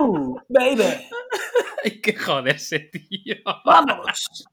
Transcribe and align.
¡Uh! 0.00 0.36
¡Baby! 0.48 0.82
Hay 1.84 2.00
que 2.00 2.14
joderse, 2.14 2.80
tío. 2.80 3.36
¡Vamos! 3.64 4.46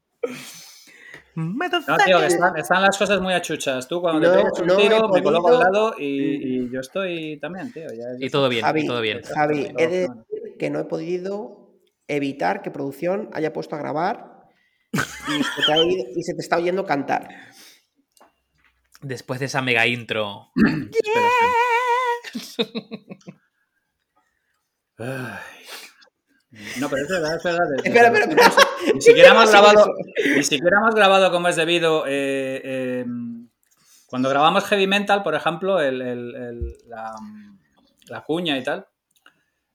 Me 1.34 1.68
No, 1.68 1.96
tío, 2.04 2.20
están, 2.24 2.56
están 2.56 2.82
las 2.82 2.98
cosas 2.98 3.20
muy 3.20 3.32
achuchas. 3.32 3.86
Tú 3.86 4.00
cuando 4.00 4.20
No, 4.20 4.32
te 4.32 4.38
pegas 4.38 4.58
un 4.60 4.66
no 4.66 4.76
tiro, 4.76 5.08
me 5.08 5.22
coloco 5.22 5.48
al 5.48 5.58
lado 5.60 5.94
y, 5.96 6.64
y 6.64 6.70
yo 6.70 6.80
estoy 6.80 7.38
también, 7.38 7.72
tío. 7.72 7.86
Ya, 7.90 8.06
ya 8.18 8.26
Y 8.26 8.28
todo 8.28 8.48
bien, 8.48 8.64
Javi, 8.64 8.80
y 8.80 8.86
todo 8.86 9.00
bien. 9.00 9.22
Javi, 9.22 9.68
he 9.78 9.86
de 9.86 9.98
decir 10.00 10.56
que 10.58 10.70
no 10.70 10.80
he 10.80 10.84
podido 10.84 11.78
evitar 12.08 12.62
que 12.62 12.72
producción 12.72 13.30
haya 13.34 13.52
puesto 13.52 13.76
a 13.76 13.78
grabar 13.78 14.48
y 14.92 15.44
se 15.44 15.62
te, 15.64 15.72
ha 15.72 15.76
oído- 15.76 16.06
y 16.16 16.22
se 16.24 16.34
te 16.34 16.40
está 16.40 16.56
oyendo 16.56 16.84
cantar. 16.84 17.28
Después 19.00 19.38
de 19.38 19.46
esa 19.46 19.62
mega 19.62 19.86
intro. 19.86 20.50
Espera. 20.92 21.28
Ay. 24.98 25.38
No, 26.80 26.88
pero 26.88 27.02
es 27.02 27.08
verdad, 27.08 27.36
es 27.36 27.44
verdad. 27.44 27.74
es 27.76 27.84
Espera, 27.84 28.10
verdad. 28.10 28.30
espera, 28.30 28.46
espera. 28.48 28.92
Ni 28.94 29.00
siquiera 29.00 29.30
hemos 29.30 29.50
grabado, 29.50 29.94
ni 30.36 30.42
siquiera 30.42 30.78
hemos 30.78 30.94
grabado 30.94 31.30
como 31.30 31.48
es 31.48 31.56
debido. 31.56 32.04
eh, 32.06 32.60
eh, 32.64 33.04
cuando 34.06 34.30
grabamos 34.30 34.64
Heavy 34.64 34.86
Mental, 34.86 35.22
por 35.22 35.34
ejemplo, 35.34 35.80
el- 35.80 36.00
el- 36.00 36.34
el- 36.34 36.76
la, 36.88 37.12
la 38.08 38.22
cuña 38.24 38.56
y 38.56 38.62
tal. 38.62 38.86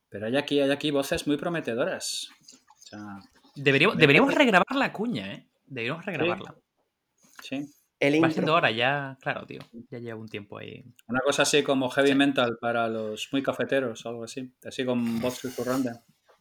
Pero 0.09 0.25
hay 0.25 0.35
aquí, 0.37 0.59
hay 0.59 0.71
aquí 0.71 0.89
voces 0.91 1.27
muy 1.27 1.37
prometedoras. 1.37 2.29
O 2.51 2.77
sea, 2.87 2.99
Deberíamos, 3.55 3.97
deberíamos 3.97 4.33
regrabar 4.33 4.75
la 4.75 4.91
cuña, 4.91 5.31
¿eh? 5.33 5.47
Deberíamos 5.67 6.05
regrabarla. 6.05 6.55
sí. 7.43 7.71
El 8.07 8.23
Va 8.23 8.29
siendo 8.29 8.53
hora 8.53 8.69
ya, 8.71 9.17
claro, 9.21 9.45
tío. 9.45 9.61
Ya 9.89 9.99
lleva 9.99 10.19
un 10.19 10.27
tiempo 10.27 10.57
ahí. 10.57 10.83
Una 11.07 11.21
cosa 11.21 11.43
así 11.43 11.63
como 11.63 11.89
Heavy 11.89 12.15
Mental 12.15 12.57
para 12.59 12.87
los 12.89 13.29
muy 13.31 13.41
cafeteros 13.41 14.05
o 14.05 14.09
algo 14.09 14.23
así. 14.25 14.51
Así 14.65 14.83
con 14.85 15.19
voz 15.21 15.35
susurrante. 15.37 15.91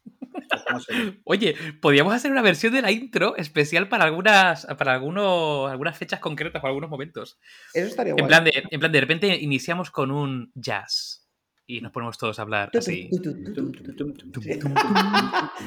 Oye, 1.23 1.55
podríamos 1.81 2.13
hacer 2.13 2.31
una 2.31 2.41
versión 2.41 2.73
de 2.73 2.81
la 2.81 2.91
intro 2.91 3.35
especial 3.37 3.87
para 3.87 4.03
algunas, 4.03 4.65
para 4.77 4.93
algunos, 4.93 5.71
algunas 5.71 5.97
fechas 5.97 6.19
concretas 6.19 6.63
o 6.63 6.67
algunos 6.67 6.89
momentos. 6.89 7.39
Eso 7.73 7.87
estaría 7.87 8.11
En 8.11 8.17
guay. 8.17 8.27
plan, 8.27 8.43
de, 8.43 8.63
en 8.69 8.79
plan, 8.79 8.91
de 8.91 9.01
repente 9.01 9.27
iniciamos 9.37 9.91
con 9.91 10.11
un 10.11 10.51
jazz 10.55 11.22
y 11.65 11.81
nos 11.81 11.91
ponemos 11.91 12.17
todos 12.17 12.39
a 12.39 12.41
hablar 12.41 12.69
así. 12.77 13.09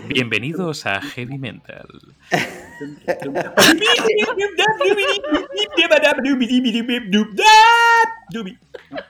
Bienvenidos 0.08 0.84
a 0.86 1.00
Heavy 1.00 1.38
Mental. 1.38 1.86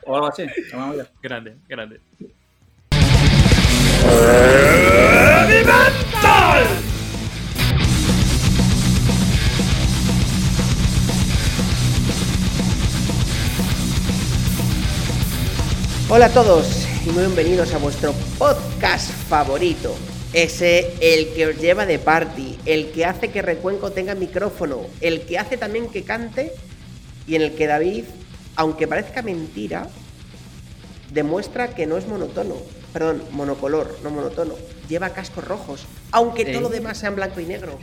O 0.04 0.14
algo 0.14 0.28
así. 0.28 0.44
Grande, 1.22 1.56
grande. 1.68 2.00
Hola 16.08 16.26
a 16.26 16.32
todos 16.32 16.86
y 17.04 17.10
muy 17.10 17.24
bienvenidos 17.24 17.74
a 17.74 17.78
vuestro 17.78 18.12
podcast 18.38 19.10
favorito. 19.28 19.94
Ese, 20.32 20.94
el 21.00 21.32
que 21.34 21.46
os 21.48 21.56
lleva 21.58 21.86
de 21.86 21.98
party, 21.98 22.58
el 22.66 22.90
que 22.92 23.04
hace 23.04 23.30
que 23.30 23.42
Recuenco 23.42 23.90
tenga 23.90 24.14
micrófono, 24.14 24.82
el 25.00 25.22
que 25.22 25.38
hace 25.38 25.56
también 25.56 25.88
que 25.88 26.04
cante 26.04 26.52
y 27.26 27.34
en 27.34 27.42
el 27.42 27.54
que 27.54 27.66
David, 27.66 28.04
aunque 28.54 28.86
parezca 28.86 29.22
mentira, 29.22 29.88
demuestra 31.10 31.74
que 31.74 31.86
no 31.86 31.96
es 31.96 32.06
monotono, 32.06 32.54
perdón, 32.92 33.22
monocolor, 33.32 33.98
no 34.02 34.10
monotono. 34.10 34.54
Lleva 34.88 35.10
cascos 35.10 35.44
rojos, 35.44 35.86
aunque 36.12 36.44
Sí. 36.44 36.52
todo 36.52 36.62
lo 36.62 36.68
demás 36.68 36.98
sea 36.98 37.08
en 37.08 37.16
blanco 37.16 37.40
y 37.40 37.46
negro. 37.46 37.78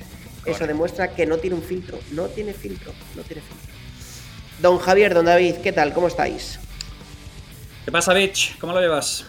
Eso 0.46 0.68
demuestra 0.68 1.16
que 1.16 1.26
no 1.26 1.38
tiene 1.38 1.56
un 1.56 1.64
filtro, 1.64 2.00
no 2.12 2.26
tiene 2.28 2.54
filtro, 2.54 2.92
no 3.16 3.23
tiene 3.23 3.42
filtro. 3.42 3.67
Don 4.62 4.78
Javier, 4.78 5.14
don 5.14 5.26
David, 5.26 5.56
¿qué 5.64 5.72
tal? 5.72 5.94
¿Cómo 5.94 6.08
estáis? 6.08 6.60
¿Qué 7.86 7.92
pasa, 7.92 8.14
bitch? 8.14 8.58
¿Cómo 8.60 8.73
lo 8.73 8.80
llevas? 8.82 9.26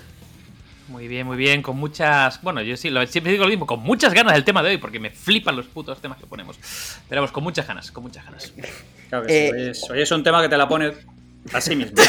Muy 0.89 1.09
bien, 1.09 1.27
muy 1.27 1.37
bien, 1.37 1.63
con 1.63 1.77
muchas. 1.77 2.41
Bueno, 2.43 2.61
yo 2.63 2.77
sí, 2.77 2.91
lo, 2.91 3.05
siempre 3.07 3.33
digo 3.33 3.45
lo 3.45 3.51
mismo, 3.51 3.67
con 3.67 3.81
muchas 3.81 4.13
ganas 4.15 4.35
del 4.35 4.45
tema 4.45 4.63
de 4.63 4.71
hoy, 4.71 4.77
porque 4.79 5.01
me 5.01 5.11
flipan 5.11 5.57
los 5.57 5.67
putos 5.67 6.01
temas 6.01 6.19
que 6.19 6.27
ponemos. 6.27 6.59
Pero 7.09 7.21
vamos, 7.23 7.33
con 7.33 7.43
muchas 7.43 7.67
ganas, 7.67 7.91
con 7.91 8.05
muchas 8.05 8.25
ganas. 8.25 8.53
Claro 9.09 9.27
que 9.27 9.33
sí. 9.33 9.39
Eh, 9.39 9.51
Hoy 9.53 9.63
es, 9.71 9.91
hoy 9.91 10.01
es 10.03 10.11
un 10.13 10.23
tema 10.23 10.43
que 10.43 10.49
te 10.49 10.57
la 10.57 10.69
pone 10.69 10.93
a 11.53 11.61
sí 11.61 11.75
mismo. 11.75 11.97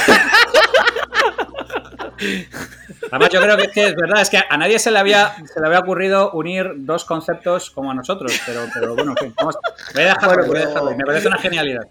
Además, 3.12 3.29
yo 3.31 3.41
creo 3.41 3.57
que 3.57 3.63
es, 3.63 3.72
que 3.72 3.83
es 3.88 3.95
verdad, 3.95 4.22
es 4.22 4.29
que 4.29 4.38
a 4.50 4.57
nadie 4.57 4.77
se 4.79 4.89
le 4.91 5.00
había, 5.00 5.35
se 5.53 5.59
le 5.59 5.67
había 5.67 5.79
ocurrido 5.79 6.31
unir 6.31 6.72
dos 6.77 7.06
conceptos 7.06 7.69
como 7.72 7.91
a 7.91 7.94
nosotros, 7.94 8.31
pero, 8.45 8.66
pero 8.73 8.95
bueno, 8.95 9.12
en 9.12 9.17
fin, 9.17 9.33
vamos, 9.38 9.57
voy 9.94 10.03
a 10.03 10.07
dejarlo, 10.07 10.27
Bueno, 10.35 10.47
voy 10.47 10.57
a 10.62 10.67
dejarlo, 10.67 10.95
me 10.97 11.03
parece 11.06 11.27
una 11.27 11.38
genialidad. 11.38 11.88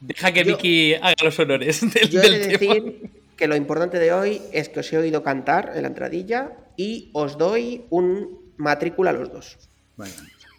Deja 0.00 0.32
que 0.32 0.44
Yo- 0.44 0.56
Vicky 0.56 0.94
haga 0.94 1.14
los 1.22 1.38
honores 1.38 1.80
del, 1.92 2.08
Yo 2.10 2.20
he 2.20 2.22
del 2.22 2.32
de 2.48 2.58
tema. 2.58 2.74
decir 2.74 3.10
que 3.36 3.46
lo 3.46 3.56
importante 3.56 3.98
de 3.98 4.12
hoy 4.12 4.42
es 4.52 4.68
que 4.68 4.80
os 4.80 4.92
he 4.92 4.98
oído 4.98 5.22
cantar 5.22 5.72
en 5.74 5.82
la 5.82 5.88
entradilla 5.88 6.52
y 6.76 7.10
os 7.12 7.38
doy 7.38 7.86
un 7.90 8.52
matrícula 8.56 9.10
a 9.10 9.12
los 9.12 9.32
dos. 9.32 9.58
Bueno, 9.96 10.12
Fantástico. 10.12 10.52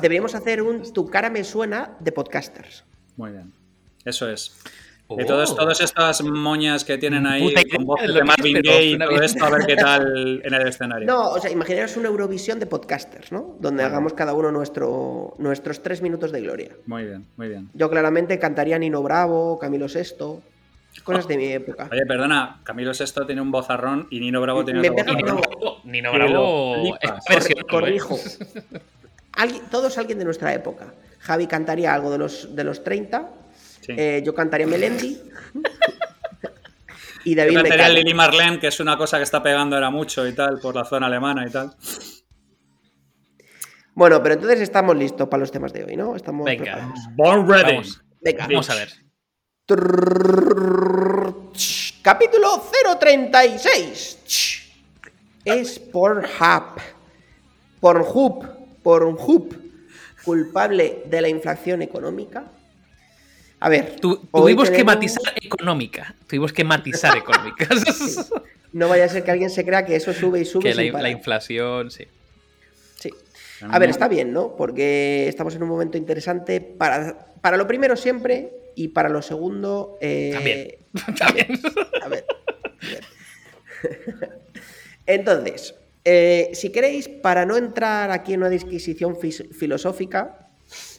deberíamos 0.00 0.34
hacer 0.34 0.62
un 0.62 0.92
Tu 0.92 1.08
cara 1.08 1.30
me 1.30 1.44
suena 1.44 1.96
de 2.00 2.12
podcasters. 2.12 2.84
muy 3.16 3.30
bien. 3.32 3.52
Eso 4.04 4.28
es. 4.30 4.56
Oh. 5.08 5.16
De 5.16 5.24
todos, 5.24 5.56
todas 5.56 5.80
estas 5.80 6.22
moñas 6.22 6.84
que 6.84 6.96
tienen 6.96 7.26
ahí 7.26 7.42
Puta 7.42 7.62
con 7.74 7.84
voces 7.84 8.14
de 8.14 8.22
Marvin 8.22 8.62
Gaye 8.62 8.90
y 8.92 8.98
todo 8.98 9.20
esto, 9.20 9.44
a 9.44 9.50
ver 9.50 9.66
qué 9.66 9.74
tal 9.74 10.40
en 10.44 10.54
el 10.54 10.68
escenario. 10.68 11.04
No, 11.04 11.30
o 11.30 11.40
sea, 11.40 11.50
imaginaros 11.50 11.96
una 11.96 12.08
Eurovisión 12.08 12.60
de 12.60 12.66
podcasters, 12.66 13.32
¿no? 13.32 13.56
Donde 13.58 13.82
hagamos 13.82 14.14
cada 14.14 14.34
uno 14.34 14.52
nuestro, 14.52 15.34
nuestros 15.38 15.82
tres 15.82 16.00
minutos 16.00 16.30
de 16.30 16.42
gloria. 16.42 16.76
Muy 16.86 17.06
bien, 17.06 17.26
muy 17.36 17.48
bien. 17.48 17.68
Yo 17.74 17.90
claramente 17.90 18.38
cantaría 18.38 18.78
Nino 18.78 19.02
Bravo, 19.02 19.58
Camilo 19.58 19.86
VI, 19.86 20.42
cosas 21.02 21.26
de 21.28 21.36
mi 21.36 21.46
época. 21.46 21.88
Oye, 21.90 22.04
perdona, 22.06 22.60
Camilo 22.64 22.92
Sesto 22.94 23.26
tiene 23.26 23.40
un 23.40 23.50
vozarrón 23.50 24.06
y 24.10 24.20
Nino 24.20 24.40
Bravo 24.40 24.64
tiene 24.64 24.80
otro 24.88 25.04
bravo. 25.16 25.80
Nino 25.84 26.12
Bravo 26.12 26.96
es 27.30 27.48
Corrijo. 27.68 28.18
Alguien- 29.32 29.62
todos 29.70 29.96
alguien 29.98 30.18
de 30.18 30.24
nuestra 30.24 30.52
época. 30.54 30.92
Javi 31.20 31.46
cantaría 31.46 31.94
algo 31.94 32.10
de 32.10 32.18
los, 32.18 32.54
de 32.56 32.64
los 32.64 32.82
30. 32.82 33.28
Sí. 33.80 33.92
eh, 33.96 34.22
yo 34.24 34.34
cantaría 34.34 34.66
Melendi. 34.66 35.18
y 37.24 37.34
Yo 37.34 37.42
David 37.42 37.56
me 37.56 37.62
cantaría. 37.68 37.88
Lili 37.90 38.14
Marlene, 38.14 38.58
que 38.58 38.66
es 38.68 38.80
una 38.80 38.96
cosa 38.96 39.16
que 39.18 39.22
está 39.24 39.42
pegando 39.42 39.76
ahora 39.76 39.90
mucho 39.90 40.26
y 40.26 40.34
tal, 40.34 40.58
por 40.60 40.74
la 40.74 40.84
zona 40.84 41.06
alemana 41.06 41.46
y 41.46 41.50
tal. 41.50 41.74
Bueno, 43.94 44.22
pero 44.22 44.34
entonces 44.36 44.60
estamos 44.60 44.96
listos 44.96 45.28
para 45.28 45.40
los 45.40 45.50
temas 45.50 45.72
de 45.72 45.84
hoy, 45.84 45.96
¿no? 45.96 46.14
Estamos 46.16 46.44
Venga. 46.44 46.64
preparados. 46.64 47.00
Born 47.16 47.48
ready. 47.48 47.72
Vamos, 47.74 48.02
Venga. 48.20 48.46
vamos 48.46 48.70
a 48.70 48.74
ver. 48.74 48.88
Capítulo 52.02 52.62
036. 52.98 54.18
ch. 54.26 54.72
Es 55.44 55.78
Pornhub. 55.78 56.80
Pornhub. 57.80 58.46
Pornhub. 58.82 59.56
Culpable 60.24 61.02
de 61.06 61.20
la 61.20 61.28
inflación 61.28 61.82
económica. 61.82 62.44
A 63.60 63.68
ver. 63.68 63.96
Tuvimos 64.00 64.70
que 64.70 64.82
matizar 64.82 65.34
económica. 65.36 66.14
Tuvimos 66.26 66.52
que 66.52 66.64
matizar 66.64 67.16
económica. 67.16 67.68
No 68.72 68.88
vaya 68.88 69.04
a 69.04 69.08
ser 69.08 69.24
que 69.24 69.30
alguien 69.32 69.50
se 69.50 69.64
crea 69.64 69.84
que 69.84 69.96
eso 69.96 70.12
sube 70.12 70.40
y 70.40 70.44
sube. 70.44 70.62
que 70.72 70.92
la, 70.92 71.02
la 71.02 71.10
inflación, 71.10 71.90
sí. 71.90 72.06
Sí. 73.00 73.10
A 73.68 73.78
ver, 73.80 73.90
está 73.90 74.06
bien, 74.06 74.32
¿no? 74.32 74.56
Porque 74.56 75.26
estamos 75.28 75.54
en 75.56 75.62
un 75.64 75.68
momento 75.68 75.98
interesante 75.98 76.60
para, 76.60 77.34
para 77.40 77.56
lo 77.56 77.66
primero 77.66 77.96
siempre 77.96 78.59
y 78.80 78.88
para 78.88 79.10
lo 79.10 79.20
segundo. 79.20 79.98
eh, 80.00 80.30
También. 80.32 80.70
También. 81.18 81.60
A 82.02 82.08
ver. 82.08 82.24
a 82.82 82.86
ver. 82.86 83.04
Entonces, 85.06 85.74
eh, 86.04 86.50
si 86.54 86.70
queréis, 86.70 87.08
para 87.08 87.44
no 87.44 87.56
entrar 87.56 88.10
aquí 88.10 88.32
en 88.32 88.40
una 88.40 88.48
disquisición 88.48 89.18
filosófica, 89.18 90.48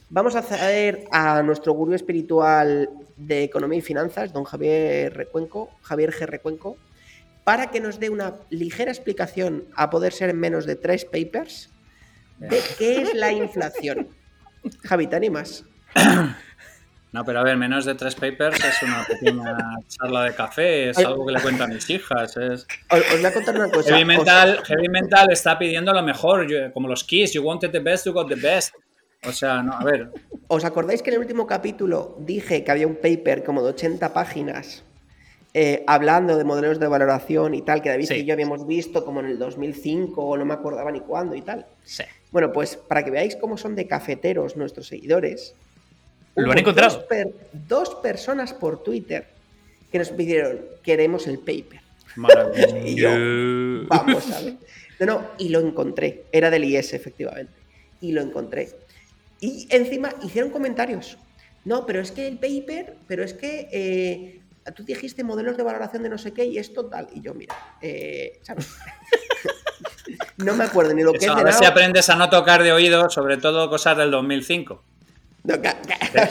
vamos 0.09 0.35
a 0.35 0.39
hacer 0.39 1.05
a 1.11 1.41
nuestro 1.41 1.73
gurú 1.73 1.93
espiritual 1.93 2.89
de 3.17 3.43
economía 3.43 3.79
y 3.79 3.81
finanzas, 3.81 4.31
don 4.31 4.43
Javier 4.43 5.15
Recuenco, 5.15 5.71
Javier 5.81 6.11
G. 6.13 6.25
Recuenco, 6.27 6.77
para 7.43 7.71
que 7.71 7.79
nos 7.79 7.99
dé 7.99 8.11
una 8.11 8.35
ligera 8.51 8.91
explicación, 8.91 9.65
a 9.75 9.89
poder 9.89 10.13
ser 10.13 10.29
en 10.29 10.39
menos 10.39 10.65
de 10.67 10.75
tres 10.75 11.05
papers, 11.05 11.69
de 12.37 12.59
qué 12.77 13.01
es 13.01 13.13
la 13.15 13.31
inflación. 13.31 14.09
Javi, 14.83 15.07
¿te 15.07 15.15
animas? 15.15 15.65
No, 17.13 17.25
pero 17.25 17.39
a 17.39 17.43
ver, 17.43 17.57
menos 17.57 17.83
de 17.85 17.93
tres 17.95 18.15
papers 18.15 18.57
es 18.63 18.81
una 18.83 19.03
pequeña 19.05 19.57
charla 19.87 20.23
de 20.23 20.33
café, 20.33 20.89
es 20.91 20.97
algo 20.97 21.25
que 21.25 21.33
le 21.33 21.41
cuento 21.41 21.65
a 21.65 21.67
mis 21.67 21.89
hijas. 21.89 22.37
Es... 22.37 22.65
Os, 22.89 23.01
voy 23.17 23.25
a 23.25 23.33
contar 23.33 23.55
una 23.55 23.69
cosa. 23.69 23.89
Heavy 23.89 24.01
Os- 24.01 24.07
Mental, 24.07 24.59
Heavy 24.65 24.87
Mental 24.89 25.27
está 25.31 25.59
pidiendo 25.59 25.91
lo 25.93 26.01
mejor, 26.03 26.47
como 26.73 26.87
los 26.87 27.03
Kiss, 27.03 27.33
you 27.33 27.43
wanted 27.43 27.71
the 27.71 27.79
best, 27.79 28.05
you 28.05 28.13
got 28.13 28.29
the 28.29 28.35
best. 28.35 28.73
O 29.27 29.31
sea, 29.33 29.61
no, 29.61 29.73
a 29.73 29.83
ver, 29.83 30.09
¿Os 30.47 30.65
acordáis 30.65 31.01
que 31.03 31.09
en 31.11 31.15
el 31.15 31.19
último 31.19 31.45
capítulo 31.45 32.15
dije 32.19 32.63
que 32.63 32.71
había 32.71 32.87
un 32.87 32.95
paper 32.95 33.43
como 33.43 33.61
de 33.61 33.69
80 33.69 34.13
páginas 34.13 34.83
eh, 35.53 35.83
hablando 35.85 36.37
de 36.37 36.43
modelos 36.43 36.79
de 36.79 36.87
valoración 36.87 37.53
y 37.53 37.61
tal, 37.61 37.81
que 37.81 37.89
David 37.89 38.05
Sí. 38.07 38.13
y 38.15 38.25
yo 38.25 38.33
habíamos 38.33 38.65
visto 38.65 39.03
como 39.05 39.19
en 39.19 39.27
el 39.27 39.37
2005 39.37 40.23
o 40.25 40.37
no 40.37 40.45
me 40.45 40.53
acordaba 40.53 40.91
ni 40.91 41.01
cuándo 41.01 41.35
y 41.35 41.41
tal. 41.41 41.67
Sí. 41.83 42.03
Bueno, 42.31 42.51
pues 42.53 42.77
para 42.77 43.03
que 43.03 43.11
veáis 43.11 43.35
cómo 43.35 43.57
son 43.57 43.75
de 43.75 43.85
cafeteros 43.85 44.55
nuestros 44.57 44.87
seguidores. 44.87 45.55
Lo 46.35 46.43
hubo 46.45 46.51
han 46.51 46.57
encontrado. 46.59 46.95
Dos, 46.97 47.05
per- 47.05 47.33
dos 47.53 47.95
personas 47.95 48.53
por 48.53 48.83
Twitter 48.83 49.27
que 49.91 49.99
nos 49.99 50.09
pidieron, 50.09 50.61
queremos 50.83 51.27
el 51.27 51.39
paper. 51.39 51.81
Y 52.85 52.95
yo, 52.95 53.09
vamos 53.87 54.31
a 54.31 54.41
ver. 54.41 54.55
No, 54.99 55.05
no, 55.05 55.27
y 55.37 55.49
lo 55.49 55.59
encontré. 55.59 56.25
Era 56.31 56.49
del 56.49 56.63
IS, 56.65 56.93
efectivamente. 56.93 57.53
Y 58.01 58.11
lo 58.11 58.21
encontré. 58.21 58.69
Y 59.39 59.67
encima 59.69 60.13
hicieron 60.23 60.51
comentarios. 60.51 61.17
No, 61.65 61.85
pero 61.85 61.99
es 62.01 62.11
que 62.11 62.27
el 62.27 62.37
paper, 62.37 62.97
pero 63.07 63.23
es 63.23 63.33
que 63.33 63.67
eh, 63.71 64.41
tú 64.75 64.83
dijiste 64.83 65.23
modelos 65.23 65.57
de 65.57 65.63
valoración 65.63 66.03
de 66.03 66.09
no 66.09 66.17
sé 66.17 66.33
qué 66.33 66.45
y 66.45 66.57
esto 66.57 66.85
tal. 66.85 67.07
Y 67.13 67.21
yo, 67.21 67.33
mira, 67.33 67.55
eh, 67.81 68.39
¿sabes? 68.43 68.67
no 70.37 70.53
me 70.55 70.63
acuerdo 70.63 70.93
ni 70.93 71.03
lo 71.03 71.11
que 71.13 71.19
Eso, 71.19 71.33
es 71.33 71.39
a 71.39 71.43
ver 71.43 71.53
si 71.53 71.65
aprendes 71.65 72.09
a 72.09 72.15
no 72.15 72.29
tocar 72.29 72.63
de 72.63 72.71
oído, 72.71 73.09
sobre 73.09 73.37
todo 73.37 73.69
cosas 73.69 73.97
del 73.97 74.11
2005. 74.11 74.83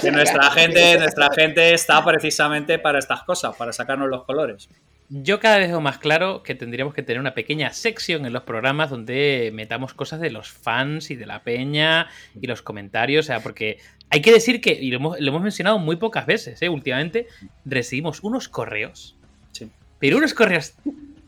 Que 0.01 0.11
nuestra 0.13 0.51
gente, 0.53 0.99
nuestra 0.99 1.31
gente 1.35 1.75
está 1.75 2.05
precisamente 2.05 2.79
para 2.79 2.99
estas 2.99 3.23
cosas, 3.25 3.57
para 3.57 3.73
sacarnos 3.73 4.09
los 4.09 4.25
colores. 4.25 4.69
Yo 5.09 5.41
cada 5.41 5.59
vez 5.59 5.69
veo 5.69 5.81
más 5.81 5.99
claro 5.99 6.45
que 6.45 6.55
tendríamos 6.55 6.95
que 6.95 7.03
tener 7.03 7.19
una 7.19 7.35
pequeña 7.35 7.73
sección 7.73 8.27
en 8.27 8.33
los 8.33 8.45
programas 8.45 8.91
donde 8.91 9.51
metamos 9.53 9.93
cosas 9.93 10.21
de 10.21 10.31
los 10.31 10.49
fans 10.51 11.11
y 11.11 11.17
de 11.17 11.27
la 11.27 11.43
peña 11.43 12.07
y 12.41 12.47
los 12.47 12.63
comentarios. 12.63 13.27
O 13.27 13.29
sea, 13.29 13.41
porque 13.41 13.79
hay 14.09 14.21
que 14.23 14.33
decir 14.33 14.61
que, 14.61 14.73
y 14.73 14.91
lo 14.91 14.97
hemos, 14.99 15.21
lo 15.21 15.29
hemos 15.29 15.43
mencionado 15.43 15.81
muy 15.81 15.97
pocas 15.97 16.27
veces, 16.27 16.63
¿eh? 16.63 16.69
últimamente, 16.69 17.27
recibimos 17.65 18.23
unos 18.23 18.49
correos, 18.49 19.17
Sí. 19.51 19.69
pero 19.99 20.19
unos 20.19 20.33
correos 20.33 20.75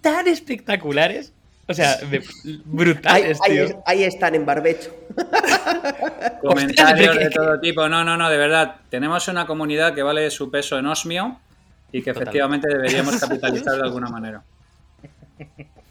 tan 0.00 0.28
espectaculares. 0.28 1.32
O 1.69 1.75
sea, 1.75 1.97
de- 1.97 2.19
Ahí, 2.19 2.62
brutales, 2.64 3.38
ahí 3.44 3.53
tío. 3.53 3.64
es- 3.64 3.76
ahí 3.87 4.05
están 4.05 4.35
en 4.35 4.44
barbecho. 4.44 4.94
Comentarios 6.43 7.17
de 7.17 7.25
que- 7.25 7.31
todo 7.31 7.61
tipo. 7.61 7.88
No, 7.88 8.05
no, 8.05 8.17
no, 8.17 8.29
de 8.29 8.37
verdad. 8.37 8.76
Tenemos 8.91 9.26
una 9.29 9.47
comunidad 9.47 9.94
que 9.94 10.03
vale 10.03 10.31
su 10.31 10.50
peso 10.50 10.79
en 10.79 10.87
osmio 10.87 11.38
y 11.93 12.03
que 12.03 12.12
Total. 12.12 12.23
efectivamente 12.25 12.69
deberíamos 12.69 13.17
capitalizar 13.20 13.76
de 13.76 13.82
alguna 13.82 14.09
manera. 14.09 14.43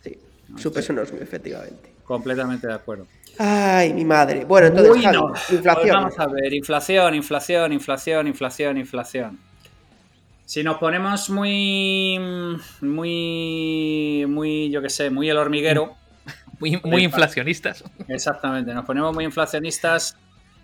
Sí, 0.04 0.18
su 0.58 0.72
peso 0.74 0.94
no 0.94 1.02
es 1.04 1.12
mío, 1.14 1.22
efectivamente. 1.24 1.94
Completamente 2.04 2.68
de 2.68 2.74
acuerdo. 2.74 3.08
Ay, 3.38 3.94
mi 3.94 4.04
madre. 4.04 4.44
Bueno, 4.46 4.68
entonces, 4.68 5.02
Javi, 5.04 5.18
Bueno, 5.18 5.34
pues 5.34 5.50
inflación. 5.52 5.96
vamos 5.96 6.20
a 6.20 6.28
ver, 6.28 6.54
inflación, 6.54 7.16
inflación, 7.16 7.72
inflación, 7.74 8.28
inflación, 8.28 8.78
inflación. 8.78 9.40
Si 10.52 10.66
nos 10.66 10.80
ponemos 10.80 11.30
muy, 11.30 12.20
muy, 12.82 14.26
muy, 14.28 14.70
yo 14.70 14.82
qué 14.82 14.90
sé, 14.90 15.10
muy 15.10 15.30
el 15.30 15.38
hormiguero, 15.38 15.96
Muy, 16.60 16.78
muy 16.84 17.06
inflacionistas. 17.06 17.86
exactamente, 18.10 18.74
nos 18.74 18.84
ponemos 18.84 19.16
muy 19.16 19.24
inflacionistas, 19.24 20.18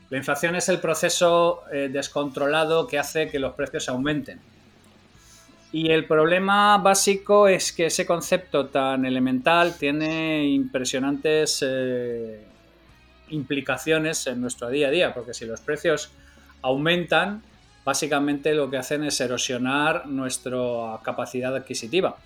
la 0.10 0.18
inflación 0.18 0.58
es 0.58 0.68
el 0.68 0.82
proceso 0.82 1.64
eh, 1.72 1.88
descontrolado 1.90 2.86
que 2.86 3.00
hace 3.00 3.30
que 3.30 3.40
los 3.40 3.54
precios 3.54 3.88
aumenten. 3.88 4.42
Y 5.72 5.90
el 5.90 6.04
problema 6.04 6.78
básico 6.80 7.48
es 7.48 7.72
que 7.72 7.86
ese 7.86 8.06
concepto 8.06 8.66
tan 8.66 9.06
elemental 9.06 9.78
tiene 9.78 10.50
impresionantes 10.50 11.64
eh, 11.66 12.44
implicaciones 13.30 14.28
en 14.28 14.42
nuestro 14.42 14.68
día 14.68 14.90
a 14.90 14.92
día, 14.92 15.14
porque 15.14 15.34
si 15.34 15.46
los 15.46 15.62
precios 15.62 16.12
aumentan, 16.62 17.42
básicamente 17.88 18.54
lo 18.54 18.70
que 18.70 18.76
hacen 18.76 19.06
es 19.06 19.22
erosionar 19.22 20.08
nuestra 20.08 21.00
capacidad 21.04 21.56
adquisitiva. 21.56 22.18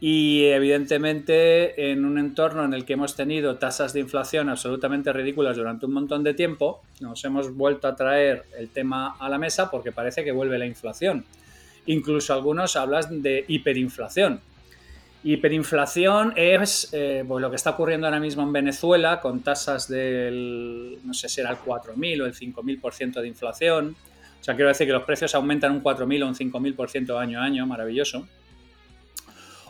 Y 0.00 0.44
evidentemente 0.44 1.90
en 1.90 2.04
un 2.04 2.16
entorno 2.16 2.64
en 2.64 2.72
el 2.72 2.84
que 2.84 2.92
hemos 2.92 3.16
tenido 3.16 3.56
tasas 3.56 3.92
de 3.92 3.98
inflación 3.98 4.48
absolutamente 4.48 5.12
ridículas 5.12 5.56
durante 5.56 5.86
un 5.86 5.94
montón 5.94 6.22
de 6.22 6.32
tiempo, 6.32 6.80
nos 7.00 7.24
hemos 7.24 7.52
vuelto 7.56 7.88
a 7.88 7.96
traer 7.96 8.44
el 8.56 8.68
tema 8.68 9.16
a 9.18 9.28
la 9.28 9.36
mesa 9.36 9.68
porque 9.68 9.90
parece 9.90 10.22
que 10.22 10.30
vuelve 10.30 10.60
la 10.60 10.66
inflación. 10.66 11.24
Incluso 11.86 12.32
algunos 12.32 12.76
hablan 12.76 13.20
de 13.20 13.46
hiperinflación. 13.48 14.40
Hiperinflación 15.24 16.34
es 16.36 16.90
eh, 16.92 17.24
pues 17.26 17.42
lo 17.42 17.50
que 17.50 17.56
está 17.56 17.70
ocurriendo 17.70 18.06
ahora 18.06 18.20
mismo 18.20 18.44
en 18.44 18.52
Venezuela 18.52 19.20
con 19.20 19.40
tasas 19.40 19.88
del, 19.88 21.00
no 21.02 21.14
sé 21.14 21.28
si 21.28 21.40
era 21.40 21.50
el 21.50 21.56
4.000 21.56 22.22
o 22.22 22.26
el 22.26 22.32
5.000% 22.32 23.20
de 23.20 23.26
inflación. 23.26 23.96
O 24.40 24.44
sea, 24.44 24.54
quiero 24.54 24.68
decir 24.68 24.86
que 24.86 24.92
los 24.92 25.04
precios 25.04 25.34
aumentan 25.34 25.72
un 25.72 25.82
4.000 25.82 26.22
o 26.22 26.28
un 26.28 26.34
5.000% 26.34 27.18
año 27.18 27.40
a 27.40 27.44
año, 27.44 27.66
maravilloso. 27.66 28.26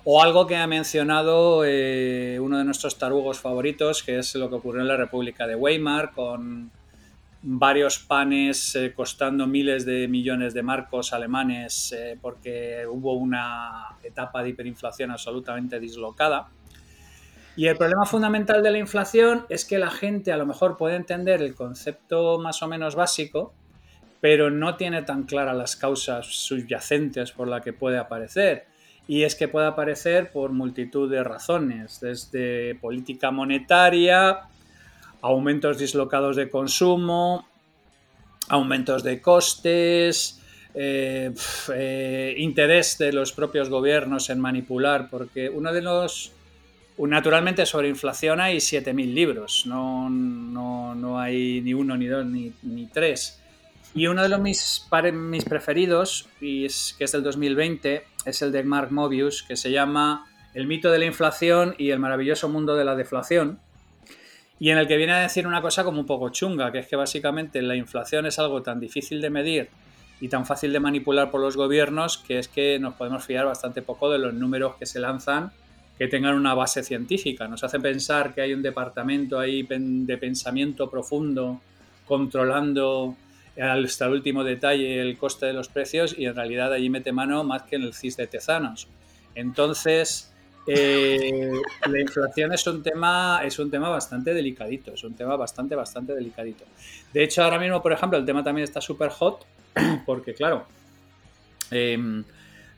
O 0.05 0.23
algo 0.23 0.47
que 0.47 0.57
ha 0.57 0.67
mencionado 0.67 1.65
eh, 1.67 2.39
uno 2.41 2.59
de 2.59 2.65
nuestros 2.65 2.99
tarugos 2.99 3.41
favoritos, 3.41 4.03
que 4.03 4.19
es 4.19 4.35
lo 4.35 4.49
que 4.49 4.57
ocurrió 4.57 4.83
en 4.83 4.89
la 4.89 4.97
República 4.97 5.47
de 5.47 5.55
Weimar, 5.55 6.13
con 6.13 6.71
varios 7.43 7.99
panes 7.99 8.75
eh, 8.75 8.93
costando 8.95 9.47
miles 9.47 9.85
de 9.87 10.09
millones 10.09 10.55
de 10.55 10.63
marcos 10.63 11.13
alemanes 11.13 11.93
eh, 11.93 12.19
porque 12.21 12.85
hubo 12.89 13.15
una 13.15 13.97
etapa 14.03 14.43
de 14.43 14.51
hiperinflación 14.51 15.11
absolutamente 15.11 15.79
dislocada. 15.79 16.49
Y 17.57 17.67
el 17.67 17.77
problema 17.77 18.07
fundamental 18.07 18.63
de 18.63 18.71
la 18.71 18.79
inflación 18.79 19.45
es 19.49 19.65
que 19.65 19.79
la 19.79 19.91
gente 19.91 20.33
a 20.33 20.37
lo 20.37 20.47
mejor 20.47 20.77
puede 20.77 20.97
entender 20.97 21.43
el 21.43 21.55
concepto 21.55 22.39
más 22.39 22.63
o 22.63 22.69
menos 22.69 22.95
básico, 22.95 23.53
pero 24.21 24.51
no 24.51 24.77
tiene 24.77 25.03
tan 25.03 25.25
claras 25.25 25.57
las 25.57 25.77
causas 25.77 26.27
subyacentes 26.27 27.33
por 27.33 27.49
las 27.49 27.63
que 27.63 27.73
puede 27.73 27.99
aparecer. 27.99 28.67
Y 29.07 29.23
es 29.23 29.35
que 29.35 29.49
puede 29.49 29.67
aparecer 29.67 30.33
por 30.33 30.53
multitud 30.53 31.11
de 31.11 31.25
razones, 31.25 32.01
desde 32.01 32.75
política 32.75 33.31
monetaria, 33.31 34.41
aumentos 35.23 35.79
dislocados 35.79 36.37
de 36.37 36.51
consumo, 36.51 37.49
aumentos 38.49 39.03
de 39.03 39.23
costes, 39.23 40.43
eh, 40.75 41.33
eh, 41.75 42.35
interés 42.39 42.99
de 42.99 43.13
los 43.13 43.33
propios 43.33 43.71
gobiernos 43.71 44.31
en 44.31 44.41
manipular, 44.41 45.09
porque 45.11 45.49
uno 45.49 45.73
de 45.73 45.83
los... 45.83 46.33
Naturalmente 46.99 47.65
sobre 47.65 47.89
inflación 47.89 48.41
hay 48.41 48.57
7.000 48.57 49.15
libros, 49.15 49.67
no, 49.67 50.11
no, 50.11 50.97
no 50.97 51.21
hay 51.21 51.61
ni 51.61 51.73
uno, 51.73 51.97
ni 51.97 52.07
dos, 52.07 52.27
ni, 52.27 52.53
ni 52.63 52.87
tres. 52.87 53.41
Y 53.95 54.07
uno 54.07 54.23
de 54.23 54.29
los 54.29 54.41
mis, 54.41 54.87
mis 55.13 55.45
preferidos, 55.45 56.29
y 56.41 56.67
es, 56.67 56.95
que 56.99 57.05
es 57.05 57.13
del 57.13 57.23
2020, 57.23 58.05
es 58.25 58.43
el 58.43 58.53
de 58.53 58.63
Mark 58.63 58.93
Mobius, 58.93 59.43
que 59.43 59.57
se 59.57 59.71
llama 59.71 60.27
El 60.55 60.67
mito 60.67 60.91
de 60.91 60.99
la 60.99 61.07
inflación 61.07 61.75
y 61.79 61.91
el 61.91 61.99
maravilloso 61.99 62.49
mundo 62.49 62.77
de 62.77 62.85
la 62.85 62.95
deflación, 62.95 63.61
y 64.61 64.71
en 64.71 64.79
el 64.79 64.89
que 64.89 64.97
viene 64.97 65.13
a 65.13 65.21
decir 65.21 65.47
una 65.47 65.63
cosa 65.63 65.85
como 65.85 66.01
un 66.01 66.07
poco 66.07 66.31
chunga, 66.31 66.73
que 66.73 66.81
es 66.81 66.87
que 66.87 66.97
básicamente 66.97 67.63
la 67.63 67.77
inflación 67.77 68.27
es 68.27 68.39
algo 68.39 68.63
tan 68.63 68.81
difícil 68.81 69.21
de 69.21 69.31
medir 69.31 69.69
y 70.21 70.29
tan 70.29 70.47
fácil 70.47 70.73
de 70.73 70.81
manipular 70.81 71.31
por 71.31 71.41
los 71.41 71.57
gobiernos 71.57 72.19
que 72.19 72.41
es 72.41 72.49
que 72.49 72.79
nos 72.81 72.95
podemos 72.95 73.25
fiar 73.25 73.47
bastante 73.47 73.83
poco 73.83 74.11
de 74.11 74.19
los 74.19 74.35
números 74.35 74.75
que 74.77 74.87
se 74.87 74.99
lanzan 74.99 75.53
que 75.97 76.07
tengan 76.07 76.35
una 76.35 76.55
base 76.55 76.85
científica. 76.85 77.49
Nos 77.49 77.65
hace 77.65 77.81
pensar 77.81 78.33
que 78.33 78.41
hay 78.41 78.55
un 78.55 78.63
departamento 78.63 79.39
ahí 79.39 79.67
de 79.69 80.17
pensamiento 80.17 80.89
profundo 80.89 81.61
controlando 82.07 83.17
hasta 83.61 84.07
el 84.07 84.13
último 84.13 84.45
detalle 84.45 85.01
el 85.01 85.17
coste 85.19 85.47
de 85.47 85.53
los 85.53 85.69
precios 85.69 86.15
y 86.17 86.27
en 86.27 86.37
realidad 86.37 86.73
allí 86.73 86.91
mete 86.91 87.13
mano 87.13 87.45
más 87.45 87.65
que 87.65 87.77
en 87.77 87.83
el 87.83 87.95
CIS 87.95 88.17
de 88.17 88.27
Tezanos. 88.27 88.89
Entonces, 89.35 90.33
eh, 90.67 91.53
la 91.91 92.01
inflación 92.01 92.53
es 92.53 92.67
un 92.67 92.83
tema 92.83 93.41
es 93.45 93.59
un 93.59 93.71
tema 93.71 93.89
bastante 93.89 94.35
delicadito, 94.35 94.93
es 94.93 95.03
un 95.05 95.15
tema 95.15 95.37
bastante 95.37 95.75
bastante 95.75 96.15
delicadito. 96.15 96.65
De 97.13 97.25
hecho, 97.25 97.43
ahora 97.43 97.59
mismo, 97.59 97.83
por 97.83 97.93
ejemplo, 97.93 98.19
el 98.19 98.25
tema 98.25 98.45
también 98.45 98.65
está 98.65 98.81
súper 98.81 99.11
hot 99.11 99.45
porque 100.07 100.35
claro, 100.35 100.67
em, 101.71 102.25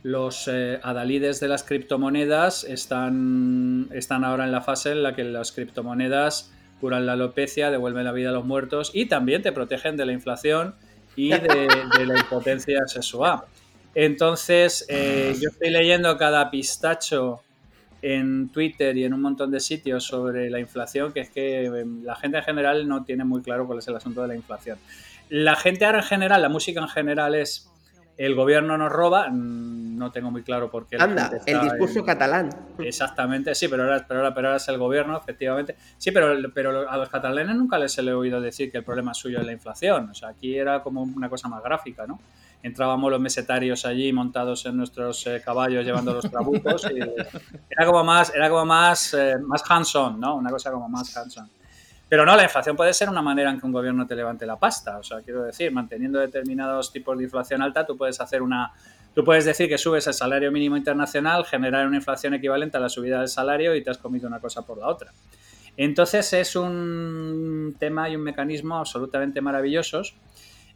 los 0.03 0.49
eh, 0.49 0.81
adalides 0.83 1.41
de 1.41 1.49
las 1.49 1.63
criptomonedas 1.63 2.65
están, 2.65 3.89
están 3.93 4.25
ahora 4.25 4.45
en 4.45 4.53
la 4.53 4.63
fase 4.63 4.93
en 4.93 5.03
la 5.03 5.15
que 5.15 5.25
las 5.25 5.53
criptomonedas 5.53 6.53
curan 6.81 7.07
la 7.07 7.13
alopecia, 7.13 7.71
devuelven 7.71 8.05
la 8.05 8.13
vida 8.13 8.31
a 8.31 8.33
los 8.33 8.45
muertos 8.45 8.91
y 8.95 9.07
también 9.07 9.43
te 9.43 9.53
protegen 9.53 9.97
de 9.97 10.07
la 10.07 10.13
inflación 10.13 10.75
y 11.17 11.31
de, 11.31 11.69
la 12.07 12.19
impotencia 12.19 12.79
sexual. 12.87 13.41
Entonces, 13.95 14.87
eh, 14.89 15.35
yo 15.41 15.51
estoy 15.51 15.71
leyendo 15.71 16.17
cada 16.17 16.51
pistacho 16.51 17.43
en 18.03 18.49
Twitter 18.49 18.97
y 18.97 19.05
en 19.05 19.15
un 19.15 19.21
montón 19.21 19.51
de 19.51 19.61
sitios 19.61 20.05
sobre 20.05 20.49
la 20.49 20.59
inflación, 20.59 21.13
que 21.13 21.21
es 21.21 21.31
que 21.31 21.67
eh, 21.67 21.85
la 22.03 22.17
gente 22.17 22.39
en 22.39 22.45
general 22.45 22.89
no 22.89 23.05
tiene 23.05 23.25
muy 23.25 23.43
claro 23.43 23.67
cuál 23.67 23.79
es 23.79 23.89
el 23.89 23.97
asunto 23.97 24.23
de 24.23 24.29
la 24.29 24.37
inflación. 24.37 24.79
La 25.29 25.57
gente 25.57 25.85
ahora 25.85 25.99
en 25.99 26.05
general, 26.05 26.43
la 26.43 26.49
música 26.49 26.81
en 26.81 26.89
general 26.89 27.35
es 27.35 27.70
el 28.27 28.35
gobierno 28.35 28.77
nos 28.77 28.93
roba, 28.93 29.31
mm, 29.31 29.97
no 29.97 30.13
tengo 30.13 30.31
muy 30.31 30.43
claro 30.43 30.71
por 30.71 30.87
qué. 30.87 30.97
Anda, 30.99 31.31
el 31.47 31.61
discurso 31.63 32.01
en- 32.01 32.05
catalán. 32.05 32.51
Exactamente, 32.79 33.55
sí, 33.55 33.67
pero 33.69 33.85
ahora, 33.85 34.05
pero, 34.07 34.21
ahora, 34.21 34.35
pero 34.35 34.49
ahora 34.49 34.57
es 34.59 34.69
el 34.69 34.77
gobierno, 34.77 35.17
efectivamente. 35.17 35.77
Sí, 35.97 36.11
pero, 36.11 36.35
pero 36.53 36.91
a 36.91 36.99
los 36.99 37.09
catalanes 37.09 37.57
nunca 37.57 37.79
les 37.79 37.97
he 37.97 38.13
oído 38.13 38.39
decir 38.39 38.71
que 38.71 38.77
el 38.79 38.85
problema 38.85 39.15
suyo 39.15 39.41
es 39.41 39.47
la 39.47 39.53
inflación. 39.53 40.11
O 40.11 40.15
sea, 40.15 40.29
aquí 40.29 40.55
era 40.55 40.83
como 40.83 41.03
una 41.03 41.31
cosa 41.31 41.49
más 41.49 41.63
gráfica, 41.63 42.07
¿no? 42.07 42.21
entrábamos 42.63 43.11
los 43.11 43.19
mesetarios 43.19 43.87
allí 43.87 44.13
montados 44.13 44.67
en 44.67 44.77
nuestros 44.77 45.27
eh, 45.27 45.41
caballos 45.43 45.83
llevando 45.83 46.13
los 46.13 46.31
trabucos. 46.31 46.87
Y 46.95 46.99
era 47.71 47.87
como 47.87 48.05
más, 48.05 48.35
era 48.35 48.51
como 48.51 48.67
más, 48.67 49.15
eh, 49.15 49.37
más 49.43 49.63
hands-on, 49.67 50.21
¿no? 50.21 50.37
Una 50.37 50.51
cosa 50.51 50.71
como 50.71 50.87
más 50.87 51.17
hands-on. 51.17 51.49
Pero 52.11 52.27
no, 52.27 52.35
la 52.35 52.43
inflación 52.43 52.75
puede 52.75 52.93
ser 52.93 53.09
una 53.09 53.23
manera 53.23 53.53
en 53.53 53.61
que 53.61 53.65
un 53.65 53.71
gobierno 53.71 54.05
te 54.05 54.17
levante 54.17 54.45
la 54.45 54.59
pasta. 54.59 54.99
O 54.99 55.03
sea, 55.05 55.21
quiero 55.21 55.45
decir, 55.45 55.71
manteniendo 55.71 56.19
determinados 56.19 56.93
tipos 56.93 57.17
de 57.17 57.23
inflación 57.23 57.63
alta, 57.63 57.87
tú 57.87 57.97
puedes 57.97 58.21
hacer 58.21 58.43
una. 58.43 58.73
Tú 59.15 59.25
puedes 59.25 59.45
decir 59.45 59.69
que 59.69 59.79
subes 59.79 60.09
el 60.09 60.15
salario 60.15 60.51
mínimo 60.51 60.77
internacional, 60.77 61.45
generar 61.45 61.87
una 61.87 61.97
inflación 61.97 62.35
equivalente 62.35 62.77
a 62.77 62.81
la 62.81 62.89
subida 62.89 63.21
del 63.21 63.29
salario 63.29 63.77
y 63.77 63.85
te 63.85 63.91
has 63.91 63.99
comido 63.99 64.27
una 64.27 64.41
cosa 64.41 64.67
por 64.67 64.79
la 64.79 64.89
otra. 64.89 65.13
Entonces 65.77 66.33
es 66.33 66.57
un 66.57 67.77
tema 67.79 68.11
y 68.11 68.17
un 68.17 68.23
mecanismo 68.23 68.79
absolutamente 68.79 69.41
maravillosos 69.41 70.17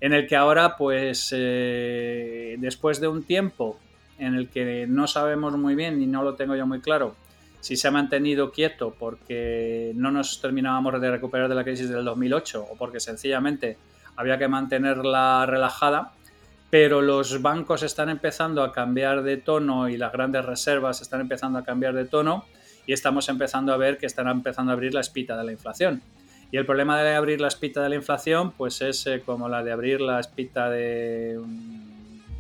en 0.01 0.13
el 0.13 0.29
que 0.29 0.37
ahora, 0.37 0.77
pues, 0.77 1.35
eh, 1.37 2.55
después 2.59 3.01
de 3.01 3.09
un 3.09 3.25
tiempo 3.25 3.81
en 4.21 4.37
el 4.37 4.51
que 4.51 4.87
no 4.87 5.09
sabemos 5.09 5.57
muy 5.57 5.75
bien 5.75 6.01
y 6.01 6.07
no 6.07 6.23
lo 6.23 6.37
tengo 6.37 6.55
yo 6.55 6.65
muy 6.65 6.81
claro 6.81 7.17
si 7.65 7.77
se 7.77 7.89
ha 7.89 7.91
mantenido 7.91 8.53
quieto 8.53 8.95
porque 8.99 9.93
no 9.95 10.11
nos 10.11 10.39
terminábamos 10.43 11.01
de 11.01 11.11
recuperar 11.11 11.49
de 11.49 11.55
la 11.55 11.65
crisis 11.65 11.89
del 11.89 12.05
2008 12.05 12.63
o 12.71 12.77
porque 12.77 13.01
sencillamente 13.01 13.79
había 14.17 14.37
que 14.37 14.49
mantenerla 14.49 15.47
relajada, 15.47 16.13
pero 16.69 17.01
los 17.01 17.41
bancos 17.41 17.83
están 17.83 18.11
empezando 18.11 18.63
a 18.63 18.71
cambiar 18.71 19.23
de 19.23 19.39
tono 19.39 19.89
y 19.89 19.97
las 19.97 20.13
grandes 20.13 20.45
reservas 20.45 21.01
están 21.01 21.23
empezando 21.23 21.59
a 21.59 21.65
cambiar 21.65 21.95
de 21.95 22.05
tono 22.05 22.45
y 22.87 22.93
estamos 22.93 23.31
empezando 23.31 23.73
a 23.73 23.79
ver 23.79 23.97
que 23.97 24.05
están 24.05 24.29
empezando 24.29 24.71
a 24.71 24.75
abrir 24.75 24.93
la 24.93 25.01
espita 25.01 25.35
de 25.35 25.45
la 25.45 25.53
inflación. 25.53 26.03
Y 26.53 26.59
el 26.59 26.67
problema 26.67 27.03
de 27.03 27.15
abrir 27.15 27.41
la 27.41 27.49
espita 27.49 27.83
de 27.83 27.89
la 27.89 27.95
inflación, 27.95 28.53
pues 28.53 28.83
es 28.83 29.07
eh, 29.07 29.23
como 29.25 29.49
la 29.49 29.65
de 29.65 29.73
abrir 29.73 30.03
la 30.03 30.21
espita 30.21 30.69
de 30.69 31.41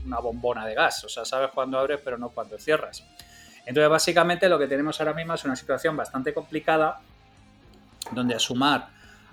una 0.05 0.19
bombona 0.19 0.67
de 0.67 0.75
gas. 0.75 1.03
O 1.05 1.09
sea, 1.09 1.25
sabes 1.25 1.49
cuándo 1.55 1.79
abres, 1.79 2.01
pero 2.05 2.19
no 2.19 2.29
cuándo 2.29 2.59
cierras. 2.59 3.03
Entonces, 3.67 3.89
básicamente 3.89 4.49
lo 4.49 4.59
que 4.59 4.67
tenemos 4.67 5.01
ahora 5.01 5.15
mismo 5.15 5.35
es 5.35 5.45
una 5.45 5.57
situación 5.57 5.97
bastante 5.97 6.35
complicada, 6.35 7.01
donde 8.13 8.35
a 8.35 8.39
sumar 8.39 8.89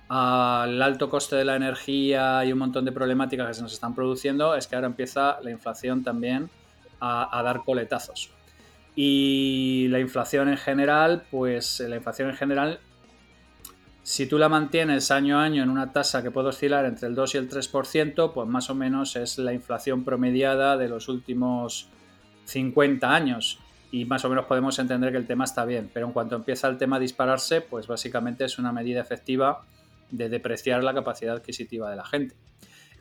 al 0.07 0.81
alto 0.81 1.09
coste 1.09 1.37
de 1.37 1.45
la 1.45 1.55
energía 1.55 2.43
y 2.43 2.51
un 2.51 2.59
montón 2.59 2.83
de 2.83 2.91
problemáticas 2.91 3.47
que 3.47 3.53
se 3.53 3.61
nos 3.61 3.73
están 3.73 3.95
produciendo, 3.95 4.55
es 4.55 4.67
que 4.67 4.75
ahora 4.75 4.87
empieza 4.87 5.39
la 5.41 5.51
inflación 5.51 6.03
también 6.03 6.49
a, 6.99 7.41
dar 7.43 7.63
coletazos. 7.63 8.29
Y 8.95 9.87
la 9.89 9.99
inflación 9.99 10.49
en 10.49 10.57
general, 10.57 11.23
pues 11.31 11.79
la 11.79 11.95
inflación 11.95 12.29
en 12.29 12.35
general 12.35 12.79
si 14.03 14.25
tú 14.25 14.37
la 14.37 14.49
mantienes 14.49 15.11
año 15.11 15.39
a 15.39 15.43
año 15.43 15.61
en 15.63 15.69
una 15.69 15.93
tasa 15.93 16.23
que 16.23 16.31
puede 16.31 16.49
oscilar 16.49 16.85
entre 16.85 17.07
el 17.07 17.15
2 17.15 17.35
y 17.35 17.37
el 17.37 17.49
3%, 17.49 18.33
pues 18.33 18.47
más 18.47 18.69
o 18.69 18.75
menos 18.75 19.15
es 19.15 19.37
la 19.37 19.53
inflación 19.53 20.03
promediada 20.03 20.75
de 20.75 20.89
los 20.89 21.07
últimos 21.07 21.87
50 22.45 23.13
años. 23.13 23.59
Y 23.91 24.05
más 24.05 24.23
o 24.25 24.29
menos 24.29 24.45
podemos 24.45 24.79
entender 24.79 25.11
que 25.11 25.17
el 25.17 25.27
tema 25.27 25.43
está 25.43 25.65
bien. 25.65 25.89
Pero 25.93 26.07
en 26.07 26.13
cuanto 26.13 26.35
empieza 26.35 26.67
el 26.67 26.77
tema 26.77 26.95
a 26.95 26.99
dispararse, 26.99 27.61
pues 27.61 27.87
básicamente 27.87 28.45
es 28.45 28.57
una 28.57 28.71
medida 28.71 29.01
efectiva 29.01 29.63
de 30.09 30.29
depreciar 30.29 30.83
la 30.83 30.93
capacidad 30.93 31.35
adquisitiva 31.35 31.89
de 31.89 31.95
la 31.97 32.05
gente. 32.05 32.35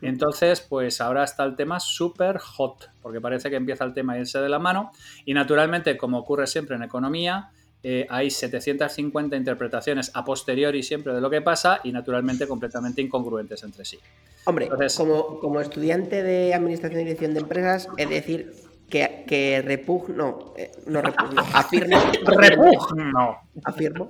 Entonces, 0.01 0.61
pues 0.61 0.99
ahora 0.99 1.23
está 1.23 1.43
el 1.43 1.55
tema 1.55 1.79
súper 1.79 2.39
hot, 2.39 2.89
porque 3.01 3.21
parece 3.21 3.49
que 3.49 3.55
empieza 3.55 3.83
el 3.83 3.93
tema 3.93 4.13
a 4.13 4.19
irse 4.19 4.39
de 4.39 4.49
la 4.49 4.59
mano. 4.59 4.91
Y 5.25 5.33
naturalmente, 5.33 5.95
como 5.95 6.17
ocurre 6.17 6.47
siempre 6.47 6.75
en 6.75 6.83
economía, 6.83 7.51
eh, 7.83 8.05
hay 8.09 8.29
750 8.29 9.35
interpretaciones 9.35 10.11
a 10.13 10.23
posteriori 10.23 10.83
siempre 10.83 11.13
de 11.13 11.21
lo 11.21 11.29
que 11.29 11.41
pasa 11.41 11.81
y 11.83 11.91
naturalmente 11.91 12.47
completamente 12.47 13.01
incongruentes 13.01 13.63
entre 13.63 13.85
sí. 13.85 13.99
Hombre, 14.45 14.69
como, 14.97 15.39
como, 15.39 15.61
estudiante 15.61 16.23
de 16.23 16.53
Administración 16.53 17.01
y 17.01 17.03
Dirección 17.05 17.33
de 17.33 17.39
Empresas, 17.41 17.87
es 17.97 18.09
decir, 18.09 18.53
que, 18.91 19.23
que 19.25 19.63
repugno, 19.63 20.53
eh, 20.55 20.71
no 20.85 21.01
repugno, 21.01 21.41
afirmo. 21.53 21.97
repugno. 22.25 23.37
Afirmo. 23.63 24.09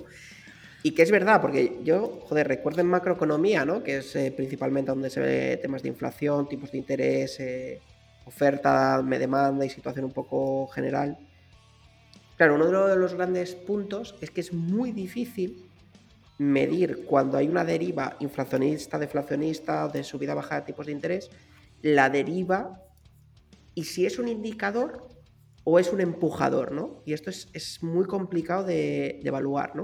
Y 0.84 0.92
que 0.92 1.04
es 1.04 1.12
verdad, 1.12 1.40
porque 1.40 1.80
yo, 1.84 2.20
joder, 2.28 2.48
recuerdo 2.48 2.82
en 2.82 2.88
macroeconomía, 2.88 3.64
¿no? 3.64 3.84
Que 3.84 3.98
es 3.98 4.16
eh, 4.16 4.34
principalmente 4.36 4.92
donde 4.92 5.10
se 5.10 5.22
ve 5.22 5.60
temas 5.62 5.84
de 5.84 5.90
inflación, 5.90 6.50
tipos 6.50 6.72
de 6.72 6.80
interés, 6.80 7.40
oferta, 8.26 9.02
me 9.02 9.20
demanda 9.20 9.64
y 9.64 9.70
situación 9.70 10.06
un 10.06 10.12
poco 10.12 10.68
general 10.68 11.18
Claro, 12.42 12.56
uno 12.56 12.88
de 12.88 12.96
los 12.96 13.14
grandes 13.14 13.54
puntos 13.54 14.16
es 14.20 14.32
que 14.32 14.42
es 14.42 14.52
muy 14.52 14.92
difícil 14.92 15.64
medir 16.40 17.06
cuando 17.06 17.38
hay 17.38 17.48
una 17.48 17.64
deriva 17.64 18.16
inflacionista, 18.20 18.98
deflacionista, 18.98 19.88
de 19.90 20.04
subida 20.04 20.34
baja 20.34 20.56
de 20.56 20.62
tipos 20.64 20.88
de 20.88 20.92
interés, 20.92 21.30
la 21.84 22.10
deriva 22.10 22.81
y 23.76 23.86
si 23.86 24.06
es 24.06 24.20
un 24.20 24.28
indicador 24.28 25.08
o 25.64 25.80
es 25.80 25.92
un 25.92 26.02
empujador, 26.02 26.72
¿no? 26.72 27.04
Y 27.06 27.14
esto 27.14 27.30
es, 27.30 27.84
muy 27.84 28.06
complicado 28.06 28.64
de, 28.64 29.20
de, 29.22 29.28
evaluar, 29.28 29.76
¿no? 29.76 29.84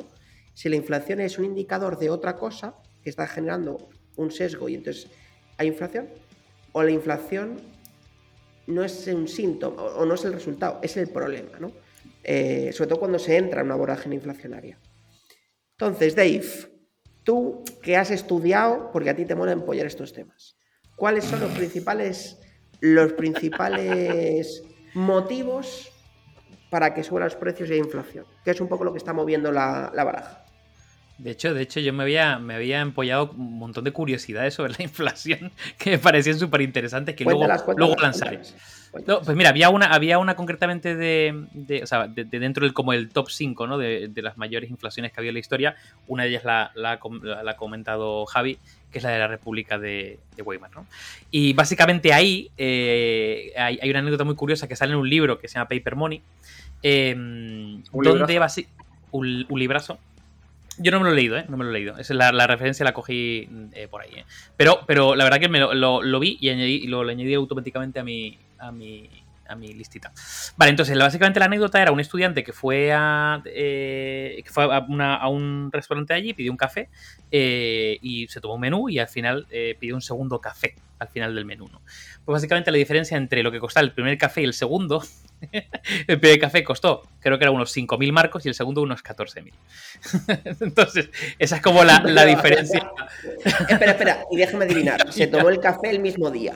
Si 0.54 0.70
la 0.70 0.76
inflación 0.76 1.20
es 1.20 1.38
un 1.38 1.46
indicador 1.46 2.00
de 2.00 2.10
otra 2.10 2.36
cosa 2.36 2.76
que 3.04 3.10
está 3.10 3.28
generando 3.28 3.90
un 4.16 4.32
sesgo 4.32 4.70
y 4.70 4.76
entonces 4.76 5.08
hay 5.58 5.68
inflación, 5.68 6.10
o 6.72 6.84
la 6.84 6.92
inflación 6.92 7.60
no 8.68 8.84
es 8.84 9.08
un 9.08 9.28
síntoma 9.28 9.82
o 9.82 10.06
no 10.06 10.16
es 10.16 10.26
el 10.26 10.34
resultado, 10.34 10.80
es 10.84 10.98
el 10.98 11.10
problema, 11.10 11.58
¿no? 11.60 11.72
Eh, 12.24 12.72
sobre 12.74 12.90
todo 12.90 13.00
cuando 13.00 13.20
se 13.20 13.38
entra 13.38 13.62
en 13.62 13.68
una 13.68 13.76
vorágine 13.76 14.16
inflacionaria. 14.16 14.78
Entonces, 15.72 16.16
Dave, 16.16 16.44
tú 17.24 17.64
que 17.82 17.96
has 17.96 18.12
estudiado, 18.12 18.92
porque 18.92 19.10
a 19.10 19.16
ti 19.16 19.26
te 19.26 19.36
mola 19.36 19.54
empollar 19.54 19.86
estos 19.86 20.12
temas, 20.12 20.58
¿cuáles 20.96 21.24
son 21.24 21.40
los 21.40 21.52
principales, 21.52 22.38
los 22.80 23.14
principales 23.14 24.64
motivos 24.94 25.92
para 26.70 26.94
que 26.94 27.04
suban 27.04 27.24
los 27.24 27.36
precios 27.36 27.70
de 27.70 27.78
inflación? 27.78 28.26
Que 28.44 28.52
es 28.52 28.62
un 28.62 28.68
poco 28.68 28.84
lo 28.84 28.92
que 28.92 28.98
está 28.98 29.14
moviendo 29.14 29.52
la, 29.52 29.92
baraja. 29.94 30.44
De 31.18 31.32
hecho, 31.32 31.54
de 31.54 31.64
hecho, 31.64 31.80
yo 31.80 31.94
me 31.94 32.04
había, 32.04 32.38
me 32.38 32.54
había 32.56 32.80
empollado 32.82 33.32
un 33.32 33.58
montón 33.58 33.84
de 33.84 33.92
curiosidades 33.92 34.54
sobre 34.54 34.74
la 34.74 34.84
inflación 34.84 35.52
que 35.78 35.92
me 35.92 35.98
parecían 36.00 36.38
súper 36.38 36.62
interesantes 36.62 37.16
que 37.16 37.24
luego, 37.24 37.46
luego 37.76 37.96
lanzaré. 37.96 38.42
Pues 38.92 39.36
mira, 39.36 39.50
había 39.50 39.70
una, 39.70 39.88
había 39.88 40.18
una 40.18 40.36
concretamente 40.36 40.96
de, 40.96 41.46
de 41.54 41.84
o 41.84 41.88
sea, 41.88 42.08
de, 42.08 42.24
dentro 42.26 42.66
del 42.66 42.74
como 42.74 42.94
el 42.94 43.10
top 43.10 43.30
5 43.30 43.68
¿no? 43.68 43.78
de, 43.78 44.08
de, 44.08 44.22
las 44.22 44.38
mayores 44.38 44.70
inflaciones 44.70 45.12
que 45.12 45.20
había 45.20 45.30
en 45.30 45.36
la 45.36 45.40
historia. 45.40 45.76
Una 46.08 46.24
de 46.24 46.30
ellas 46.30 46.44
la, 46.44 46.72
la, 46.76 47.00
la, 47.22 47.52
ha 47.52 47.56
comentado 47.56 48.26
Javi, 48.26 48.58
que 48.92 49.00
es 49.00 49.04
la 49.04 49.12
de 49.12 49.20
la 49.20 49.28
República 49.28 49.78
de, 49.78 50.20
Weimar. 50.44 50.72
¿no? 50.76 50.86
Y 51.32 51.54
básicamente 51.54 52.14
ahí 52.14 52.50
eh, 52.58 53.54
hay, 53.58 53.80
hay, 53.82 53.90
una 53.90 54.00
anécdota 54.00 54.24
muy 54.24 54.36
curiosa 54.36 54.68
que 54.68 54.76
sale 54.76 54.94
en 54.94 55.00
un 55.00 55.10
libro 55.10 55.40
que 55.40 55.48
se 55.48 55.56
llama 55.56 55.70
Paper 55.70 55.96
Money, 55.96 56.22
eh, 56.84 57.14
¿Un 57.16 57.84
donde 57.92 58.40
un, 59.12 59.46
un 59.50 59.60
librazo 59.60 60.00
yo 60.80 60.92
no 60.92 61.00
me 61.00 61.06
lo 61.06 61.12
he 61.12 61.16
leído, 61.16 61.38
¿eh? 61.38 61.46
No 61.50 61.58
me 61.58 61.64
lo 61.64 61.72
he 61.72 61.74
leído. 61.74 61.98
Esa 61.98 62.14
es 62.14 62.18
la, 62.18 62.48
referencia 62.48 62.84
la 62.84 62.94
cogí 62.94 63.50
eh, 63.74 63.88
por 63.88 64.02
ahí, 64.02 64.12
¿eh? 64.16 64.26
Pero, 64.56 64.82
pero 64.86 65.16
la 65.16 65.24
verdad 65.24 65.40
que 65.40 65.50
me 65.50 65.60
lo, 65.60 66.20
vi 66.20 66.38
y, 66.40 66.50
añadí, 66.50 66.88
lo, 66.88 67.02
añadí 67.02 67.34
automáticamente 67.34 68.00
a 68.00 68.04
mi, 68.04 68.38
a 68.60 68.72
mi, 68.72 69.10
a 69.48 69.56
mi 69.56 69.74
listita. 69.74 70.12
Vale, 70.56 70.72
entonces, 70.72 70.98
básicamente 70.98 71.40
la 71.40 71.46
anécdota 71.46 71.82
era 71.82 71.92
un 71.92 72.00
estudiante 72.00 72.44
que 72.44 72.54
fue 72.54 72.92
a, 72.94 73.42
eh, 73.46 74.42
que 74.44 74.50
fue 74.50 74.64
a, 74.64 75.28
un 75.28 75.70
restaurante 75.72 76.14
allí, 76.14 76.34
pidió 76.34 76.52
un 76.52 76.58
café 76.58 76.90
y 77.32 78.28
se 78.30 78.42
tomó 78.42 78.56
un 78.56 78.62
menú 78.62 78.90
y 78.90 79.00
al 79.00 79.08
final 79.08 79.48
pidió 79.80 79.96
un 79.96 80.02
segundo 80.02 80.40
café 80.40 80.76
al 81.00 81.08
final 81.10 81.36
del 81.36 81.46
menú. 81.46 81.68
¿no? 81.72 81.82
Pues 82.26 82.34
básicamente 82.34 82.72
la 82.72 82.78
diferencia 82.78 83.18
entre 83.18 83.44
lo 83.44 83.52
que 83.52 83.60
costaba 83.60 83.86
el 83.86 83.94
primer 83.94 84.18
café 84.18 84.42
y 84.42 84.46
el 84.46 84.54
segundo 84.54 85.04
el 86.08 86.20
primer 86.20 86.40
café 86.40 86.64
costó, 86.64 87.04
creo 87.20 87.38
que 87.38 87.44
era 87.44 87.52
unos 87.52 87.76
5.000 87.76 88.12
marcos 88.12 88.46
y 88.46 88.50
el 88.50 88.56
segundo 88.56 88.82
unos 88.82 89.04
14.000. 89.04 89.54
Entonces, 90.62 91.10
esa 91.38 91.58
es 91.58 91.62
como 91.62 91.84
la, 91.84 92.00
diferencia. 92.26 92.92
Espera, 93.70 93.92
espera, 93.92 94.24
y 94.32 94.38
déjame 94.38 94.66
adivinar, 94.66 95.06
se 95.14 95.28
tomó 95.28 95.50
el 95.50 95.60
café 95.60 95.90
el 95.90 96.00
mismo 96.00 96.32
día. 96.32 96.56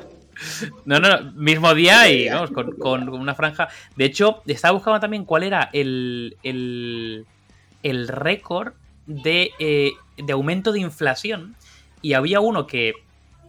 No, 0.85 0.99
no, 0.99 1.31
mismo 1.33 1.73
día 1.73 2.09
y 2.09 2.29
vamos, 2.29 2.51
con, 2.51 3.09
una 3.09 3.35
franja. 3.35 3.69
De 3.95 4.05
hecho, 4.05 4.41
estaba 4.45 4.73
buscando 4.73 4.99
también 4.99 5.25
cuál 5.25 5.43
era 5.43 5.69
el, 5.73 6.37
el, 6.43 8.07
récord 8.07 8.73
de, 9.05 9.51
eh, 9.59 9.91
de 10.17 10.33
aumento 10.33 10.71
de 10.71 10.79
inflación. 10.79 11.55
Y 12.01 12.13
había 12.13 12.39
uno 12.39 12.65
que 12.65 12.93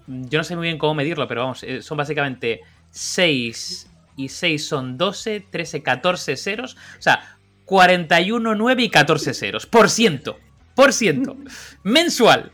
yo 0.06 0.38
no 0.38 0.44
sé 0.44 0.56
muy 0.56 0.66
bien 0.66 0.78
cómo 0.78 0.94
medirlo, 0.94 1.26
pero 1.28 1.42
vamos, 1.42 1.62
eh, 1.62 1.82
son 1.82 1.96
básicamente 1.96 2.60
6 2.90 3.90
y 4.16 4.28
6 4.28 4.66
son 4.66 4.98
12, 4.98 5.46
13, 5.50 5.82
14 5.82 6.36
ceros. 6.36 6.76
O 6.98 7.02
sea, 7.02 7.38
41, 7.64 8.54
9 8.54 8.82
y 8.82 8.90
14 8.90 9.34
ceros. 9.34 9.66
Por 9.66 9.88
ciento. 9.90 10.38
Por 10.74 10.92
ciento. 10.92 11.36
Mensual. 11.82 12.52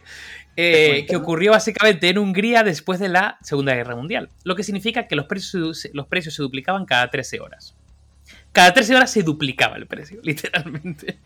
Eh, 0.60 1.06
que 1.08 1.14
ocurrió 1.14 1.52
básicamente 1.52 2.08
en 2.08 2.18
Hungría 2.18 2.64
después 2.64 2.98
de 2.98 3.08
la 3.08 3.38
Segunda 3.42 3.76
Guerra 3.76 3.94
Mundial. 3.94 4.28
Lo 4.42 4.56
que 4.56 4.64
significa 4.64 5.06
que 5.06 5.14
los 5.14 5.26
precios, 5.26 5.88
los 5.92 6.08
precios 6.08 6.34
se 6.34 6.42
duplicaban 6.42 6.84
cada 6.84 7.08
13 7.08 7.38
horas. 7.38 7.76
Cada 8.50 8.74
13 8.74 8.96
horas 8.96 9.12
se 9.12 9.22
duplicaba 9.22 9.76
el 9.76 9.86
precio, 9.86 10.18
literalmente. 10.24 11.20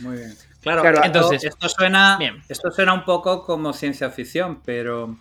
Muy 0.00 0.16
bien. 0.16 0.34
Claro, 0.60 1.04
entonces 1.04 1.44
esto 1.44 1.68
suena, 1.68 2.18
esto 2.48 2.72
suena 2.72 2.94
un 2.94 3.04
poco 3.04 3.44
como 3.44 3.72
ciencia 3.72 4.10
ficción, 4.10 4.60
pero 4.64 5.16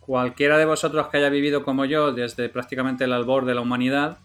cualquiera 0.00 0.58
de 0.58 0.66
vosotros 0.66 1.08
que 1.08 1.16
haya 1.16 1.30
vivido 1.30 1.64
como 1.64 1.86
yo 1.86 2.12
desde 2.12 2.50
prácticamente 2.50 3.04
el 3.04 3.14
albor 3.14 3.46
de 3.46 3.54
la 3.54 3.62
humanidad, 3.62 4.18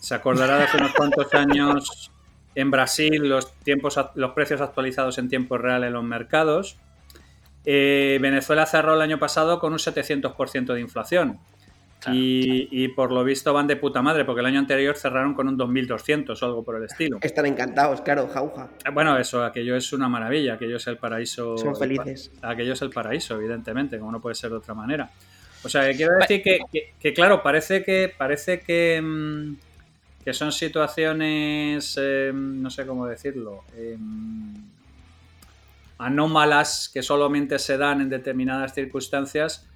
se 0.00 0.16
acordará 0.16 0.58
de 0.58 0.64
hace 0.64 0.78
unos 0.78 0.92
cuantos 0.92 1.32
años 1.34 2.10
en 2.56 2.72
Brasil 2.72 3.28
los, 3.28 3.52
tiempos, 3.58 3.96
los 4.16 4.32
precios 4.32 4.60
actualizados 4.60 5.18
en 5.18 5.28
tiempo 5.28 5.56
real 5.56 5.84
en 5.84 5.92
los 5.92 6.02
mercados. 6.02 6.78
Eh, 7.68 8.18
Venezuela 8.22 8.64
cerró 8.64 8.94
el 8.94 9.00
año 9.02 9.18
pasado 9.18 9.58
con 9.58 9.72
un 9.72 9.80
700% 9.80 10.72
de 10.72 10.80
inflación. 10.80 11.38
y, 12.08 12.86
por 12.88 13.10
lo 13.10 13.24
visto 13.24 13.52
van 13.52 13.66
de 13.66 13.74
puta 13.74 14.00
madre, 14.00 14.24
porque 14.24 14.40
el 14.40 14.46
año 14.46 14.60
anterior 14.60 14.96
cerraron 14.96 15.34
con 15.34 15.48
un 15.48 15.58
2.200 15.58 16.40
o 16.40 16.46
algo 16.46 16.62
por 16.62 16.76
el 16.76 16.84
estilo. 16.84 17.18
Están 17.20 17.46
encantados, 17.46 18.00
claro, 18.00 18.28
jauja. 18.28 18.68
Eh, 18.84 18.90
bueno, 18.90 19.18
eso, 19.18 19.44
aquello 19.44 19.74
es 19.74 19.92
una 19.92 20.08
maravilla, 20.08 20.54
aquello 20.54 20.76
es 20.76 20.86
el 20.86 20.98
paraíso. 20.98 21.58
Son 21.58 21.74
felices. 21.74 22.30
Aquello 22.42 22.74
es 22.74 22.82
el 22.82 22.90
paraíso, 22.90 23.34
evidentemente, 23.34 23.98
como 23.98 24.12
no 24.12 24.20
puede 24.20 24.36
ser 24.36 24.50
de 24.50 24.56
otra 24.58 24.74
manera. 24.74 25.10
O 25.64 25.68
sea, 25.68 25.92
quiero 25.96 26.16
decir 26.18 26.44
que, 27.00 27.12
claro, 27.12 27.42
parece 27.42 27.82
que, 27.82 28.14
parece 28.16 28.60
que, 28.60 29.00
mm, 29.02 29.56
que 30.24 30.32
son 30.32 30.52
situaciones, 30.52 31.96
em, 31.96 32.62
no 32.62 32.70
sé 32.70 32.86
cómo 32.86 33.04
decirlo, 33.04 33.64
em, 33.76 34.54
anómalas 35.98 36.90
que 36.92 37.02
solamente 37.02 37.58
se 37.58 37.78
dan 37.78 38.00
en 38.00 38.10
determinadas 38.10 38.74
circunstancias 38.74 39.66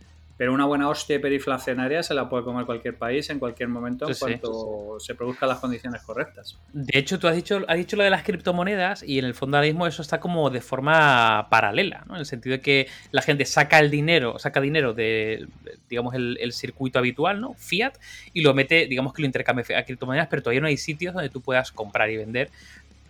pero 0.41 0.55
una 0.55 0.65
buena 0.65 0.89
hostia 0.89 1.17
hiperinflacionaria 1.17 2.03
se 2.03 2.15
la 2.15 2.31
puede 2.31 2.45
comer 2.45 2.65
cualquier 2.65 2.97
país 2.97 3.29
en 3.29 3.39
cualquier 3.39 3.69
momento 3.69 4.09
en 4.09 4.15
cuanto 4.15 4.99
se 4.99 5.15
produzcan 5.15 5.50
las 5.50 5.59
condiciones 5.59 6.00
correctas. 6.00 6.59
De 6.73 6.99
hecho, 6.99 7.19
tú 7.19 7.29
has 7.29 7.37
dicho, 7.37 7.62
has 7.69 7.77
dicho 7.77 7.95
lo 7.95 8.05
de 8.05 8.09
las 8.09 8.23
criptomonedas 8.23 9.03
y 9.03 9.19
en 9.19 9.27
el 9.27 9.35
fondo 9.35 9.59
ahora 9.59 9.67
mismo 9.67 9.87
eso 9.87 10.00
está 10.00 10.19
como 10.19 10.49
de 10.49 10.62
forma 10.62 11.47
paralela, 11.50 12.05
¿no? 12.07 12.15
En 12.15 12.21
el 12.21 12.25
sentido 12.25 12.57
de 12.57 12.62
que 12.62 12.89
la 13.11 13.21
gente 13.21 13.45
saca 13.45 13.81
el 13.81 13.91
dinero, 13.91 14.39
saca 14.39 14.62
dinero 14.62 14.95
de, 14.95 15.47
digamos, 15.91 16.15
el, 16.15 16.53
circuito 16.55 16.99
habitual, 16.99 17.39
¿no? 17.39 17.53
Fiat, 17.59 17.99
y 18.33 18.41
lo 18.41 18.55
mete, 18.55 18.87
digamos 18.87 19.12
que 19.12 19.21
lo 19.21 19.27
intercambia 19.27 19.79
a 19.79 19.85
criptomonedas, 19.85 20.29
pero 20.29 20.41
todavía 20.41 20.62
no 20.62 20.69
hay 20.69 20.79
sitios 20.79 21.12
donde 21.12 21.29
tú 21.29 21.43
puedas 21.43 21.71
comprar 21.71 22.09
y 22.09 22.17
vender 22.17 22.49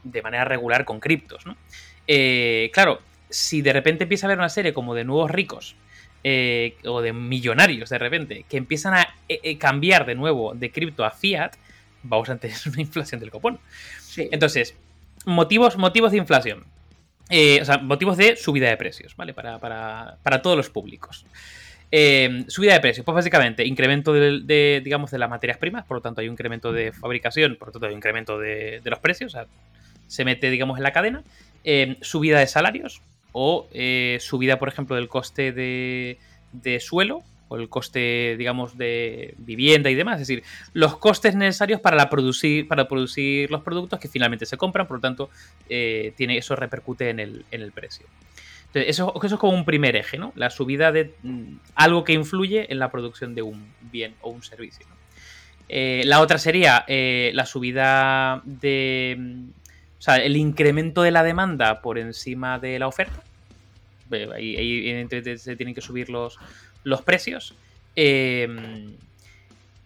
de 0.03 0.21
manera 0.21 0.45
regular 0.45 0.85
con 0.85 0.99
criptos, 0.99 1.47
¿no? 1.47 1.57
Eh, 2.13 2.73
claro, 2.73 3.01
si 3.29 3.63
de 3.63 3.73
repente 3.73 4.03
empieza 4.03 4.27
a 4.27 4.29
haber 4.29 4.39
una 4.39 4.49
serie 4.49 4.73
como 4.73 4.97
de 4.97 5.05
nuevos 5.05 5.31
ricos 5.31 5.77
eh, 6.25 6.75
o 6.85 7.01
de 7.01 7.13
millonarios 7.13 7.89
de 7.89 7.99
repente 7.99 8.45
que 8.49 8.57
empiezan 8.57 8.95
a 8.95 9.15
eh, 9.29 9.57
cambiar 9.59 10.05
de 10.05 10.17
nuevo 10.17 10.53
de 10.53 10.73
cripto 10.73 11.05
a 11.05 11.13
fiat, 11.13 11.53
vamos 12.03 12.29
a 12.29 12.37
tener 12.37 12.57
una 12.67 12.81
inflación 12.81 13.21
del 13.21 13.31
copón. 13.31 13.61
Entonces, 14.17 14.75
motivos, 15.25 15.77
motivos 15.77 16.11
de 16.11 16.19
inflación. 16.19 16.65
o 17.31 17.65
sea, 17.65 17.79
motivos 17.79 18.17
de 18.17 18.35
subida 18.35 18.69
de 18.69 18.77
precios, 18.77 19.15
¿vale? 19.15 19.33
Para, 19.33 20.41
todos 20.43 20.57
los 20.57 20.69
públicos. 20.69 21.25
subida 22.49 22.73
de 22.73 22.81
precios, 22.81 23.05
pues 23.05 23.15
básicamente 23.15 23.65
incremento 23.65 24.13
de, 24.13 24.81
digamos, 24.83 25.13
de 25.13 25.19
las 25.19 25.31
materias 25.31 25.59
primas, 25.59 25.85
por 25.85 25.99
lo 25.99 26.01
tanto 26.01 26.23
hay 26.23 26.27
un 26.27 26.33
incremento 26.33 26.73
de 26.73 26.91
fabricación, 26.91 27.55
por 27.55 27.69
lo 27.69 27.73
tanto 27.73 27.87
hay 27.87 27.93
un 27.93 27.99
incremento 27.99 28.37
de, 28.37 28.81
los 28.85 28.99
precios, 28.99 29.33
o 29.33 29.37
sea, 29.37 29.47
se 30.09 30.25
mete, 30.25 30.51
digamos, 30.51 30.77
en 30.77 30.83
la 30.83 30.93
cadena. 30.93 31.23
Subida 32.01 32.39
de 32.39 32.47
salarios, 32.47 33.03
o 33.33 33.69
eh, 33.73 34.19
subida, 34.21 34.59
por 34.59 34.69
ejemplo, 34.69 34.97
del 34.97 35.09
coste 35.09 35.53
de, 35.53 36.19
suelo 36.81 37.23
o 37.49 37.57
el 37.57 37.69
coste, 37.69 38.37
digamos, 38.39 38.79
de 38.79 39.35
vivienda 39.39 39.91
y 39.91 39.97
demás. 39.97 40.21
Es 40.21 40.29
decir, 40.29 40.45
los 40.73 40.97
costes 40.99 41.35
necesarios 41.35 41.81
para, 41.81 42.09
producir, 42.09 42.69
para 42.69 42.87
producir 42.87 43.51
los 43.51 43.63
productos 43.63 43.99
que 43.99 44.09
finalmente 44.09 44.47
se 44.47 44.57
compran, 44.57 44.87
por 44.87 44.99
lo 44.99 45.01
tanto, 45.01 45.31
eh, 45.69 46.13
tiene, 46.17 46.37
eso 46.37 46.55
repercute 46.55 47.11
en 47.11 47.19
el, 47.19 47.73
precio. 47.73 48.07
Entonces, 48.69 48.91
eso, 48.91 49.13
es 49.21 49.35
como 49.35 49.53
un 49.53 49.65
primer 49.65 49.97
eje, 49.97 50.17
¿no? 50.17 50.33
La 50.37 50.49
subida 50.49 50.93
de 50.93 51.13
mm, 51.25 51.55
algo 51.75 52.05
que 52.05 52.13
influye 52.13 52.73
en 52.73 52.79
la 52.79 52.93
producción 52.93 53.35
de 53.35 53.43
un 53.43 53.67
bien 53.81 54.15
o 54.21 54.31
un 54.31 54.45
servicio. 54.45 54.87
Eh, 55.69 56.03
la 56.05 56.21
otra 56.21 56.39
sería 56.39 56.85
la 56.87 57.47
subida 57.47 58.43
de 58.45 59.51
o 60.01 60.03
sea, 60.03 60.17
el 60.17 60.39
incremento 60.39 61.03
de 61.03 61.11
la 61.11 61.23
demanda 61.23 61.83
por 61.83 61.99
encima 61.99 62.59
de 62.59 62.79
la 62.79 62.89
oferta. 62.89 63.23
Ahí, 64.35 64.57
ahí 64.57 65.07
se 65.37 65.57
tienen 65.57 65.75
que 65.75 65.83
subir 65.83 66.09
los, 66.09 66.39
los 66.85 67.03
precios. 67.03 67.55
Em, 67.95 68.95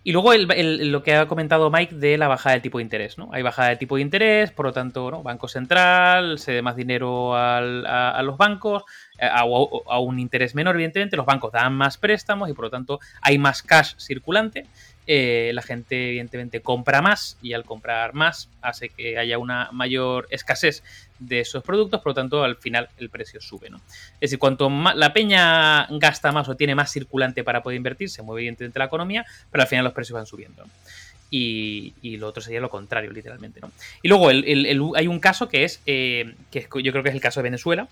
y 0.04 0.12
luego 0.12 0.32
lo 0.34 1.02
que 1.02 1.16
ha 1.16 1.26
comentado 1.26 1.68
Mike 1.68 1.96
de 1.96 2.16
la 2.16 2.28
bajada 2.28 2.52
del 2.52 2.62
tipo 2.62 2.78
de 2.78 2.84
interés. 2.84 3.18
¿no? 3.18 3.28
Hay 3.32 3.42
bajada 3.42 3.70
de 3.70 3.76
tipo 3.76 3.96
de 3.96 4.02
interés, 4.02 4.52
por 4.52 4.66
lo 4.66 4.72
tanto, 4.72 5.10
¿no? 5.10 5.24
Banco 5.24 5.48
Central, 5.48 6.38
se 6.38 6.52
dé 6.52 6.62
más 6.62 6.76
dinero 6.76 7.34
a, 7.34 7.60
los 8.22 8.36
bancos, 8.36 8.84
eh, 9.18 9.26
a, 9.26 9.40
a, 9.40 9.98
un 9.98 10.20
interés 10.20 10.54
menor, 10.54 10.76
evidentemente, 10.76 11.16
los 11.16 11.26
bancos 11.26 11.50
dan 11.50 11.74
más 11.74 11.98
préstamos 11.98 12.48
y 12.48 12.52
por 12.52 12.66
lo 12.66 12.70
tanto 12.70 13.00
hay 13.20 13.36
más 13.36 13.64
cash 13.64 13.94
circulante. 13.98 14.66
Eh, 15.06 15.50
la 15.52 15.60
gente 15.60 16.08
evidentemente 16.08 16.62
compra 16.62 17.02
más 17.02 17.36
y 17.42 17.52
al 17.52 17.64
comprar 17.64 18.14
más 18.14 18.48
hace 18.62 18.88
que 18.88 19.18
haya 19.18 19.36
una 19.36 19.68
mayor 19.70 20.26
escasez 20.30 20.82
de 21.18 21.40
esos 21.40 21.62
productos, 21.62 22.00
por 22.00 22.10
lo 22.10 22.14
tanto 22.14 22.42
al 22.42 22.56
final 22.56 22.88
el 22.96 23.10
precio 23.10 23.40
sube. 23.40 23.68
¿no? 23.68 23.76
Es 23.76 24.20
decir, 24.30 24.38
cuanto 24.38 24.70
más 24.70 24.96
la 24.96 25.12
peña 25.12 25.86
gasta 25.90 26.32
más 26.32 26.48
o 26.48 26.56
tiene 26.56 26.74
más 26.74 26.90
circulante 26.90 27.44
para 27.44 27.62
poder 27.62 27.76
invertir, 27.76 28.08
se 28.08 28.22
mueve 28.22 28.42
evidentemente 28.42 28.78
la 28.78 28.86
economía, 28.86 29.26
pero 29.50 29.62
al 29.62 29.68
final 29.68 29.84
los 29.84 29.92
precios 29.92 30.14
van 30.14 30.26
subiendo. 30.26 30.64
Y, 31.30 32.16
lo 32.18 32.28
otro 32.28 32.40
sería 32.40 32.60
lo 32.60 32.70
contrario, 32.70 33.10
literalmente. 33.10 33.60
¿no? 33.60 33.72
Y 34.02 34.08
luego 34.08 34.28
hay 34.28 35.06
un 35.08 35.18
caso 35.18 35.48
que 35.48 35.64
es, 35.64 35.80
eh, 35.84 36.34
que 36.52 36.68
yo 36.80 36.92
creo 36.92 37.02
que 37.02 37.08
es 37.08 37.14
el 37.14 37.20
caso 37.20 37.40
de 37.40 37.44
Venezuela, 37.44 37.88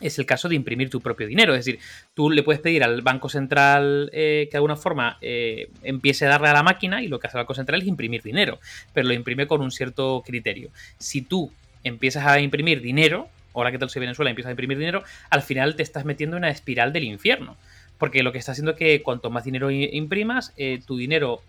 es 0.00 0.18
el 0.18 0.26
caso 0.26 0.48
de 0.48 0.54
imprimir 0.54 0.90
tu 0.90 1.00
propio 1.00 1.26
dinero. 1.26 1.54
Es 1.54 1.64
decir, 1.64 1.80
tú 2.14 2.30
le 2.30 2.42
puedes 2.42 2.60
pedir 2.60 2.82
al 2.82 3.02
Banco 3.02 3.28
Central 3.28 4.10
eh, 4.12 4.46
que 4.46 4.52
de 4.52 4.58
alguna 4.58 4.76
forma 4.76 5.18
eh, 5.20 5.70
empiece 5.82 6.26
a 6.26 6.30
darle 6.30 6.48
a 6.48 6.54
la 6.54 6.62
máquina 6.62 7.02
y 7.02 7.08
lo 7.08 7.18
que 7.18 7.26
hace 7.26 7.36
el 7.36 7.42
Banco 7.42 7.54
Central 7.54 7.82
es 7.82 7.88
imprimir 7.88 8.22
dinero, 8.22 8.58
pero 8.92 9.08
lo 9.08 9.14
imprime 9.14 9.46
con 9.46 9.60
un 9.60 9.70
cierto 9.70 10.22
criterio. 10.24 10.70
Si 10.98 11.22
tú 11.22 11.52
empiezas 11.84 12.26
a 12.26 12.40
imprimir 12.40 12.80
dinero, 12.80 13.28
ahora 13.54 13.70
que 13.70 13.78
tal 13.78 13.90
soy 13.90 14.00
Venezuela, 14.00 14.30
empiezas 14.30 14.50
a 14.50 14.52
imprimir 14.52 14.78
dinero, 14.78 15.02
al 15.28 15.42
final 15.42 15.76
te 15.76 15.82
estás 15.82 16.04
metiendo 16.04 16.36
en 16.36 16.44
una 16.44 16.50
espiral 16.50 16.92
del 16.92 17.04
infierno. 17.04 17.56
Porque 17.98 18.22
lo 18.22 18.32
que 18.32 18.38
está 18.38 18.52
haciendo 18.52 18.72
es 18.72 18.78
que 18.78 19.02
cuanto 19.02 19.28
más 19.28 19.44
dinero 19.44 19.70
imprimas, 19.70 20.54
eh, 20.56 20.80
tu 20.86 20.96
dinero 20.96 21.42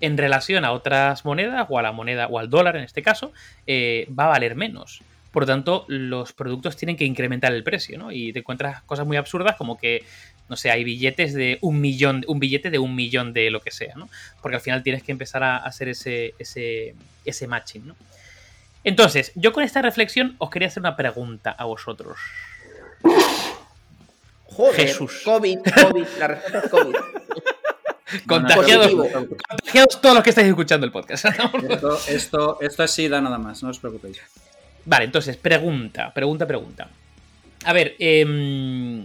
en 0.00 0.16
relación 0.16 0.64
a 0.64 0.72
otras 0.72 1.26
monedas, 1.26 1.66
o 1.68 1.78
a 1.78 1.82
la 1.82 1.92
moneda, 1.92 2.26
o 2.28 2.38
al 2.38 2.48
dólar 2.48 2.76
en 2.76 2.84
este 2.84 3.02
caso, 3.02 3.34
va 3.68 4.24
a 4.24 4.28
valer 4.28 4.54
menos. 4.54 5.02
Por 5.30 5.44
lo 5.44 5.46
tanto, 5.46 5.84
los 5.88 6.32
productos 6.32 6.76
tienen 6.76 6.96
que 6.96 7.04
incrementar 7.04 7.52
el 7.52 7.62
precio, 7.62 7.98
¿no? 7.98 8.10
Y 8.10 8.32
te 8.32 8.40
encuentras 8.40 8.82
cosas 8.82 9.06
muy 9.06 9.16
absurdas 9.16 9.56
como 9.56 9.78
que, 9.78 10.04
no 10.48 10.56
sé, 10.56 10.70
hay 10.70 10.82
billetes 10.82 11.34
de 11.34 11.58
un 11.60 11.80
millón, 11.80 12.24
un 12.26 12.40
billete 12.40 12.70
de 12.70 12.78
un 12.78 12.96
millón 12.96 13.32
de 13.32 13.50
lo 13.50 13.60
que 13.60 13.70
sea, 13.70 13.94
¿no? 13.94 14.08
Porque 14.42 14.56
al 14.56 14.60
final 14.60 14.82
tienes 14.82 15.02
que 15.02 15.12
empezar 15.12 15.42
a 15.44 15.58
hacer 15.58 15.88
ese, 15.88 16.34
ese, 16.38 16.94
ese 17.24 17.46
matching, 17.46 17.86
¿no? 17.86 17.96
Entonces, 18.82 19.32
yo 19.34 19.52
con 19.52 19.62
esta 19.62 19.82
reflexión 19.82 20.36
os 20.38 20.50
quería 20.50 20.68
hacer 20.68 20.80
una 20.80 20.96
pregunta 20.96 21.50
a 21.50 21.64
vosotros. 21.64 22.18
Joder, 24.46 24.74
Jesús. 24.74 25.22
COVID, 25.24 25.58
COVID, 25.60 26.06
la 26.18 26.26
respuesta 26.26 26.58
es 26.58 26.70
COVID. 26.70 26.94
Contagiados, 28.26 28.90
contagiados, 28.90 30.00
todos 30.00 30.16
los 30.16 30.24
que 30.24 30.30
estáis 30.30 30.48
escuchando 30.48 30.84
el 30.84 30.90
podcast. 30.90 31.26
esto, 31.26 31.98
esto, 32.08 32.60
esto 32.60 32.82
es 32.82 32.90
SIDA 32.90 33.20
nada 33.20 33.38
más, 33.38 33.62
no 33.62 33.70
os 33.70 33.78
preocupéis. 33.78 34.20
Vale, 34.84 35.04
entonces, 35.04 35.36
pregunta, 35.36 36.12
pregunta, 36.12 36.46
pregunta. 36.46 36.88
A 37.64 37.72
ver, 37.72 37.96
em, 37.98 39.04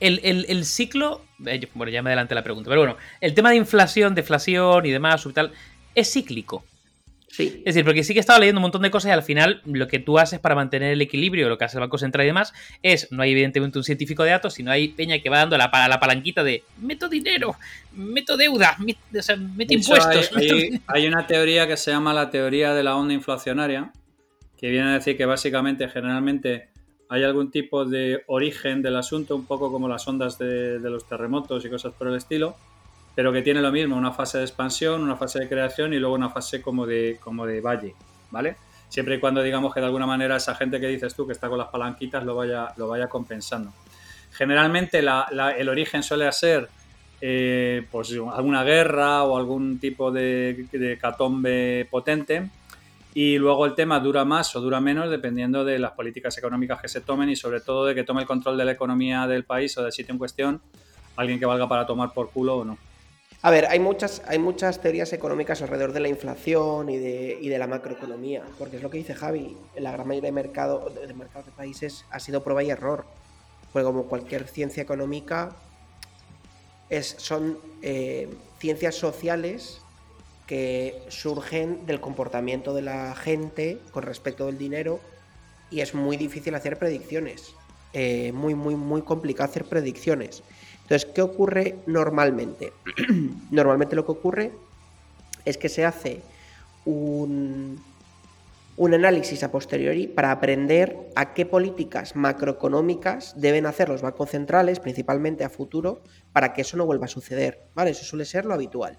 el, 0.00 0.64
ciclo. 0.64 1.22
Eh, 1.46 1.68
bueno, 1.74 1.90
ya 1.90 2.02
me 2.02 2.10
adelante 2.10 2.34
la 2.34 2.42
pregunta, 2.42 2.68
pero 2.68 2.80
bueno, 2.80 2.96
el 3.20 3.34
tema 3.34 3.50
de 3.50 3.56
inflación, 3.56 4.14
deflación 4.14 4.86
y 4.86 4.90
demás, 4.90 5.26
tal, 5.34 5.52
es 5.94 6.12
cíclico. 6.12 6.64
Sí. 7.30 7.58
Es 7.58 7.74
decir, 7.74 7.84
porque 7.84 8.02
sí 8.04 8.14
que 8.14 8.20
he 8.20 8.22
estado 8.22 8.40
leyendo 8.40 8.58
un 8.58 8.62
montón 8.62 8.82
de 8.82 8.90
cosas 8.90 9.10
y 9.10 9.12
al 9.12 9.22
final 9.22 9.60
lo 9.66 9.86
que 9.86 9.98
tú 9.98 10.18
haces 10.18 10.40
para 10.40 10.54
mantener 10.54 10.92
el 10.92 11.02
equilibrio, 11.02 11.48
lo 11.48 11.58
que 11.58 11.64
hace 11.64 11.76
el 11.76 11.82
Banco 11.82 11.98
Central 11.98 12.24
y 12.24 12.28
demás, 12.28 12.54
es, 12.82 13.12
no 13.12 13.22
hay 13.22 13.32
evidentemente 13.32 13.78
un 13.78 13.84
científico 13.84 14.24
de 14.24 14.30
datos, 14.30 14.54
sino 14.54 14.70
hay 14.70 14.88
peña 14.88 15.18
que 15.18 15.28
va 15.28 15.38
dando 15.38 15.58
la, 15.58 15.70
la 15.88 16.00
palanquita 16.00 16.42
de 16.42 16.64
meto 16.78 17.08
dinero, 17.08 17.54
meto 17.92 18.36
deuda, 18.36 18.76
meto, 18.78 19.74
impuestos. 19.74 20.30
hay, 20.86 21.06
una 21.06 21.26
teoría 21.26 21.66
que 21.66 21.76
se 21.76 21.90
llama 21.90 22.14
la 22.14 22.30
teoría 22.30 22.72
de 22.72 22.82
la 22.82 22.96
onda 22.96 23.12
inflacionaria, 23.12 23.92
que 24.58 24.70
viene 24.70 24.90
a 24.90 24.94
decir 24.94 25.16
que 25.16 25.24
básicamente 25.24 25.88
generalmente 25.88 26.68
hay 27.08 27.22
algún 27.22 27.50
tipo 27.50 27.84
de 27.84 28.22
origen 28.26 28.82
del 28.82 28.96
asunto, 28.96 29.36
un 29.36 29.46
poco 29.46 29.70
como 29.72 29.88
las 29.88 30.06
ondas 30.06 30.36
de, 30.36 30.78
los 30.80 31.06
terremotos 31.06 31.64
y 31.64 31.70
cosas 31.70 31.94
por 31.94 32.08
el 32.08 32.16
estilo, 32.16 32.56
pero 33.14 33.32
que 33.32 33.42
tiene 33.42 33.62
lo 33.62 33.72
mismo, 33.72 33.96
una 33.96 34.12
fase 34.12 34.38
de 34.38 34.44
expansión, 34.44 35.02
una 35.02 35.16
fase 35.16 35.38
de 35.38 35.48
creación 35.48 35.94
y 35.94 35.98
luego 35.98 36.14
una 36.14 36.28
fase 36.28 36.60
como 36.60 36.86
de, 36.86 37.18
como 37.22 37.46
de 37.46 37.60
valle, 37.60 37.94
¿vale? 38.30 38.56
Siempre 38.88 39.16
y 39.16 39.20
cuando 39.20 39.42
digamos 39.42 39.72
que 39.72 39.80
de 39.80 39.86
alguna 39.86 40.06
manera 40.06 40.36
esa 40.36 40.54
gente 40.54 40.80
que 40.80 40.88
dices 40.88 41.14
tú 41.14 41.26
que 41.26 41.32
está 41.32 41.48
con 41.48 41.58
las 41.58 41.68
palanquitas 41.68 42.24
lo 42.24 42.34
vaya, 42.34 42.72
lo 42.76 42.88
vaya 42.88 43.08
compensando. 43.08 43.72
Generalmente 44.32 44.98
el 44.98 45.68
origen 45.68 46.02
suele 46.02 46.30
ser 46.32 46.68
eh, 47.20 47.86
pues 47.90 48.12
alguna 48.32 48.64
guerra 48.64 49.24
o 49.24 49.36
algún 49.36 49.78
tipo 49.78 50.10
de, 50.10 50.66
de 50.70 50.98
catombe 50.98 51.86
potente 51.90 52.48
y 53.20 53.36
luego 53.36 53.66
el 53.66 53.74
tema 53.74 53.98
dura 53.98 54.24
más 54.24 54.54
o 54.54 54.60
dura 54.60 54.80
menos 54.80 55.10
dependiendo 55.10 55.64
de 55.64 55.80
las 55.80 55.90
políticas 55.90 56.38
económicas 56.38 56.80
que 56.80 56.86
se 56.86 57.00
tomen 57.00 57.28
y 57.28 57.34
sobre 57.34 57.60
todo 57.60 57.84
de 57.84 57.92
que 57.92 58.04
tome 58.04 58.20
el 58.20 58.28
control 58.28 58.56
de 58.56 58.64
la 58.64 58.70
economía 58.70 59.26
del 59.26 59.44
país 59.44 59.76
o 59.76 59.82
del 59.82 59.90
sitio 59.90 60.12
en 60.12 60.18
cuestión 60.18 60.62
alguien 61.16 61.40
que 61.40 61.44
valga 61.44 61.68
para 61.68 61.84
tomar 61.84 62.12
por 62.12 62.30
culo 62.30 62.58
o 62.58 62.64
no. 62.64 62.78
A 63.42 63.50
ver, 63.50 63.66
hay 63.66 63.80
muchas, 63.80 64.22
hay 64.28 64.38
muchas 64.38 64.80
teorías 64.80 65.12
económicas 65.12 65.60
alrededor 65.62 65.92
de 65.92 65.98
la 65.98 66.06
inflación 66.06 66.90
y 66.90 66.98
de, 66.98 67.36
y 67.40 67.48
de 67.48 67.58
la 67.58 67.66
macroeconomía, 67.66 68.44
porque 68.56 68.76
es 68.76 68.84
lo 68.84 68.90
que 68.90 68.98
dice 68.98 69.16
Javi, 69.16 69.56
la 69.76 69.90
gran 69.90 70.06
mayoría 70.06 70.28
de, 70.28 70.32
mercado, 70.32 70.88
de, 70.88 71.12
mercados 71.12 71.46
de 71.46 71.52
países 71.52 72.04
ha 72.12 72.20
sido 72.20 72.44
prueba 72.44 72.62
y 72.62 72.70
error, 72.70 73.04
pues 73.72 73.84
como 73.84 74.04
cualquier 74.04 74.46
ciencia 74.46 74.80
económica, 74.80 75.56
es, 76.88 77.16
son 77.18 77.58
eh, 77.82 78.32
ciencias 78.60 78.94
sociales 78.94 79.80
que 80.48 81.02
surgen 81.08 81.84
del 81.86 82.00
comportamiento 82.00 82.74
de 82.74 82.80
la 82.80 83.14
gente 83.14 83.78
con 83.92 84.02
respecto 84.02 84.46
del 84.46 84.56
dinero 84.56 84.98
y 85.70 85.80
es 85.80 85.94
muy 85.94 86.16
difícil 86.16 86.54
hacer 86.54 86.78
predicciones, 86.78 87.54
eh, 87.92 88.32
muy, 88.32 88.54
muy, 88.54 88.74
muy 88.74 89.02
complicado 89.02 89.50
hacer 89.50 89.66
predicciones. 89.66 90.42
Entonces, 90.82 91.04
¿qué 91.14 91.20
ocurre 91.20 91.76
normalmente? 91.86 92.72
normalmente 93.50 93.94
lo 93.94 94.06
que 94.06 94.12
ocurre 94.12 94.52
es 95.44 95.58
que 95.58 95.68
se 95.68 95.84
hace 95.84 96.22
un, 96.86 97.78
un 98.78 98.94
análisis 98.94 99.42
a 99.42 99.52
posteriori 99.52 100.06
para 100.06 100.30
aprender 100.30 100.96
a 101.14 101.34
qué 101.34 101.44
políticas 101.44 102.16
macroeconómicas 102.16 103.38
deben 103.38 103.66
hacer 103.66 103.90
los 103.90 104.00
bancos 104.00 104.30
centrales, 104.30 104.80
principalmente 104.80 105.44
a 105.44 105.50
futuro, 105.50 106.00
para 106.32 106.54
que 106.54 106.62
eso 106.62 106.78
no 106.78 106.86
vuelva 106.86 107.04
a 107.04 107.08
suceder. 107.08 107.66
¿Vale? 107.74 107.90
Eso 107.90 108.04
suele 108.04 108.24
ser 108.24 108.46
lo 108.46 108.54
habitual. 108.54 108.98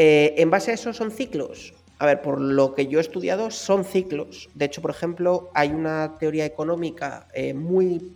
Eh, 0.00 0.40
en 0.40 0.48
base 0.48 0.70
a 0.70 0.74
eso 0.74 0.92
son 0.92 1.10
ciclos. 1.10 1.74
A 1.98 2.06
ver, 2.06 2.22
por 2.22 2.40
lo 2.40 2.72
que 2.76 2.86
yo 2.86 2.98
he 2.98 3.02
estudiado, 3.02 3.50
son 3.50 3.84
ciclos. 3.84 4.48
De 4.54 4.66
hecho, 4.66 4.80
por 4.80 4.92
ejemplo, 4.92 5.50
hay 5.54 5.70
una 5.70 6.18
teoría 6.18 6.44
económica 6.44 7.26
eh, 7.34 7.52
muy 7.52 8.12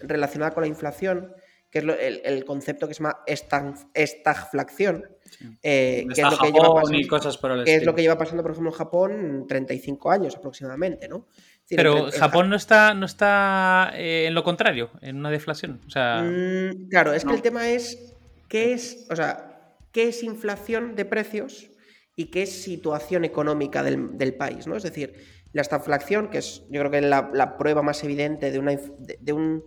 relacionada 0.00 0.52
con 0.52 0.62
la 0.62 0.68
inflación 0.68 1.34
que 1.70 1.78
es 1.80 1.84
el, 2.24 2.44
concepto 2.44 2.86
que 2.86 2.94
se 2.94 3.02
llama 3.02 3.20
estagflación, 3.94 5.06
eh, 5.62 6.06
que, 6.14 6.20
es 6.20 6.30
lo 6.30 6.38
que, 6.38 6.52
lleva 6.52 6.74
pasando, 6.74 7.08
cosas 7.08 7.38
es 7.66 7.84
lo 7.84 7.94
que 7.94 8.02
lleva 8.02 8.18
pasando, 8.18 8.42
por 8.42 8.52
ejemplo, 8.52 8.70
en 8.70 8.76
Japón 8.76 9.46
35 9.48 10.10
años 10.10 10.36
aproximadamente, 10.36 11.08
¿no? 11.08 11.26
Pero 11.68 12.10
Japón 12.10 12.50
no 12.50 12.56
está, 12.56 12.92
no 12.92 13.06
está 13.06 13.92
eh, 13.94 14.26
en 14.28 14.34
lo 14.34 14.44
contrario, 14.44 14.90
en 15.00 15.16
una 15.16 15.30
deflación. 15.30 15.80
O 15.86 15.90
sea... 15.90 16.22
Mm, 16.22 16.88
claro, 16.90 17.14
es 17.14 17.24
que 17.24 17.32
el 17.32 17.40
tema 17.40 17.70
es 17.70 18.16
qué 18.48 18.74
es, 18.74 19.06
o 19.10 19.16
sea, 19.16 19.51
qué 19.92 20.08
es 20.08 20.22
inflación 20.22 20.96
de 20.96 21.04
precios 21.04 21.70
y 22.16 22.26
qué 22.26 22.42
es 22.42 22.62
situación 22.62 23.24
económica 23.24 23.82
del, 23.82 24.34
país, 24.34 24.66
¿no? 24.66 24.76
Es 24.76 24.82
decir, 24.82 25.14
la 25.52 25.62
estagflación, 25.62 26.28
que 26.28 26.38
es 26.38 26.62
yo 26.70 26.80
creo 26.80 26.90
que 26.90 26.98
es 26.98 27.04
la, 27.04 27.56
prueba 27.58 27.82
más 27.82 28.02
evidente 28.04 28.50
de, 28.50 28.58
una, 28.58 28.72
de 28.72 29.32
un 29.32 29.62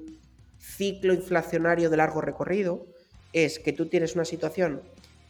ciclo 0.59 1.13
inflacionario 1.13 1.89
de 1.89 1.97
largo 1.97 2.21
recorrido 2.21 2.87
es 3.33 3.59
que 3.59 3.73
tú 3.73 3.87
tienes 3.87 4.15
una 4.15 4.25
situación 4.25 4.81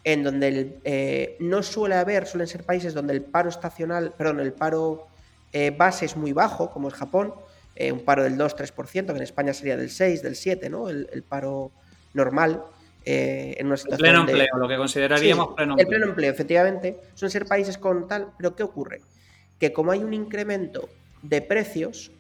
en 0.04 0.24
donde 0.24 0.80
eh, 0.84 1.36
no 1.40 1.64
suele 1.64 1.96
haber, 1.96 2.28
suelen 2.28 2.48
ser 2.48 2.64
países 2.64 2.94
donde 2.94 3.14
el 3.14 3.24
paro 3.24 3.50
estacional, 3.50 4.14
perdón, 4.14 4.40
el 4.40 4.54
paro 4.54 5.08
eh, 5.52 5.72
base 5.72 6.06
es 6.06 6.16
muy 6.16 6.32
bajo, 6.32 6.70
como 6.70 6.88
es 6.90 6.94
Japón, 6.94 7.34
eh, 7.76 7.92
un 7.92 8.06
paro 8.06 8.24
del 8.24 8.38
2-3%, 8.38 9.06
que 9.08 9.12
en 9.12 9.22
España 9.24 9.54
sería 9.54 9.76
del 9.76 9.90
6, 9.90 10.22
del 10.22 10.36
7, 10.36 10.70
¿no? 10.70 10.90
El, 10.90 11.24
paro 11.28 11.72
normal. 12.14 12.64
En 13.06 13.68
una 13.68 13.78
situación 13.78 14.08
el 14.08 14.12
pleno 14.12 14.30
empleo, 14.30 14.58
lo 14.58 14.68
que 14.68 14.78
consideraríamos 14.78 15.50
pleno 15.56 15.74
empleo. 15.74 15.86
El 15.86 15.88
pleno 15.88 16.06
empleo, 16.08 16.32
efectivamente. 16.32 17.00
Suelen 17.14 17.32
ser 17.32 17.46
países 17.46 17.78
con 17.78 18.08
tal, 18.08 18.30
pero 18.38 18.56
¿qué 18.56 18.64
ocurre? 18.64 19.02
Que 19.60 19.72
como 19.72 19.92
hay 19.92 20.04
un 20.04 20.14
incremento 20.14 20.90
de 21.22 21.42
precios, 21.42 22.12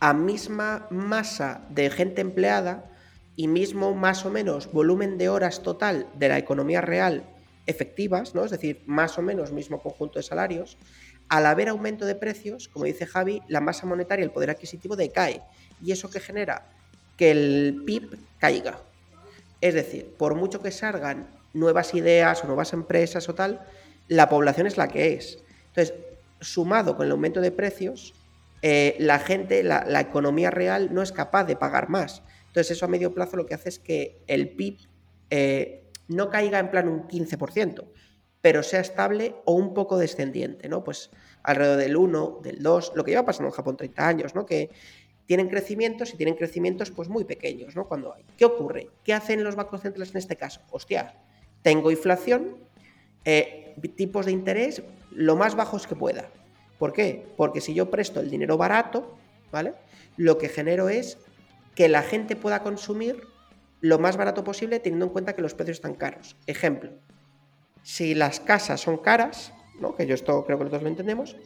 a 0.00 0.14
misma 0.14 0.86
masa 0.90 1.66
de 1.70 1.90
gente 1.90 2.20
empleada 2.20 2.90
y 3.36 3.48
mismo 3.48 3.94
más 3.94 4.24
o 4.24 4.30
menos 4.30 4.72
volumen 4.72 5.18
de 5.18 5.28
horas 5.28 5.62
total 5.62 6.06
de 6.14 6.28
la 6.28 6.38
economía 6.38 6.80
real 6.80 7.24
efectivas, 7.66 8.34
¿no? 8.34 8.44
es 8.44 8.50
decir, 8.50 8.82
más 8.86 9.18
o 9.18 9.22
menos 9.22 9.52
mismo 9.52 9.80
conjunto 9.80 10.18
de 10.18 10.22
salarios, 10.22 10.76
al 11.28 11.46
haber 11.46 11.68
aumento 11.68 12.06
de 12.06 12.16
precios, 12.16 12.68
como 12.68 12.86
dice 12.86 13.06
Javi, 13.06 13.40
la 13.46 13.60
masa 13.60 13.86
monetaria, 13.86 14.24
el 14.24 14.32
poder 14.32 14.50
adquisitivo 14.50 14.96
decae. 14.96 15.42
¿Y 15.82 15.92
eso 15.92 16.10
que 16.10 16.18
genera? 16.18 16.66
Que 17.16 17.30
el 17.30 17.82
PIB 17.86 18.18
caiga. 18.38 18.80
Es 19.60 19.74
decir, 19.74 20.14
por 20.16 20.34
mucho 20.34 20.60
que 20.60 20.70
salgan 20.70 21.28
nuevas 21.52 21.94
ideas 21.94 22.42
o 22.42 22.46
nuevas 22.46 22.72
empresas 22.72 23.28
o 23.28 23.34
tal, 23.34 23.60
la 24.08 24.28
población 24.28 24.66
es 24.66 24.76
la 24.76 24.88
que 24.88 25.14
es. 25.14 25.38
Entonces, 25.68 25.94
sumado 26.40 26.96
con 26.96 27.06
el 27.06 27.12
aumento 27.12 27.40
de 27.40 27.50
precios, 27.50 28.14
eh, 28.62 28.96
la 28.98 29.18
gente, 29.18 29.62
la, 29.62 30.00
economía 30.00 30.50
real 30.50 30.92
no 30.92 31.02
es 31.02 31.12
capaz 31.12 31.44
de 31.44 31.56
pagar 31.56 31.88
más. 31.88 32.22
Entonces 32.48 32.76
eso 32.76 32.84
a 32.84 32.88
medio 32.88 33.14
plazo 33.14 33.36
lo 33.36 33.46
que 33.46 33.54
hace 33.54 33.68
es 33.68 33.78
que 33.78 34.22
el 34.26 34.50
PIB 34.50 34.78
eh, 35.30 35.84
no 36.08 36.28
caiga 36.30 36.58
en 36.58 36.70
plan 36.70 36.88
un 36.88 37.06
15%, 37.06 37.84
pero 38.40 38.62
sea 38.62 38.80
estable 38.80 39.34
o 39.44 39.54
un 39.54 39.72
poco 39.72 39.96
descendiente, 39.96 40.68
¿no? 40.68 40.82
Pues 40.82 41.10
alrededor 41.42 41.78
del 41.78 41.96
1, 41.96 42.40
del 42.42 42.62
2, 42.62 42.92
lo 42.96 43.04
que 43.04 43.12
lleva 43.12 43.24
pasando 43.24 43.48
en 43.48 43.54
Japón 43.54 43.76
30 43.76 44.08
años, 44.08 44.34
¿no? 44.34 44.44
Que 44.44 44.70
tienen 45.30 45.48
crecimientos 45.48 46.12
y 46.12 46.16
tienen 46.16 46.34
crecimientos 46.34 46.90
pues 46.90 47.08
muy 47.08 47.22
pequeños, 47.22 47.76
¿no? 47.76 47.86
Cuando 47.86 48.12
hay. 48.12 48.24
¿Qué 48.36 48.44
ocurre? 48.44 48.88
¿Qué 49.04 49.14
hacen 49.14 49.44
los 49.44 49.54
bancos 49.54 49.80
centrales 49.80 50.10
en 50.10 50.16
este 50.16 50.34
caso? 50.34 50.60
Hostia, 50.72 51.14
tengo 51.62 51.92
inflación, 51.92 52.56
eh, 53.24 53.76
tipos 53.94 54.26
de 54.26 54.32
interés 54.32 54.82
lo 55.12 55.36
más 55.36 55.54
bajos 55.54 55.86
que 55.86 55.94
pueda. 55.94 56.28
¿Por 56.80 56.92
qué? 56.92 57.28
Porque 57.36 57.60
si 57.60 57.74
yo 57.74 57.92
presto 57.92 58.18
el 58.18 58.28
dinero 58.28 58.56
barato, 58.56 59.16
¿vale? 59.52 59.74
Lo 60.16 60.36
que 60.36 60.48
genero 60.48 60.88
es 60.88 61.16
que 61.76 61.88
la 61.88 62.02
gente 62.02 62.34
pueda 62.34 62.64
consumir 62.64 63.22
lo 63.80 64.00
más 64.00 64.16
barato 64.16 64.42
posible 64.42 64.80
teniendo 64.80 65.06
en 65.06 65.12
cuenta 65.12 65.36
que 65.36 65.42
los 65.42 65.54
precios 65.54 65.76
están 65.76 65.94
caros. 65.94 66.34
Ejemplo, 66.48 66.90
si 67.84 68.16
las 68.16 68.40
casas 68.40 68.80
son 68.80 68.96
caras, 68.96 69.52
¿no? 69.78 69.94
que 69.94 70.08
yo 70.08 70.14
esto 70.16 70.44
creo 70.44 70.58
que 70.58 70.64
todos 70.64 70.82
lo 70.82 70.88
entendemos, 70.88 71.36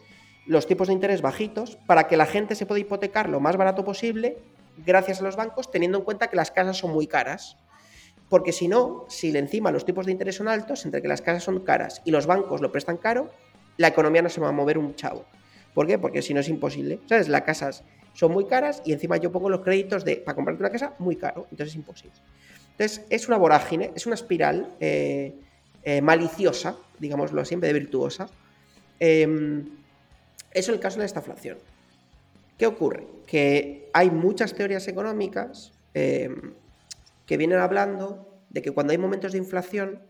los 0.47 0.67
tipos 0.67 0.89
de 0.89 0.95
interés 0.95 1.23
bajitos 1.23 1.77
para 1.87 2.07
que 2.07 2.17
la 2.17 2.27
gente 2.27 2.55
se 2.55 2.67
pueda 2.67 2.81
hipotecar 2.81 3.29
lo 3.29 3.41
más 3.41 3.57
barato 3.57 3.85
posible 3.85 4.39
gracias 4.79 5.21
a 5.21 5.25
los 5.25 5.37
bancos 5.37 5.71
teniendo 5.71 5.99
en 5.99 6.05
cuenta 6.05 6.29
que 6.29 6.37
las 6.37 6.51
casas 6.51 6.77
son 6.77 6.93
muy 6.93 7.07
caras. 7.07 7.57
Porque 8.29 8.53
si 8.53 8.69
no, 8.69 9.05
si 9.09 9.37
encima 9.37 9.71
los 9.71 9.85
tipos 9.85 10.07
de 10.07 10.13
interés 10.13 10.37
son 10.37 10.49
altos, 10.49 10.85
entre 10.85 11.03
que 11.03 11.09
las 11.09 11.23
casas 11.23 11.45
son 11.45 11.61
caras 11.61 12.03
y 12.05 12.11
los 12.11 12.27
bancos 12.27 12.61
lo 12.61 12.73
prestan 12.73 12.97
caro, 12.97 13.31
la 13.77 13.89
economía 13.89 14.23
no 14.23 14.29
se 14.29 14.41
va 14.41 14.49
a 14.49 14.53
mover 14.53 14.79
un 14.79 14.95
chavo. 14.95 15.25
¿Por 15.75 15.87
qué? 15.87 15.99
Porque 15.99 16.23
si 16.23 16.35
no 16.35 16.41
es 16.41 16.49
imposible. 16.49 17.01
¿Sabes? 17.07 17.29
Las 17.29 17.43
casas 17.43 17.85
son 18.13 18.33
muy 18.33 18.47
caras 18.47 18.83
y 18.85 18.93
encima 18.93 19.17
yo 19.19 19.31
pongo 19.31 19.51
los 19.51 19.61
créditos 19.61 20.05
de 20.05 20.17
para 20.17 20.35
comprarte 20.37 20.63
una 20.63 20.71
casa 20.71 20.95
muy 20.99 21.17
caro. 21.17 21.47
Entonces 21.51 21.69
es 21.69 21.77
imposible. 21.77 22.17
Entonces 22.73 23.05
es 23.11 23.29
una 23.29 23.37
vorágine, 23.37 23.93
es 23.95 24.07
una 24.07 24.15
espiral 24.15 24.75
eh, 24.81 25.35
eh, 25.83 26.01
maliciosa, 26.01 26.77
digámoslo 26.99 27.41
así, 27.41 27.55
en 27.55 27.61
vez 27.61 27.73
de 27.73 27.79
virtuosa. 27.79 28.29
Em, 28.99 29.67
eso 30.55 30.71
es 30.71 30.77
el 30.77 30.81
caso 30.81 30.97
de 30.97 31.01
la 31.01 31.07
estaflación. 31.07 31.59
¿Qué 32.59 32.67
ocurre? 32.67 33.07
Que 33.27 33.91
hay 33.93 34.11
muchas 34.11 34.55
teorías 34.55 34.87
económicas 34.89 35.73
em, 35.93 36.55
que 37.27 37.37
vienen 37.37 37.59
hablando 37.59 38.39
de 38.51 38.63
que 38.63 38.71
cuando 38.71 38.93
hay 38.93 38.99
momentos 38.99 39.33
de 39.33 39.39
inflación, 39.39 40.01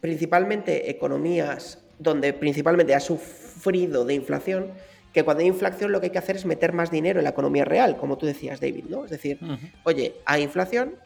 principalmente 0.00 0.90
economías 0.90 1.78
donde 1.98 2.32
principalmente 2.32 2.94
ha 2.94 3.00
sufrido 3.00 4.04
de 4.04 4.14
inflación, 4.14 4.72
que 5.12 5.24
cuando 5.24 5.42
hay 5.42 5.48
inflación 5.48 5.92
lo 5.92 6.00
que 6.00 6.06
hay 6.06 6.12
que 6.12 6.18
hacer 6.18 6.36
es 6.36 6.46
meter 6.46 6.72
más 6.72 6.90
dinero 6.90 7.20
en 7.20 7.24
la 7.24 7.30
economía 7.30 7.64
real, 7.64 7.96
como 7.96 8.18
tú 8.18 8.26
decías, 8.26 8.60
David, 8.60 8.86
¿no? 8.88 9.04
Es 9.04 9.10
decir, 9.10 9.38
oye, 9.84 10.16
hay 10.24 10.42
inflación, 10.42 10.96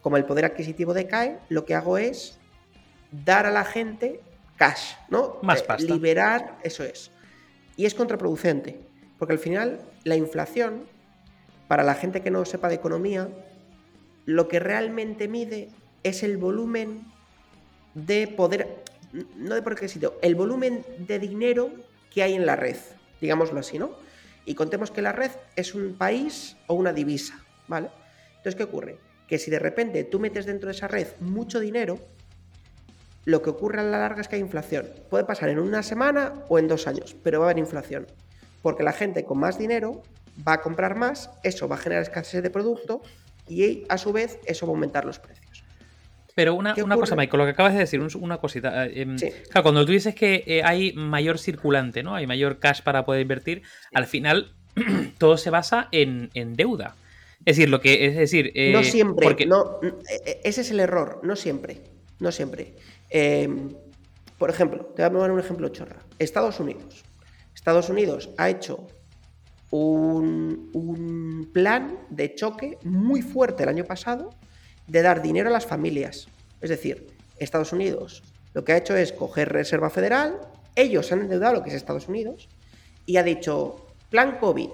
como 0.00 0.16
el 0.16 0.24
poder 0.24 0.44
adquisitivo 0.44 0.94
decae, 0.94 1.38
lo 1.48 1.64
que 1.64 1.74
hago 1.74 1.98
es 1.98 2.38
dar 3.10 3.44
a 3.44 3.50
la 3.50 3.64
gente 3.64 4.20
cash, 4.56 4.94
¿no? 5.08 5.38
Más 5.42 5.60
eh, 5.60 5.64
pasta. 5.66 5.92
liberar, 5.92 6.58
eso 6.62 6.84
es. 6.84 7.10
Y 7.76 7.86
es 7.86 7.94
contraproducente, 7.94 8.80
porque 9.18 9.34
al 9.34 9.38
final 9.38 9.80
la 10.04 10.16
inflación, 10.16 10.84
para 11.68 11.82
la 11.82 11.94
gente 11.94 12.22
que 12.22 12.30
no 12.30 12.44
sepa 12.44 12.68
de 12.68 12.76
economía, 12.76 13.28
lo 14.24 14.48
que 14.48 14.58
realmente 14.58 15.28
mide 15.28 15.68
es 16.02 16.22
el 16.22 16.36
volumen 16.36 17.04
de 17.94 18.28
poder 18.28 18.84
no 19.36 19.54
de 19.54 19.62
por 19.62 19.76
qué 19.76 19.88
sitio, 19.88 20.14
el 20.22 20.34
volumen 20.34 20.84
de 20.98 21.18
dinero 21.18 21.70
que 22.12 22.22
hay 22.22 22.34
en 22.34 22.46
la 22.46 22.56
red, 22.56 22.76
digámoslo 23.20 23.60
así, 23.60 23.78
¿no? 23.78 23.92
Y 24.44 24.54
contemos 24.54 24.90
que 24.90 25.02
la 25.02 25.12
red 25.12 25.30
es 25.56 25.74
un 25.74 25.94
país 25.94 26.56
o 26.66 26.74
una 26.74 26.92
divisa, 26.92 27.44
¿vale? 27.68 27.88
Entonces, 28.28 28.54
¿qué 28.54 28.64
ocurre? 28.64 28.98
Que 29.26 29.38
si 29.38 29.50
de 29.50 29.58
repente 29.58 30.04
tú 30.04 30.20
metes 30.20 30.46
dentro 30.46 30.68
de 30.68 30.76
esa 30.76 30.88
red 30.88 31.08
mucho 31.20 31.58
dinero, 31.60 31.98
lo 33.26 33.42
que 33.42 33.50
ocurre 33.50 33.80
a 33.80 33.82
la 33.82 33.98
larga 33.98 34.22
es 34.22 34.28
que 34.28 34.36
hay 34.36 34.40
inflación. 34.40 34.86
Puede 35.10 35.24
pasar 35.24 35.50
en 35.50 35.58
una 35.58 35.82
semana 35.82 36.32
o 36.48 36.58
en 36.58 36.68
dos 36.68 36.86
años, 36.86 37.14
pero 37.22 37.40
va 37.40 37.46
a 37.46 37.50
haber 37.50 37.58
inflación. 37.58 38.06
Porque 38.62 38.84
la 38.84 38.92
gente 38.92 39.24
con 39.24 39.38
más 39.38 39.58
dinero 39.58 40.02
va 40.46 40.54
a 40.54 40.62
comprar 40.62 40.96
más, 40.96 41.30
eso 41.42 41.68
va 41.68 41.74
a 41.74 41.78
generar 41.78 42.02
escasez 42.02 42.42
de 42.42 42.50
producto 42.50 43.02
y 43.48 43.84
a 43.88 43.98
su 43.98 44.12
vez 44.12 44.38
eso 44.46 44.66
va 44.66 44.70
a 44.70 44.74
aumentar 44.74 45.04
los 45.04 45.18
precios. 45.18 45.64
Pero 46.36 46.54
una, 46.54 46.74
cosa, 46.74 47.16
Michael, 47.16 47.38
lo 47.38 47.44
que 47.46 47.50
acabas 47.52 47.72
de 47.72 47.80
decir, 47.80 48.00
una 48.20 48.38
cosita. 48.38 48.86
Eh, 48.86 49.02
em, 49.02 49.16
claro, 49.16 49.62
cuando 49.62 49.84
tú 49.84 49.92
dices 49.92 50.14
que 50.14 50.44
eh, 50.46 50.62
hay 50.62 50.92
mayor 50.92 51.38
circulante, 51.38 52.02
¿no? 52.02 52.14
Hay 52.14 52.26
mayor 52.26 52.60
cash 52.60 52.82
para 52.82 53.04
poder 53.04 53.22
invertir, 53.22 53.62
al 53.92 54.06
final 54.06 54.52
todo 55.18 55.36
se 55.36 55.50
basa 55.50 55.88
en, 55.90 56.30
deuda. 56.54 56.94
Es 57.40 57.56
decir, 57.56 57.70
lo 57.70 57.80
que 57.80 58.06
es 58.06 58.16
decir. 58.16 58.52
no 58.54 58.80
eh, 58.80 58.84
siempre. 58.84 59.26
porque- 59.26 59.46
No, 59.46 59.80
ese 60.44 60.60
es 60.60 60.70
el 60.70 60.78
error. 60.78 61.20
No 61.22 61.34
siempre. 61.34 61.80
No 62.20 62.30
siempre. 62.30 62.74
Eh, 63.10 63.48
por 64.38 64.50
ejemplo, 64.50 64.86
te 64.94 65.02
voy 65.02 65.04
a 65.04 65.12
poner 65.12 65.30
un 65.30 65.40
ejemplo 65.40 65.68
chorra. 65.68 65.96
Estados 66.18 66.60
Unidos. 66.60 67.04
Estados 67.54 67.88
Unidos 67.88 68.30
ha 68.36 68.50
hecho 68.50 68.86
un, 69.70 70.70
un 70.72 71.50
plan 71.52 71.98
de 72.10 72.34
choque 72.34 72.78
muy 72.82 73.22
fuerte 73.22 73.62
el 73.62 73.68
año 73.68 73.84
pasado 73.84 74.30
de 74.86 75.02
dar 75.02 75.22
dinero 75.22 75.48
a 75.48 75.52
las 75.52 75.66
familias. 75.66 76.28
Es 76.60 76.70
decir, 76.70 77.06
Estados 77.38 77.72
Unidos 77.72 78.22
lo 78.56 78.64
que 78.64 78.72
ha 78.72 78.78
hecho 78.78 78.96
es 78.96 79.12
coger 79.12 79.52
Reserva 79.52 79.90
Federal, 79.90 80.40
ellos 80.76 81.12
han 81.12 81.20
endeudado 81.20 81.56
lo 81.56 81.62
que 81.62 81.68
es 81.68 81.74
Estados 81.74 82.08
Unidos 82.08 82.48
y 83.04 83.18
ha 83.18 83.22
dicho, 83.22 83.86
plan 84.08 84.38
COVID, 84.38 84.70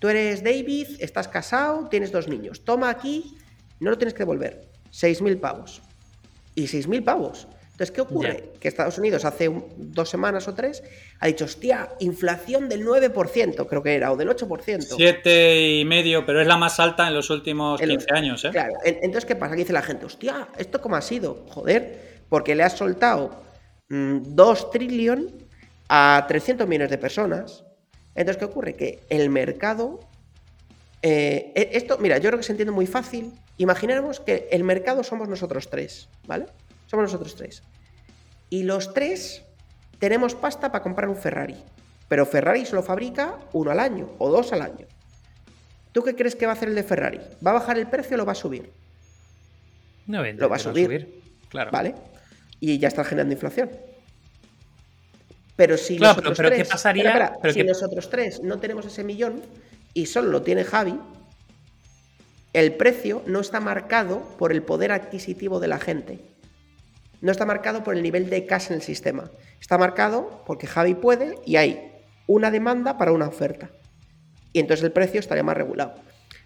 tú 0.00 0.08
eres 0.08 0.42
David, 0.42 0.88
estás 0.98 1.28
casado, 1.28 1.88
tienes 1.88 2.10
dos 2.10 2.26
niños, 2.26 2.64
toma 2.64 2.90
aquí, 2.90 3.38
no 3.78 3.90
lo 3.90 3.98
tienes 3.98 4.14
que 4.14 4.24
devolver, 4.24 4.68
6.000 4.90 5.38
pavos. 5.38 5.80
Y 6.56 6.64
6.000 6.64 7.04
pavos. 7.04 7.46
Entonces, 7.80 7.94
¿qué 7.94 8.02
ocurre? 8.02 8.50
Que 8.60 8.68
Estados 8.68 8.98
Unidos 8.98 9.24
hace 9.24 9.48
un- 9.48 9.64
dos 9.78 10.10
semanas 10.10 10.46
o 10.48 10.52
tres 10.54 10.82
ha 11.18 11.26
dicho, 11.28 11.46
hostia, 11.46 11.88
inflación 12.00 12.68
del 12.68 12.84
9%, 12.84 13.66
creo 13.66 13.82
que 13.82 13.94
era, 13.94 14.12
o 14.12 14.18
del 14.18 14.28
8%. 14.28 14.96
Siete 14.96 15.78
y 15.78 15.84
medio, 15.86 16.26
pero 16.26 16.42
es 16.42 16.46
la 16.46 16.58
más 16.58 16.78
alta 16.78 17.08
en 17.08 17.14
los 17.14 17.30
últimos 17.30 17.80
15 17.80 18.12
años, 18.12 18.44
¿eh? 18.44 18.50
Claro, 18.50 18.74
en- 18.84 18.96
entonces, 18.96 19.24
¿qué 19.24 19.34
pasa? 19.34 19.54
Que 19.54 19.60
dice 19.62 19.72
la 19.72 19.80
gente, 19.80 20.04
hostia, 20.04 20.48
¿esto 20.58 20.82
cómo 20.82 20.96
ha 20.96 21.00
sido? 21.00 21.46
Joder, 21.48 22.20
porque 22.28 22.54
le 22.54 22.64
has 22.64 22.76
soltado 22.76 23.30
2 23.88 24.70
trillón 24.70 25.30
a 25.88 26.26
300 26.28 26.68
millones 26.68 26.90
de 26.90 26.98
personas. 26.98 27.64
Entonces, 28.14 28.36
¿qué 28.36 28.44
ocurre? 28.44 28.74
Que 28.76 29.00
el 29.08 29.30
mercado... 29.30 30.00
eh, 31.00 31.50
e- 31.56 31.70
esto, 31.72 31.96
mira, 31.96 32.18
yo 32.18 32.28
creo 32.28 32.36
que 32.38 32.44
se 32.44 32.52
entiende 32.52 32.72
muy 32.72 32.86
fácil. 32.86 33.32
Imaginemos 33.56 34.20
que 34.20 34.48
el 34.52 34.64
mercado 34.64 35.02
somos 35.02 35.30
nosotros 35.30 35.70
tres, 35.70 36.10
¿vale? 36.26 36.44
Somos 36.86 37.04
nosotros 37.04 37.34
tres. 37.36 37.62
Y 38.50 38.64
los 38.64 38.92
tres 38.92 39.42
tenemos 39.98 40.34
pasta 40.34 40.70
para 40.72 40.82
comprar 40.82 41.08
un 41.08 41.16
Ferrari. 41.16 41.56
Pero 42.08 42.26
Ferrari 42.26 42.66
solo 42.66 42.82
fabrica 42.82 43.38
uno 43.52 43.70
al 43.70 43.78
año 43.80 44.10
o 44.18 44.30
dos 44.30 44.52
al 44.52 44.62
año. 44.62 44.86
¿Tú 45.92 46.02
qué 46.02 46.14
crees 46.16 46.34
que 46.36 46.46
va 46.46 46.52
a 46.52 46.54
hacer 46.56 46.68
el 46.68 46.74
de 46.74 46.82
Ferrari? 46.82 47.20
¿Va 47.44 47.52
a 47.52 47.54
bajar 47.54 47.78
el 47.78 47.86
precio 47.86 48.14
o 48.14 48.18
lo 48.18 48.26
va 48.26 48.32
a 48.32 48.36
subir? 48.36 48.70
No, 50.06 50.22
vende, 50.22 50.40
Lo 50.42 50.48
va 50.48 50.56
a 50.56 50.58
pero 50.58 50.70
subir. 50.70 51.22
Claro. 51.48 51.70
¿Vale? 51.70 51.94
Y 52.58 52.78
ya 52.78 52.88
está 52.88 53.04
generando 53.04 53.32
inflación. 53.34 53.70
Pero 55.56 55.76
si 55.76 55.96
Claro, 55.98 56.14
nosotros 56.14 56.36
pero- 56.38 56.48
pero 56.48 56.56
¿qué 56.56 56.62
tres, 56.62 56.68
pasaría? 56.72 57.04
espera, 57.04 57.24
espera, 57.26 57.40
Pero 57.42 57.54
si 57.54 57.60
qué- 57.60 57.66
nosotros 57.66 58.10
tres 58.10 58.42
no 58.42 58.58
tenemos 58.58 58.86
ese 58.86 59.04
millón 59.04 59.42
y 59.94 60.06
solo 60.06 60.28
lo 60.30 60.42
tiene 60.42 60.64
Javi, 60.64 60.98
el 62.52 62.74
precio 62.74 63.22
no 63.26 63.40
está 63.40 63.60
marcado 63.60 64.22
por 64.38 64.52
el 64.52 64.62
poder 64.62 64.90
adquisitivo 64.92 65.60
de 65.60 65.68
la 65.68 65.78
gente. 65.78 66.20
No 67.20 67.30
está 67.32 67.44
marcado 67.46 67.84
por 67.84 67.94
el 67.94 68.02
nivel 68.02 68.30
de 68.30 68.46
cash 68.46 68.68
en 68.68 68.74
el 68.76 68.82
sistema. 68.82 69.30
Está 69.60 69.76
marcado 69.78 70.42
porque 70.46 70.66
Javi 70.66 70.94
puede 70.94 71.38
y 71.44 71.56
hay 71.56 71.92
una 72.26 72.50
demanda 72.50 72.96
para 72.96 73.12
una 73.12 73.28
oferta. 73.28 73.70
Y 74.52 74.60
entonces 74.60 74.84
el 74.84 74.92
precio 74.92 75.20
estaría 75.20 75.42
más 75.42 75.56
regulado. 75.56 75.94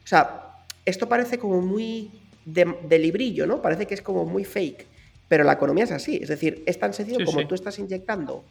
O 0.02 0.06
sea, 0.06 0.56
esto 0.84 1.08
parece 1.08 1.38
como 1.38 1.60
muy 1.60 2.10
de, 2.44 2.76
de 2.88 2.98
librillo, 2.98 3.46
¿no? 3.46 3.62
Parece 3.62 3.86
que 3.86 3.94
es 3.94 4.02
como 4.02 4.24
muy 4.24 4.44
fake. 4.44 4.86
Pero 5.28 5.44
la 5.44 5.52
economía 5.54 5.84
es 5.84 5.92
así. 5.92 6.18
Es 6.20 6.28
decir, 6.28 6.62
es 6.66 6.78
tan 6.78 6.92
sencillo 6.92 7.20
Sí, 7.20 7.24
como 7.24 7.40
sí. 7.40 7.46
tú 7.46 7.54
estás 7.54 7.78
inyectando. 7.78 8.44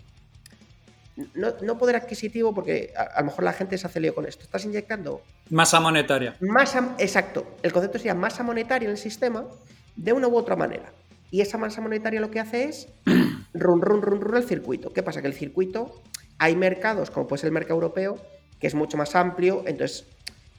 No, 1.36 1.54
no 1.62 1.78
poder 1.78 1.96
adquisitivo, 1.96 2.56
porque 2.56 2.92
a, 2.98 3.04
a 3.04 3.20
lo 3.20 3.28
mejor 3.28 3.44
la 3.44 3.54
gente 3.54 3.78
se 3.78 3.86
hace 3.86 4.00
lío 4.00 4.16
con 4.16 4.26
esto. 4.26 4.44
Estás 4.44 4.66
inyectando 4.66 5.22
Masa 5.52 5.80
monetaria. 5.80 6.36
masa. 6.40 6.96
Exacto. 6.98 7.46
El 7.62 7.72
concepto 7.72 8.00
sería 8.00 8.16
masa 8.16 8.42
monetaria 8.42 8.86
en 8.88 8.92
el 8.94 8.98
sistema 8.98 9.46
de 9.96 10.14
una 10.14 10.28
u 10.28 10.36
otra 10.36 10.56
manera. 10.56 10.92
Y 11.34 11.41
esa 11.41 11.58
masa 11.58 11.82
monetaria 11.82 12.22
lo 12.22 12.30
que 12.30 12.39
hace 12.39 12.65
es 12.65 12.89
run, 13.56 13.82
run, 13.82 14.04
run, 14.04 14.22
run 14.22 14.38
el 14.38 14.48
circuito. 14.48 14.93
¿Qué 14.93 15.02
pasa? 15.02 15.19
Que 15.19 15.28
el 15.28 15.34
circuito, 15.34 16.04
hay 16.38 16.56
mercados, 16.56 17.10
como 17.10 17.26
puede 17.26 17.39
ser 17.39 17.48
el 17.48 17.54
mercado 17.56 17.74
europeo, 17.74 18.22
que 18.60 18.67
es 18.67 18.76
mucho 18.76 18.98
más 18.98 19.15
amplio, 19.15 19.63
entonces 19.65 20.06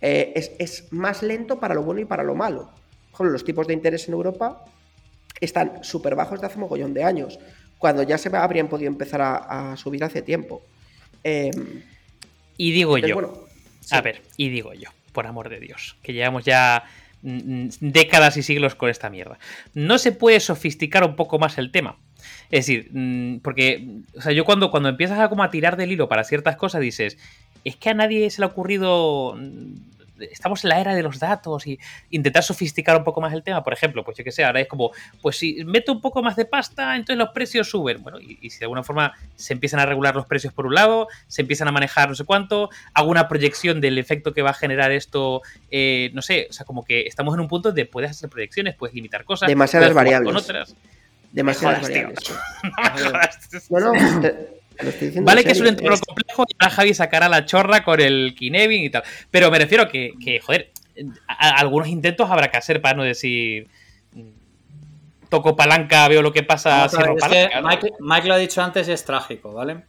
eh, 0.00 0.32
es, 0.34 0.50
es 0.58 0.92
más 0.92 1.22
lento 1.22 1.60
para 1.60 1.76
lo 1.76 1.84
bueno 1.84 2.00
y 2.00 2.06
para 2.06 2.24
lo 2.24 2.34
malo. 2.34 2.62
Por 3.12 3.14
ejemplo, 3.14 3.30
los 3.34 3.44
tipos 3.44 3.68
de 3.68 3.74
interés 3.74 4.08
en 4.08 4.14
Europa 4.14 4.64
están 5.40 5.84
súper 5.84 6.16
bajos 6.16 6.40
de 6.40 6.48
hace 6.48 6.58
mogollón 6.58 6.92
de 6.92 7.04
años, 7.04 7.38
cuando 7.78 8.02
ya 8.02 8.18
se 8.18 8.36
habrían 8.36 8.66
podido 8.66 8.90
empezar 8.90 9.20
a, 9.22 9.72
a 9.74 9.76
subir 9.76 10.02
hace 10.02 10.22
tiempo. 10.22 10.60
Eh, 11.22 11.52
Y 12.56 12.72
digo 12.72 12.96
entonces, 12.96 13.10
yo. 13.10 13.14
bueno, 13.14 13.46
sí. 13.80 13.94
A 13.94 14.00
ver, 14.00 14.22
y 14.36 14.48
digo 14.48 14.74
yo, 14.74 14.90
por 15.12 15.28
amor 15.28 15.50
de 15.50 15.60
Dios, 15.60 15.96
que 16.02 16.12
llevamos 16.12 16.44
ya 16.44 16.82
décadas 17.80 18.36
y 18.36 18.42
siglos 18.42 18.74
con 18.74 18.90
esta 18.90 19.10
mierda. 19.10 19.38
¿No 19.72 19.98
se 19.98 20.12
puede 20.12 20.40
sofisticar 20.40 21.04
un 21.04 21.16
poco 21.16 21.38
más 21.38 21.58
el 21.58 21.70
tema? 21.72 21.98
Es 22.50 22.66
decir, 22.66 22.90
mm, 22.92 23.38
porque, 23.40 24.02
o 24.16 24.20
sea, 24.20 24.32
yo 24.32 24.44
cuando, 24.44 24.70
cuando 24.70 24.88
empiezas 24.88 25.18
a 25.18 25.28
como 25.28 25.42
a 25.42 25.50
tirar 25.50 25.76
del 25.76 25.92
hilo 25.92 26.08
para 26.08 26.24
ciertas 26.24 26.56
cosas 26.56 26.80
dices, 26.80 27.18
es 27.64 27.76
que 27.76 27.90
a 27.90 27.94
nadie 27.94 28.28
se 28.30 28.40
le 28.40 28.46
ha 28.46 28.48
ocurrido, 28.48 29.34
mm, 29.36 29.74
estamos 30.30 30.64
en 30.64 30.70
la 30.70 30.80
era 30.80 30.94
de 30.94 31.02
los 31.02 31.18
datos 31.18 31.66
y 31.66 31.78
intentar 32.10 32.42
sofisticar 32.42 32.96
un 32.96 33.04
poco 33.04 33.20
más 33.20 33.32
el 33.32 33.42
tema, 33.42 33.62
por 33.64 33.72
ejemplo, 33.72 34.04
pues 34.04 34.16
yo 34.16 34.24
que 34.24 34.32
sé, 34.32 34.44
ahora 34.44 34.60
es 34.60 34.68
como, 34.68 34.90
pues 35.22 35.36
si 35.38 35.64
meto 35.64 35.92
un 35.92 36.00
poco 36.00 36.22
más 36.22 36.36
de 36.36 36.44
pasta, 36.44 36.96
entonces 36.96 37.16
los 37.18 37.30
precios 37.30 37.68
suben. 37.70 38.02
Bueno, 38.02 38.18
y, 38.20 38.38
y 38.40 38.50
si 38.50 38.58
de 38.58 38.64
alguna 38.66 38.82
forma 38.82 39.12
se 39.36 39.52
empiezan 39.52 39.80
a 39.80 39.86
regular 39.86 40.14
los 40.14 40.26
precios 40.26 40.52
por 40.52 40.66
un 40.66 40.74
lado, 40.74 41.08
se 41.26 41.42
empiezan 41.42 41.68
a 41.68 41.72
manejar 41.72 42.08
no 42.08 42.14
sé 42.14 42.24
cuánto, 42.24 42.70
hago 42.92 43.10
una 43.10 43.28
proyección 43.28 43.80
del 43.80 43.98
efecto 43.98 44.32
que 44.34 44.42
va 44.42 44.50
a 44.50 44.54
generar 44.54 44.92
esto, 44.92 45.42
eh, 45.70 46.10
no 46.14 46.22
sé, 46.22 46.46
o 46.50 46.52
sea, 46.52 46.64
como 46.66 46.84
que 46.84 47.02
estamos 47.06 47.34
en 47.34 47.40
un 47.40 47.48
punto 47.48 47.72
de 47.72 47.86
puedes 47.86 48.10
hacer 48.10 48.28
proyecciones, 48.30 48.74
puedes 48.74 48.94
limitar 48.94 49.24
cosas, 49.24 49.48
Demasiadas 49.48 49.92
variables. 49.92 50.32
Con 50.32 50.36
otras. 50.42 50.74
demasiadas 51.32 51.78
jodas, 51.80 51.90
variables. 51.90 52.18
No. 53.70 53.92
No, 53.92 53.92
no, 53.92 54.20
te- 54.20 54.63
Vale 55.22 55.44
que 55.44 55.52
es 55.52 55.60
un 55.60 55.66
entorno 55.68 55.96
complejo 56.06 56.44
y 56.48 56.54
ahora 56.58 56.74
Javi 56.74 56.94
sacará 56.94 57.28
la 57.28 57.44
chorra 57.44 57.84
con 57.84 58.00
el 58.00 58.34
Kinevin 58.36 58.84
y 58.84 58.90
tal. 58.90 59.02
Pero 59.30 59.50
me 59.50 59.58
refiero 59.58 59.88
que, 59.88 60.12
que 60.22 60.40
joder, 60.40 60.70
a- 61.28 61.48
a- 61.48 61.60
algunos 61.60 61.88
intentos 61.88 62.30
habrá 62.30 62.50
que 62.50 62.56
hacer 62.56 62.80
para 62.80 62.96
no 62.96 63.02
decir 63.04 63.68
mm, 64.12 65.28
toco 65.28 65.56
palanca, 65.56 66.06
veo 66.08 66.22
lo 66.22 66.32
que 66.32 66.42
pasa, 66.42 66.86
que 66.90 66.96
palanca. 67.20 67.60
¿no? 67.60 67.68
Mike, 67.68 67.92
Mike 68.00 68.28
lo 68.28 68.34
ha 68.34 68.38
dicho 68.38 68.62
antes 68.62 68.88
y 68.88 68.92
es 68.92 69.04
trágico, 69.04 69.52
¿vale? 69.52 69.84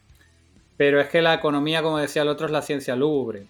Pero 0.78 1.00
es 1.00 1.08
que 1.08 1.22
la 1.22 1.34
economía, 1.34 1.82
como 1.82 1.98
decía 1.98 2.24
el 2.24 2.28
otro, 2.28 2.46
es 2.48 2.52
la 2.52 2.62
ciencia 2.62 2.96
lúgubre. 2.96 3.44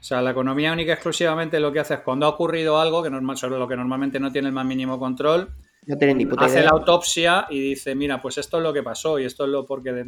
O 0.00 0.06
sea, 0.06 0.20
la 0.22 0.30
economía 0.32 0.72
única 0.72 0.90
y 0.90 0.94
exclusivamente 0.94 1.58
lo 1.60 1.72
que 1.72 1.80
hace 1.80 1.94
es 1.94 2.00
cuando 2.00 2.26
ha 2.26 2.30
ocurrido 2.30 2.78
algo 2.80 3.02
que 3.02 3.10
normal, 3.10 3.36
sobre 3.38 3.58
lo 3.58 3.66
que 3.68 3.76
normalmente 3.76 4.20
no 4.20 4.30
tiene 4.30 4.48
el 4.48 4.54
más 4.54 4.66
mínimo 4.66 4.98
control, 4.98 5.48
No 5.86 5.96
tienen 5.96 6.18
ni 6.18 6.26
puta 6.26 6.44
hace 6.44 6.56
idea. 6.56 6.64
la 6.64 6.70
autopsia 6.70 7.46
y 7.50 7.58
dice, 7.60 7.94
mira, 7.94 8.20
pues 8.20 8.36
esto 8.38 8.58
es 8.58 8.62
lo 8.62 8.72
que 8.72 8.82
pasó 8.82 9.18
y 9.18 9.24
esto 9.24 9.44
es 9.44 9.50
lo 9.50 9.64
porque... 9.66 9.92
de-". 9.92 10.06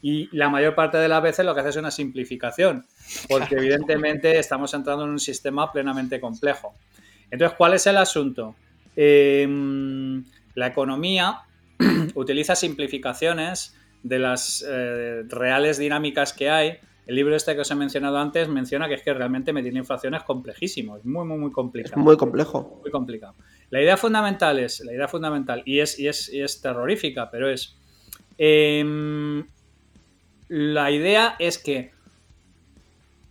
Y 0.00 0.28
la 0.36 0.48
mayor 0.48 0.74
parte 0.74 0.98
de 0.98 1.08
las 1.08 1.22
veces 1.22 1.44
lo 1.44 1.54
que 1.54 1.60
hace 1.60 1.70
es 1.70 1.76
una 1.76 1.90
simplificación, 1.90 2.86
porque 3.28 3.56
evidentemente 3.56 4.38
estamos 4.38 4.72
entrando 4.74 5.04
en 5.04 5.10
un 5.10 5.18
sistema 5.18 5.72
plenamente 5.72 6.20
complejo. 6.20 6.74
Entonces, 7.30 7.56
¿cuál 7.58 7.74
es 7.74 7.86
el 7.86 7.96
asunto? 7.96 8.54
Eh, 8.96 9.46
la 10.54 10.66
economía 10.66 11.40
utiliza 12.14 12.54
simplificaciones 12.56 13.76
de 14.02 14.18
las 14.18 14.64
eh, 14.68 15.22
reales 15.28 15.78
dinámicas 15.78 16.32
que 16.32 16.50
hay. 16.50 16.78
El 17.06 17.14
libro 17.14 17.34
este 17.34 17.54
que 17.54 17.62
os 17.62 17.70
he 17.70 17.74
mencionado 17.74 18.18
antes 18.18 18.48
menciona 18.48 18.86
que 18.86 18.94
es 18.94 19.02
que 19.02 19.14
realmente 19.14 19.52
medir 19.52 19.72
la 19.72 19.78
inflación 19.80 20.14
es 20.14 20.22
complejísimo, 20.24 20.96
es 20.98 21.04
muy, 21.04 21.26
muy, 21.26 21.38
muy 21.38 21.48
Es 21.48 21.54
complicado 21.54 22.00
muy 22.02 22.16
complejo. 22.16 22.80
muy 22.82 22.90
complicado. 22.90 23.34
La 23.70 23.80
idea 23.80 23.96
fundamental 23.96 24.58
es, 24.58 24.80
la 24.80 24.92
idea 24.92 25.08
fundamental, 25.08 25.62
y 25.64 25.80
es, 25.80 25.98
y 25.98 26.06
es, 26.08 26.32
y 26.32 26.40
es 26.42 26.60
terrorífica, 26.60 27.30
pero 27.30 27.48
es. 27.48 27.76
em, 28.36 29.46
la 30.48 30.90
idea 30.90 31.36
es 31.38 31.58
que 31.58 31.92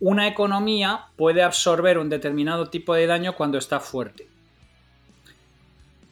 una 0.00 0.28
economía 0.28 1.06
puede 1.16 1.42
absorber 1.42 1.98
un 1.98 2.08
determinado 2.08 2.70
tipo 2.70 2.94
de 2.94 3.06
daño 3.06 3.34
cuando 3.34 3.58
está 3.58 3.80
fuerte. 3.80 4.28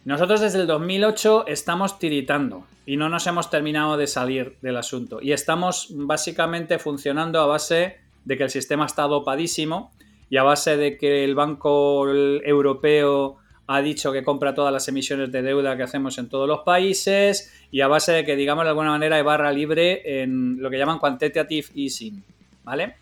Nosotros 0.04 0.40
desde 0.40 0.60
el 0.60 0.66
2008 0.66 1.46
estamos 1.46 1.98
tiritando 1.98 2.66
y 2.84 2.96
no 2.96 3.08
nos 3.08 3.26
hemos 3.26 3.50
terminado 3.50 3.96
de 3.96 4.06
salir 4.06 4.56
del 4.62 4.76
asunto. 4.76 5.20
Y 5.20 5.32
estamos 5.32 5.88
básicamente 5.90 6.78
funcionando 6.78 7.40
a 7.40 7.46
base 7.46 7.98
de 8.24 8.36
que 8.36 8.44
el 8.44 8.50
sistema 8.50 8.86
está 8.86 9.02
dopadísimo 9.04 9.92
y 10.30 10.36
a 10.36 10.42
base 10.42 10.76
de 10.76 10.96
que 10.96 11.24
el 11.24 11.34
Banco 11.34 12.08
Europeo 12.08 13.38
ha 13.66 13.80
dicho 13.80 14.12
que 14.12 14.22
compra 14.22 14.54
todas 14.54 14.72
las 14.72 14.86
emisiones 14.88 15.32
de 15.32 15.42
deuda 15.42 15.76
que 15.76 15.82
hacemos 15.82 16.18
en 16.18 16.28
todos 16.28 16.46
los 16.48 16.60
países 16.60 17.52
y 17.70 17.80
a 17.80 17.88
base 17.88 18.12
de 18.12 18.24
que, 18.24 18.36
digamos, 18.36 18.64
de 18.64 18.70
alguna 18.70 18.90
manera 18.90 19.16
hay 19.16 19.22
barra 19.22 19.50
libre 19.50 20.22
en 20.22 20.60
lo 20.62 20.70
que 20.70 20.78
llaman 20.78 20.98
quantitative 20.98 21.66
easing, 21.74 22.22
¿vale? 22.62 22.94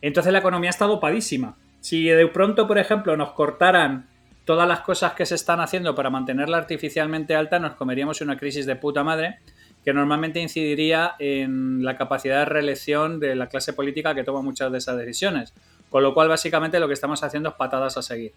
Entonces 0.00 0.32
la 0.32 0.40
economía 0.40 0.70
está 0.70 0.86
dopadísima. 0.86 1.56
Si 1.80 2.04
de 2.04 2.26
pronto, 2.28 2.66
por 2.66 2.78
ejemplo, 2.78 3.16
nos 3.16 3.32
cortaran 3.32 4.08
todas 4.44 4.68
las 4.68 4.80
cosas 4.80 5.12
que 5.14 5.26
se 5.26 5.36
están 5.36 5.60
haciendo 5.60 5.94
para 5.94 6.10
mantenerla 6.10 6.58
artificialmente 6.58 7.34
alta, 7.34 7.58
nos 7.58 7.74
comeríamos 7.74 8.20
una 8.20 8.36
crisis 8.36 8.66
de 8.66 8.76
puta 8.76 9.04
madre 9.04 9.38
que 9.84 9.92
normalmente 9.92 10.40
incidiría 10.40 11.14
en 11.18 11.84
la 11.84 11.96
capacidad 11.96 12.38
de 12.40 12.44
reelección 12.46 13.20
de 13.20 13.36
la 13.36 13.48
clase 13.48 13.74
política 13.74 14.14
que 14.14 14.24
toma 14.24 14.40
muchas 14.40 14.72
de 14.72 14.78
esas 14.78 14.96
decisiones. 14.96 15.52
Con 15.90 16.02
lo 16.02 16.14
cual, 16.14 16.28
básicamente, 16.28 16.80
lo 16.80 16.88
que 16.88 16.94
estamos 16.94 17.22
haciendo 17.22 17.50
es 17.50 17.54
patadas 17.54 17.96
a 17.98 18.02
seguir. 18.02 18.32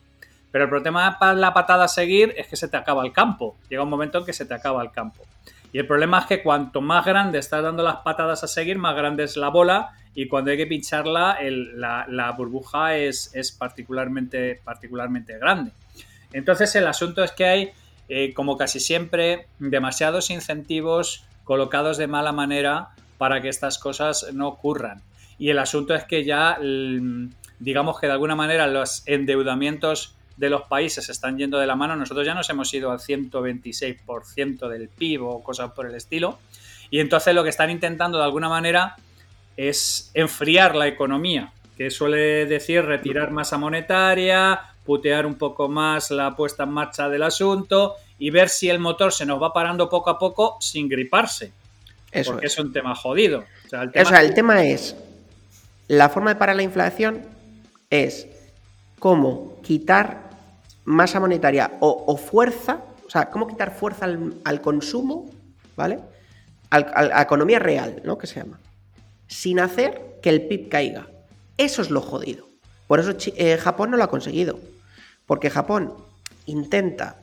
Pero 0.52 0.66
el 0.66 0.70
problema 0.70 1.18
para 1.20 1.34
la 1.34 1.54
patada 1.54 1.86
a 1.86 1.88
seguir 1.88 2.34
es 2.38 2.48
que 2.48 2.56
se 2.56 2.68
te 2.68 2.78
acaba 2.78 3.06
el 3.06 3.12
campo. 3.12 3.58
Llega 3.70 3.84
un 3.84 3.90
momento 3.90 4.20
en 4.20 4.26
que 4.26 4.34
se 4.34 4.46
te 4.46 4.54
acaba 4.54 4.82
el 4.82 4.92
campo. 4.92 5.26
Y 5.74 5.80
el 5.80 5.88
problema 5.88 6.20
es 6.20 6.26
que 6.26 6.42
cuanto 6.42 6.82
más 6.82 7.06
grande 7.06 7.40
estás 7.40 7.62
dando 7.62 7.84
las 7.84 7.98
patadas 7.98 8.44
a 8.44 8.48
seguir, 8.48 8.78
más 8.78 8.96
grande 8.96 9.24
es 9.24 9.36
la 9.36 9.50
bola 9.50 9.92
y 10.16 10.28
cuando 10.28 10.50
hay 10.50 10.58
que 10.58 10.66
pincharla, 10.66 11.38
la, 11.44 12.32
burbuja 12.36 12.98
es, 12.98 13.56
particularmente, 13.60 14.60
particularmente 14.64 15.38
grande. 15.38 15.72
Entonces 16.34 16.74
el 16.76 16.88
asunto 16.88 17.24
es 17.24 17.32
que 17.32 17.46
hay, 17.46 17.72
eh, 18.10 18.34
como 18.34 18.58
casi 18.58 18.80
siempre, 18.80 19.46
demasiados 19.60 20.32
incentivos 20.32 21.26
colocados 21.44 21.98
de 21.98 22.08
mala 22.08 22.32
manera 22.32 22.90
para 23.20 23.44
que 23.44 23.50
estas 23.50 23.78
cosas 23.78 24.34
no 24.34 24.48
ocurran. 24.48 25.04
Y 25.38 25.50
el 25.50 25.60
asunto 25.60 25.94
es 25.94 26.04
que 26.06 26.24
ya, 26.24 26.58
digamos 27.60 28.00
que 28.00 28.08
de 28.08 28.14
alguna 28.14 28.36
manera 28.36 28.66
los 28.66 29.04
endeudamientos 29.08 30.17
de 30.38 30.50
los 30.50 30.64
países 30.64 31.10
están 31.10 31.38
yendo 31.38 31.58
de 31.58 31.68
la 31.68 31.76
mano. 31.76 31.96
Nosotros 31.96 32.26
ya 32.26 32.34
nos 32.34 32.50
hemos 32.50 32.74
ido 32.74 32.92
al 32.92 33.00
126% 33.00 34.70
del 34.70 34.88
PIB 34.88 35.24
o 35.24 35.44
cosas 35.44 35.72
por 35.72 35.88
el 35.88 35.96
estilo. 35.96 36.40
Y 36.90 37.00
entonces 37.00 37.36
lo 37.36 37.44
que 37.44 37.50
están 37.50 37.70
intentando 37.70 38.18
de 38.18 38.24
alguna 38.24 38.48
manera 38.48 38.96
es 39.58 40.12
enfriar 40.14 40.76
la 40.76 40.88
economía, 40.88 41.52
que 41.76 41.90
suele 41.90 42.46
decir 42.46 42.86
retirar 42.86 43.32
masa 43.32 43.58
monetaria, 43.58 44.62
putear 44.86 45.26
un 45.26 45.36
poco 45.36 45.68
más 45.68 46.12
la 46.12 46.36
puesta 46.36 46.64
en 46.64 46.70
marcha 46.70 47.10
del 47.10 47.24
asunto 47.24 47.96
y 48.20 48.30
ver 48.30 48.50
si 48.50 48.70
el 48.70 48.80
motor 48.80 49.12
se 49.12 49.26
nos 49.26 49.42
va 49.42 49.52
parando 49.52 49.90
poco 49.90 50.10
a 50.10 50.18
poco 50.18 50.58
sin 50.62 50.88
griparse. 50.88 51.52
Eso 52.12 52.32
porque 52.32 52.48
es. 52.48 52.58
un 52.58 52.72
tema 52.72 52.96
jodido. 52.96 53.44
O 53.66 53.70
sea, 53.70 53.84
el 54.22 54.34
tema... 54.34 54.64
es, 54.64 54.96
la 55.88 56.10
forma 56.10 56.34
de 56.34 56.36
parar 56.38 56.56
la 56.56 56.64
inflación 56.64 57.22
es 57.90 58.28
cómo 59.00 59.60
quitar 59.62 60.27
masa 60.88 61.20
monetaria 61.20 61.74
o, 61.82 62.16
fuerza, 62.16 62.82
o 63.06 63.10
sea, 63.10 63.30
cómo 63.30 63.46
quitar 63.46 63.76
fuerza 63.76 64.06
al, 64.06 64.62
consumo, 64.62 65.30
¿vale? 65.76 66.00
a 66.70 66.80
la 66.80 67.22
economía 67.22 67.60
real, 67.60 68.02
¿no? 68.06 68.18
Que 68.18 68.26
se 68.26 68.40
llama. 68.40 68.60
Sin 69.28 69.60
hacer 69.60 70.20
que 70.22 70.30
el 70.30 70.48
PIB 70.48 70.70
caiga. 70.70 71.08
Eso 71.58 71.82
es 71.82 71.90
lo 71.90 72.00
jodido. 72.00 72.48
Por 72.88 73.02
eso 73.02 73.14
eh, 73.36 73.58
Japón 73.58 73.92
no 73.92 73.98
lo 73.98 74.04
ha 74.06 74.10
conseguido. 74.10 74.60
Porque 75.26 75.50
Japón 75.50 75.94
intenta, 76.46 77.18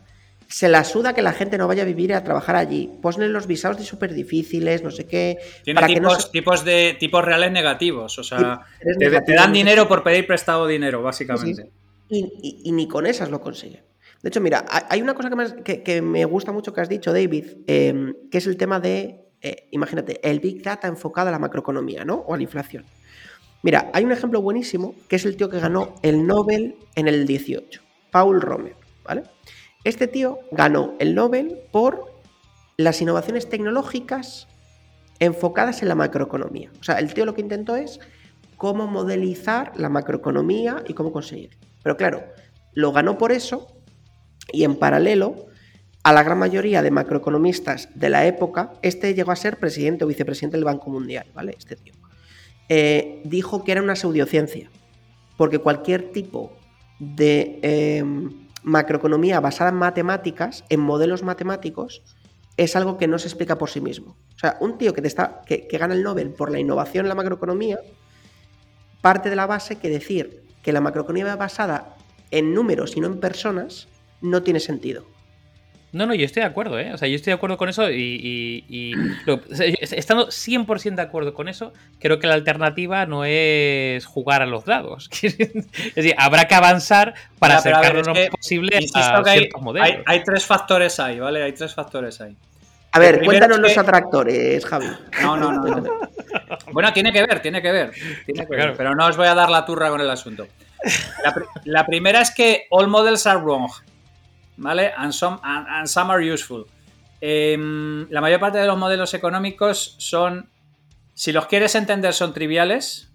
se 0.46 0.68
la 0.68 0.84
suda 0.84 1.14
que 1.14 1.22
la 1.22 1.32
gente 1.32 1.56
no 1.56 1.66
vaya 1.66 1.84
a 1.84 1.86
vivir 1.86 2.10
y 2.10 2.12
a 2.12 2.22
trabajar 2.22 2.56
allí. 2.56 2.90
Ponen 3.00 3.32
los 3.32 3.46
visados 3.46 3.78
de 3.78 3.84
súper 3.84 4.12
difíciles, 4.12 4.82
no 4.82 4.90
sé 4.90 5.06
qué. 5.06 5.38
Tiene 5.62 5.80
tipos, 5.86 6.30
tipos, 6.30 6.64
de 6.66 6.98
tipos 7.00 7.24
reales 7.24 7.50
negativos. 7.50 8.18
O 8.18 8.24
sea, 8.24 8.60
te, 8.98 9.34
dan 9.34 9.54
dinero 9.54 9.88
por 9.88 10.02
pedir 10.02 10.26
prestado 10.26 10.66
dinero, 10.66 11.02
básicamente 11.02 11.70
y, 12.08 12.70
ni 12.72 12.88
con 12.88 13.06
esas 13.06 13.30
lo 13.30 13.40
consiguen. 13.40 13.82
De 14.22 14.28
hecho, 14.28 14.40
mira, 14.40 14.64
hay 14.88 15.02
una 15.02 15.14
cosa 15.14 15.30
que 15.64 16.02
me, 16.02 16.24
gusta 16.24 16.52
mucho 16.52 16.72
que 16.72 16.80
has 16.80 16.88
dicho, 16.88 17.12
David, 17.12 17.44
em, 17.66 18.14
que 18.30 18.38
es 18.38 18.46
el 18.46 18.56
tema 18.56 18.80
de, 18.80 19.26
eh, 19.42 19.68
imagínate, 19.70 20.20
el 20.28 20.40
Big 20.40 20.62
Data 20.62 20.88
enfocado 20.88 21.28
a 21.28 21.32
la 21.32 21.38
macroeconomía, 21.38 22.04
¿no? 22.04 22.24
O 22.26 22.32
a 22.32 22.36
la 22.36 22.42
inflación. 22.42 22.84
Mira, 23.62 23.90
hay 23.92 24.04
un 24.04 24.12
ejemplo 24.12 24.40
buenísimo 24.40 24.94
que 25.08 25.16
es 25.16 25.24
el 25.24 25.36
tío 25.36 25.48
que 25.48 25.58
ganó 25.58 25.94
el 26.02 26.26
Nobel 26.26 26.76
en 26.94 27.08
el 27.08 27.26
18, 27.26 27.82
Paul 28.10 28.40
Romer, 28.40 28.76
¿vale? 29.04 29.24
Este 29.84 30.06
tío 30.06 30.38
ganó 30.50 30.94
el 30.98 31.14
Nobel 31.14 31.58
por 31.70 32.14
las 32.76 33.00
innovaciones 33.02 33.48
tecnológicas 33.48 34.48
enfocadas 35.18 35.82
en 35.82 35.88
la 35.88 35.94
macroeconomía. 35.94 36.70
O 36.80 36.84
sea, 36.84 36.98
el 36.98 37.12
tío 37.14 37.24
lo 37.24 37.34
que 37.34 37.40
intentó 37.42 37.76
es 37.76 38.00
cómo 38.56 38.86
modelizar 38.86 39.72
la 39.76 39.88
macroeconomía 39.88 40.82
y 40.88 40.94
cómo 40.94 41.12
conseguirlo. 41.12 41.58
Pero 41.84 41.96
claro, 41.96 42.24
lo 42.72 42.90
ganó 42.90 43.16
por 43.16 43.30
eso 43.30 43.68
y 44.52 44.64
en 44.64 44.76
paralelo 44.76 45.46
a 46.02 46.12
la 46.12 46.22
gran 46.22 46.38
mayoría 46.38 46.82
de 46.82 46.90
macroeconomistas 46.90 47.88
de 47.94 48.10
la 48.10 48.26
época, 48.26 48.72
este 48.82 49.14
llegó 49.14 49.30
a 49.30 49.36
ser 49.36 49.58
presidente 49.58 50.04
o 50.04 50.08
vicepresidente 50.08 50.56
del 50.56 50.64
Banco 50.64 50.90
Mundial, 50.90 51.26
¿vale? 51.34 51.54
Este 51.56 51.76
tío. 51.76 51.94
Eh, 52.68 53.22
dijo 53.24 53.64
que 53.64 53.72
era 53.72 53.82
una 53.82 53.96
pseudociencia, 53.96 54.70
porque 55.36 55.58
cualquier 55.58 56.12
tipo 56.12 56.52
de 56.98 57.58
em, 57.62 58.48
macroeconomía 58.62 59.40
basada 59.40 59.70
en 59.70 59.76
matemáticas, 59.76 60.64
en 60.68 60.80
modelos 60.80 61.22
matemáticos, 61.22 62.02
es 62.56 62.76
algo 62.76 62.98
que 62.98 63.08
no 63.08 63.18
se 63.18 63.28
explica 63.28 63.56
por 63.56 63.70
sí 63.70 63.80
mismo. 63.80 64.16
O 64.36 64.38
sea, 64.38 64.56
un 64.60 64.78
tío 64.78 64.92
que, 64.94 65.02
te 65.02 65.08
está, 65.08 65.42
que, 65.46 65.66
que 65.66 65.78
gana 65.78 65.94
el 65.94 66.02
Nobel 66.02 66.30
por 66.30 66.50
la 66.50 66.58
innovación 66.58 67.06
en 67.06 67.08
la 67.08 67.14
macroeconomía, 67.14 67.78
parte 69.00 69.28
de 69.28 69.36
la 69.36 69.46
base 69.46 69.76
que 69.76 69.88
decir 69.88 70.43
que 70.64 70.72
la 70.72 70.80
macroeconomía 70.80 71.36
basada 71.36 71.94
en 72.30 72.54
números 72.54 72.96
y 72.96 73.00
no 73.00 73.06
en 73.06 73.20
personas 73.20 73.86
no 74.20 74.42
tiene 74.42 74.58
sentido. 74.58 75.06
No, 75.92 76.06
no, 76.06 76.14
yo 76.14 76.24
estoy 76.24 76.42
de 76.42 76.48
acuerdo, 76.48 76.80
¿eh? 76.80 76.92
O 76.92 76.98
sea, 76.98 77.06
yo 77.06 77.14
estoy 77.14 77.30
de 77.30 77.36
acuerdo 77.36 77.56
con 77.56 77.68
eso 77.68 77.88
y, 77.88 78.64
estando 79.46 80.26
100% 80.26 80.96
de 80.96 81.02
acuerdo 81.02 81.34
con 81.34 81.48
eso, 81.48 81.72
creo 82.00 82.18
que 82.18 82.26
la 82.26 82.34
alternativa 82.34 83.06
no 83.06 83.24
es 83.24 84.04
jugar 84.04 84.42
a 84.42 84.46
los 84.46 84.64
dados. 84.64 85.08
es 85.22 85.94
decir, 85.94 86.14
habrá 86.18 86.48
que 86.48 86.56
avanzar 86.56 87.14
para 87.38 87.58
acercarnos 87.58 88.08
lo 88.08 88.14
posible 88.30 88.76
a 88.92 89.22
ciertos 89.22 89.62
modelos. 89.62 89.88
Hay, 90.06 90.24
tres 90.24 90.44
factores 90.44 90.98
ahí, 90.98 91.20
¿vale? 91.20 91.44
Hay 91.44 91.52
tres 91.52 91.72
factores 91.72 92.20
ahí. 92.20 92.36
A 92.94 93.00
ver, 93.00 93.24
cuéntanos 93.24 93.58
los 93.58 93.76
atractores, 93.76 94.64
Javi. 94.64 94.86
No, 95.20 95.36
no, 95.36 95.50
no, 95.50 95.82
Bueno, 96.70 96.92
tiene 96.92 97.12
que 97.12 97.26
ver, 97.26 97.42
tiene 97.42 97.60
que 97.60 97.72
ver. 97.72 97.92
Tiene 98.24 98.46
que 98.46 98.54
ver 98.54 98.76
pero 98.76 98.94
no 98.94 99.08
os 99.08 99.16
voy 99.16 99.26
a 99.26 99.34
dar 99.34 99.50
la 99.50 99.64
turra 99.64 99.90
con 99.90 100.00
el 100.00 100.08
asunto. 100.08 100.46
La, 101.64 101.84
primera 101.84 102.20
es 102.20 102.30
que 102.30 102.68
all 102.70 102.86
models 102.86 103.26
are 103.26 103.40
wrong. 103.40 103.68
¿Vale? 104.58 104.92
And 104.96 105.12
some, 105.12 105.40
are 105.42 106.32
useful. 106.32 106.66
Em, 107.20 108.08
la 108.10 108.20
mayor 108.20 108.38
parte 108.38 108.58
de 108.58 108.66
los 108.66 108.78
modelos 108.78 109.12
económicos 109.12 109.96
son, 109.98 110.48
si 111.14 111.32
los 111.32 111.46
quieres 111.46 111.74
entender, 111.74 112.12
son 112.14 112.32
triviales. 112.32 113.10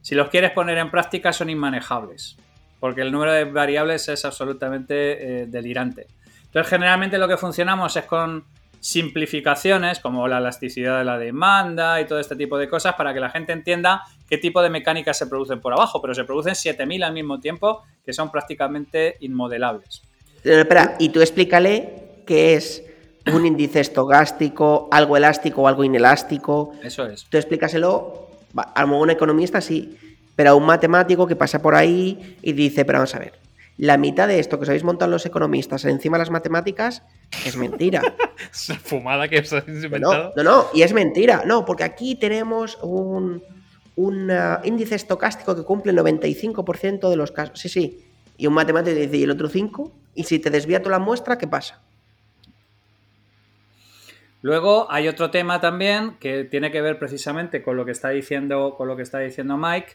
Si 0.00 0.14
los 0.14 0.30
quieres 0.30 0.52
poner 0.52 0.78
en 0.78 0.90
práctica, 0.90 1.34
son 1.34 1.50
inmanejables. 1.50 2.38
Porque 2.80 3.02
el 3.02 3.12
número 3.12 3.32
de 3.32 3.44
variables 3.44 4.08
es 4.08 4.24
absolutamente 4.24 5.42
eh, 5.42 5.46
delirante. 5.48 6.06
Entonces, 6.46 6.70
generalmente 6.70 7.18
lo 7.18 7.28
que 7.28 7.36
funcionamos 7.36 7.94
es 7.94 8.06
con 8.06 8.46
simplificaciones 8.82 10.00
como 10.00 10.26
la 10.26 10.38
elasticidad 10.38 10.98
de 10.98 11.04
la 11.04 11.16
demanda 11.16 12.00
y 12.00 12.04
todo 12.04 12.18
este 12.18 12.34
tipo 12.34 12.58
de 12.58 12.68
cosas 12.68 12.96
para 12.96 13.14
que 13.14 13.20
la 13.20 13.30
gente 13.30 13.52
entienda 13.52 14.02
qué 14.28 14.38
tipo 14.38 14.60
de 14.60 14.70
mecánicas 14.70 15.16
se 15.16 15.28
producen 15.28 15.60
por 15.60 15.72
abajo, 15.72 16.02
pero 16.02 16.14
se 16.14 16.24
producen 16.24 16.56
7000 16.56 17.04
al 17.04 17.12
mismo 17.12 17.38
tiempo 17.38 17.84
que 18.04 18.12
son 18.12 18.32
prácticamente 18.32 19.18
inmodelables. 19.20 20.02
espera, 20.42 20.96
y 20.98 21.10
tú 21.10 21.20
explícale 21.20 22.22
qué 22.26 22.54
es 22.54 22.82
un 23.32 23.46
índice 23.46 23.78
estogástico, 23.78 24.88
algo 24.90 25.16
elástico 25.16 25.62
o 25.62 25.68
algo 25.68 25.84
inelástico. 25.84 26.72
Eso 26.82 27.06
es. 27.06 27.24
Tú 27.26 27.36
explícaselo 27.36 28.30
a 28.56 28.84
un 28.84 29.10
economista 29.10 29.60
sí, 29.60 29.96
pero 30.34 30.50
a 30.50 30.54
un 30.56 30.66
matemático 30.66 31.24
que 31.28 31.36
pasa 31.36 31.62
por 31.62 31.76
ahí 31.76 32.36
y 32.42 32.52
dice, 32.52 32.84
pero 32.84 32.98
vamos 32.98 33.14
a 33.14 33.20
ver, 33.20 33.34
la 33.82 33.96
mitad 33.96 34.28
de 34.28 34.38
esto 34.38 34.58
que 34.58 34.62
os 34.62 34.68
habéis 34.68 34.84
montado 34.84 35.10
los 35.10 35.26
economistas 35.26 35.84
encima 35.86 36.16
de 36.16 36.20
las 36.20 36.30
matemáticas 36.30 37.02
es 37.44 37.56
mentira. 37.56 38.00
Esa 38.52 38.76
fumada 38.76 39.26
que 39.26 39.40
os 39.40 39.52
habéis 39.52 39.82
inventado. 39.82 40.32
No, 40.36 40.42
no, 40.44 40.50
no, 40.50 40.66
y 40.72 40.82
es 40.82 40.92
mentira. 40.92 41.42
No, 41.46 41.64
porque 41.64 41.82
aquí 41.82 42.14
tenemos 42.14 42.78
un, 42.80 43.42
índice 44.62 44.94
estocástico 44.94 45.56
que 45.56 45.64
cumple 45.64 45.90
el 45.90 45.98
95% 45.98 47.10
de 47.10 47.16
los 47.16 47.32
casos. 47.32 47.58
Sí, 47.58 47.68
sí. 47.68 48.04
Y 48.36 48.46
un 48.46 48.54
matemático 48.54 48.96
dice, 48.96 49.16
¿y 49.16 49.24
el 49.24 49.32
otro 49.32 49.48
5? 49.48 49.90
Y 50.14 50.22
si 50.22 50.38
te 50.38 50.50
desvía 50.50 50.80
toda 50.80 51.00
la 51.00 51.04
muestra, 51.04 51.36
¿qué 51.36 51.48
pasa? 51.48 51.82
Luego 54.42 54.86
hay 54.92 55.08
otro 55.08 55.32
tema 55.32 55.60
también 55.60 56.18
que 56.20 56.44
tiene 56.44 56.70
que 56.70 56.82
ver 56.82 57.00
precisamente 57.00 57.64
con 57.64 57.76
lo 57.76 57.84
que 57.84 57.90
está 57.90 58.10
diciendo, 58.10 58.76
con 58.78 58.86
lo 58.86 58.94
que 58.94 59.02
está 59.02 59.18
diciendo 59.18 59.56
Mike, 59.56 59.94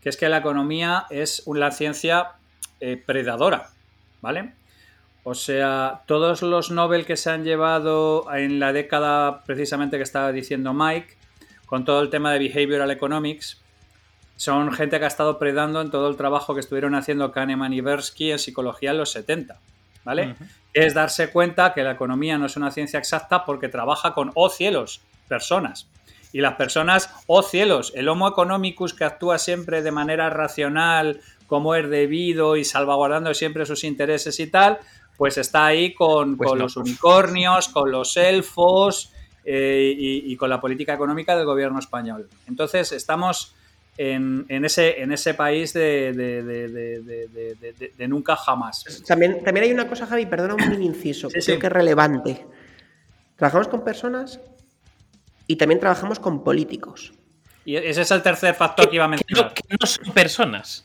que 0.00 0.08
es 0.08 0.16
que 0.16 0.26
la 0.30 0.38
economía 0.38 1.04
es 1.10 1.42
una 1.44 1.70
ciencia 1.70 2.36
eh, 2.80 3.02
predadora, 3.04 3.70
¿vale? 4.20 4.52
O 5.24 5.34
sea, 5.34 6.02
todos 6.06 6.42
los 6.42 6.70
Nobel 6.70 7.04
que 7.04 7.16
se 7.16 7.30
han 7.30 7.42
llevado 7.42 8.32
en 8.32 8.60
la 8.60 8.72
década 8.72 9.42
precisamente 9.44 9.96
que 9.96 10.04
estaba 10.04 10.30
diciendo 10.30 10.72
Mike, 10.72 11.16
con 11.66 11.84
todo 11.84 12.00
el 12.00 12.10
tema 12.10 12.32
de 12.32 12.38
Behavioral 12.38 12.90
Economics, 12.92 13.60
son 14.36 14.72
gente 14.72 14.98
que 14.98 15.04
ha 15.04 15.08
estado 15.08 15.38
predando 15.38 15.80
en 15.80 15.90
todo 15.90 16.08
el 16.08 16.16
trabajo 16.16 16.54
que 16.54 16.60
estuvieron 16.60 16.94
haciendo 16.94 17.32
Kahneman 17.32 17.72
y 17.72 17.80
Bersky 17.80 18.32
en 18.32 18.38
psicología 18.38 18.92
en 18.92 18.98
los 18.98 19.10
70, 19.10 19.58
¿vale? 20.04 20.36
Es 20.72 20.94
darse 20.94 21.30
cuenta 21.30 21.72
que 21.74 21.82
la 21.82 21.92
economía 21.92 22.38
no 22.38 22.46
es 22.46 22.56
una 22.56 22.70
ciencia 22.70 22.98
exacta 22.98 23.44
porque 23.44 23.68
trabaja 23.68 24.14
con, 24.14 24.30
oh 24.34 24.50
cielos, 24.50 25.00
personas. 25.26 25.88
Y 26.32 26.40
las 26.40 26.54
personas, 26.54 27.10
oh 27.26 27.42
cielos, 27.42 27.92
el 27.96 28.08
Homo 28.08 28.28
economicus 28.28 28.92
que 28.92 29.04
actúa 29.04 29.38
siempre 29.38 29.82
de 29.82 29.90
manera 29.90 30.28
racional, 30.28 31.20
como 31.46 31.74
es 31.74 31.88
debido 31.88 32.56
y 32.56 32.64
salvaguardando 32.64 33.32
siempre 33.34 33.66
sus 33.66 33.84
intereses 33.84 34.38
y 34.40 34.46
tal, 34.48 34.78
pues 35.16 35.38
está 35.38 35.66
ahí 35.66 35.94
con, 35.94 36.36
pues 36.36 36.52
los 36.52 36.76
unicornios, 36.76 37.68
con 37.68 37.90
los 37.90 38.16
elfos 38.16 39.12
eh, 39.44 39.94
y, 39.96 40.36
con 40.36 40.50
la 40.50 40.60
política 40.60 40.94
económica 40.94 41.36
del 41.36 41.46
gobierno 41.46 41.78
español. 41.78 42.28
Entonces 42.46 42.92
estamos 42.92 43.54
en, 43.96 44.46
ese, 44.64 45.00
en 45.00 45.12
ese 45.12 45.34
país 45.34 45.72
de, 45.72 46.12
de, 47.96 48.08
nunca 48.08 48.36
jamás. 48.36 49.02
También, 49.06 49.42
también 49.42 49.64
hay 49.64 49.72
una 49.72 49.88
cosa, 49.88 50.06
Javi, 50.06 50.26
perdona 50.26 50.54
un 50.54 50.68
mini 50.68 50.86
inciso, 50.86 51.28
que 51.28 51.40
creo 51.40 51.58
que 51.58 51.66
es 51.66 51.72
relevante. 51.72 52.46
Trabajamos 53.36 53.68
con 53.68 53.84
personas 53.84 54.40
y 55.46 55.56
también 55.56 55.80
trabajamos 55.80 56.18
con 56.18 56.42
políticos. 56.42 57.12
Y 57.64 57.76
ese 57.76 58.02
es 58.02 58.10
el 58.12 58.22
tercer 58.22 58.54
factor 58.54 58.88
que 58.88 58.96
iba 58.96 59.04
a 59.04 59.08
mencionar. 59.08 59.52
Que 59.52 59.62
no, 59.68 59.86
son 59.86 60.14
personas. 60.14 60.84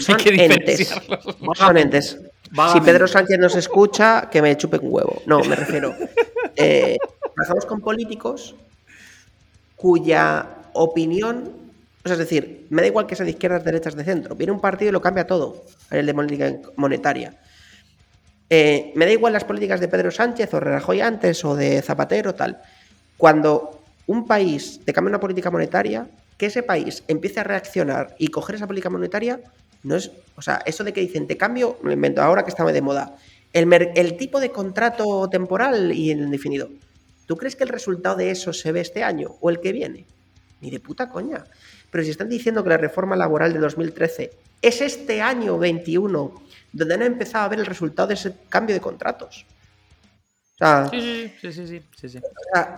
Son 0.00 0.20
entes. 0.20 0.94
Son 1.56 1.76
entes. 1.76 2.18
Si 2.72 2.80
Pedro 2.80 3.06
Sánchez 3.06 3.38
nos 3.38 3.54
escucha, 3.56 4.28
que 4.30 4.40
me 4.42 4.56
chupe 4.56 4.78
un 4.78 4.92
huevo. 4.92 5.22
No, 5.26 5.40
me 5.44 5.56
refiero. 5.56 5.94
Eh, 6.58 6.96
trabajamos 7.34 7.66
con 7.66 7.82
políticos 7.82 8.54
cuya 9.76 10.46
opinión, 10.72 11.52
es 12.02 12.16
decir, 12.16 12.66
me 12.70 12.80
da 12.80 12.88
igual 12.88 13.06
que 13.06 13.14
sea 13.14 13.26
de 13.26 13.32
izquierdas, 13.32 13.62
derechas, 13.62 13.94
de 13.94 14.04
centro. 14.04 14.34
Viene 14.34 14.54
un 14.54 14.60
partido 14.62 14.88
y 14.88 14.92
lo 14.92 15.02
cambia 15.02 15.26
todo 15.26 15.66
el 15.90 16.06
de 16.06 16.14
política 16.14 16.54
monetaria. 16.76 17.34
Eh, 18.48 18.90
me 18.94 19.04
da 19.04 19.12
igual 19.12 19.34
las 19.34 19.44
políticas 19.44 19.80
de 19.80 19.88
Pedro 19.88 20.10
Sánchez 20.10 20.54
o 20.54 20.60
Rajoy 20.60 21.02
antes 21.02 21.44
o 21.44 21.54
de 21.54 21.82
Zapatero, 21.82 22.34
tal. 22.34 22.58
Cuando 23.18 23.82
un 24.06 24.26
país 24.26 24.80
te 24.82 24.94
cambia 24.94 25.10
una 25.10 25.20
política 25.20 25.50
monetaria, 25.50 26.06
que 26.36 26.46
ese 26.46 26.62
país 26.62 27.02
empiece 27.08 27.40
a 27.40 27.44
reaccionar 27.44 28.14
y 28.18 28.28
coger 28.28 28.56
esa 28.56 28.66
política 28.66 28.90
monetaria, 28.90 29.40
no 29.82 29.96
es. 29.96 30.10
O 30.36 30.42
sea, 30.42 30.62
eso 30.66 30.84
de 30.84 30.92
que 30.92 31.00
dicen 31.00 31.26
te 31.26 31.36
cambio, 31.36 31.78
lo 31.82 31.92
invento 31.92 32.22
ahora 32.22 32.44
que 32.44 32.50
está 32.50 32.64
de 32.64 32.82
moda. 32.82 33.16
El, 33.52 33.72
el 33.72 34.16
tipo 34.16 34.40
de 34.40 34.50
contrato 34.50 35.28
temporal 35.30 35.92
y 35.92 36.10
el 36.10 36.20
indefinido. 36.20 36.68
¿Tú 37.26 37.36
crees 37.36 37.56
que 37.56 37.64
el 37.64 37.70
resultado 37.70 38.16
de 38.16 38.30
eso 38.30 38.52
se 38.52 38.70
ve 38.70 38.80
este 38.80 39.02
año 39.02 39.36
o 39.40 39.50
el 39.50 39.60
que 39.60 39.72
viene? 39.72 40.04
Ni 40.60 40.70
de 40.70 40.80
puta 40.80 41.08
coña. 41.08 41.44
Pero 41.90 42.04
si 42.04 42.10
están 42.10 42.28
diciendo 42.28 42.62
que 42.62 42.70
la 42.70 42.76
reforma 42.76 43.16
laboral 43.16 43.52
de 43.52 43.58
2013 43.58 44.30
es 44.62 44.80
este 44.80 45.22
año 45.22 45.58
21 45.58 46.42
donde 46.72 46.94
han 46.94 47.02
empezado 47.02 47.44
a 47.44 47.48
ver 47.48 47.60
el 47.60 47.66
resultado 47.66 48.08
de 48.08 48.14
ese 48.14 48.34
cambio 48.48 48.74
de 48.74 48.80
contratos. 48.80 49.46
sí, 50.90 51.32
sí, 51.40 51.52
sí, 51.52 51.66
sí, 51.66 52.20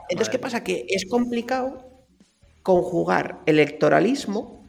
entonces, 0.08 0.28
¿qué 0.28 0.38
pasa? 0.38 0.62
Que 0.62 0.86
es 0.88 1.06
complicado 1.08 1.87
conjugar 2.68 3.38
electoralismo 3.46 4.68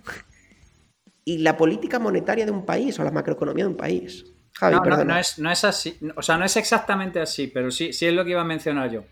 y 1.26 1.39
la 1.39 1.58
política 1.58 2.00
monetaria 2.00 2.45
de 2.45 2.52
un 2.52 2.66
país 2.66 2.97
o 2.97 3.04
la 3.04 3.12
macroeconomía 3.12 3.66
de 3.66 3.72
un 3.72 3.76
país. 3.76 4.24
Javi, 4.54 4.78
no, 4.78 5.04
no, 5.04 5.18
es, 5.18 5.38
no 5.38 5.52
es 5.52 5.66
así. 5.66 6.00
O 6.16 6.22
sea, 6.22 6.38
no 6.38 6.45
es 6.45 6.56
exactamente 6.56 7.20
así, 7.20 7.47
pero 7.47 7.72
sí, 7.72 7.91
sí 7.91 8.06
es 8.06 8.14
lo 8.14 8.24
que 8.24 8.32
iba 8.32 8.39
a 8.39 8.45
mencionar 8.45 8.89
yo. 8.89 9.04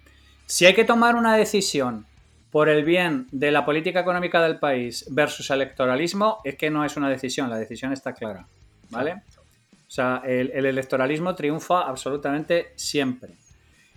Si 0.46 0.66
hay 0.66 0.74
que 0.74 0.86
tomar 0.86 1.18
una 1.18 1.36
decisión 1.36 2.06
por 2.50 2.70
el 2.70 2.86
bien 2.86 3.28
de 3.34 3.52
la 3.52 3.66
política 3.66 4.00
económica 4.00 4.42
del 4.42 4.58
país 4.58 5.04
versus 5.10 5.50
electoralismo, 5.50 6.38
es 6.46 6.56
que 6.56 6.70
no 6.70 6.86
es 6.86 6.96
una 6.96 7.10
decisión, 7.10 7.50
la 7.50 7.58
decisión 7.58 7.92
está 7.92 8.14
clara. 8.14 8.48
¿Vale? 8.90 9.16
O 9.76 9.90
sea, 9.90 10.22
el, 10.26 10.66
electoralismo 10.66 11.36
triunfa 11.36 11.82
absolutamente 11.82 12.72
siempre. 12.78 13.34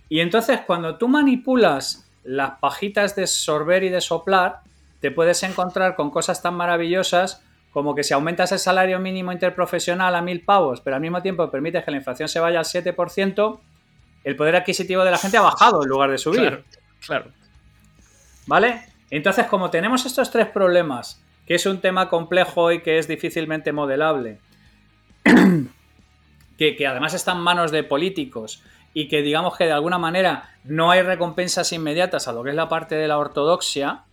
Y 0.09 0.19
entonces, 0.19 0.59
cuando 0.67 0.97
tú 0.97 1.07
manipulas 1.07 2.11
las 2.25 2.59
pajitas 2.59 3.15
de 3.15 3.25
sorber 3.25 3.85
y 3.85 3.89
de 3.89 4.01
soplar, 4.01 4.63
te 5.01 5.11
puedes 5.11 5.43
encontrar 5.43 5.95
con 5.95 6.11
cosas 6.11 6.41
tan 6.41 6.53
maravillosas 6.53 7.43
como 7.71 7.95
que 7.95 8.03
si 8.03 8.13
aumentas 8.13 8.51
el 8.51 8.59
salario 8.59 8.99
mínimo 8.99 9.31
interprofesional 9.31 10.13
a 10.15 10.21
mil 10.21 10.43
pavos, 10.43 10.81
pero 10.81 10.95
al 10.97 11.01
mismo 11.01 11.21
tiempo 11.21 11.49
permites 11.49 11.83
que 11.83 11.91
la 11.91 11.97
inflación 11.97 12.29
se 12.29 12.39
vaya 12.39 12.59
al 12.59 12.65
7%, 12.65 13.59
el 14.23 14.35
poder 14.35 14.57
adquisitivo 14.57 15.03
de 15.03 15.11
la 15.11 15.17
gente 15.17 15.37
ha 15.37 15.41
bajado 15.41 15.81
en 15.83 15.89
lugar 15.89 16.11
de 16.11 16.17
subir. 16.17 16.41
Claro, 16.41 16.63
claro. 17.05 17.31
¿Vale? 18.45 18.81
Entonces, 19.09 19.45
como 19.47 19.69
tenemos 19.69 20.05
estos 20.05 20.31
tres 20.31 20.47
problemas, 20.47 21.23
que 21.47 21.55
es 21.55 21.65
un 21.65 21.79
tema 21.79 22.09
complejo 22.09 22.71
y 22.71 22.81
que 22.81 22.99
es 22.99 23.07
difícilmente 23.07 23.71
modelable, 23.71 24.39
que, 26.57 26.75
que, 26.75 26.87
además 26.87 27.13
están 27.13 27.37
en 27.37 27.43
manos 27.43 27.71
de 27.71 27.83
políticos 27.83 28.63
y 28.93 29.07
que 29.07 29.21
digamos 29.21 29.57
que 29.57 29.65
de 29.65 29.71
alguna 29.71 29.97
manera 29.97 30.49
no 30.65 30.91
hay 30.91 31.01
recompensas 31.01 31.71
inmediatas 31.71 32.27
a 32.27 32.33
lo 32.33 32.43
que 32.43 32.49
es 32.49 32.55
la 32.55 32.67
parte 32.67 32.95
de 32.95 33.07
la 33.07 33.17
ortodoxia, 33.17 34.03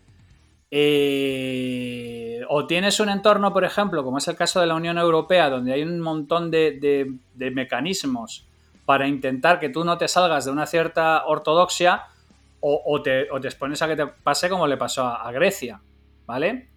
eh, 0.71 2.41
o 2.49 2.67
tienes 2.67 3.01
un 3.01 3.09
entorno, 3.09 3.53
por 3.53 3.65
ejemplo, 3.65 4.05
como 4.05 4.19
es 4.19 4.29
el 4.29 4.37
caso 4.37 4.61
de 4.61 4.67
la 4.67 4.75
Unión 4.75 4.99
Europea, 4.99 5.51
donde 5.51 5.73
hay 5.73 5.83
un 5.83 6.01
montón 6.01 6.51
de, 6.51 7.19
de 7.35 7.51
mecanismos 7.51 8.47
para 8.85 9.07
intentar 9.07 9.61
que 9.61 9.69
tú 9.69 9.85
no 9.85 9.99
te 9.99 10.09
salgas 10.09 10.47
de 10.47 10.51
una 10.51 10.65
cierta 10.65 11.27
ortodoxia 11.27 12.07
o, 12.61 13.03
te, 13.03 13.29
expones 13.47 13.83
a 13.83 13.89
que 13.89 13.97
te 13.97 14.07
pase 14.07 14.49
como 14.49 14.67
le 14.67 14.77
pasó 14.77 15.07
a, 15.07 15.31
Grecia, 15.33 15.81
¿vale? 16.27 16.69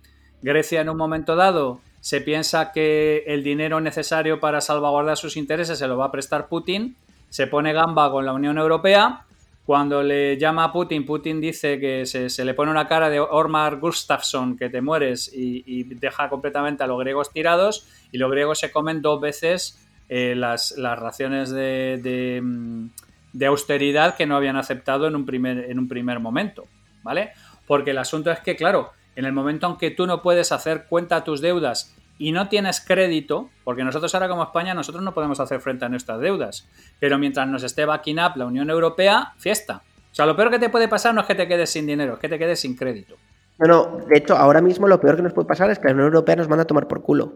Grecia 0.42 0.82
en 0.82 0.90
un 0.90 0.98
momento 0.98 1.36
dado 1.36 1.82
se 2.00 2.22
piensa 2.22 2.72
que 2.72 3.24
el 3.28 3.44
dinero 3.44 3.80
necesario 3.80 4.40
para 4.40 4.62
salvaguardar 4.62 5.18
sus 5.18 5.38
intereses 5.38 5.80
se 5.80 5.88
lo 5.88 5.98
va 5.98 6.06
a 6.06 6.12
prestar 6.12 6.48
Putin, 6.48 6.96
se 7.30 7.48
pone 7.48 7.74
gamba 7.74 8.12
con 8.12 8.26
la 8.26 8.34
Unión 8.34 8.58
Europea, 8.58 9.26
cuando 9.72 10.04
le 10.04 10.38
llama 10.38 10.66
a 10.66 10.74
Putin, 10.74 11.06
Putin 11.06 11.40
dice 11.40 11.80
que 11.80 12.06
se, 12.06 12.44
le 12.44 12.54
pone 12.54 12.72
una 12.72 12.90
cara 12.90 13.10
de 13.10 13.22
Ormar 13.22 13.80
Gustafsson, 13.80 14.58
que 14.58 14.68
te 14.70 14.82
mueres 14.82 15.32
y, 15.34 15.86
deja 15.86 16.28
completamente 16.28 16.84
a 16.84 16.88
los 16.88 17.00
griegos 17.00 17.32
tirados, 17.32 17.88
y 18.12 18.18
los 18.18 18.30
griegos 18.30 18.60
se 18.60 18.70
comen 18.70 19.02
dos 19.02 19.22
veces 19.22 19.80
eh, 20.10 20.36
las, 20.36 20.76
raciones 20.78 21.54
mm, 21.54 22.86
de, 23.32 23.46
austeridad 23.46 24.18
que 24.18 24.26
no 24.26 24.36
habían 24.36 24.58
aceptado 24.58 25.08
en 25.08 25.16
un, 25.16 25.26
primer, 25.26 25.72
en 25.72 25.80
un 25.80 25.88
primer 25.88 26.20
momento, 26.20 26.66
¿vale? 27.02 27.32
Porque 27.66 27.92
el 27.92 27.98
asunto 27.98 28.30
es 28.30 28.42
que, 28.42 28.58
claro, 28.58 28.92
en 29.16 29.24
el 29.24 29.32
momento 29.32 29.68
en 29.68 29.78
que 29.78 29.90
tú 29.90 30.06
no 30.06 30.22
puedes 30.22 30.52
hacer 30.52 30.88
cuenta 30.90 31.16
a 31.16 31.24
tus 31.24 31.40
deudas 31.40 31.96
y 32.22 32.32
no 32.32 32.48
tienes 32.50 32.82
crédito, 32.82 33.50
porque 33.64 33.84
nosotros 33.84 34.14
ahora 34.14 34.30
como 34.30 34.44
España, 34.44 34.76
nosotros 34.76 35.04
no 35.04 35.12
podemos 35.12 35.40
hacer 35.40 35.60
frente 35.60 35.86
a 35.86 35.90
nuestras 35.90 36.20
deudas, 36.20 36.68
pero 37.00 37.18
mientras 37.18 37.48
nos 37.48 37.64
esté 37.64 37.84
backing 37.84 38.20
up 38.20 38.34
la 38.36 38.46
Unión 38.46 38.70
Europea, 38.70 39.34
fiesta. 39.40 39.82
O 40.12 40.14
sea, 40.14 40.28
lo 40.28 40.36
peor 40.36 40.52
que 40.52 40.60
te 40.60 40.70
puede 40.70 40.88
pasar 40.88 41.16
no 41.16 41.22
es 41.22 41.28
que 41.28 41.34
te 41.34 41.48
quedes 41.48 41.72
sin 41.72 41.88
dinero, 41.88 42.14
es 42.14 42.20
que 42.20 42.30
te 42.30 42.38
quedes 42.38 42.60
sin 42.60 42.76
crédito. 42.76 43.16
No, 43.58 43.66
no, 43.66 44.06
de 44.06 44.20
hecho, 44.20 44.38
ahora 44.38 44.62
mismo 44.62 44.88
lo 44.88 45.02
peor 45.02 45.16
que 45.16 45.24
nos 45.24 45.34
puede 45.34 45.48
pasar 45.48 45.72
es 45.72 45.80
que 45.80 45.88
la 45.88 45.94
Unión 45.94 46.08
Europea 46.10 46.36
nos 46.36 46.48
manda 46.48 46.62
a 46.62 46.68
tomar 46.68 46.88
por 46.88 47.02
culo. 47.02 47.34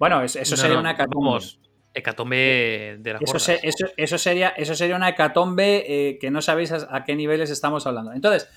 Bueno, 0.00 0.22
eso, 0.22 0.56
sería 0.56 0.80
una 0.80 0.96
hecatombe 1.94 2.96
de 2.98 3.12
la 3.12 3.20
eso, 3.20 3.36
eso, 3.96 4.18
sería, 4.18 4.48
eso 4.48 4.74
sería 4.74 4.96
una 4.96 5.10
hecatombe 5.10 5.84
eh, 5.86 6.18
que 6.18 6.32
no 6.32 6.42
sabéis 6.42 6.72
a, 6.72 7.04
qué 7.04 7.14
niveles 7.14 7.48
estamos 7.50 7.86
hablando. 7.86 8.12
Entonces, 8.12 8.48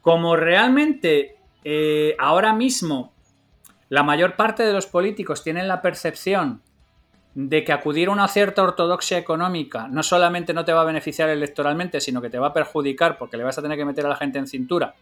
como 0.00 0.34
realmente 0.34 1.36
eh, 1.62 2.16
ahora 2.18 2.52
mismo 2.52 3.12
la 3.88 4.02
mayor 4.02 4.36
parte 4.36 4.62
de 4.62 4.72
los 4.72 4.86
políticos 4.86 5.42
tienen 5.42 5.68
la 5.68 5.82
percepción 5.82 6.62
de 7.34 7.64
que 7.64 7.72
acudir 7.72 8.08
a 8.08 8.12
una 8.12 8.26
cierta 8.28 8.62
ortodoxia 8.62 9.16
económica 9.18 9.86
no 9.88 10.02
solamente 10.02 10.52
no 10.52 10.64
te 10.64 10.72
va 10.72 10.82
a 10.82 10.84
beneficiar 10.84 11.28
electoralmente, 11.28 12.00
sino 12.00 12.20
que 12.20 12.30
te 12.30 12.38
va 12.38 12.48
a 12.48 12.52
perjudicar 12.52 13.16
porque 13.18 13.36
le 13.36 13.44
vas 13.44 13.58
a 13.58 13.62
tener 13.62 13.78
que 13.78 13.84
meter 13.84 14.06
a 14.06 14.08
la 14.08 14.16
gente 14.16 14.38
en 14.38 14.46
cintura. 14.46 14.94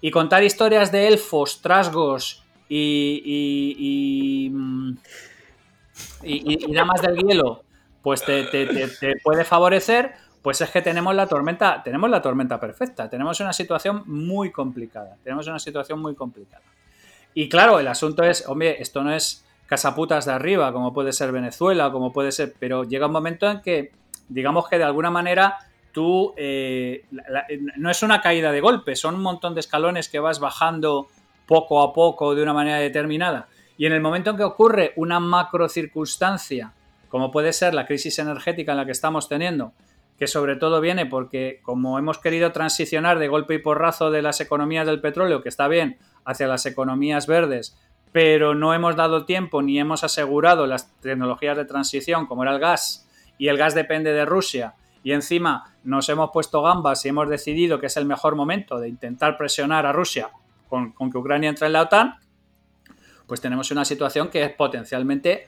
Y 0.00 0.10
contar 0.10 0.42
historias 0.42 0.92
de 0.92 1.08
elfos, 1.08 1.60
trasgos 1.62 2.42
y 2.68 4.50
mm, 4.52 4.92
y, 6.22 6.72
damas 6.72 7.02
del 7.02 7.16
hielo, 7.16 7.62
pues 8.02 8.24
te, 8.24 8.46
puede 9.22 9.44
favorecer, 9.44 10.14
pues 10.42 10.60
es 10.60 10.70
que 10.70 10.82
tenemos 10.82 11.14
la 11.14 11.26
tormenta, 11.26 11.82
tenemos 11.82 12.10
la 12.10 12.22
tormenta 12.22 12.60
perfecta, 12.60 13.08
tenemos 13.08 13.40
una 13.40 13.52
situación 13.52 14.02
muy 14.06 14.50
complicada, 14.52 15.16
tenemos 15.22 15.46
una 15.46 15.58
situación 15.58 16.00
muy 16.00 16.14
complicada. 16.14 16.62
Y 17.38 17.50
claro, 17.50 17.78
el 17.78 17.86
asunto 17.86 18.22
es, 18.22 18.48
hombre, 18.48 18.80
esto 18.80 19.04
no 19.04 19.12
es 19.12 19.44
casaputas 19.66 20.24
de 20.24 20.32
arriba, 20.32 20.72
como 20.72 20.94
puede 20.94 21.12
ser 21.12 21.32
Venezuela, 21.32 21.92
como 21.92 22.10
puede 22.10 22.32
ser, 22.32 22.54
pero 22.58 22.84
llega 22.84 23.08
un 23.08 23.12
momento 23.12 23.50
en 23.50 23.60
que, 23.60 23.92
digamos 24.30 24.66
que 24.68 24.78
de 24.78 24.84
alguna 24.84 25.10
manera 25.10 25.58
tú, 25.92 26.32
eh, 26.38 27.04
no 27.76 27.90
es 27.90 28.02
una 28.02 28.22
caída 28.22 28.52
de 28.52 28.62
golpe, 28.62 28.96
son 28.96 29.16
un 29.16 29.20
montón 29.20 29.52
de 29.52 29.60
escalones 29.60 30.08
que 30.08 30.18
vas 30.18 30.40
bajando 30.40 31.08
poco 31.44 31.82
a 31.82 31.92
poco 31.92 32.34
de 32.34 32.42
una 32.42 32.54
manera 32.54 32.78
determinada. 32.78 33.48
Y 33.76 33.84
en 33.84 33.92
el 33.92 34.00
momento 34.00 34.30
en 34.30 34.38
que 34.38 34.42
ocurre 34.42 34.94
una 34.96 35.20
macro 35.20 35.68
circunstancia, 35.68 36.72
como 37.10 37.30
puede 37.30 37.52
ser 37.52 37.74
la 37.74 37.84
crisis 37.84 38.18
energética 38.18 38.72
en 38.72 38.78
la 38.78 38.86
que 38.86 38.92
estamos 38.92 39.28
teniendo, 39.28 39.74
que 40.18 40.26
sobre 40.26 40.56
todo 40.56 40.80
viene 40.80 41.04
porque 41.04 41.60
como 41.62 41.98
hemos 41.98 42.16
querido 42.16 42.52
transicionar 42.52 43.18
de 43.18 43.28
golpe 43.28 43.52
y 43.52 43.58
porrazo 43.58 44.10
de 44.10 44.22
las 44.22 44.40
economías 44.40 44.86
del 44.86 45.02
petróleo, 45.02 45.42
que 45.42 45.50
está 45.50 45.68
bien, 45.68 45.98
hacia 46.26 46.46
las 46.46 46.66
economías 46.66 47.26
verdes, 47.26 47.78
pero 48.12 48.54
no 48.54 48.74
hemos 48.74 48.96
dado 48.96 49.24
tiempo 49.24 49.62
ni 49.62 49.78
hemos 49.78 50.04
asegurado 50.04 50.66
las 50.66 50.92
tecnologías 51.00 51.56
de 51.56 51.64
transición 51.64 52.26
como 52.26 52.42
era 52.42 52.52
el 52.52 52.60
gas, 52.60 53.08
y 53.38 53.48
el 53.48 53.56
gas 53.56 53.74
depende 53.74 54.12
de 54.12 54.26
Rusia, 54.26 54.74
y 55.02 55.12
encima 55.12 55.76
nos 55.84 56.08
hemos 56.08 56.30
puesto 56.32 56.62
gambas 56.62 57.04
y 57.04 57.10
hemos 57.10 57.28
decidido 57.28 57.78
que 57.78 57.86
es 57.86 57.96
el 57.96 58.06
mejor 58.06 58.34
momento 58.34 58.78
de 58.78 58.88
intentar 58.88 59.38
presionar 59.38 59.86
a 59.86 59.92
Rusia 59.92 60.30
con, 60.68 60.92
que 60.92 61.18
Ucrania 61.18 61.48
entre 61.48 61.68
en 61.68 61.74
la 61.74 61.82
OTAN, 61.82 62.16
pues 63.28 63.40
tenemos 63.40 63.70
una 63.70 63.84
situación 63.84 64.28
que 64.28 64.42
es 64.42 64.50
potencialmente 64.50 65.46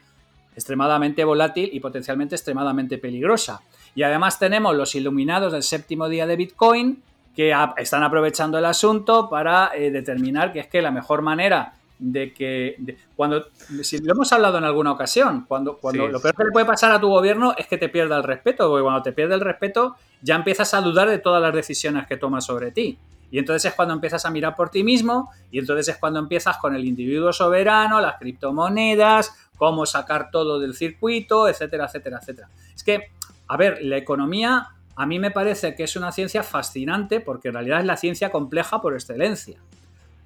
extremadamente 0.54 1.24
volátil 1.24 1.70
y 1.72 1.80
potencialmente 1.80 2.36
extremadamente 2.36 2.98
peligrosa. 2.98 3.60
Y 3.96 4.04
además 4.04 4.38
tenemos 4.38 4.76
los 4.76 4.94
iluminados 4.94 5.52
del 5.52 5.64
séptimo 5.64 6.08
día 6.08 6.26
de 6.26 6.36
Bitcoin, 6.36 7.02
que 7.38 7.54
están 7.76 8.02
aprovechando 8.02 8.58
el 8.58 8.64
asunto 8.64 9.30
para 9.30 9.70
eh, 9.72 9.92
determinar 9.92 10.52
que 10.52 10.58
es 10.58 10.66
que 10.66 10.82
la 10.82 10.90
mejor 10.90 11.22
manera 11.22 11.72
de 11.96 12.32
que 12.34 12.96
cuando 13.14 13.46
si 13.84 13.98
lo 13.98 14.12
hemos 14.12 14.32
hablado 14.32 14.58
en 14.58 14.64
alguna 14.64 14.90
ocasión 14.90 15.44
cuando 15.46 15.76
cuando 15.76 16.08
lo 16.08 16.20
peor 16.20 16.34
que 16.34 16.42
le 16.42 16.50
puede 16.50 16.66
pasar 16.66 16.90
a 16.90 17.00
tu 17.00 17.06
gobierno 17.06 17.54
es 17.56 17.68
que 17.68 17.78
te 17.78 17.88
pierda 17.88 18.16
el 18.16 18.24
respeto 18.24 18.68
porque 18.68 18.82
cuando 18.82 19.02
te 19.02 19.12
pierde 19.12 19.36
el 19.36 19.40
respeto 19.40 19.94
ya 20.20 20.34
empiezas 20.34 20.74
a 20.74 20.80
dudar 20.80 21.08
de 21.08 21.18
todas 21.18 21.40
las 21.40 21.54
decisiones 21.54 22.08
que 22.08 22.16
tomas 22.16 22.44
sobre 22.44 22.72
ti. 22.72 22.98
Y 23.30 23.38
entonces 23.38 23.70
es 23.70 23.76
cuando 23.76 23.94
empiezas 23.94 24.24
a 24.24 24.30
mirar 24.30 24.56
por 24.56 24.70
ti 24.70 24.82
mismo 24.82 25.30
y 25.52 25.60
entonces 25.60 25.86
es 25.94 25.96
cuando 25.96 26.18
empiezas 26.18 26.56
con 26.56 26.74
el 26.74 26.84
individuo 26.84 27.32
soberano 27.32 28.00
las 28.00 28.18
criptomonedas 28.18 29.32
cómo 29.56 29.86
sacar 29.86 30.32
todo 30.32 30.58
del 30.58 30.74
circuito 30.74 31.46
etcétera 31.46 31.84
etcétera 31.84 32.18
etcétera. 32.20 32.48
Es 32.74 32.82
que 32.82 33.12
a 33.46 33.56
ver 33.56 33.78
la 33.82 33.96
economía 33.96 34.70
a 34.98 35.06
mí 35.06 35.18
me 35.18 35.30
parece 35.30 35.74
que 35.74 35.84
es 35.84 35.96
una 35.96 36.12
ciencia 36.12 36.42
fascinante 36.42 37.20
porque 37.20 37.48
en 37.48 37.54
realidad 37.54 37.80
es 37.80 37.86
la 37.86 37.96
ciencia 37.96 38.30
compleja 38.30 38.82
por 38.82 38.94
excelencia 38.94 39.58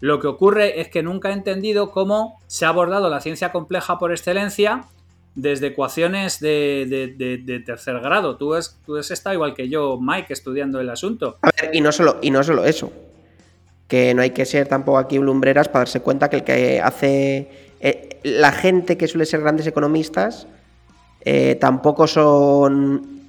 lo 0.02 0.18
que 0.18 0.26
ocurre 0.26 0.80
es 0.80 0.88
que 0.88 1.04
nunca 1.04 1.30
he 1.30 1.32
entendido 1.32 1.92
cómo 1.92 2.40
se 2.48 2.64
ha 2.64 2.70
abordado 2.70 3.08
la 3.08 3.20
ciencia 3.20 3.52
compleja 3.52 4.00
por 4.00 4.10
excelencia 4.10 4.86
desde 5.36 5.68
ecuaciones 5.68 6.40
de, 6.40 7.62
tercer 7.64 8.00
grado. 8.00 8.36
Tú 8.36 8.52
has, 8.54 8.80
tú 8.84 8.98
igual 9.32 9.54
que 9.54 9.68
yo, 9.68 10.00
Mike, 10.00 10.32
estudiando 10.32 10.80
el 10.80 10.90
asunto. 10.90 11.38
A 11.42 11.50
ver, 11.56 11.70
y 11.72 11.80
no 11.80 11.92
solo, 11.92 12.18
y 12.20 12.32
no 12.32 12.42
solo 12.42 12.64
eso. 12.64 12.92
Que 13.86 14.12
no 14.12 14.22
hay 14.22 14.30
que 14.30 14.44
ser 14.44 14.66
tampoco 14.66 14.98
aquí 14.98 15.20
lumbreras 15.20 15.68
para 15.68 15.82
darse 15.82 16.00
cuenta 16.00 16.28
que 16.28 16.36
el 16.38 16.42
que 16.42 16.80
hace. 16.80 17.76
Eh, 17.78 18.18
la 18.24 18.50
gente 18.50 18.98
que 18.98 19.06
suele 19.06 19.24
ser 19.24 19.40
grandes 19.40 19.68
economistas 19.68 20.48
eh, 21.20 21.54
tampoco 21.60 22.08
son 22.08 23.28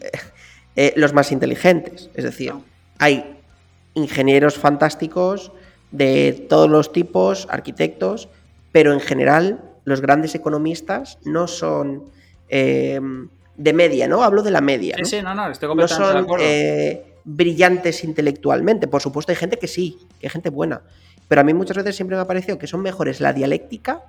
eh, 0.76 0.94
los 0.96 1.14
más 1.14 1.32
inteligentes. 1.32 2.10
Es 2.14 2.24
decir, 2.24 2.54
hay 3.00 3.38
ingenieros 3.94 4.56
fantásticos 4.56 5.52
de 5.92 6.48
todos 6.50 6.70
los 6.70 6.92
tipos, 6.92 7.48
arquitectos, 7.50 8.30
pero 8.72 8.94
en 8.94 9.00
general 9.00 9.62
los 9.86 10.02
grandes 10.02 10.34
economistas 10.36 11.20
no 11.24 11.48
son 11.48 12.06
eh, 12.50 13.00
de 13.56 13.74
media, 13.74 14.08
¿no? 14.08 14.24
Hablo 14.24 14.42
de 14.42 14.52
la 14.52 14.62
media. 14.62 14.96
Sí, 14.98 15.06
sí, 15.06 15.22
no, 15.22 15.36
no, 15.36 15.50
estoy 15.50 15.70
completamente 15.70 16.24
no 16.24 16.28
son, 16.28 16.40
eh, 16.42 17.06
brillantes 17.24 18.04
intelectualmente. 18.04 18.88
Por 18.88 19.02
supuesto, 19.02 19.32
hay 19.32 19.36
gente 19.36 19.58
que 19.58 19.68
sí, 19.68 20.00
que 20.20 20.28
hay 20.28 20.32
gente 20.32 20.50
buena. 20.50 20.82
Pero 21.28 21.42
a 21.42 21.44
mí 21.44 21.54
muchas 21.54 21.78
veces 21.78 21.96
siempre 21.96 22.18
me 22.18 22.24
ha 22.24 22.28
parecido 22.28 22.58
que 22.58 22.68
son 22.68 22.82
mejores 22.82 23.22
la 23.22 23.34
dialéctica 23.34 24.04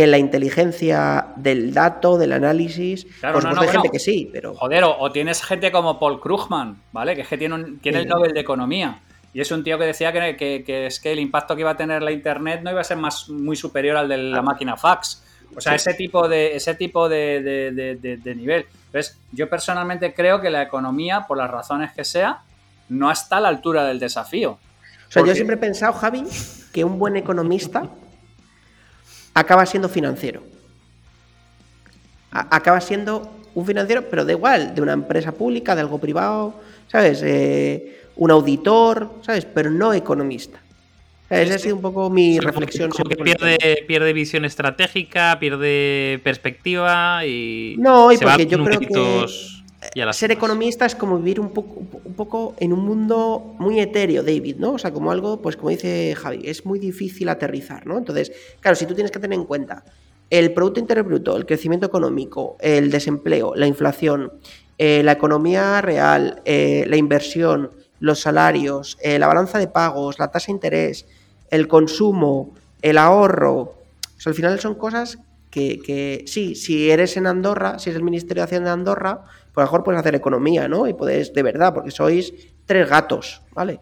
que 0.00 0.06
la 0.06 0.16
inteligencia 0.16 1.26
del 1.36 1.74
dato, 1.74 2.16
del 2.16 2.32
análisis. 2.32 3.06
Claro, 3.20 3.38
supuesto, 3.38 3.60
hay 3.60 3.68
gente 3.68 3.90
que 3.90 3.98
sí, 3.98 4.30
pero. 4.32 4.54
Joder, 4.54 4.82
o, 4.84 5.12
tienes 5.12 5.42
gente 5.42 5.70
como 5.70 5.98
Paul 5.98 6.18
Krugman, 6.18 6.80
¿vale? 6.90 7.14
Que 7.14 7.20
es 7.20 7.28
que 7.28 7.36
tiene, 7.36 7.54
un, 7.54 7.78
tiene 7.80 7.98
el 7.98 8.08
Nobel 8.08 8.32
de 8.32 8.40
Economía. 8.40 9.02
Y 9.34 9.42
es 9.42 9.50
un 9.50 9.62
tío 9.62 9.78
que 9.78 9.84
decía 9.84 10.10
que, 10.10 10.64
es 10.86 11.00
que 11.00 11.12
el 11.12 11.18
impacto 11.18 11.54
que 11.54 11.60
iba 11.60 11.72
a 11.72 11.76
tener 11.76 12.02
la 12.02 12.12
Internet 12.12 12.62
no 12.62 12.70
iba 12.70 12.80
a 12.80 12.84
ser 12.84 12.96
más 12.96 13.28
muy 13.28 13.56
superior 13.56 13.98
al 13.98 14.08
de 14.08 14.16
la 14.16 14.40
máquina 14.40 14.74
fax. 14.74 15.22
O 15.54 15.60
sea, 15.60 15.74
ese 15.74 15.92
tipo 15.92 16.26
de, 16.26 16.56
ese 16.56 16.74
tipo 16.76 17.06
de, 17.06 18.34
nivel. 18.38 18.64
Entonces, 18.86 19.18
yo 19.32 19.50
personalmente 19.50 20.14
creo 20.14 20.40
que 20.40 20.48
la 20.48 20.62
economía, 20.62 21.26
por 21.28 21.36
las 21.36 21.50
razones 21.50 21.92
que 21.92 22.06
sea, 22.06 22.40
no 22.88 23.12
está 23.12 23.36
a 23.36 23.40
la 23.40 23.48
altura 23.48 23.84
del 23.84 23.98
desafío. 23.98 24.52
O 25.08 25.12
sea, 25.12 25.26
yo 25.26 25.34
siempre 25.34 25.56
he 25.56 25.58
pensado, 25.58 25.92
Javi, 25.92 26.24
que 26.72 26.84
un 26.84 26.98
buen 26.98 27.18
economista 27.18 27.82
acaba 29.34 29.66
siendo 29.66 29.88
financiero. 29.88 30.42
acaba 32.30 32.80
siendo 32.80 33.30
un 33.54 33.66
financiero, 33.66 34.04
pero 34.08 34.24
da 34.24 34.32
igual, 34.32 34.74
de 34.74 34.82
una 34.82 34.92
empresa 34.92 35.32
pública, 35.32 35.74
de 35.74 35.80
algo 35.80 35.98
privado, 35.98 36.54
¿sabes? 36.86 37.22
Eh, 37.24 38.00
un 38.16 38.30
auditor, 38.30 39.10
¿sabes? 39.22 39.44
Pero 39.44 39.70
no 39.70 39.92
economista. 39.92 40.60
esa 41.28 41.54
ha 41.54 41.58
sido 41.58 41.76
un 41.76 41.82
poco 41.82 42.10
mi 42.10 42.38
reflexión. 42.38 42.90
pierde, 43.22 43.84
pierde 43.88 44.12
visión 44.12 44.44
estratégica, 44.44 45.38
pierde 45.40 46.20
perspectiva 46.22 47.24
y. 47.26 47.74
No, 47.78 48.12
y 48.12 48.18
porque 48.18 48.46
yo 48.46 48.62
creo 48.64 48.78
que 48.78 48.86
ser 50.12 50.30
economista 50.30 50.86
es 50.86 50.94
como 50.94 51.18
vivir 51.18 51.40
un 51.40 51.50
poco, 51.50 51.82
un 52.04 52.14
poco 52.14 52.54
en 52.58 52.72
un 52.72 52.80
mundo 52.80 53.54
muy 53.58 53.80
etéreo, 53.80 54.22
David, 54.22 54.56
¿no? 54.56 54.72
O 54.72 54.78
sea, 54.78 54.92
como 54.92 55.10
algo, 55.10 55.40
pues 55.40 55.56
como 55.56 55.70
dice 55.70 56.14
Javi, 56.16 56.42
es 56.44 56.66
muy 56.66 56.78
difícil 56.78 57.28
aterrizar, 57.28 57.86
¿no? 57.86 57.98
Entonces, 57.98 58.32
claro, 58.60 58.76
si 58.76 58.86
tú 58.86 58.94
tienes 58.94 59.10
que 59.10 59.18
tener 59.18 59.38
en 59.38 59.44
cuenta 59.44 59.84
el 60.30 60.52
Producto 60.52 60.80
Interno 60.80 61.04
Bruto, 61.04 61.36
el 61.36 61.44
crecimiento 61.44 61.86
económico, 61.86 62.56
el 62.60 62.90
desempleo, 62.90 63.54
la 63.56 63.66
inflación, 63.66 64.32
eh, 64.78 65.02
la 65.02 65.12
economía 65.12 65.80
real, 65.80 66.40
eh, 66.44 66.84
la 66.88 66.96
inversión, 66.96 67.70
los 67.98 68.20
salarios, 68.20 68.96
eh, 69.02 69.18
la 69.18 69.26
balanza 69.26 69.58
de 69.58 69.66
pagos, 69.66 70.18
la 70.18 70.30
tasa 70.30 70.46
de 70.46 70.52
interés, 70.52 71.06
el 71.50 71.68
consumo, 71.68 72.54
el 72.80 72.96
ahorro. 72.96 73.74
al 74.24 74.34
final 74.34 74.60
son 74.60 74.76
cosas 74.76 75.18
que, 75.50 76.24
sí, 76.26 76.54
si 76.54 76.90
eres 76.90 77.16
en 77.16 77.26
Andorra, 77.26 77.78
si 77.78 77.90
es 77.90 77.96
el 77.96 78.04
Ministerio 78.04 78.42
de 78.42 78.44
Hacienda 78.44 78.70
de 78.70 78.74
Andorra, 78.74 79.24
a 79.56 79.60
lo 79.60 79.66
mejor 79.66 79.84
puedes 79.84 80.00
hacer 80.00 80.14
economía, 80.14 80.68
¿no? 80.68 80.86
Y 80.86 80.94
puedes, 80.94 81.32
de 81.32 81.42
verdad, 81.42 81.74
porque 81.74 81.90
sois 81.90 82.32
tres 82.66 82.88
gatos, 82.88 83.42
¿vale? 83.52 83.80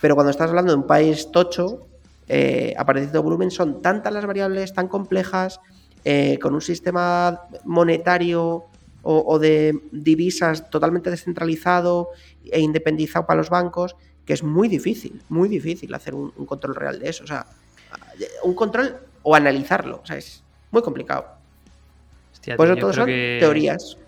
Pero 0.00 0.14
cuando 0.14 0.30
estás 0.30 0.50
hablando 0.50 0.72
de 0.72 0.78
un 0.78 0.86
país 0.86 1.30
tocho, 1.30 1.86
eh, 2.28 2.74
a 2.76 2.84
partir 2.84 3.10
de 3.10 3.18
volumen, 3.18 3.50
son 3.50 3.80
tantas 3.80 4.12
las 4.12 4.26
variables, 4.26 4.74
tan 4.74 4.88
complejas, 4.88 5.60
eh, 6.04 6.38
con 6.40 6.54
un 6.54 6.60
sistema 6.60 7.42
monetario 7.64 8.64
o, 9.06 9.38
de 9.38 9.78
divisas 9.92 10.70
totalmente 10.70 11.10
descentralizado 11.10 12.08
e 12.50 12.60
independizado 12.60 13.26
para 13.26 13.36
los 13.36 13.50
bancos, 13.50 13.96
que 14.24 14.32
es 14.32 14.42
muy 14.42 14.66
difícil, 14.68 15.20
muy 15.28 15.48
difícil 15.48 15.92
hacer 15.92 16.14
un, 16.14 16.30
control 16.46 16.74
real 16.74 16.98
de 16.98 17.10
eso. 17.10 17.24
O 17.24 17.26
sea, 17.26 17.46
un 18.42 18.54
control 18.54 18.96
o 19.22 19.34
analizarlo. 19.34 20.00
O 20.02 20.06
sea, 20.06 20.16
es 20.16 20.42
muy 20.70 20.80
complicado. 20.80 21.26
pues 22.56 22.70
eso 22.70 22.76
todo 22.76 22.92
son 22.94 23.06
teorías. 23.06 23.98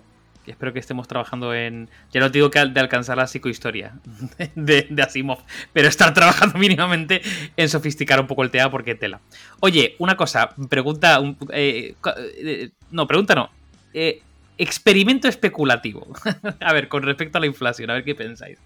Espero 0.50 0.72
que 0.72 0.78
estemos 0.78 1.08
trabajando 1.08 1.54
en. 1.54 1.88
Ya 2.12 2.20
no 2.20 2.28
digo 2.28 2.50
que 2.50 2.64
de 2.64 2.80
alcanzar 2.80 3.16
la 3.16 3.26
psicohistoria 3.26 3.94
de, 4.54 4.88
Asimov, 5.02 5.38
pero 5.72 5.88
estar 5.88 6.12
trabajando 6.14 6.58
mínimamente 6.58 7.22
en 7.56 7.68
sofisticar 7.68 8.20
un 8.20 8.26
poco 8.26 8.42
el 8.42 8.50
tema 8.50 8.70
porque 8.70 8.94
tela. 8.94 9.20
Oye, 9.60 9.96
una 9.98 10.16
cosa, 10.16 10.50
pregunta. 10.68 11.20
Eh, 11.52 11.94
eh, 12.38 12.70
no, 12.90 13.06
pregunta 13.06 13.34
no. 13.34 13.50
Eh, 13.92 14.22
experimento 14.58 15.28
especulativo. 15.28 16.06
a 16.60 16.72
ver, 16.72 16.88
con 16.88 17.02
respecto 17.02 17.38
a 17.38 17.40
la 17.40 17.46
inflación, 17.46 17.90
a 17.90 17.94
ver 17.94 18.04
qué 18.04 18.14
pensáis. 18.14 18.58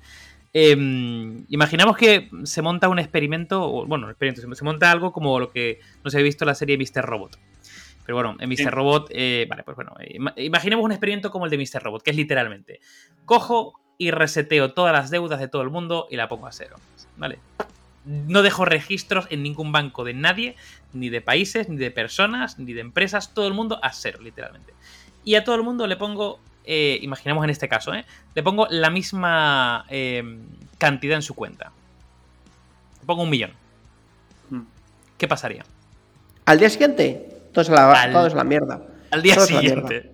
Em, 0.53 1.45
imaginamos 1.49 1.97
que 1.97 2.29
se 2.43 2.61
monta 2.61 2.89
un 2.89 2.99
experimento, 2.99 3.87
bueno, 3.87 4.07
un 4.07 4.11
experimento, 4.11 4.55
se 4.55 4.65
monta 4.65 4.91
algo 4.91 5.13
como 5.13 5.39
lo 5.39 5.51
que 5.51 5.81
no 6.03 6.11
se 6.11 6.19
ha 6.19 6.23
visto 6.23 6.45
en 6.45 6.49
la 6.49 6.55
serie 6.55 6.77
Mr. 6.77 7.05
Robot. 7.05 7.39
Pero 8.05 8.17
bueno, 8.17 8.37
en 8.41 8.49
Mr. 8.49 8.73
Robot, 8.73 9.09
eh, 9.11 9.47
vale, 9.49 9.63
pues 9.63 9.77
bueno, 9.77 9.95
imaginemos 10.37 10.85
un 10.85 10.93
experimento 10.93 11.31
como 11.31 11.45
el 11.45 11.51
de 11.51 11.59
Mr. 11.59 11.83
Robot, 11.83 12.03
que 12.03 12.11
es 12.11 12.17
literalmente, 12.17 12.81
cojo 13.25 13.75
y 13.99 14.11
reseteo 14.11 14.73
todas 14.73 14.93
las 14.93 15.11
deudas 15.11 15.39
de 15.39 15.49
todo 15.49 15.63
el 15.63 15.71
mundo 15.71 16.09
y 16.11 16.17
la 16.17 16.29
pongo 16.29 16.47
a 16.47 16.53
cero, 16.53 16.77
¿vale? 17.17 17.39
No 18.05 18.43
dejo 18.43 18.65
registros 18.65 19.27
en 19.31 19.43
ningún 19.43 19.71
banco 19.73 20.05
de 20.05 20.15
nadie, 20.15 20.57
ni 20.93 21.11
de 21.11 21.21
países, 21.21 21.69
ni 21.69 21.77
de 21.77 21.91
personas, 21.91 22.59
ni 22.59 22.73
de 22.73 22.81
empresas, 22.81 23.35
todo 23.35 23.47
el 23.47 23.55
mundo 23.55 23.79
a 23.83 23.93
cero, 23.93 24.19
literalmente 24.23 24.73
y 25.25 25.35
a 25.35 25.45
todo 25.45 25.55
el 25.55 25.63
mundo 25.63 25.87
le 25.87 25.97
pongo, 25.97 26.41
eh, 26.65 26.99
imaginemos 27.03 27.45
en 27.45 27.51
este 27.51 27.69
caso, 27.69 27.95
¿eh? 27.95 28.05
le 28.35 28.43
pongo 28.43 28.67
la 28.71 28.91
misma 28.91 29.85
em, 29.89 30.41
cantidad 30.79 31.17
en 31.17 31.23
su 31.23 31.35
cuenta. 31.35 31.73
Le 33.01 33.07
pongo 33.07 33.23
un 33.23 33.31
millón. 33.31 33.53
Hmm. 34.51 34.63
¿Qué 35.19 35.29
pasaría? 35.29 35.65
¿Al 36.47 36.59
día 36.59 36.71
siguiente? 36.71 37.40
Todo 37.53 37.63
es 37.63 37.69
la, 37.69 38.29
la 38.35 38.45
mierda. 38.45 38.83
Al 39.11 39.23
día 39.23 39.39
siguiente. 39.41 40.13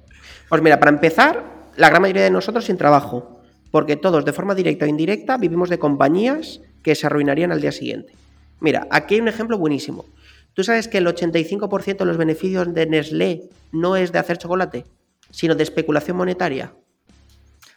Pues 0.48 0.62
mira, 0.62 0.78
para 0.78 0.90
empezar, 0.90 1.44
la 1.76 1.88
gran 1.90 2.02
mayoría 2.02 2.22
de 2.22 2.30
nosotros 2.30 2.64
sin 2.64 2.76
trabajo. 2.76 3.40
Porque 3.70 3.96
todos, 3.96 4.24
de 4.24 4.32
forma 4.32 4.54
directa 4.54 4.84
o 4.84 4.88
indirecta, 4.88 5.36
vivimos 5.36 5.68
de 5.68 5.78
compañías 5.78 6.60
que 6.82 6.94
se 6.94 7.06
arruinarían 7.06 7.52
al 7.52 7.60
día 7.60 7.72
siguiente. 7.72 8.14
Mira, 8.60 8.86
aquí 8.90 9.16
hay 9.16 9.20
un 9.20 9.28
ejemplo 9.28 9.58
buenísimo. 9.58 10.06
¿Tú 10.54 10.64
sabes 10.64 10.88
que 10.88 10.98
el 10.98 11.06
85% 11.06 11.98
de 11.98 12.04
los 12.04 12.16
beneficios 12.16 12.72
de 12.72 12.86
Nestlé 12.86 13.50
no 13.72 13.96
es 13.96 14.12
de 14.12 14.18
hacer 14.18 14.38
chocolate? 14.38 14.84
sino 15.30 15.54
de 15.54 15.62
especulación 15.62 16.16
monetaria. 16.16 16.72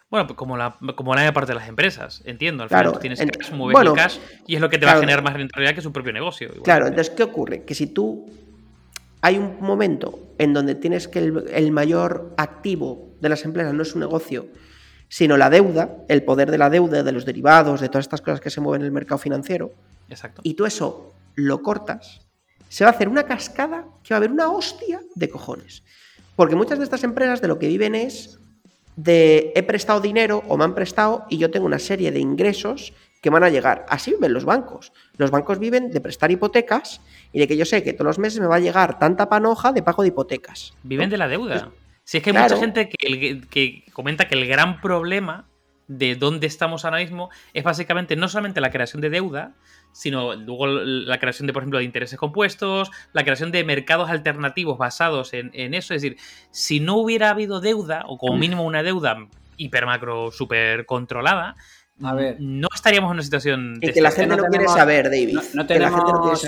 Bueno, 0.10 0.26
pues 0.26 0.38
como 0.38 0.58
la, 0.58 0.76
como 0.96 1.14
la 1.14 1.32
parte 1.34 1.52
de 1.52 1.60
las 1.60 1.68
empresas, 1.68 2.24
entiendo. 2.26 2.64
Al 2.64 2.70
final 2.70 2.94
tú 2.94 3.00
tienes 3.00 3.20
cash, 3.20 3.52
mueves 3.52 3.86
el 3.86 3.94
cash 3.94 4.18
y 4.48 4.56
es 4.56 4.62
lo 4.62 4.70
que 4.70 4.80
te 4.80 4.86
va 4.86 4.94
a 4.94 5.00
generar 5.00 5.24
más 5.24 5.34
rentabilidad 5.34 5.76
que 5.76 5.82
su 5.82 5.92
propio 5.92 6.12
negocio. 6.12 6.52
claro, 6.64 6.88
entonces, 6.88 7.14
¿qué 7.14 7.24
ocurre? 7.24 7.64
Que 7.64 7.76
si 7.76 7.88
tú 7.88 8.28
hay 9.22 9.38
un 9.38 9.58
momento 9.60 10.20
en 10.38 10.54
donde 10.54 10.76
tienes 10.76 11.08
que 11.08 11.20
el, 11.20 11.72
mayor 11.72 12.34
activo 12.38 13.16
de 13.20 13.30
las 13.30 13.44
empresas 13.44 13.74
no 13.74 13.84
es 13.84 13.90
su 13.90 14.00
negocio, 14.00 14.48
sino 15.10 15.38
la 15.38 15.50
deuda, 15.50 15.98
el 16.08 16.24
poder 16.24 16.52
de 16.52 16.58
la 16.58 16.70
deuda, 16.70 17.04
de 17.04 17.12
los 17.12 17.26
derivados, 17.26 17.82
de 17.82 17.90
todas 17.90 18.06
estas 18.06 18.22
cosas 18.22 18.40
que 18.40 18.50
se 18.50 18.62
mueven 18.62 18.82
en 18.82 18.86
el 18.88 18.92
mercado 18.92 19.18
financiero, 19.18 19.74
Exacto. 20.08 20.42
y 20.44 20.54
tú 20.54 20.66
eso 20.66 21.14
lo 21.36 21.62
cortas, 21.62 22.22
se 22.70 22.84
va 22.84 22.92
a 22.92 22.94
hacer 22.94 23.10
una 23.10 23.24
cascada 23.24 23.88
que 24.04 24.14
va 24.14 24.18
a 24.18 24.20
haber 24.20 24.32
una 24.32 24.50
hostia 24.50 25.02
de 25.16 25.30
cojones. 25.30 25.84
Porque 26.36 26.56
muchas 26.56 26.78
de 26.78 26.86
estas 26.86 27.04
empresas 27.04 27.42
de 27.42 27.48
lo 27.48 27.60
que 27.60 27.68
viven 27.68 27.96
es 27.96 28.40
de 28.96 29.52
he 29.56 29.64
prestado 29.64 30.00
dinero 30.00 30.44
o 30.48 30.56
me 30.56 30.64
han 30.64 30.76
prestado 30.76 31.26
y 31.30 31.38
yo 31.38 31.52
tengo 31.52 31.66
una 31.66 31.80
serie 31.80 32.12
de 32.12 32.20
ingresos 32.20 32.94
que 33.22 33.30
van 33.30 33.44
a 33.44 33.50
llegar. 33.50 33.86
Así 33.90 34.12
viven 34.12 34.34
los 34.34 34.46
bancos. 34.46 34.94
Los 35.18 35.32
bancos 35.32 35.60
viven 35.60 35.92
de 35.92 36.02
prestar 36.02 36.32
hipotecas 36.32 37.02
y 37.32 37.40
de 37.40 37.48
que 37.48 37.58
yo 37.58 37.66
sé 37.66 37.84
que 37.84 37.94
todos 37.94 38.06
los 38.06 38.20
meses 38.20 38.40
me 38.40 38.48
va 38.48 38.56
a 38.56 38.60
llegar 38.60 39.00
tanta 39.00 39.30
panoja 39.30 39.72
de 39.72 39.84
pago 39.84 40.04
de 40.04 40.10
hipotecas. 40.10 40.74
Viven 40.84 41.10
de 41.10 41.18
la 41.18 41.28
deuda. 41.28 41.72
Si 42.04 42.18
es 42.18 42.24
que 42.24 42.32
hay 42.32 42.38
mucha 42.38 42.58
gente 42.58 42.90
que, 42.90 43.42
que, 43.50 43.84
comenta 43.94 44.28
que 44.28 44.36
el 44.36 44.48
gran 44.48 44.82
problema 44.82 45.46
de 45.88 46.16
dónde 46.16 46.48
estamos 46.48 46.86
ahora 46.86 47.00
mismo 47.00 47.30
es 47.54 47.64
básicamente 47.64 48.16
no 48.16 48.28
solamente 48.30 48.62
la 48.62 48.72
creación 48.72 49.02
de 49.02 49.10
deuda, 49.10 49.54
sino 49.92 50.36
luego 50.36 50.68
la 50.68 51.20
creación 51.20 51.48
de, 51.48 51.54
por 51.54 51.64
ejemplo, 51.64 51.80
de 51.80 51.86
intereses 51.86 52.18
compuestos, 52.18 52.92
la 53.12 53.24
creación 53.24 53.52
de 53.52 53.64
mercados 53.64 54.10
alternativos 54.10 54.78
basados 54.78 55.34
en, 55.34 55.74
eso. 55.74 55.94
Es 55.94 56.02
decir, 56.02 56.18
si 56.52 56.80
no 56.80 56.96
hubiera 56.96 57.32
habido 57.32 57.60
deuda, 57.60 58.04
o 58.08 58.18
como 58.18 58.38
mínimo 58.38 58.64
una 58.64 58.84
deuda 58.84 59.28
hiper 59.58 59.86
macro 59.86 60.32
super 60.32 60.86
controlada, 60.86 61.56
a 62.04 62.14
ver. 62.14 62.38
no 62.40 62.68
estaríamos 62.74 63.10
en 63.10 63.14
una 63.14 63.24
situación... 63.24 63.80
Y 63.82 63.92
que 63.92 64.02
la 64.02 64.12
gente 64.12 64.36
no, 64.36 64.44
quiere 64.46 64.68
saber, 64.68 65.06
David. 65.06 65.38
No, 65.54 65.66
tenemos... 65.66 66.48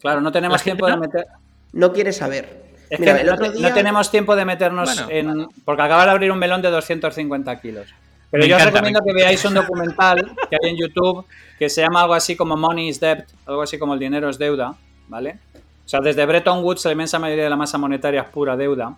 Claro, 0.00 0.20
no 0.20 0.32
tenemos 0.32 0.62
tiempo 0.62 0.86
de 0.86 0.96
meter... 0.96 1.26
No 1.72 1.92
quiere 1.92 2.12
saber. 2.12 2.66
Es 2.88 3.00
que 3.00 3.24
no, 3.24 3.74
tenemos 3.74 4.10
tiempo 4.10 4.36
de 4.36 4.44
meternos 4.44 5.04
en... 5.08 5.48
Porque 5.64 5.82
acaba 5.82 6.04
de 6.04 6.10
abrir 6.12 6.30
un 6.30 6.38
melón 6.38 6.62
de 6.62 6.70
250 6.70 7.60
kilos. 7.60 7.88
Pero 8.30 8.44
yo 8.44 8.56
os 8.56 8.64
recomiendo 8.64 9.00
que 9.04 9.12
veáis 9.12 9.44
un 9.44 9.54
documental 9.54 10.32
que 10.50 10.56
hay 10.62 10.70
en 10.70 10.76
YouTube 10.76 11.24
que 11.58 11.68
se 11.68 11.80
llama 11.80 12.02
algo 12.02 12.14
así 12.14 12.36
como 12.36 12.56
Money 12.56 12.88
is 12.88 13.00
Debt, 13.00 13.26
algo 13.46 13.62
así 13.62 13.78
como 13.78 13.94
el 13.94 14.00
dinero 14.00 14.28
es 14.28 14.38
deuda, 14.38 14.74
¿vale? 15.08 15.38
O 15.84 15.88
sea, 15.88 16.00
desde 16.00 16.26
Bretton 16.26 16.64
Woods 16.64 16.84
la 16.84 16.92
inmensa 16.92 17.18
mayoría 17.18 17.44
de 17.44 17.50
la 17.50 17.56
masa 17.56 17.78
monetaria 17.78 18.22
es 18.22 18.28
pura 18.28 18.56
deuda. 18.56 18.96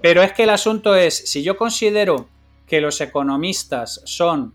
Pero 0.00 0.22
es 0.22 0.32
que 0.32 0.44
el 0.44 0.50
asunto 0.50 0.96
es, 0.96 1.30
si 1.30 1.42
yo 1.42 1.56
considero 1.56 2.26
que 2.66 2.80
los 2.80 3.00
economistas 3.02 4.00
son 4.04 4.54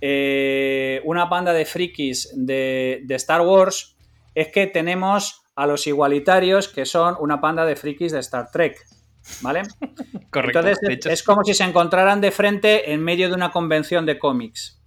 eh, 0.00 1.00
una 1.04 1.26
banda 1.26 1.52
de 1.52 1.64
frikis 1.64 2.30
de, 2.34 3.02
de, 3.04 3.14
Star 3.16 3.42
Wars, 3.42 3.96
es 4.34 4.48
que 4.48 4.66
tenemos 4.66 5.42
a 5.56 5.66
los 5.66 5.86
igualitarios 5.86 6.68
que 6.68 6.86
son 6.86 7.16
una 7.20 7.36
banda 7.36 7.64
de 7.64 7.76
frikis 7.76 8.12
de 8.12 8.20
Star 8.20 8.50
Trek. 8.50 8.86
¿Vale? 9.42 9.62
Correcto. 10.30 10.60
Entonces, 10.60 11.06
es 11.06 11.22
como 11.22 11.44
si 11.44 11.54
se 11.54 11.64
encontraran 11.64 12.20
de 12.20 12.30
frente 12.30 12.92
en 12.92 13.02
medio 13.02 13.28
de 13.28 13.34
una 13.34 13.50
convención 13.50 14.06
de 14.06 14.18
cómics. 14.18 14.80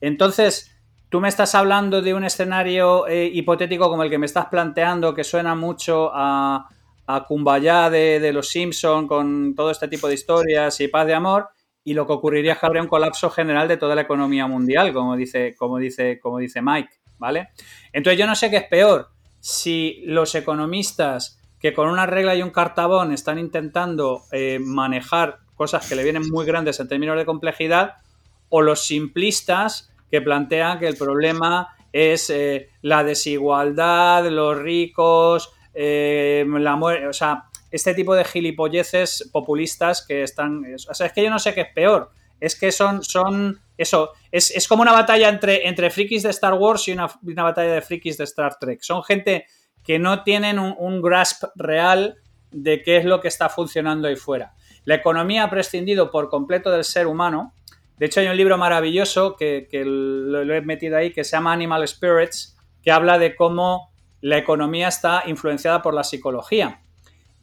Entonces, 0.00 0.70
tú 1.08 1.20
me 1.20 1.28
estás 1.28 1.54
hablando 1.54 2.00
de 2.00 2.14
un 2.14 2.24
escenario 2.24 3.06
eh, 3.08 3.30
hipotético 3.32 3.88
como 3.90 4.02
el 4.02 4.10
que 4.10 4.18
me 4.18 4.26
estás 4.26 4.46
planteando, 4.46 5.14
que 5.14 5.24
suena 5.24 5.54
mucho 5.54 6.10
a, 6.14 6.68
a 7.14 7.24
Kumbaya 7.24 7.90
de, 7.90 8.32
los 8.32 8.48
Simpson 8.48 9.08
con 9.08 9.54
todo 9.54 9.70
este 9.70 9.88
tipo 9.88 10.08
de 10.08 10.14
historias 10.14 10.80
y 10.80 10.88
paz 10.88 11.06
de 11.06 11.14
amor. 11.14 11.48
Y 11.90 11.92
lo 11.92 12.06
que 12.06 12.12
ocurriría 12.12 12.52
es 12.52 12.58
que 12.60 12.66
habría 12.66 12.82
un 12.82 12.88
colapso 12.88 13.30
general 13.30 13.66
de 13.66 13.76
toda 13.76 13.96
la 13.96 14.02
economía 14.02 14.46
mundial, 14.46 14.92
como 14.92 15.16
dice, 15.16 15.56
como 15.58 15.78
dice, 15.78 16.20
como 16.20 16.38
dice 16.38 16.62
Mike, 16.62 16.88
¿vale? 17.18 17.48
Entonces 17.92 18.16
yo 18.16 18.28
no 18.28 18.36
sé 18.36 18.48
qué 18.48 18.58
es 18.58 18.68
peor, 18.68 19.08
si 19.40 20.00
los 20.04 20.36
economistas 20.36 21.40
que 21.58 21.74
con 21.74 21.88
una 21.88 22.06
regla 22.06 22.36
y 22.36 22.42
un 22.44 22.50
cartabón 22.50 23.12
están 23.12 23.40
intentando 23.40 24.22
eh, 24.30 24.60
manejar 24.60 25.40
cosas 25.56 25.88
que 25.88 25.96
le 25.96 26.04
vienen 26.04 26.22
muy 26.30 26.46
grandes 26.46 26.78
en 26.78 26.86
términos 26.86 27.16
de 27.16 27.24
complejidad, 27.24 27.94
o 28.50 28.62
los 28.62 28.84
simplistas 28.84 29.92
que 30.12 30.20
plantean 30.20 30.78
que 30.78 30.86
el 30.86 30.96
problema 30.96 31.74
es 31.92 32.30
eh, 32.30 32.68
la 32.82 33.02
desigualdad, 33.02 34.30
los 34.30 34.56
ricos, 34.56 35.52
eh, 35.74 36.46
la 36.46 36.76
muerte, 36.76 37.08
o 37.08 37.12
sea, 37.12 37.49
este 37.70 37.94
tipo 37.94 38.14
de 38.14 38.24
gilipolleces 38.24 39.28
populistas 39.32 40.04
que 40.06 40.22
están... 40.22 40.64
O 40.88 40.94
sea, 40.94 41.06
es 41.06 41.12
que 41.12 41.22
yo 41.22 41.30
no 41.30 41.38
sé 41.38 41.54
qué 41.54 41.62
es 41.62 41.72
peor. 41.74 42.10
Es 42.40 42.58
que 42.58 42.72
son, 42.72 43.02
son 43.02 43.60
eso, 43.76 44.12
es, 44.30 44.66
como 44.68 44.82
una 44.82 44.92
batalla 44.92 45.28
entre, 45.28 45.66
entre 45.66 45.90
frikis 45.90 46.22
de 46.22 46.30
Star 46.30 46.54
Wars 46.54 46.86
y 46.88 46.92
una, 46.92 47.08
una 47.22 47.42
batalla 47.42 47.72
de 47.72 47.82
frikis 47.82 48.18
de 48.18 48.24
Star 48.24 48.58
Trek. 48.58 48.80
Son 48.82 49.02
gente 49.02 49.46
que 49.84 49.98
no 49.98 50.22
tienen 50.22 50.58
un, 50.58 51.02
grasp 51.02 51.44
real 51.54 52.16
de 52.50 52.82
qué 52.82 52.98
es 52.98 53.04
lo 53.04 53.20
que 53.20 53.28
está 53.28 53.48
funcionando 53.48 54.08
ahí 54.08 54.16
fuera. 54.16 54.54
La 54.84 54.96
economía 54.96 55.44
ha 55.44 55.50
prescindido 55.50 56.10
por 56.10 56.28
completo 56.28 56.70
del 56.70 56.84
ser 56.84 57.06
humano. 57.06 57.54
De 57.96 58.06
hecho, 58.06 58.20
hay 58.20 58.28
un 58.28 58.36
libro 58.36 58.58
maravilloso 58.58 59.36
que, 59.36 59.66
lo, 59.72 60.42
he 60.54 60.60
metido 60.62 60.96
ahí 60.96 61.12
que 61.12 61.24
se 61.24 61.32
llama 61.32 61.52
Animal 61.52 61.86
Spirits, 61.86 62.56
que 62.82 62.90
habla 62.90 63.18
de 63.18 63.34
cómo 63.36 63.92
la 64.20 64.38
economía 64.38 64.88
está 64.88 65.22
influenciada 65.26 65.82
por 65.82 65.94
la 65.94 66.04
psicología. 66.04 66.82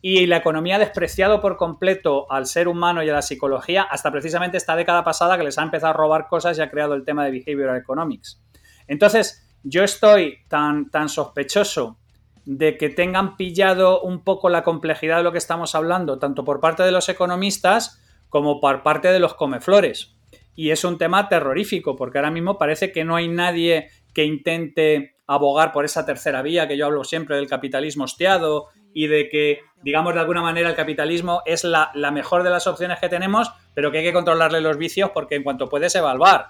Y 0.01 0.25
la 0.27 0.37
economía 0.37 0.75
ha 0.75 0.79
despreciado 0.79 1.41
por 1.41 1.57
completo 1.57 2.31
al 2.31 2.45
ser 2.45 2.67
humano 2.67 3.03
y 3.03 3.09
a 3.09 3.13
la 3.13 3.21
psicología 3.21 3.83
hasta 3.83 4.11
precisamente 4.11 4.57
esta 4.57 4.75
década 4.75 5.03
pasada 5.03 5.37
que 5.37 5.43
les 5.43 5.57
ha 5.57 5.63
empezado 5.63 5.91
a 5.91 5.97
robar 5.97 6.27
cosas 6.27 6.57
y 6.57 6.61
ha 6.61 6.69
creado 6.69 6.93
el 6.93 7.03
tema 7.03 7.25
de 7.25 7.31
behavioral 7.31 7.77
economics. 7.77 8.41
Entonces, 8.87 9.43
yo 9.63 9.83
estoy 9.83 10.37
tan, 10.47 10.89
tan 10.89 11.09
sospechoso 11.09 11.97
de 12.45 12.77
que 12.77 12.89
tengan 12.89 13.35
pillado 13.35 14.01
un 14.01 14.23
poco 14.23 14.49
la 14.49 14.63
complejidad 14.63 15.17
de 15.17 15.23
lo 15.23 15.33
que 15.33 15.37
estamos 15.37 15.75
hablando, 15.75 16.19
tanto 16.19 16.45
por 16.45 16.61
parte 16.61 16.83
de 16.83 16.91
los 16.91 17.09
economistas 17.09 18.01
como 18.29 18.61
por 18.61 18.83
parte 18.83 19.09
de 19.09 19.19
los 19.19 19.33
comeflores. 19.33 20.15
Y 20.55 20.71
es 20.71 20.83
un 20.85 20.97
tema 20.97 21.27
terrorífico, 21.27 21.95
porque 21.95 22.17
ahora 22.19 22.31
mismo 22.31 22.57
parece 22.57 22.91
que 22.91 23.03
no 23.03 23.15
hay 23.15 23.27
nadie 23.27 23.89
que 24.13 24.23
intente 24.23 25.17
abogar 25.27 25.73
por 25.73 25.83
esa 25.83 26.05
tercera 26.05 26.41
vía, 26.41 26.67
que 26.67 26.77
yo 26.77 26.85
hablo 26.85 27.03
siempre 27.03 27.35
del 27.35 27.49
capitalismo 27.49 28.05
hostiado 28.05 28.67
y 28.97 29.05
de 29.05 29.29
que, 29.29 29.59
digamos, 29.83 30.15
de 30.15 30.21
alguna 30.21 30.41
manera 30.41 30.71
el 30.71 30.75
capitalismo 30.75 31.43
es 31.45 31.63
la, 31.63 31.91
mejor 32.11 32.41
de 32.41 32.49
las 32.49 32.65
opciones 32.65 32.97
que 32.99 33.09
tenemos, 33.09 33.51
pero 33.75 33.91
que 33.91 33.99
hay 33.99 34.03
que 34.03 34.11
controlarle 34.11 34.59
los 34.59 34.75
vicios 34.75 35.11
porque 35.13 35.35
en 35.35 35.43
cuanto 35.43 35.69
puede 35.69 35.91
se 35.91 36.01
va 36.01 36.09
al 36.09 36.17
bar. 36.17 36.47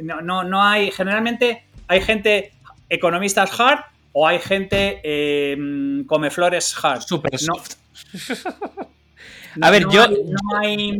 No, 0.00 0.22
no, 0.22 0.42
no 0.42 0.62
hay, 0.62 0.90
generalmente 0.90 1.64
hay 1.88 2.00
gente, 2.00 2.54
economistas 2.88 3.60
hard, 3.60 3.80
o 4.12 4.26
hay 4.26 4.38
gente 4.38 5.02
eh, 5.04 5.54
come 6.06 6.30
flores 6.30 6.74
hard. 6.82 7.02
Super 7.02 7.38
soft. 7.38 7.74
a 9.60 9.70
ver, 9.70 9.84
yo. 9.90 10.08
no 10.08 10.58
hay. 10.62 10.92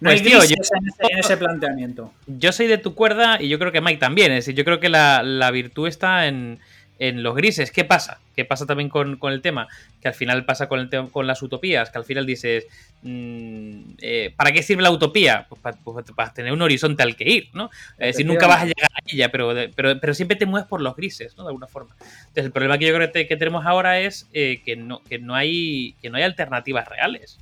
No 0.00 0.10
hay 0.10 0.20
pues, 0.20 0.50
en, 0.50 1.18
ese, 1.18 1.36
planteamiento. 1.38 2.12
Yo 2.26 2.52
soy 2.52 2.66
de 2.66 2.76
tu 2.76 2.94
cuerda 2.94 3.38
y 3.40 3.48
yo 3.48 3.58
creo 3.58 3.72
que 3.72 3.80
Mike 3.80 4.00
también. 4.00 4.32
Es 4.32 4.44
decir, 4.44 4.54
yo 4.54 4.66
creo 4.66 4.80
que 4.80 4.90
la, 4.90 5.22
la 5.22 5.50
virtud 5.50 5.88
está 5.88 6.26
en, 6.26 6.58
en 6.98 7.22
los 7.22 7.34
grises. 7.34 7.72
¿Qué 7.72 7.84
pasa? 7.84 8.20
¿Qué 8.40 8.46
pasa 8.46 8.64
también 8.64 8.88
con, 8.88 9.18
el 9.22 9.42
tema? 9.42 9.68
Que 10.00 10.08
al 10.08 10.14
final 10.14 10.46
pasa 10.46 10.66
con, 10.66 10.80
el 10.80 11.10
con 11.10 11.26
las 11.26 11.42
utopías, 11.42 11.90
que 11.90 11.98
al 11.98 12.06
final 12.06 12.24
dices, 12.24 12.66
mm, 13.02 13.80
eh, 14.00 14.32
¿para 14.34 14.50
qué 14.50 14.62
sirve 14.62 14.82
la 14.82 14.90
utopía? 14.90 15.44
Pues 15.46 15.60
para, 15.60 15.76
pues 15.76 16.06
tener 16.32 16.50
un 16.50 16.62
horizonte 16.62 17.02
al 17.02 17.16
que 17.16 17.28
ir, 17.28 17.50
¿no? 17.52 17.68
Es 17.98 18.14
decir, 18.14 18.24
nunca 18.24 18.46
vas 18.46 18.62
a 18.62 18.64
llegar 18.64 18.90
a 18.94 19.02
ella, 19.04 19.30
pero, 19.30 19.52
pero, 19.76 20.14
siempre 20.14 20.38
te 20.38 20.46
mueves 20.46 20.66
por 20.66 20.80
los 20.80 20.96
grises, 20.96 21.36
¿no? 21.36 21.42
De 21.42 21.48
alguna 21.48 21.66
forma. 21.66 21.94
Entonces, 22.00 22.46
el 22.46 22.50
problema 22.52 22.78
que 22.78 22.86
yo 22.86 22.94
creo 22.94 23.12
que, 23.12 23.36
tenemos 23.36 23.66
ahora 23.66 24.00
es 24.00 24.26
eh, 24.32 24.62
que, 24.64 24.74
no, 24.76 25.02
que, 25.02 25.18
no 25.18 25.34
hay, 25.34 25.96
que 26.00 26.08
no 26.08 26.16
hay 26.16 26.22
alternativas 26.22 26.88
reales. 26.88 27.38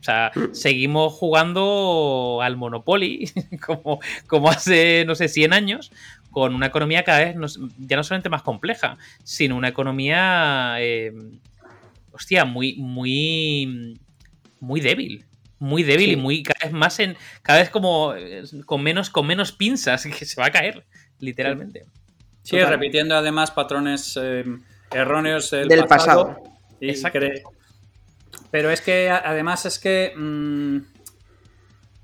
O 0.00 0.04
sea, 0.06 0.32
seguimos 0.50 1.14
jugando 1.14 2.40
al 2.42 2.56
Monopoly 2.56 3.30
como, 3.64 4.00
como 4.26 4.50
hace, 4.50 5.04
no 5.06 5.14
sé, 5.14 5.28
100 5.28 5.52
años, 5.52 5.92
con 6.36 6.54
una 6.54 6.66
economía 6.66 7.02
cada 7.02 7.20
vez 7.20 7.34
ya 7.78 7.96
no 7.96 8.04
solamente 8.04 8.28
más 8.28 8.42
compleja, 8.42 8.98
sino 9.24 9.56
una 9.56 9.68
economía, 9.68 10.76
eh, 10.80 11.10
hostia, 12.12 12.44
muy, 12.44 12.74
muy, 12.76 13.98
muy 14.60 14.82
débil. 14.82 15.24
Muy 15.58 15.82
débil 15.82 16.12
y 16.12 16.16
muy 16.16 16.42
cada 16.42 16.66
vez 16.66 16.72
más 16.74 17.00
en. 17.00 17.16
Cada 17.40 17.60
vez 17.60 17.70
como 17.70 18.12
con 18.66 18.82
menos, 18.82 19.08
con 19.08 19.26
menos 19.26 19.52
pinzas, 19.52 20.02
que 20.18 20.26
se 20.26 20.38
va 20.38 20.48
a 20.48 20.50
caer, 20.50 20.84
literalmente. 21.20 21.86
Sí, 22.42 22.60
repitiendo 22.60 23.16
además 23.16 23.50
patrones 23.50 24.18
eh, 24.22 24.44
erróneos 24.90 25.50
del, 25.52 25.86
pasado. 25.86 26.36
Pero 28.50 28.70
es 28.70 28.82
que 28.82 29.08
además 29.08 29.64
es 29.64 29.78
que. 29.78 30.12
Mm, 30.14 30.80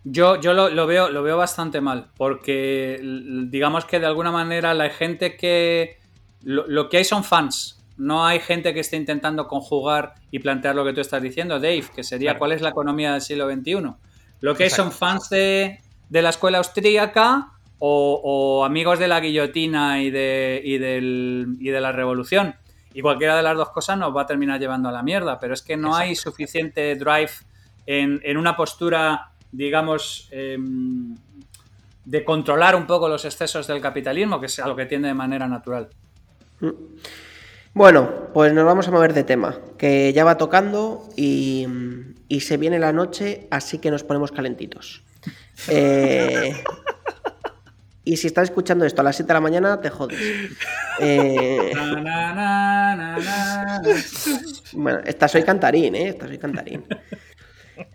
yo, 0.04 0.40
yo 0.40 0.52
lo, 0.52 0.86
veo, 0.86 1.10
lo 1.10 1.22
veo 1.22 1.36
bastante 1.36 1.80
mal, 1.80 2.08
porque 2.16 3.00
digamos 3.48 3.84
que 3.84 4.00
de 4.00 4.06
alguna 4.06 4.32
manera 4.32 4.74
la 4.74 4.90
gente 4.90 5.36
que... 5.36 5.98
Lo, 6.44 6.88
que 6.88 6.96
hay 6.96 7.04
son 7.04 7.22
fans, 7.22 7.84
no 7.96 8.26
hay 8.26 8.40
gente 8.40 8.74
que 8.74 8.80
esté 8.80 8.96
intentando 8.96 9.46
conjugar 9.46 10.14
y 10.32 10.40
plantear 10.40 10.74
lo 10.74 10.84
que 10.84 10.92
tú 10.92 11.00
estás 11.00 11.22
diciendo, 11.22 11.60
Dave, 11.60 11.84
que 11.94 12.02
sería 12.02 12.36
cuál 12.36 12.50
es 12.50 12.62
la 12.62 12.70
economía 12.70 13.12
del 13.12 13.20
siglo 13.20 13.48
XXI. 13.48 13.94
Lo 14.40 14.56
que 14.56 14.64
hay 14.64 14.70
son 14.70 14.90
fans 14.90 15.28
de, 15.30 15.78
la 16.10 16.30
escuela 16.30 16.58
austríaca 16.58 17.52
o, 17.78 18.64
amigos 18.64 18.98
de 18.98 19.06
la 19.06 19.20
guillotina 19.20 20.02
y 20.02 20.10
de, 20.10 20.60
y, 20.64 20.78
del, 20.78 21.58
y 21.60 21.68
de 21.68 21.80
la 21.80 21.92
revolución. 21.92 22.56
Y 22.92 23.02
cualquiera 23.02 23.36
de 23.36 23.44
las 23.44 23.56
dos 23.56 23.70
cosas 23.70 23.96
nos 23.96 24.14
va 24.14 24.22
a 24.22 24.26
terminar 24.26 24.58
llevando 24.58 24.88
a 24.88 24.92
la 24.92 25.04
mierda, 25.04 25.38
pero 25.38 25.54
es 25.54 25.62
que 25.62 25.76
no 25.76 25.94
hay 25.94 26.16
suficiente 26.16 26.96
drive 26.96 27.30
en, 27.86 28.20
en 28.24 28.36
una 28.36 28.56
postura 28.56 29.31
digamos, 29.52 30.28
em, 30.30 31.14
de 32.04 32.24
controlar 32.24 32.74
un 32.74 32.86
poco 32.86 33.08
los 33.08 33.24
excesos 33.24 33.66
del 33.66 33.80
capitalismo, 33.80 34.40
que 34.40 34.46
es 34.46 34.58
algo 34.58 34.74
que 34.76 34.86
tiende 34.86 35.08
de 35.08 35.14
manera 35.14 35.46
natural. 35.46 35.88
Mm. 36.60 36.70
Bueno, 37.74 38.28
pues 38.34 38.52
nos 38.52 38.64
vamos 38.64 38.88
a 38.88 38.90
mover 38.90 39.14
de 39.14 39.24
tema, 39.24 39.58
que 39.78 40.12
ya 40.12 40.24
va 40.24 40.36
tocando 40.36 41.08
y, 41.16 41.66
se 42.40 42.56
viene 42.56 42.78
la 42.78 42.92
noche, 42.92 43.46
así 43.50 43.78
que 43.78 43.90
nos 43.90 44.04
ponemos 44.04 44.32
calentitos. 44.32 45.02
Eh, 45.68 46.54
Y 48.04 48.16
si 48.16 48.26
estás 48.26 48.44
escuchando 48.44 48.84
esto 48.84 49.00
a 49.00 49.04
las 49.04 49.16
7 49.16 49.28
de 49.28 49.34
la 49.34 49.40
mañana, 49.40 49.80
te 49.80 49.90
jodes. 49.90 50.18
Eh, 50.98 51.72
Na, 51.74 52.00
na, 52.00 52.34
na, 52.34 52.96
na, 52.96 53.18
na. 53.18 53.82
bueno, 54.72 55.00
esta 55.04 55.28
soy 55.28 55.44
cantarín, 55.44 55.94
¿eh? 55.94 56.08
Esta 56.08 56.26
soy 56.26 56.38
cantarín. 56.38 56.84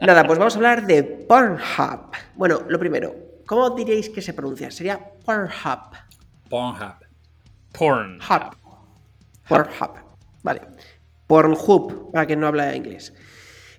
Nada, 0.02 0.26
pues 0.26 0.40
vamos 0.40 0.56
a 0.56 0.58
hablar 0.58 0.86
de 0.88 1.04
Pornhub. 1.04 2.12
Bueno, 2.36 2.62
lo 2.68 2.80
primero, 2.80 3.16
¿cómo 3.46 3.70
diríais 3.72 4.10
que 4.10 4.22
se 4.22 4.34
pronuncia? 4.34 4.72
Sería 4.72 5.00
Pornhub. 5.26 5.92
Pornhub. 6.50 6.96
Porn. 7.74 8.20
Hub. 8.22 8.56
Pornhub. 9.48 9.92
Vale. 10.44 10.62
Pornhub, 11.28 12.12
para 12.12 12.26
quien 12.26 12.40
no 12.40 12.48
habla 12.48 12.76
inglés. 12.76 13.14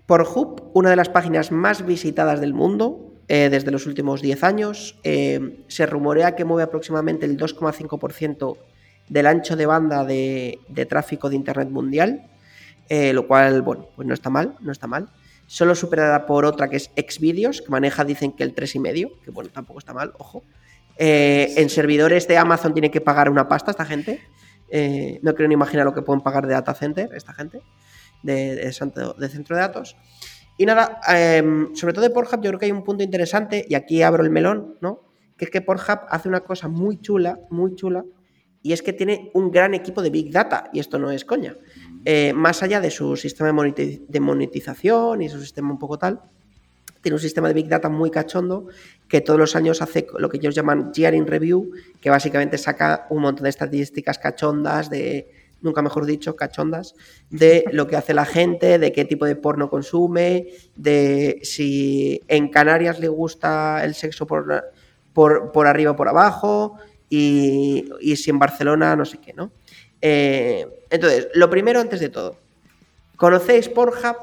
Pornhub, 0.06 0.70
una 0.74 0.90
de 0.90 0.96
las 0.96 1.08
páginas 1.08 1.50
más 1.50 1.84
visitadas 1.84 2.40
del 2.40 2.54
mundo 2.54 3.14
eh, 3.28 3.48
desde 3.50 3.70
los 3.70 3.86
últimos 3.86 4.22
10 4.22 4.44
años. 4.44 4.98
Eh, 5.04 5.64
se 5.68 5.86
rumorea 5.86 6.36
que 6.36 6.44
mueve 6.44 6.62
aproximadamente 6.62 7.26
el 7.26 7.36
2,5% 7.36 8.56
del 9.08 9.26
ancho 9.26 9.56
de 9.56 9.66
banda 9.66 10.04
de, 10.04 10.60
de 10.68 10.86
tráfico 10.86 11.28
de 11.30 11.36
Internet 11.36 11.70
mundial. 11.70 12.30
eh, 12.90 13.12
lo 13.12 13.26
cual, 13.26 13.62
bueno, 13.62 13.88
pues 13.96 14.06
no 14.08 14.14
está 14.14 14.30
mal, 14.30 14.56
no 14.60 14.72
está 14.72 14.86
mal. 14.86 15.08
Solo 15.50 15.74
superada 15.74 16.26
por 16.26 16.44
otra 16.44 16.68
que 16.68 16.76
es 16.76 16.90
Xvideos, 16.94 17.62
que 17.62 17.70
maneja, 17.70 18.04
dicen 18.04 18.32
que 18.32 18.42
el 18.44 18.54
3,5, 18.54 19.20
que 19.24 19.30
bueno, 19.30 19.48
tampoco 19.50 19.78
está 19.78 19.94
mal, 19.94 20.12
ojo. 20.18 20.42
Eh, 20.98 21.54
en 21.56 21.70
servidores 21.70 22.28
de 22.28 22.36
Amazon 22.36 22.74
tiene 22.74 22.90
que 22.90 23.00
pagar 23.00 23.30
una 23.30 23.48
pasta 23.48 23.70
esta 23.70 23.86
gente. 23.86 24.20
Eh, 24.70 25.18
no 25.22 25.34
quiero 25.34 25.48
ni 25.48 25.54
imaginar 25.54 25.86
lo 25.86 25.94
que 25.94 26.02
pueden 26.02 26.20
pagar 26.20 26.46
de 26.46 26.52
data 26.52 26.74
center 26.74 27.08
esta 27.14 27.32
gente, 27.32 27.62
de, 28.22 28.70
santo- 28.74 29.16
centro 29.30 29.56
de 29.56 29.62
datos. 29.62 29.96
Y 30.58 30.66
nada, 30.66 31.00
em, 31.08 31.74
sobre 31.74 31.94
todo 31.94 32.02
de 32.02 32.10
Pornhub, 32.10 32.42
yo 32.42 32.50
creo 32.50 32.58
que 32.58 32.66
hay 32.66 32.72
un 32.72 32.84
punto 32.84 33.02
interesante, 33.02 33.64
y 33.68 33.74
aquí 33.74 34.02
abro 34.02 34.22
el 34.22 34.30
melón, 34.30 34.76
¿no? 34.82 35.00
Que 35.38 35.46
es 35.46 35.50
que 35.50 35.62
Pornhub 35.62 36.00
hace 36.10 36.28
una 36.28 36.40
cosa 36.40 36.68
muy 36.68 37.00
chula, 37.00 37.38
muy 37.48 37.74
chula, 37.74 38.04
y 38.60 38.72
es 38.72 38.82
que 38.82 38.92
tiene 38.92 39.30
un 39.34 39.50
gran 39.52 39.72
equipo 39.72 40.02
de 40.02 40.10
Big 40.10 40.32
Data, 40.32 40.68
y 40.72 40.80
esto 40.80 40.98
no 40.98 41.12
es 41.12 41.24
coña. 41.24 41.56
Eh, 42.10 42.32
más 42.32 42.62
allá 42.62 42.80
de 42.80 42.90
su 42.90 43.16
sistema 43.16 43.48
de 43.48 43.52
moneti- 43.52 44.06
de 44.08 44.20
monetización 44.20 45.20
y 45.20 45.28
su 45.28 45.38
sistema 45.42 45.70
un 45.70 45.78
poco 45.78 45.98
tal, 45.98 46.22
tiene 47.02 47.16
un 47.16 47.20
sistema 47.20 47.48
de 47.48 47.52
Big 47.54 47.68
Data 47.68 47.90
muy 47.90 48.10
cachondo 48.10 48.66
que 49.08 49.20
todos 49.20 49.38
los 49.38 49.54
años 49.54 49.82
hace 49.82 50.06
lo 50.16 50.30
que 50.30 50.38
ellos 50.38 50.54
llaman 50.54 50.90
Year 50.94 51.12
Review, 51.12 51.70
que 52.00 52.08
básicamente 52.08 52.56
saca 52.56 53.06
un 53.10 53.20
montón 53.20 53.44
de 53.44 53.50
estadísticas 53.50 54.18
cachondas, 54.18 54.88
de, 54.88 55.28
nunca 55.60 55.82
mejor 55.82 56.06
dicho, 56.06 56.34
cachondas, 56.34 56.94
de 57.28 57.64
lo 57.72 57.86
que 57.86 57.96
hace 57.96 58.14
la 58.14 58.24
gente, 58.24 58.78
de 58.78 58.90
qué 58.90 59.04
tipo 59.04 59.26
de 59.26 59.36
porno 59.36 59.68
consume, 59.68 60.46
de 60.76 61.40
si 61.42 62.22
en 62.26 62.48
Canarias 62.48 63.00
le 63.00 63.08
gusta 63.08 63.84
el 63.84 63.94
sexo 63.94 64.26
por, 64.26 64.72
por, 65.12 65.52
por 65.52 65.66
arriba 65.66 65.90
o 65.90 65.96
por 65.96 66.08
abajo, 66.08 66.78
y, 67.10 67.84
y 68.00 68.16
si 68.16 68.30
en 68.30 68.38
Barcelona 68.38 68.96
no 68.96 69.04
sé 69.04 69.18
qué, 69.18 69.34
¿no? 69.34 69.52
Eh, 70.00 70.66
entonces, 70.90 71.28
lo 71.34 71.48
primero 71.50 71.80
antes 71.80 72.00
de 72.00 72.08
todo, 72.08 72.38
¿conocéis 73.16 73.68
Pornhub? 73.68 74.16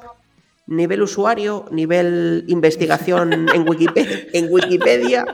Nivel 0.68 1.04
usuario, 1.04 1.66
nivel 1.72 2.44
investigación 2.48 3.48
en 3.54 3.68
Wikipedia. 3.70 4.26
En 4.34 4.48
Wikipedia. 4.52 5.26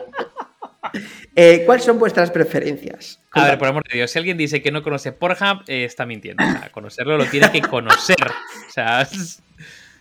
Eh, 1.35 1.63
¿Cuáles 1.65 1.85
son 1.85 1.97
vuestras 1.99 2.31
preferencias? 2.31 3.19
A 3.31 3.45
ver, 3.45 3.57
por 3.57 3.67
amor 3.69 3.83
de 3.89 3.95
Dios, 3.97 4.11
si 4.11 4.19
alguien 4.19 4.35
dice 4.37 4.61
que 4.61 4.71
no 4.71 4.83
conoce 4.83 5.13
Pornhub, 5.13 5.63
eh, 5.67 5.85
está 5.85 6.05
mintiendo. 6.05 6.43
O 6.43 6.51
sea, 6.51 6.69
conocerlo 6.71 7.17
lo 7.17 7.25
tiene 7.27 7.49
que 7.51 7.61
conocer. 7.61 8.17
O 8.67 8.71
sea, 8.71 9.01
es- 9.03 9.41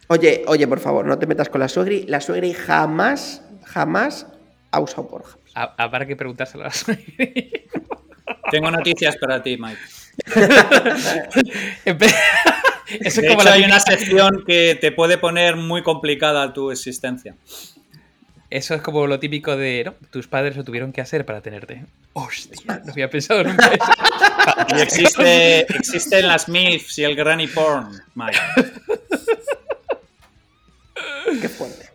Oye, 0.08 0.42
oye, 0.48 0.66
por 0.66 0.80
favor, 0.80 1.06
no 1.06 1.16
te 1.20 1.26
metas 1.28 1.48
con 1.48 1.60
la 1.60 1.68
suegri. 1.68 2.04
La 2.08 2.20
suegri 2.20 2.52
jamás, 2.52 3.42
jamás 3.64 4.26
ha 4.72 4.80
usado 4.80 5.06
Pornhub. 5.06 5.38
ha- 5.54 5.74
habrá 5.78 6.04
que 6.06 6.16
preguntárselo 6.16 6.64
a 6.64 6.68
la 6.68 6.98
Tengo 8.50 8.70
noticias 8.72 9.16
para 9.18 9.40
ti, 9.40 9.56
Mike. 9.56 9.78
Eso 13.00 13.06
es 13.06 13.16
De 13.16 13.28
como 13.28 13.40
hecho, 13.42 13.48
la 13.50 13.52
hay 13.54 13.62
una 13.64 13.78
sección 13.80 14.42
que 14.46 14.76
te 14.80 14.90
puede 14.90 15.16
poner 15.16 15.56
muy 15.56 15.82
complicada 15.82 16.52
tu 16.52 16.70
existencia. 16.72 17.36
Eso 18.50 18.74
es 18.74 18.82
como 18.82 19.06
lo 19.06 19.20
típico 19.20 19.56
de, 19.56 19.84
¿no? 19.84 19.94
Tus 20.10 20.26
padres 20.26 20.56
lo 20.56 20.64
tuvieron 20.64 20.92
que 20.92 21.00
hacer 21.00 21.24
para 21.24 21.40
tenerte. 21.40 21.84
Hostia, 22.14 22.82
no 22.84 22.90
había 22.92 23.08
pensado 23.08 23.44
nunca 23.44 23.68
eso. 23.68 24.76
Y 24.76 24.80
existe, 24.80 25.60
existen 25.72 26.26
las 26.26 26.48
MILFs 26.48 26.98
y 26.98 27.04
el 27.04 27.14
granny 27.14 27.46
porn, 27.46 27.92
Mike. 28.16 28.38
Qué 31.40 31.48
fuerte. 31.48 31.90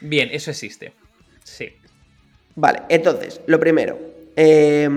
Bien, 0.00 0.30
eso 0.32 0.50
existe. 0.50 0.94
Sí. 1.44 1.76
Vale, 2.54 2.82
entonces, 2.88 3.42
lo 3.46 3.60
primero. 3.60 3.98
eh, 4.34 4.88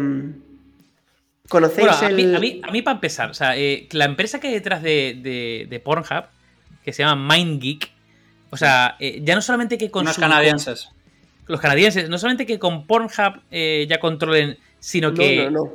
¿Conocéis 1.49 1.87
Bueno, 1.87 2.05
a 2.05 2.09
mí, 2.09 2.21
el. 2.23 2.35
a 2.35 2.39
mí, 2.39 2.61
a 2.63 2.71
mí, 2.71 2.81
para 2.81 2.95
empezar, 2.95 3.29
o 3.31 3.33
sea, 3.33 3.57
eh, 3.57 3.87
la 3.91 4.05
empresa 4.05 4.39
que 4.39 4.47
hay 4.47 4.53
detrás 4.53 4.81
de, 4.83 5.17
de, 5.21 5.67
de 5.69 5.79
Pornhub, 5.79 6.25
que 6.83 6.93
se 6.93 7.03
llama 7.03 7.35
MindGeek, 7.35 7.89
o 8.51 8.57
sea, 8.57 8.95
eh, 8.99 9.19
ya 9.23 9.35
no 9.35 9.41
solamente 9.41 9.77
que 9.77 9.89
con 9.91 10.07
su- 10.07 10.21
canadienses. 10.21 10.85
con- 10.85 10.93
los 11.47 11.59
canadienses, 11.59 12.07
no 12.09 12.17
solamente 12.19 12.45
que 12.45 12.59
con 12.59 12.85
Pornhub 12.85 13.41
eh, 13.49 13.87
ya 13.89 13.99
controlen, 13.99 14.57
sino 14.79 15.09
No, 15.09 15.15
que 15.15 15.49
no, 15.49 15.65
no. 15.65 15.71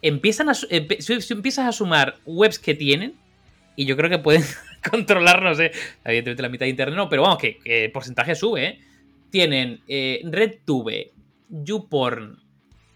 empiezan 0.00 0.48
a 0.48 0.52
empe- 0.52 1.00
si- 1.00 1.20
si 1.20 1.34
empiezas 1.34 1.66
a 1.66 1.72
sumar 1.72 2.16
webs 2.24 2.58
que 2.60 2.74
tienen 2.74 3.14
y 3.74 3.84
yo 3.86 3.96
creo 3.96 4.08
que 4.08 4.18
pueden 4.18 4.44
controlar, 4.90 5.42
no 5.42 5.54
sé, 5.56 5.72
evidentemente 6.04 6.42
la 6.42 6.48
mitad 6.48 6.66
de 6.66 6.70
internet 6.70 6.96
no, 6.96 7.08
pero 7.08 7.22
vamos, 7.22 7.38
que, 7.38 7.58
que 7.58 7.86
el 7.86 7.90
porcentaje 7.92 8.34
sube, 8.36 8.64
¿eh? 8.64 8.80
Tienen 9.30 9.80
eh, 9.88 10.20
RedTube, 10.24 11.10
YouPorn, 11.50 12.38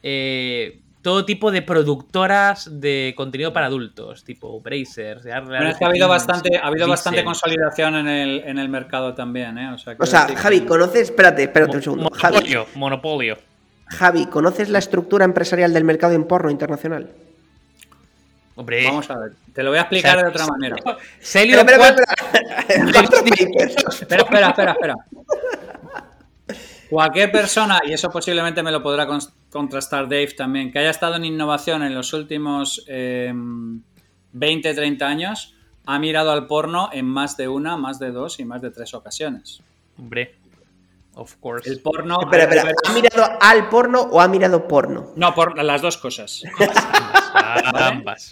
eh, 0.04 0.78
todo 1.02 1.24
tipo 1.24 1.50
de 1.50 1.62
productoras 1.62 2.80
de 2.80 3.14
contenido 3.16 3.52
para 3.52 3.66
adultos, 3.66 4.22
tipo 4.24 4.60
Brazers, 4.60 5.22
Bueno, 5.24 5.68
es 5.70 5.76
que 5.78 5.84
ha 5.84 5.88
habido 5.88 6.08
bastante, 6.08 6.58
ha 6.58 6.66
habido 6.66 6.86
bastante 6.88 7.24
consolidación 7.24 7.96
en 7.96 8.08
el, 8.08 8.42
en 8.44 8.58
el 8.58 8.68
mercado 8.68 9.14
también, 9.14 9.56
¿eh? 9.58 9.72
O 9.72 9.78
sea, 9.78 9.94
O 9.94 9.96
quiero 9.96 10.10
sea, 10.10 10.20
decir 10.22 10.36
que- 10.36 10.42
Javi, 10.42 10.60
¿conoces? 10.62 11.02
Espérate, 11.10 11.44
espérate 11.44 11.76
un 11.76 11.82
segundo. 11.82 12.10
Javi, 12.12 12.34
Monopolio, 12.36 12.66
monopolio. 12.74 13.38
Javi, 13.86 14.26
¿conoces 14.26 14.68
la 14.68 14.78
estructura 14.78 15.24
empresarial 15.24 15.72
del 15.72 15.84
mercado 15.84 16.12
en 16.14 16.24
porno 16.24 16.50
internacional? 16.50 17.10
Hombre, 18.56 18.84
Vamos 18.84 19.08
a 19.10 19.18
ver, 19.18 19.32
te 19.54 19.62
lo 19.62 19.70
voy 19.70 19.78
a 19.78 19.82
explicar 19.82 20.20
de 20.22 20.28
otra 20.28 20.46
manera. 20.46 20.76
Celio 21.20 21.58
Espera, 21.60 21.88
espera, 21.88 22.04
espera. 22.68 23.00
Espera, 23.88 24.22
espera, 24.22 24.48
espera, 24.50 24.72
espera. 24.72 24.94
Cualquier 26.90 27.30
persona, 27.32 27.80
y 27.86 27.92
eso 27.92 28.10
posiblemente 28.10 28.62
me 28.62 28.70
lo 28.70 28.82
podrá 28.82 29.06
contrastar 29.50 30.04
Dave 30.04 30.32
también, 30.36 30.72
que 30.72 30.78
haya 30.78 30.90
estado 30.90 31.16
en 31.16 31.24
innovación 31.24 31.82
en 31.82 31.94
los 31.94 32.12
últimos 32.12 32.84
eh, 32.86 33.32
20, 34.32 34.74
30 34.74 35.06
años, 35.06 35.54
ha 35.86 35.98
mirado 35.98 36.30
al 36.30 36.46
porno 36.46 36.90
en 36.92 37.06
más 37.06 37.36
de 37.36 37.48
una, 37.48 37.76
más 37.76 37.98
de 37.98 38.12
dos 38.12 38.38
y 38.38 38.44
más 38.44 38.62
de 38.62 38.70
tres 38.70 38.94
ocasiones. 38.94 39.62
Hombre, 39.98 40.36
of 41.14 41.36
course. 41.36 41.68
El 41.68 41.80
porno... 41.80 42.18
Espera, 42.22 42.44
espera. 42.44 42.72
¿Ha 42.86 42.92
mirado 42.92 43.38
al 43.40 43.68
porno 43.68 44.00
o 44.02 44.20
ha 44.20 44.28
mirado 44.28 44.68
porno? 44.68 45.12
No, 45.16 45.34
por 45.34 45.62
las 45.62 45.82
dos 45.82 45.98
cosas. 45.98 46.42
Ambas. 47.34 48.30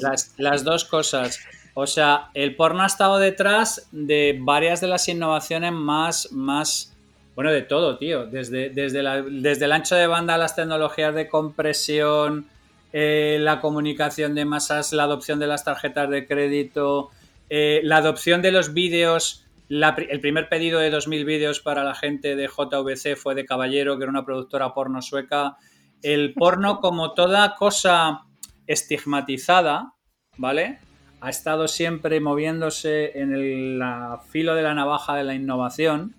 Las, 0.00 0.34
las 0.36 0.64
dos 0.64 0.84
cosas. 0.84 1.38
O 1.74 1.86
sea, 1.86 2.30
el 2.34 2.56
porno 2.56 2.82
ha 2.82 2.86
estado 2.86 3.18
detrás 3.18 3.88
de 3.92 4.38
varias 4.40 4.80
de 4.80 4.88
las 4.88 5.08
innovaciones 5.08 5.72
más, 5.72 6.30
más 6.32 6.91
bueno, 7.34 7.50
de 7.50 7.62
todo, 7.62 7.98
tío. 7.98 8.26
Desde, 8.26 8.70
desde, 8.70 9.02
desde 9.30 9.64
el 9.64 9.72
ancho 9.72 9.94
de 9.96 10.06
banda, 10.06 10.36
las 10.36 10.54
tecnologías 10.54 11.14
de 11.14 11.28
compresión, 11.28 12.46
eh, 12.92 13.38
la 13.40 13.60
comunicación 13.60 14.34
de 14.34 14.44
masas, 14.44 14.92
la 14.92 15.04
adopción 15.04 15.38
de 15.38 15.46
las 15.46 15.64
tarjetas 15.64 16.10
de 16.10 16.26
crédito, 16.26 17.10
eh, 17.48 17.80
la 17.84 17.98
adopción 17.98 18.42
de 18.42 18.52
los 18.52 18.74
vídeos. 18.74 19.46
el 19.70 20.20
primer 20.20 20.50
pedido 20.50 20.80
de 20.80 20.92
2.000 20.92 21.24
vídeos 21.24 21.60
para 21.60 21.82
la 21.82 21.94
gente 21.94 22.36
de 22.36 22.48
JVC 22.48 23.16
fue 23.16 23.34
de 23.34 23.46
Caballero, 23.46 23.96
que 23.96 24.04
era 24.04 24.10
una 24.10 24.26
productora 24.26 24.74
porno 24.74 25.00
sueca. 25.00 25.56
El 26.02 26.34
porno, 26.34 26.80
como 26.80 27.14
toda 27.14 27.54
cosa 27.54 28.22
estigmatizada, 28.66 29.94
¿vale? 30.36 30.78
Ha 31.22 31.30
estado 31.30 31.68
siempre 31.68 32.20
moviéndose 32.20 33.18
en 33.18 33.32
el 33.32 33.80
filo 34.28 34.54
de 34.54 34.62
la 34.62 34.74
navaja 34.74 35.14
de 35.14 35.24
la 35.24 35.34
innovación. 35.34 36.14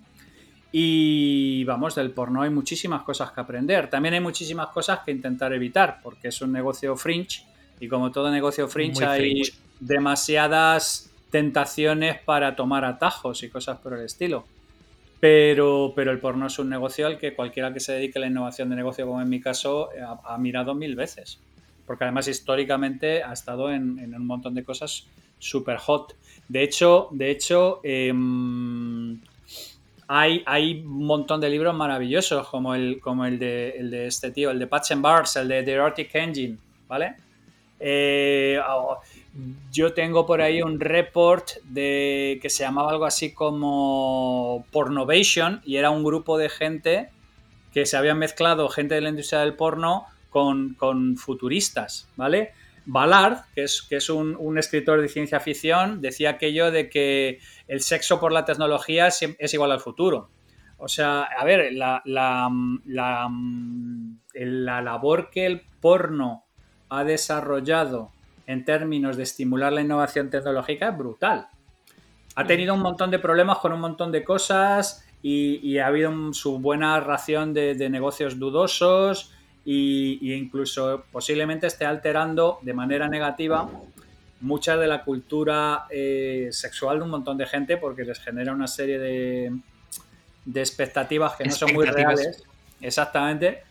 Y 0.76 1.62
vamos, 1.62 1.94
del 1.94 2.10
porno 2.10 2.42
hay 2.42 2.50
muchísimas 2.50 3.02
cosas 3.02 3.30
que 3.30 3.40
aprender. 3.40 3.88
También 3.88 4.14
hay 4.14 4.20
muchísimas 4.20 4.66
cosas 4.70 4.98
que 5.04 5.12
intentar 5.12 5.52
evitar, 5.52 6.00
porque 6.02 6.26
es 6.26 6.42
un 6.42 6.50
negocio 6.50 6.96
fringe. 6.96 7.44
Y 7.78 7.86
como 7.86 8.10
todo 8.10 8.28
negocio 8.28 8.66
fringe, 8.66 9.04
Muy 9.04 9.04
hay 9.04 9.20
fringe. 9.20 9.52
demasiadas 9.78 11.12
tentaciones 11.30 12.18
para 12.18 12.56
tomar 12.56 12.84
atajos 12.84 13.44
y 13.44 13.50
cosas 13.50 13.78
por 13.78 13.92
el 13.94 14.04
estilo. 14.04 14.46
Pero, 15.20 15.92
pero 15.94 16.10
el 16.10 16.18
porno 16.18 16.48
es 16.48 16.58
un 16.58 16.70
negocio 16.70 17.06
al 17.06 17.18
que 17.18 17.36
cualquiera 17.36 17.72
que 17.72 17.78
se 17.78 17.92
dedique 17.92 18.18
a 18.18 18.22
la 18.22 18.26
innovación 18.26 18.68
de 18.68 18.74
negocio, 18.74 19.06
como 19.06 19.22
en 19.22 19.28
mi 19.28 19.40
caso, 19.40 19.90
ha, 20.04 20.34
ha 20.34 20.38
mirado 20.38 20.74
mil 20.74 20.96
veces. 20.96 21.38
Porque 21.86 22.02
además 22.02 22.26
históricamente 22.26 23.22
ha 23.22 23.32
estado 23.32 23.70
en, 23.70 24.00
en 24.00 24.12
un 24.12 24.26
montón 24.26 24.54
de 24.56 24.64
cosas 24.64 25.06
super 25.38 25.76
hot. 25.76 26.16
De 26.48 26.64
hecho, 26.64 27.10
de 27.12 27.30
hecho 27.30 27.80
em, 27.84 29.20
hay, 30.16 30.82
un 30.84 31.06
montón 31.06 31.40
de 31.40 31.50
libros 31.50 31.74
maravillosos, 31.74 32.46
como 32.48 32.74
el, 32.74 33.00
como 33.00 33.24
el, 33.26 33.38
de, 33.38 33.70
el 33.70 33.90
de 33.90 34.06
este 34.06 34.30
tío, 34.30 34.50
el 34.50 34.58
de 34.60 34.66
Patch 34.68 34.92
and 34.92 35.02
Bars, 35.02 35.34
el 35.36 35.48
de 35.48 35.62
The 35.64 35.72
Erotic 35.72 36.14
Engine, 36.14 36.56
¿vale? 36.86 37.16
Eh, 37.80 38.60
yo 39.72 39.92
tengo 39.92 40.24
por 40.24 40.40
ahí 40.40 40.62
un 40.62 40.78
report 40.78 41.50
de 41.64 42.38
que 42.40 42.48
se 42.48 42.62
llamaba 42.62 42.92
algo 42.92 43.04
así 43.04 43.34
como 43.34 44.64
Pornovation 44.70 45.60
y 45.64 45.76
era 45.76 45.90
un 45.90 46.04
grupo 46.04 46.38
de 46.38 46.48
gente 46.48 47.10
que 47.72 47.84
se 47.84 47.96
habían 47.96 48.18
mezclado 48.18 48.68
gente 48.68 48.94
de 48.94 49.00
la 49.00 49.08
industria 49.08 49.40
del 49.40 49.54
porno 49.54 50.06
con, 50.30 51.16
futuristas, 51.16 52.08
¿vale? 52.16 52.52
Ballard, 52.86 53.44
que 53.54 53.64
es, 53.64 53.82
que 53.82 53.96
es 53.96 54.10
un, 54.10 54.58
escritor 54.58 55.00
de 55.00 55.08
ciencia 55.08 55.40
ficción, 55.40 56.00
decía 56.00 56.30
aquello 56.30 56.70
de 56.70 56.88
que 56.88 57.40
el 57.68 57.80
sexo 57.80 58.20
por 58.20 58.32
la 58.32 58.44
tecnología 58.44 59.08
es, 59.08 59.54
igual 59.54 59.72
al 59.72 59.80
futuro. 59.80 60.30
O 60.78 60.88
sea, 60.88 61.22
a 61.22 61.44
ver, 61.44 61.72
la, 61.72 62.02
la, 62.04 62.50
la, 62.84 63.28
la 64.34 64.82
labor 64.82 65.30
que 65.30 65.46
el 65.46 65.62
porno 65.80 66.44
ha 66.88 67.04
desarrollado 67.04 68.10
en 68.46 68.64
términos 68.64 69.16
de 69.16 69.22
estimular 69.22 69.72
la 69.72 69.80
innovación 69.80 70.30
tecnológica 70.30 70.88
es 70.90 70.98
brutal. 70.98 71.48
Ha 72.36 72.44
tenido 72.44 72.74
un 72.74 72.80
montón 72.80 73.10
de 73.10 73.18
problemas 73.18 73.58
con 73.58 73.72
un 73.72 73.80
montón 73.80 74.10
de 74.12 74.24
cosas 74.24 75.06
y, 75.22 75.78
ha 75.78 75.86
habido 75.86 76.34
su 76.34 76.58
buena 76.58 77.00
ración 77.00 77.54
de, 77.54 77.88
negocios 77.88 78.38
dudosos 78.38 79.32
e 79.64 80.34
incluso 80.34 81.04
posiblemente 81.10 81.66
esté 81.66 81.86
alterando 81.86 82.58
de 82.62 82.74
manera 82.74 83.08
negativa 83.08 83.68
mucha 84.40 84.76
de 84.76 84.86
la 84.86 85.02
cultura 85.02 85.86
eh, 85.90 86.48
sexual 86.52 86.98
de 86.98 87.04
un 87.04 87.10
montón 87.10 87.38
de 87.38 87.46
gente 87.46 87.76
porque 87.78 88.04
les 88.04 88.18
genera 88.20 88.52
una 88.52 88.66
serie 88.66 88.98
de, 88.98 89.52
de 90.44 90.60
expectativas 90.60 91.34
que 91.36 91.44
no 91.44 91.52
son 91.52 91.72
muy 91.72 91.86
reales. 91.86 92.44
Exactamente 92.80 93.62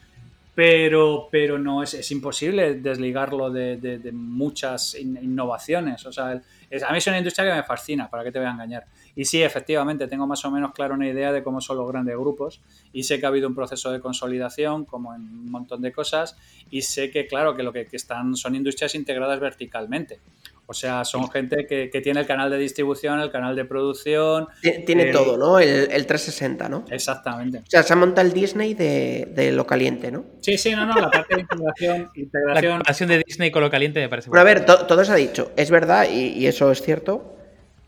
pero, 0.55 1.29
pero 1.31 1.57
no 1.57 1.81
es, 1.81 1.95
es 1.95 2.11
imposible 2.11 2.75
desligarlo 2.75 3.49
de, 3.49 4.11
muchas 4.13 4.95
innovaciones. 4.95 6.05
O 6.05 6.11
sea, 6.11 6.29
a 6.31 6.91
mí 6.91 6.97
es 6.97 7.07
una 7.07 7.17
industria 7.17 7.49
que 7.49 7.55
me 7.55 7.63
fascina, 7.63 8.09
¿para 8.09 8.23
qué 8.23 8.31
te 8.31 8.39
voy 8.39 8.47
a 8.47 8.51
engañar? 8.51 8.85
Y 9.15 9.25
sí, 9.25 9.41
efectivamente, 9.41 10.07
tengo 10.07 10.27
más 10.27 10.45
o 10.45 10.51
menos 10.51 10.71
claro 10.73 10.93
una 10.93 11.07
idea 11.07 11.31
de 11.31 11.43
cómo 11.43 11.59
son 11.59 11.77
los 11.77 11.87
grandes 11.87 12.15
grupos 12.15 12.61
y 12.91 13.03
sé 13.03 13.19
que 13.19 13.25
ha 13.25 13.29
habido 13.29 13.47
un 13.47 13.55
proceso 13.55 13.91
de 13.91 13.99
consolidación, 13.99 14.85
como 14.85 15.15
en 15.15 15.21
un 15.21 15.51
montón 15.51 15.81
de 15.81 15.91
cosas, 15.91 16.37
y 16.69 16.83
sé 16.83 17.09
que, 17.09 17.25
claro, 17.25 17.55
que 17.55 17.63
lo 17.63 17.73
que, 17.73 17.87
que 17.87 17.95
están 17.95 18.35
son 18.35 18.55
industrias 18.55 18.93
integradas 18.93 19.39
verticalmente. 19.39 20.19
O 20.65 20.73
sea, 20.73 21.03
son 21.03 21.29
gente 21.29 21.67
que, 21.67 21.89
tiene 22.01 22.21
el 22.21 22.25
canal 22.25 22.49
de 22.49 22.57
distribución, 22.57 23.19
el 23.19 23.31
canal 23.31 23.55
de 23.55 23.65
producción. 23.65 24.47
Tiene 24.85 25.11
todo, 25.11 25.37
¿no? 25.37 25.59
El, 25.59 25.87
360, 25.87 26.69
¿no? 26.69 26.85
Exactamente. 26.89 27.59
O 27.59 27.63
sea, 27.67 27.83
se 27.83 27.91
ha 27.91 27.95
montado 27.97 28.25
el 28.25 28.33
Disney 28.33 28.73
de, 28.73 29.51
lo 29.53 29.67
caliente, 29.67 30.09
¿no? 30.09 30.23
Sí, 30.39 30.57
sí, 30.57 30.71
no, 30.71 30.85
no, 30.85 30.95
la 30.95 31.11
parte 31.11 31.35
de 31.35 31.41
integración. 31.41 32.09
integración... 32.15 32.63
La 32.63 32.77
comparación 32.77 33.09
de 33.09 33.23
Disney 33.25 33.51
con 33.51 33.61
lo 33.61 33.69
caliente 33.69 33.99
me 33.99 34.07
parece 34.07 34.29
Bueno, 34.29 34.41
a 34.41 34.45
ver, 34.45 34.65
todo 34.65 35.03
se 35.03 35.11
ha 35.11 35.15
dicho. 35.15 35.51
Es 35.57 35.69
verdad, 35.69 36.07
y, 36.09 36.47
eso 36.47 36.71
es 36.71 36.81
cierto, 36.81 37.35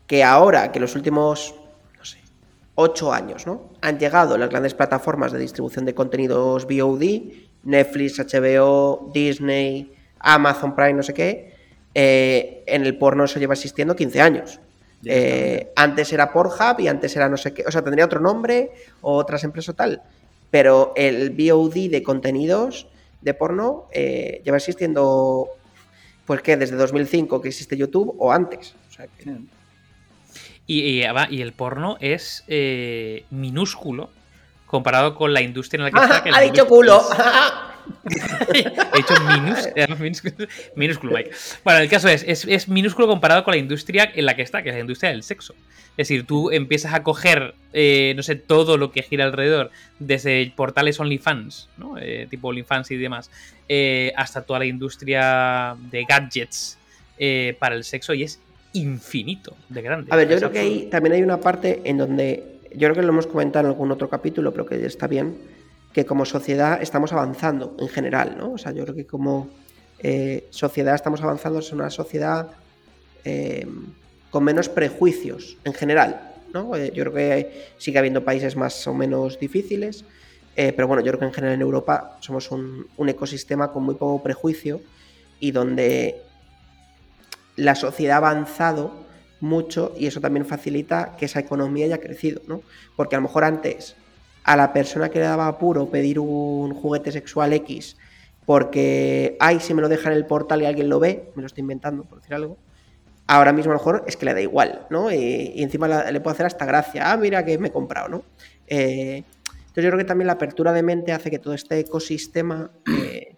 que 0.06 0.22
ahora 0.22 0.70
que 0.70 0.78
los 0.78 0.94
últimos, 0.94 1.54
no 1.96 2.04
sé, 2.04 2.18
ocho 2.74 3.10
años, 3.10 3.46
¿no? 3.46 3.72
Han 3.80 3.98
llegado 3.98 4.36
las 4.36 4.50
grandes 4.50 4.74
plataformas 4.74 5.32
de 5.32 5.38
distribución 5.38 5.86
de 5.86 5.94
contenidos 5.94 6.66
VOD, 6.66 7.04
Netflix, 7.64 8.18
HBO, 8.18 9.10
Disney, 9.14 9.94
Amazon 10.18 10.76
Prime, 10.76 10.92
no 10.92 11.02
sé 11.02 11.14
qué 11.14 11.55
eh, 11.98 12.62
en 12.66 12.84
el 12.84 12.98
porno 12.98 13.24
eso 13.24 13.38
lleva 13.38 13.54
existiendo 13.54 13.96
15 13.96 14.20
años. 14.20 14.60
Eh, 15.02 15.72
antes 15.76 16.12
era 16.12 16.30
Pornhub 16.30 16.78
y 16.78 16.88
antes 16.88 17.16
era 17.16 17.26
no 17.30 17.38
sé 17.38 17.54
qué, 17.54 17.64
o 17.66 17.70
sea, 17.70 17.82
tendría 17.82 18.04
otro 18.04 18.20
nombre 18.20 18.72
o 19.00 19.16
otras 19.16 19.44
empresas 19.44 19.70
o 19.70 19.74
tal, 19.74 20.02
pero 20.50 20.92
el 20.94 21.30
VOD 21.30 21.88
de 21.90 22.02
contenidos 22.02 22.86
de 23.22 23.32
porno 23.32 23.86
eh, 23.92 24.42
lleva 24.44 24.58
existiendo, 24.58 25.48
pues 26.26 26.42
que 26.42 26.58
desde 26.58 26.76
2005 26.76 27.40
que 27.40 27.48
existe 27.48 27.78
YouTube 27.78 28.14
o 28.18 28.30
antes. 28.30 28.74
y, 30.66 31.00
y, 31.00 31.40
el 31.40 31.52
porno 31.54 31.96
es 32.00 32.44
minúsculo 33.30 34.10
comparado 34.66 35.14
con 35.14 35.32
la 35.32 35.40
industria 35.40 35.78
en 35.78 35.94
la 35.94 36.08
que 36.10 36.28
está. 36.28 36.38
ha 36.38 36.42
dicho 36.42 36.66
culo. 36.66 37.02
He 38.54 38.98
hecho 38.98 39.14
minúsculo, 40.76 41.12
Mike. 41.12 41.30
Bueno, 41.64 41.80
el 41.80 41.88
caso 41.88 42.08
es, 42.08 42.24
es, 42.24 42.68
minúsculo 42.68 43.08
comparado 43.08 43.44
con 43.44 43.52
la 43.52 43.58
industria 43.58 44.10
en 44.14 44.26
la 44.26 44.36
que 44.36 44.42
está, 44.42 44.62
que 44.62 44.70
es 44.70 44.74
la 44.74 44.80
industria 44.80 45.10
del 45.10 45.22
sexo. 45.22 45.54
Es 45.92 46.08
decir, 46.08 46.26
tú 46.26 46.50
empiezas 46.50 46.94
a 46.94 47.02
coger, 47.02 47.54
eh, 47.72 48.12
no 48.16 48.22
sé, 48.22 48.36
todo 48.36 48.76
lo 48.76 48.92
que 48.92 49.02
gira 49.02 49.24
alrededor, 49.24 49.70
desde 49.98 50.52
portales 50.54 51.00
OnlyFans, 51.00 51.68
¿no? 51.78 51.96
Eh, 51.98 52.26
tipo 52.28 52.48
OnlyFans 52.48 52.90
y 52.90 52.96
demás, 52.96 53.30
eh, 53.68 54.12
hasta 54.16 54.42
toda 54.42 54.60
la 54.60 54.66
industria 54.66 55.74
de 55.90 56.04
gadgets 56.04 56.78
para 57.58 57.74
el 57.74 57.84
sexo 57.84 58.12
y 58.12 58.24
es 58.24 58.38
infinito 58.74 59.56
de 59.70 59.80
grande. 59.80 60.08
A 60.12 60.16
ver, 60.16 60.28
yo 60.28 60.36
creo 60.36 60.52
que 60.52 60.58
ahí 60.58 60.88
también 60.90 61.14
hay 61.14 61.22
una 61.22 61.40
parte 61.40 61.80
en 61.84 61.96
donde, 61.96 62.58
yo 62.72 62.88
creo 62.88 62.94
que 62.94 63.02
lo 63.02 63.08
hemos 63.08 63.26
comentado 63.26 63.66
en 63.66 63.72
algún 63.72 63.90
otro 63.90 64.10
capítulo, 64.10 64.52
pero 64.52 64.66
que 64.66 64.84
está 64.84 65.06
bien, 65.06 65.34
que 65.96 66.04
como 66.04 66.26
sociedad 66.26 66.82
estamos 66.82 67.14
avanzando 67.14 67.74
en 67.78 67.88
general, 67.88 68.36
¿no? 68.36 68.52
O 68.52 68.58
sea, 68.58 68.70
yo 68.72 68.82
creo 68.82 68.94
que 68.94 69.06
como 69.06 69.48
eh, 69.98 70.46
sociedad 70.50 70.94
estamos 70.94 71.22
avanzando, 71.22 71.60
es 71.60 71.72
una 71.72 71.88
sociedad 71.88 72.50
eh, 73.24 73.66
con 74.28 74.44
menos 74.44 74.68
prejuicios 74.68 75.56
en 75.64 75.72
general, 75.72 76.34
¿no? 76.52 76.76
Eh, 76.76 76.92
yo 76.94 77.04
creo 77.04 77.14
que 77.14 77.68
sigue 77.78 77.98
habiendo 77.98 78.22
países 78.22 78.56
más 78.56 78.86
o 78.86 78.92
menos 78.92 79.40
difíciles, 79.40 80.04
pero 80.54 80.86
bueno, 80.86 81.02
yo 81.02 81.12
creo 81.12 81.20
que 81.20 81.26
en 81.28 81.32
general 81.32 81.54
en 81.54 81.62
Europa 81.62 82.18
somos 82.20 82.50
un, 82.50 82.86
un 82.98 83.08
ecosistema 83.08 83.72
con 83.72 83.84
muy 83.84 83.94
poco 83.94 84.22
prejuicio 84.22 84.82
y 85.40 85.52
donde 85.52 86.20
la 87.56 87.74
sociedad 87.74 88.16
ha 88.22 88.28
avanzado 88.28 88.92
mucho 89.40 89.94
y 89.96 90.06
eso 90.06 90.20
también 90.20 90.44
facilita 90.44 91.16
que 91.18 91.24
esa 91.24 91.40
economía 91.40 91.86
haya 91.86 92.00
crecido, 92.00 92.42
¿no? 92.46 92.60
Porque 92.96 93.16
a 93.16 93.18
lo 93.18 93.22
mejor 93.22 93.44
antes 93.44 93.96
a 94.46 94.56
la 94.56 94.72
persona 94.72 95.08
que 95.08 95.18
le 95.18 95.24
daba 95.24 95.48
apuro 95.48 95.90
pedir 95.90 96.20
un 96.20 96.72
juguete 96.72 97.10
sexual 97.10 97.52
X 97.52 97.96
porque, 98.46 99.36
ay, 99.40 99.58
si 99.58 99.74
me 99.74 99.82
lo 99.82 99.88
deja 99.88 100.08
en 100.08 100.16
el 100.16 100.24
portal 100.24 100.62
y 100.62 100.66
alguien 100.66 100.88
lo 100.88 101.00
ve, 101.00 101.32
me 101.34 101.42
lo 101.42 101.46
estoy 101.46 101.62
inventando, 101.62 102.04
por 102.04 102.20
decir 102.20 102.34
algo, 102.34 102.56
ahora 103.26 103.52
mismo 103.52 103.72
a 103.72 103.74
lo 103.74 103.80
mejor 103.80 104.04
es 104.06 104.16
que 104.16 104.24
le 104.24 104.34
da 104.34 104.40
igual, 104.40 104.86
¿no? 104.88 105.10
Y, 105.12 105.60
encima 105.60 105.88
le 105.88 106.20
puedo 106.20 106.32
hacer 106.32 106.46
hasta 106.46 106.64
gracia, 106.64 107.10
ah, 107.10 107.16
mira 107.16 107.44
que 107.44 107.58
me 107.58 107.68
he 107.68 107.72
comprado, 107.72 108.08
¿no? 108.08 108.22
Eh, 108.68 109.24
entonces 109.48 109.84
yo 109.84 109.90
creo 109.90 109.98
que 109.98 110.04
también 110.04 110.28
la 110.28 110.34
apertura 110.34 110.72
de 110.72 110.84
mente 110.84 111.12
hace 111.12 111.28
que 111.28 111.40
todo 111.40 111.54
este 111.54 111.80
ecosistema 111.80 112.70
eh, 112.96 113.34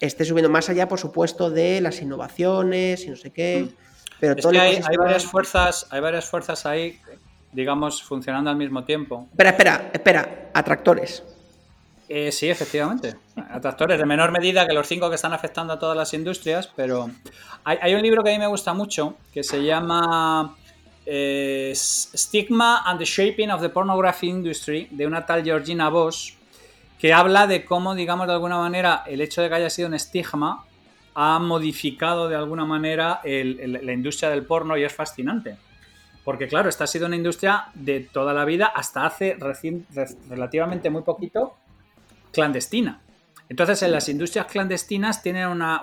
esté 0.00 0.24
subiendo 0.24 0.50
más 0.50 0.68
allá, 0.68 0.88
por 0.88 0.98
supuesto, 0.98 1.50
de 1.50 1.80
las 1.80 2.02
innovaciones 2.02 3.04
y 3.04 3.10
no 3.10 3.16
sé 3.16 3.30
qué. 3.30 3.68
Pero 4.18 4.34
es 4.36 4.44
que 4.44 4.58
hay, 4.58 4.80
varias 4.98 5.24
fuerzas, 5.24 5.86
hay 5.90 6.00
varias 6.00 6.24
fuerzas 6.24 6.66
ahí 6.66 6.98
digamos, 7.52 8.02
funcionando 8.02 8.50
al 8.50 8.56
mismo 8.56 8.84
tiempo. 8.84 9.26
Espera, 9.30 9.50
espera, 9.50 9.90
espera, 9.92 10.50
atractores. 10.54 11.22
Eh, 12.08 12.32
sí, 12.32 12.48
efectivamente. 12.48 13.16
Atractores 13.50 13.98
de 13.98 14.06
menor 14.06 14.32
medida 14.32 14.66
que 14.66 14.72
los 14.72 14.86
cinco 14.86 15.10
que 15.10 15.16
están 15.16 15.32
afectando 15.32 15.74
a 15.74 15.78
todas 15.78 15.96
las 15.96 16.14
industrias, 16.14 16.70
pero 16.74 17.10
hay, 17.64 17.94
un 17.94 18.02
libro 18.02 18.22
que 18.22 18.30
a 18.30 18.32
mí 18.32 18.38
me 18.38 18.46
gusta 18.46 18.72
mucho 18.72 19.16
que 19.32 19.42
se 19.42 19.62
llama 19.62 20.56
eh, 21.04 21.72
Stigma 21.74 22.82
and 22.86 22.98
the 22.98 23.04
Shaping 23.04 23.50
of 23.50 23.60
the 23.60 23.68
Pornography 23.68 24.28
Industry 24.28 24.88
de 24.90 25.06
una 25.06 25.26
tal 25.26 25.44
Georgina 25.44 25.90
Voss 25.90 26.34
que 26.98 27.12
habla 27.12 27.46
de 27.46 27.64
cómo, 27.64 27.94
digamos, 27.94 28.26
de 28.26 28.32
alguna 28.32 28.56
manera 28.56 29.04
el 29.06 29.20
hecho 29.20 29.42
de 29.42 29.50
que 29.50 29.54
haya 29.54 29.70
sido 29.70 29.88
un 29.88 29.94
estigma 29.94 30.64
ha 31.14 31.38
modificado 31.38 32.28
de 32.28 32.36
alguna 32.36 32.64
manera 32.64 33.20
la 33.24 33.92
industria 33.92 34.30
del 34.30 34.44
porno 34.44 34.76
y 34.76 34.84
es 34.84 34.94
fascinante. 34.94 35.56
Porque 36.28 36.46
claro, 36.46 36.68
esta 36.68 36.84
ha 36.84 36.86
sido 36.86 37.06
una 37.06 37.16
industria 37.16 37.68
de 37.72 38.00
toda 38.00 38.34
la 38.34 38.44
vida 38.44 38.66
hasta 38.66 39.06
hace 39.06 39.38
relativamente 40.28 40.90
muy 40.90 41.00
poquito 41.00 41.56
clandestina. 42.30 43.00
Entonces, 43.48 43.82
en 43.82 43.92
las 43.92 44.10
industrias 44.10 44.44
clandestinas 44.44 45.22
tienen 45.22 45.48
una, 45.48 45.80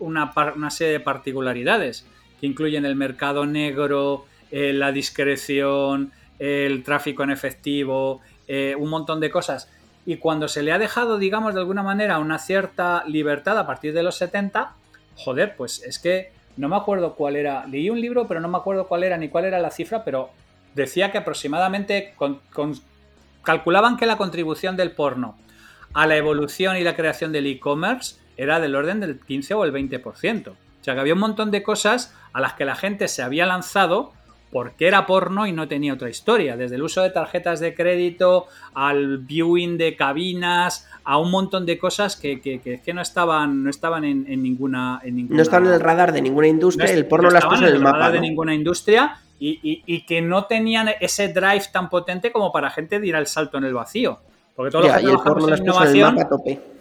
una, 0.00 0.70
serie 0.72 0.94
de 0.94 0.98
particularidades 0.98 2.04
que 2.40 2.48
incluyen 2.48 2.84
el 2.84 2.96
mercado 2.96 3.46
negro, 3.46 4.26
eh, 4.50 4.72
la 4.72 4.90
discreción, 4.90 6.10
el 6.40 6.82
tráfico 6.82 7.22
en 7.22 7.30
efectivo, 7.30 8.22
eh, 8.48 8.74
un 8.76 8.90
montón 8.90 9.20
de 9.20 9.30
cosas. 9.30 9.70
Y 10.04 10.16
cuando 10.16 10.48
se 10.48 10.64
le 10.64 10.72
ha 10.72 10.80
dejado, 10.80 11.16
digamos, 11.16 11.54
de 11.54 11.60
alguna 11.60 11.84
manera 11.84 12.18
una 12.18 12.40
cierta 12.40 13.04
libertad 13.06 13.56
a 13.56 13.68
partir 13.68 13.92
de 13.92 14.02
los 14.02 14.16
70, 14.16 14.74
joder, 15.14 15.54
pues 15.56 15.80
es 15.84 16.00
que 16.00 16.39
no 16.56 16.68
me 16.68 16.76
acuerdo 16.76 17.14
cuál 17.14 17.36
era, 17.36 17.66
leí 17.66 17.90
un 17.90 18.00
libro, 18.00 18.26
pero 18.26 18.40
no 18.40 18.48
me 18.48 18.58
acuerdo 18.58 18.86
cuál 18.86 19.04
era 19.04 19.16
ni 19.16 19.28
cuál 19.28 19.44
era 19.44 19.58
la 19.58 19.70
cifra, 19.70 20.04
pero 20.04 20.30
decía 20.74 21.10
que 21.10 21.18
aproximadamente 21.18 22.14
calculaban 23.42 23.96
que 23.96 24.06
la 24.06 24.16
contribución 24.16 24.76
del 24.76 24.92
porno 24.92 25.36
a 25.92 26.06
la 26.06 26.16
evolución 26.16 26.76
y 26.76 26.84
la 26.84 26.94
creación 26.94 27.32
del 27.32 27.46
e-commerce 27.46 28.16
era 28.36 28.60
del 28.60 28.74
orden 28.74 29.00
del 29.00 29.18
15 29.18 29.54
o 29.54 29.64
el 29.64 29.72
20%. 29.72 30.48
O 30.48 30.84
sea 30.84 30.94
que 30.94 31.00
había 31.00 31.14
un 31.14 31.20
montón 31.20 31.50
de 31.50 31.62
cosas 31.62 32.14
a 32.32 32.40
las 32.40 32.54
que 32.54 32.64
la 32.64 32.74
gente 32.74 33.08
se 33.08 33.22
había 33.22 33.44
lanzado 33.46 34.12
porque 34.50 34.88
era 34.88 35.06
porno 35.06 35.46
y 35.46 35.52
no 35.52 35.68
tenía 35.68 35.94
otra 35.94 36.10
historia. 36.10 36.56
Desde 36.56 36.76
el 36.76 36.82
uso 36.82 37.02
de 37.02 37.10
tarjetas 37.10 37.60
de 37.60 37.74
crédito, 37.74 38.46
al 38.74 39.18
viewing 39.18 39.78
de 39.78 39.96
cabinas, 39.96 40.88
a 41.04 41.18
un 41.18 41.30
montón 41.30 41.66
de 41.66 41.78
cosas 41.78 42.16
que, 42.16 42.40
que, 42.40 42.60
que, 42.60 42.94
no 42.94 43.00
estaban, 43.00 43.62
no 43.62 43.70
estaban 43.70 44.04
en, 44.04 44.24
ninguna, 44.42 45.00
en, 45.04 45.16
ninguna, 45.16 45.36
No 45.36 45.42
estaban 45.42 45.68
en 45.68 45.74
el 45.74 45.80
radar 45.80 46.12
de 46.12 46.22
ninguna 46.22 46.48
industria, 46.48 46.92
el 46.92 47.06
porno 47.06 47.28
no 47.28 47.34
las 47.34 47.46
puso 47.46 47.66
en 47.66 47.74
el, 47.74 47.80
mapa. 47.80 47.98
radar 47.98 48.12
de 48.12 48.20
ninguna 48.20 48.54
industria 48.54 49.18
y, 49.38 49.60
y, 49.62 49.82
y, 49.86 50.04
que 50.04 50.20
no 50.20 50.44
tenían 50.44 50.90
ese 51.00 51.28
drive 51.28 51.64
tan 51.72 51.88
potente 51.88 52.32
como 52.32 52.52
para 52.52 52.70
gente 52.70 53.00
de 53.00 53.06
ir 53.06 53.16
al 53.16 53.26
salto 53.26 53.58
en 53.58 53.64
el 53.64 53.74
vacío. 53.74 54.20
Porque 54.60 54.72
todos 54.72 54.84
los 54.88 54.94
que 54.94 55.02
trabajamos 55.04 55.48
en 55.48 55.64
innovación 55.64 56.16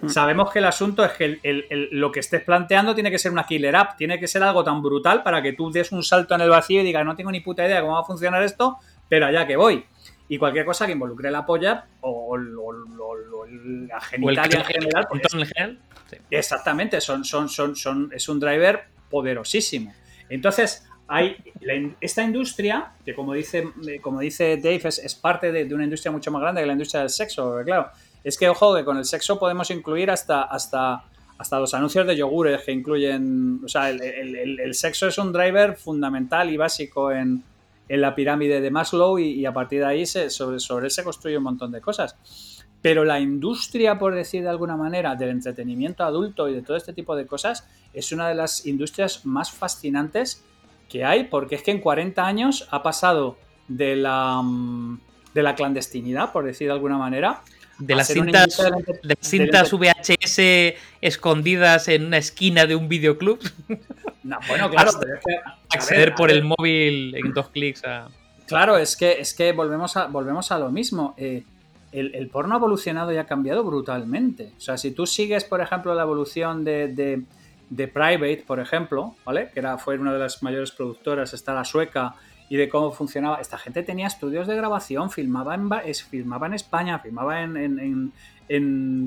mm. 0.01 0.09
sabemos 0.09 0.51
que 0.51 0.59
el 0.59 0.65
asunto 0.65 1.05
es 1.05 1.13
que 1.13 1.39
lo 1.91 2.11
que 2.11 2.19
estés 2.19 2.43
planteando 2.43 2.93
tiene 2.93 3.09
que 3.09 3.17
ser 3.17 3.31
una 3.31 3.45
killer 3.45 3.73
app, 3.73 3.95
tiene 3.95 4.19
que 4.19 4.27
ser 4.27 4.43
algo 4.43 4.65
tan 4.65 4.81
brutal 4.81 5.23
para 5.23 5.41
que 5.41 5.53
tú 5.53 5.71
des 5.71 5.89
un 5.93 6.03
salto 6.03 6.35
en 6.35 6.41
el 6.41 6.49
vacío 6.49 6.81
y 6.81 6.83
digas, 6.83 7.05
no 7.05 7.15
tengo 7.15 7.31
ni 7.31 7.39
puta 7.39 7.65
idea 7.65 7.77
de 7.77 7.81
cómo 7.83 7.93
va 7.93 8.01
a 8.01 8.03
funcionar 8.03 8.43
esto, 8.43 8.79
pero 9.07 9.27
allá 9.27 9.47
que 9.47 9.55
voy. 9.55 9.85
Y 10.27 10.37
cualquier 10.37 10.65
cosa 10.65 10.87
que 10.87 10.91
involucre 10.91 11.31
la 11.31 11.45
polla 11.45 11.85
o, 12.01 12.37
la 12.37 14.01
genitalia 14.01 14.59
en 14.59 14.65
general. 14.65 15.07
Exactamente, 16.29 16.99
son, 16.99 17.23
son, 17.23 17.47
son, 17.47 17.77
son, 17.77 18.11
es 18.13 18.27
un 18.27 18.41
driver 18.41 18.87
poderosísimo. 19.09 19.93
Entonces, 20.27 20.85
hay 21.09 21.35
esta 21.99 22.23
industria, 22.23 22.91
que 23.03 23.15
como 23.15 23.33
dice, 23.33 23.67
como 23.99 24.19
dice 24.19 24.57
Dave, 24.57 24.81
es, 24.85 25.15
parte 25.15 25.51
de, 25.51 25.73
una 25.73 25.83
industria 25.83 26.11
mucho 26.11 26.29
más 26.29 26.39
grande 26.39 26.61
que 26.61 26.67
la 26.67 26.73
industria 26.73 27.01
del 27.01 27.09
sexo, 27.09 27.57
claro. 27.65 27.89
Es 28.23 28.37
que, 28.37 28.47
ojo, 28.47 28.75
que 28.75 28.85
con 28.85 28.95
el 28.95 29.05
sexo 29.05 29.39
podemos 29.39 29.71
incluir 29.71 30.11
hasta, 30.11 30.43
hasta, 30.43 31.03
hasta 31.39 31.59
los 31.59 31.73
anuncios 31.73 32.05
de 32.05 32.15
yogures 32.15 32.61
que 32.61 32.71
incluyen. 32.71 33.59
O 33.65 33.67
sea, 33.67 33.89
el, 33.89 34.73
sexo 34.75 35.07
es 35.07 35.17
un 35.17 35.33
driver 35.33 35.75
fundamental 35.75 36.51
y 36.51 36.57
básico 36.57 37.11
en, 37.11 37.43
la 37.87 38.13
pirámide 38.13 38.61
de 38.61 38.69
Maslow 38.69 39.17
y, 39.17 39.43
a 39.47 39.51
partir 39.51 39.79
de 39.79 39.87
ahí 39.87 40.05
se, 40.05 40.29
sobre, 40.29 40.59
sobre 40.59 40.85
él 40.85 40.91
se 40.91 41.03
construye 41.03 41.37
un 41.37 41.43
montón 41.43 41.71
de 41.71 41.81
cosas. 41.81 42.15
Pero 42.83 43.03
la 43.03 43.19
industria, 43.19 43.97
por 43.97 44.13
decir 44.13 44.43
de 44.43 44.49
alguna 44.49 44.77
manera, 44.77 45.15
del 45.15 45.29
entretenimiento 45.29 46.03
adulto 46.03 46.47
y 46.47 46.53
de 46.53 46.61
todo 46.61 46.77
este 46.77 46.93
tipo 46.93 47.15
de 47.15 47.25
cosas, 47.25 47.67
es 47.93 48.11
una 48.11 48.29
de 48.29 48.35
las 48.35 48.67
industrias 48.67 49.25
más 49.25 49.51
fascinantes 49.51 50.43
que 50.89 51.05
hay, 51.05 51.25
porque 51.25 51.55
es 51.55 51.63
que 51.63 51.71
en 51.71 51.79
40 51.79 52.25
años 52.25 52.67
ha 52.71 52.83
pasado 52.83 53.37
de 53.67 53.95
la, 53.95 54.41
mm, 54.43 54.99
de 55.33 55.43
la 55.43 55.55
clandestinidad, 55.55 56.33
por 56.33 56.43
decir 56.43 56.67
de 56.67 56.73
alguna 56.73 56.97
manera. 56.97 57.41
De 57.77 57.95
las 57.95 58.07
cintas, 58.07 58.57
de, 59.03 59.17
cintas 59.21 59.71
VHS 59.71 60.75
escondidas 60.99 61.87
en 61.87 62.07
una 62.07 62.17
esquina 62.17 62.65
de 62.65 62.75
un 62.75 62.89
videoclub. 62.89 63.39
bueno, 64.49 64.69
claro, 64.69 64.91
acceder 65.69 66.13
por 66.13 66.29
el 66.29 66.43
móvil 66.43 67.15
en 67.15 67.31
dos 67.31 67.47
clics 67.49 67.85
a... 67.85 68.09
Claro, 68.47 68.77
es 68.77 68.97
que, 68.97 69.21
es 69.21 69.33
que 69.33 69.53
volvemos, 69.53 69.95
a, 69.95 70.07
volvemos 70.07 70.51
a 70.51 70.59
lo 70.59 70.71
mismo. 70.71 71.13
Eh, 71.17 71.43
el, 71.91 72.27
porno 72.29 72.55
ha 72.55 72.57
evolucionado 72.57 73.13
y 73.13 73.17
ha 73.17 73.25
cambiado 73.25 73.63
brutalmente. 73.63 74.51
O 74.57 74.59
sea, 74.59 74.77
si 74.77 74.91
tú 74.91 75.05
sigues, 75.05 75.45
por 75.45 75.61
ejemplo, 75.61 75.93
la 75.93 76.03
evolución 76.03 76.65
de 76.65 77.23
de 77.69 77.87
Private, 77.87 78.43
por 78.45 78.59
ejemplo, 78.59 79.15
¿vale? 79.25 79.49
Que 79.53 79.59
era, 79.59 79.77
fue 79.77 79.97
una 79.97 80.13
de 80.13 80.19
las 80.19 80.41
mayores 80.41 80.71
productoras, 80.71 81.33
está 81.33 81.53
la 81.53 81.63
sueca, 81.63 82.15
y 82.49 82.57
de 82.57 82.67
cómo 82.67 82.91
funcionaba. 82.91 83.39
Esta 83.39 83.57
gente 83.57 83.83
tenía 83.83 84.07
estudios 84.07 84.47
de 84.47 84.55
grabación, 84.55 85.11
filmaba 85.11 85.53
en, 85.55 85.69
filmaba 85.93 86.47
en 86.47 86.55
España, 86.55 86.99
filmaba 86.99 87.41
en, 87.41 88.11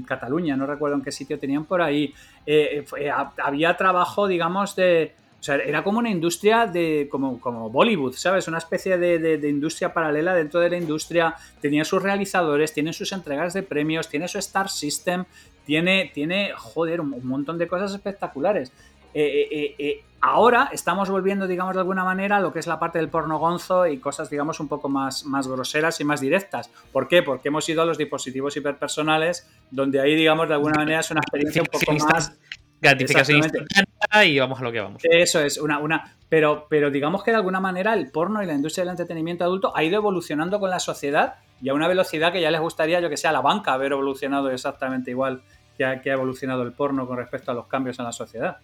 Cataluña, 0.06 0.56
no 0.56 0.66
recuerdo 0.66 0.96
en 0.96 1.02
qué 1.02 1.10
sitio 1.10 1.38
tenían 1.38 1.64
por 1.64 1.82
ahí. 1.82 2.14
Eh, 2.46 2.84
eh, 2.96 3.10
había 3.42 3.76
trabajo, 3.76 4.28
digamos, 4.28 4.76
de... 4.76 5.16
O 5.40 5.44
sea, 5.44 5.56
era 5.56 5.82
como 5.82 5.98
una 5.98 6.08
industria 6.08 6.68
de. 6.68 7.08
como, 7.10 7.40
como 7.40 7.68
Bollywood, 7.68 8.14
¿sabes? 8.14 8.46
Una 8.46 8.58
especie 8.58 8.96
de, 8.96 9.18
de, 9.18 9.48
industria 9.48 9.92
paralela 9.92 10.36
dentro 10.36 10.60
de 10.60 10.70
la 10.70 10.76
industria. 10.76 11.34
Tenía 11.60 11.84
sus 11.84 12.00
realizadores, 12.00 12.72
tiene 12.72 12.92
sus 12.92 13.10
entregas 13.10 13.52
de 13.52 13.64
premios, 13.64 14.08
tiene 14.08 14.28
su 14.28 14.38
Star 14.38 14.68
System, 14.68 15.24
tiene, 15.64 16.10
tiene 16.12 16.52
joder, 16.56 17.00
un, 17.00 17.26
montón 17.26 17.58
de 17.58 17.68
cosas 17.68 17.92
espectaculares. 17.92 18.72
Eh, 19.14 19.48
eh, 19.50 19.74
eh, 19.78 20.04
ahora 20.20 20.70
estamos 20.72 21.10
volviendo, 21.10 21.46
digamos, 21.46 21.74
de 21.74 21.80
alguna 21.80 22.04
manera 22.04 22.38
a 22.38 22.40
lo 22.40 22.52
que 22.52 22.60
es 22.60 22.66
la 22.66 22.78
parte 22.78 22.98
del 22.98 23.08
porno 23.08 23.38
gonzo 23.38 23.86
y 23.86 23.98
cosas, 23.98 24.30
digamos, 24.30 24.60
un 24.60 24.68
poco 24.68 24.88
más, 24.88 25.24
más 25.24 25.46
groseras 25.46 26.00
y 26.00 26.04
más 26.04 26.20
directas. 26.20 26.70
¿Por 26.92 27.08
qué? 27.08 27.22
Porque 27.22 27.48
hemos 27.48 27.68
ido 27.68 27.82
a 27.82 27.84
los 27.84 27.98
dispositivos 27.98 28.56
hiperpersonales, 28.56 29.46
donde 29.70 30.00
ahí, 30.00 30.14
digamos, 30.14 30.48
de 30.48 30.54
alguna 30.54 30.78
manera 30.78 31.00
es 31.00 31.10
una 31.10 31.20
experiencia 31.20 31.62
un 31.62 31.68
poco 31.68 31.92
más... 32.06 32.38
Gratificación 32.80 33.38
instantánea 33.38 34.24
y 34.24 34.36
vamos 34.40 34.58
a 34.58 34.64
lo 34.64 34.72
que 34.72 34.80
vamos. 34.80 35.02
Eso 35.04 35.40
es, 35.40 35.56
una, 35.56 35.78
una, 35.78 36.16
pero, 36.28 36.66
pero 36.68 36.90
digamos 36.90 37.22
que 37.22 37.30
de 37.30 37.36
alguna 37.36 37.60
manera 37.60 37.94
el 37.94 38.10
porno 38.10 38.42
y 38.42 38.46
la 38.46 38.54
industria 38.54 38.82
del 38.82 38.90
entretenimiento 38.90 39.44
adulto 39.44 39.76
ha 39.76 39.84
ido 39.84 39.98
evolucionando 39.98 40.58
con 40.58 40.68
la 40.68 40.80
sociedad 40.80 41.36
y 41.62 41.68
a 41.68 41.74
una 41.74 41.86
velocidad 41.86 42.32
que 42.32 42.40
ya 42.40 42.50
les 42.50 42.60
gustaría, 42.60 43.00
yo 43.00 43.08
que 43.08 43.16
sé, 43.16 43.28
a 43.28 43.32
la 43.32 43.40
banca 43.40 43.72
haber 43.72 43.92
evolucionado 43.92 44.50
exactamente 44.50 45.12
igual 45.12 45.42
que 45.76 45.84
ha, 45.84 46.00
evolucionado 46.04 46.62
el 46.62 46.72
porno 46.72 47.06
con 47.06 47.16
respecto 47.16 47.50
a 47.50 47.54
los 47.54 47.66
cambios 47.66 47.98
en 47.98 48.04
la 48.04 48.12
sociedad. 48.12 48.58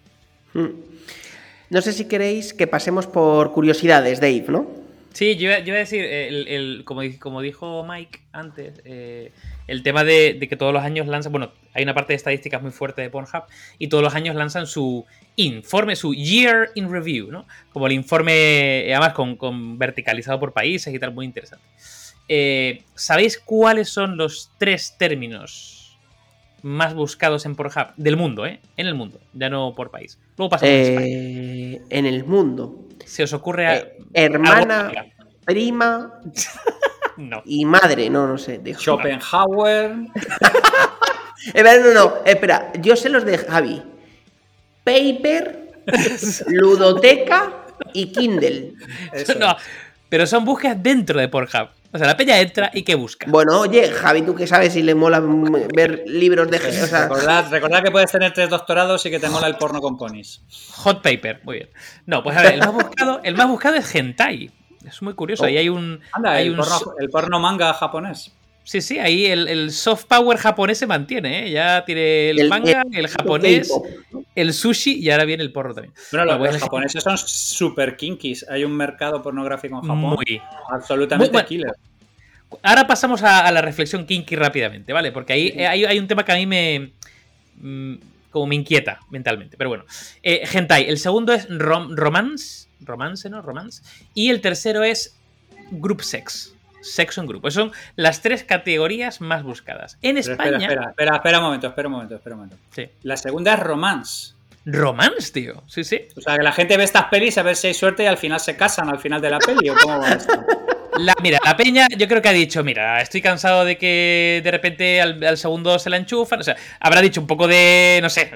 Hmm. 0.53 0.67
No 1.69 1.81
sé 1.81 1.93
si 1.93 2.07
queréis 2.07 2.53
que 2.53 2.67
pasemos 2.67 3.07
por 3.07 3.51
curiosidades, 3.51 4.19
Dave, 4.19 4.45
¿no? 4.49 4.67
Sí, 5.13 5.37
yo, 5.37 5.49
iba 5.49 5.75
a 5.75 5.79
decir, 5.79 6.03
el, 6.05 6.83
como, 6.85 7.01
como, 7.19 7.41
dijo 7.41 7.83
Mike 7.83 8.19
antes, 8.31 8.79
eh, 8.85 9.31
el 9.67 9.81
tema 9.81 10.03
de, 10.03 10.37
que 10.47 10.55
todos 10.55 10.71
los 10.71 10.83
años 10.83 11.07
lanzan, 11.07 11.31
bueno, 11.31 11.51
hay 11.73 11.83
una 11.83 11.93
parte 11.93 12.13
de 12.13 12.17
estadísticas 12.17 12.61
muy 12.61 12.71
fuerte 12.71 13.01
de 13.01 13.09
Pornhub 13.09 13.43
y 13.79 13.87
todos 13.87 14.03
los 14.03 14.13
años 14.13 14.35
lanzan 14.35 14.67
su 14.67 15.05
informe, 15.35 15.95
su 15.95 16.13
Year 16.13 16.69
in 16.75 16.91
Review, 16.91 17.31
¿no? 17.31 17.47
Como 17.71 17.87
el 17.87 17.93
informe, 17.93 18.93
además 18.93 19.13
con 19.13 19.79
verticalizado 19.79 20.39
por 20.39 20.53
países 20.53 20.93
y 20.93 20.99
tal, 20.99 21.13
muy 21.13 21.25
interesante. 21.25 21.65
Eh, 22.31 22.83
¿Sabéis 22.93 23.39
cuáles 23.39 23.89
son 23.89 24.15
los 24.15 24.51
tres 24.59 24.95
términos 24.99 25.97
más 26.61 26.93
buscados 26.93 27.47
en 27.47 27.55
Pornhub? 27.55 27.87
Del 27.97 28.17
mundo, 28.17 28.45
¿eh? 28.45 28.61
En 28.77 28.85
el 28.85 28.93
mundo, 28.93 29.19
ya 29.33 29.49
no 29.49 29.73
por 29.75 29.89
país. 29.89 30.19
Luego 30.37 30.51
pasamos 30.51 30.71
eh, 30.71 31.81
En 31.89 32.05
el 32.05 32.23
mundo. 32.25 32.85
¿Se 33.03 33.23
os 33.23 33.33
ocurre 33.33 33.65
a, 33.65 33.77
eh, 33.77 33.97
Hermana, 34.13 34.91
prima 35.43 36.21
no. 37.17 37.41
y 37.45 37.65
madre, 37.65 38.11
no, 38.11 38.27
no 38.27 38.37
sé. 38.37 38.61
Schopenhauer. 38.77 39.95
no, 41.55 41.93
no, 41.95 42.13
espera, 42.25 42.71
yo 42.79 42.95
sé 42.95 43.09
los 43.09 43.25
de 43.25 43.39
Javi. 43.39 43.81
Paper, 44.83 45.81
ludoteca 46.47 47.65
y 47.91 48.11
Kindle. 48.11 48.73
No, 49.39 49.55
pero 50.09 50.27
son 50.27 50.45
búsquedas 50.45 50.81
dentro 50.83 51.19
de 51.19 51.27
Pornhub. 51.27 51.78
O 51.91 51.97
sea, 51.97 52.05
la 52.05 52.15
peña 52.15 52.39
entra 52.39 52.69
y 52.73 52.83
¿qué 52.83 52.93
busca? 52.93 53.25
Bueno, 53.29 53.59
oye, 53.61 53.89
Javi, 53.89 54.21
¿tú 54.21 54.35
qué 54.35 54.45
sabes 54.45 54.73
si 54.73 54.83
le 54.83 54.93
mola 54.93 55.23
ver 55.75 56.03
libros 56.05 56.49
de... 56.51 56.57
O 56.57 56.85
sea... 56.85 57.07
recordad, 57.49 57.83
que 57.83 57.89
puedes 57.89 58.11
tener 58.11 58.31
tres 58.31 58.49
doctorados 58.49 59.03
y 59.07 59.09
que 59.09 59.19
te 59.19 59.27
mola 59.27 59.47
el 59.47 59.55
porno 59.55 59.81
con 59.81 59.97
ponis. 59.97 60.43
Hot 60.75 61.01
paper, 61.01 61.41
muy 61.43 61.57
bien. 61.57 61.69
No, 62.05 62.21
pues 62.21 62.37
a 62.37 62.43
ver, 62.43 62.53
el 62.53 62.59
más 62.59 62.73
buscado, 62.73 63.21
el 63.23 63.35
más 63.35 63.47
buscado 63.47 63.75
es 63.77 63.95
hentai. 63.95 64.51
Es 64.85 65.01
muy 65.01 65.13
curioso. 65.15 65.45
Ahí 65.45 65.57
hay 65.57 65.69
un... 65.69 65.99
Anda, 66.11 66.31
hay 66.33 66.47
el, 66.47 66.55
porno, 66.55 66.79
el 66.99 67.09
porno 67.09 67.39
manga 67.39 67.73
japonés. 67.73 68.33
Sí, 68.69 68.81
sí, 68.81 68.99
ahí 68.99 69.25
el, 69.25 69.71
soft 69.71 70.05
power 70.05 70.37
japonés 70.37 70.77
se 70.77 70.85
mantiene, 70.85 71.47
¿eh? 71.47 71.49
Ya 71.49 71.83
tiene 71.85 72.29
el, 72.29 72.47
manga, 72.49 72.83
el, 72.91 73.07
japonés, 73.07 73.73
el 74.35 74.53
sushi 74.53 74.99
y 74.99 75.09
ahora 75.09 75.25
viene 75.25 75.41
el 75.41 75.51
porno 75.51 75.73
también. 75.73 75.91
Bueno, 76.11 76.25
los, 76.25 76.37
pues 76.37 76.61
japoneses 76.61 77.01
son 77.03 77.17
super 77.17 77.97
kinkies. 77.97 78.45
Hay 78.47 78.63
un 78.63 78.73
mercado 78.77 79.23
pornográfico 79.23 79.77
en 79.77 79.81
Japón 79.81 79.97
muy, 79.97 80.39
absolutamente 80.71 81.45
killer. 81.45 81.73
Ahora 82.61 82.85
pasamos 82.85 83.23
a, 83.23 83.51
la 83.51 83.63
reflexión 83.63 84.05
kinky 84.05 84.35
rápidamente, 84.35 84.93
¿vale? 84.93 85.11
Porque 85.11 85.33
ahí 85.33 85.49
hay, 85.57 85.97
un 85.97 86.07
tema 86.07 86.23
que 86.23 86.31
a 86.31 86.35
mí 86.35 86.45
me. 86.45 86.91
Mm, 87.55 87.95
como 88.29 88.45
me 88.45 88.53
inquieta 88.53 88.99
mentalmente. 89.09 89.57
Pero 89.57 89.71
bueno. 89.71 89.85
Eh, 90.21 90.47
hentai. 90.53 90.87
El 90.87 90.99
segundo 90.99 91.33
es 91.33 91.47
romance. 91.49 92.67
Romance, 92.81 93.31
¿no? 93.31 93.41
Romance. 93.41 93.81
Y 94.13 94.29
el 94.29 94.41
tercero 94.41 94.83
es 94.83 95.17
group 95.71 96.03
sex 96.03 96.53
sexo 96.81 97.21
en 97.21 97.27
grupo. 97.27 97.51
son 97.51 97.71
las 97.95 98.21
tres 98.21 98.43
categorías 98.43 99.21
más 99.21 99.43
buscadas. 99.43 99.97
En 100.01 100.17
España. 100.17 100.57
Espera, 100.57 100.89
espera, 100.89 101.15
espera, 101.15 101.39
un 101.39 101.45
momento, 101.45 101.67
espera 101.67 101.87
un 101.87 101.93
momento, 101.93 102.15
espera 102.15 102.35
un 102.35 102.41
momento. 102.41 102.57
Sí. 102.71 102.89
La 103.03 103.17
segunda 103.17 103.53
es 103.53 103.59
romance. 103.59 104.33
¿Romance, 104.65 105.31
tío? 105.31 105.63
Sí, 105.67 105.83
sí. 105.83 106.07
O 106.15 106.21
sea, 106.21 106.37
que 106.37 106.43
la 106.43 106.51
gente 106.51 106.77
ve 106.77 106.83
estas 106.83 107.05
pelis 107.05 107.37
a 107.37 107.43
ver 107.43 107.55
si 107.55 107.67
hay 107.67 107.73
suerte 107.73 108.03
y 108.03 108.05
al 108.07 108.17
final 108.17 108.39
se 108.39 108.55
casan 108.55 108.89
al 108.89 108.99
final 108.99 109.21
de 109.21 109.29
la 109.29 109.39
peli, 109.39 109.69
¿o 109.69 109.75
cómo 109.75 109.99
va 109.99 110.09
esto? 110.09 110.33
Mira, 111.21 111.39
la 111.43 111.55
peña 111.55 111.87
yo 111.97 112.07
creo 112.07 112.21
que 112.21 112.29
ha 112.29 112.33
dicho, 112.33 112.63
mira, 112.63 113.01
estoy 113.01 113.21
cansado 113.21 113.65
de 113.65 113.77
que 113.77 114.41
de 114.43 114.51
repente 114.51 115.01
al, 115.01 115.37
segundo 115.37 115.77
se 115.79 115.89
la 115.89 115.97
enchufan. 115.97 116.39
O 116.39 116.43
sea, 116.43 116.55
habrá 116.79 117.01
dicho 117.01 117.21
un 117.21 117.27
poco 117.27 117.47
de, 117.47 117.99
no 118.01 118.09
sé... 118.09 118.29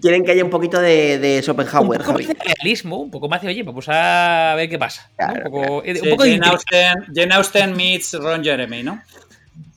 Quieren 0.00 0.24
que 0.24 0.32
haya 0.32 0.44
un 0.44 0.50
poquito 0.50 0.80
de, 0.80 1.18
de 1.18 1.42
Schopenhauer, 1.42 2.00
Un 2.00 2.06
poco 2.06 2.18
de 2.18 2.34
realismo, 2.34 2.96
un 2.98 3.10
poco 3.10 3.28
más 3.28 3.42
de, 3.42 3.48
oye, 3.48 3.62
vamos 3.62 3.86
a 3.88 4.54
ver 4.56 4.68
qué 4.68 4.78
pasa. 4.78 5.10
un 5.18 5.42
poco, 5.42 5.82
de 5.82 6.16
Jane, 6.16 6.40
Austen, 6.46 6.94
Jane 7.14 7.34
Austen 7.34 7.76
meets 7.76 8.14
Ron 8.14 8.42
Jeremy, 8.42 8.82
¿no? 8.82 9.02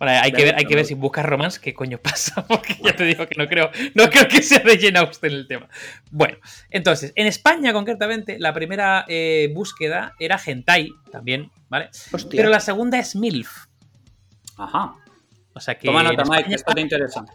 Bueno, 0.01 0.19
hay 0.19 0.31
que 0.31 0.43
ver, 0.43 0.55
hay 0.55 0.65
que 0.65 0.75
ver 0.75 0.83
si 0.83 0.95
buscas 0.95 1.23
romance 1.23 1.61
qué 1.61 1.75
coño 1.75 1.99
pasa, 1.99 2.43
porque 2.47 2.75
ya 2.83 2.95
te 2.95 3.03
digo 3.03 3.27
que 3.27 3.35
no 3.37 3.47
creo, 3.47 3.69
no 3.93 4.09
creo 4.09 4.27
que 4.27 4.41
sea 4.41 4.57
de 4.57 4.79
Jane 4.79 4.97
Austen 4.97 5.31
el 5.31 5.47
tema. 5.47 5.69
Bueno, 6.09 6.39
entonces, 6.71 7.13
en 7.15 7.27
España 7.27 7.71
concretamente, 7.71 8.39
la 8.39 8.51
primera 8.51 9.05
eh, 9.07 9.51
búsqueda 9.53 10.15
era 10.17 10.41
hentai 10.43 10.89
también, 11.11 11.51
¿vale? 11.69 11.91
Hostia. 12.11 12.35
Pero 12.35 12.49
la 12.49 12.59
segunda 12.59 12.97
es 12.97 13.15
MILF. 13.15 13.67
Ajá. 14.57 14.95
O 15.53 15.59
sea 15.59 15.77
que 15.77 15.85
Toma 15.85 16.01
nota, 16.01 16.23
Mike, 16.23 16.35
España, 16.39 16.55
esto 16.55 16.73
te 16.73 16.81
interesa. 16.81 17.25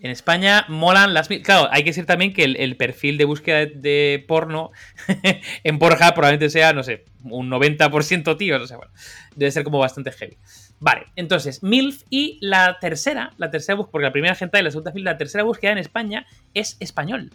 en 0.00 0.10
España 0.10 0.64
molan 0.66 1.14
las 1.14 1.30
MILF. 1.30 1.44
Claro, 1.44 1.68
hay 1.70 1.84
que 1.84 1.90
decir 1.90 2.06
también 2.06 2.32
que 2.34 2.42
el, 2.42 2.56
el 2.56 2.76
perfil 2.76 3.18
de 3.18 3.24
búsqueda 3.24 3.58
de, 3.58 3.66
de 3.66 4.24
porno 4.26 4.72
en 5.62 5.78
Pornhub 5.78 6.12
probablemente 6.12 6.50
sea, 6.50 6.72
no 6.72 6.82
sé, 6.82 7.04
un 7.22 7.48
90% 7.48 8.36
tíos. 8.36 8.60
O 8.60 8.66
sea, 8.66 8.78
bueno, 8.78 8.92
debe 9.36 9.52
ser 9.52 9.62
como 9.62 9.78
bastante 9.78 10.10
heavy. 10.10 10.38
Vale, 10.78 11.06
entonces, 11.16 11.62
MILF 11.62 12.02
y 12.10 12.38
la 12.42 12.78
tercera, 12.80 13.32
la 13.38 13.50
tercera 13.50 13.76
búsqueda, 13.76 13.92
porque 13.92 14.04
la 14.06 14.12
primera 14.12 14.34
gente 14.34 14.58
y 14.58 14.62
la 14.62 14.70
segunda 14.70 14.92
la 14.94 15.16
tercera 15.16 15.42
búsqueda 15.44 15.72
en 15.72 15.78
España 15.78 16.26
es 16.54 16.76
español. 16.80 17.30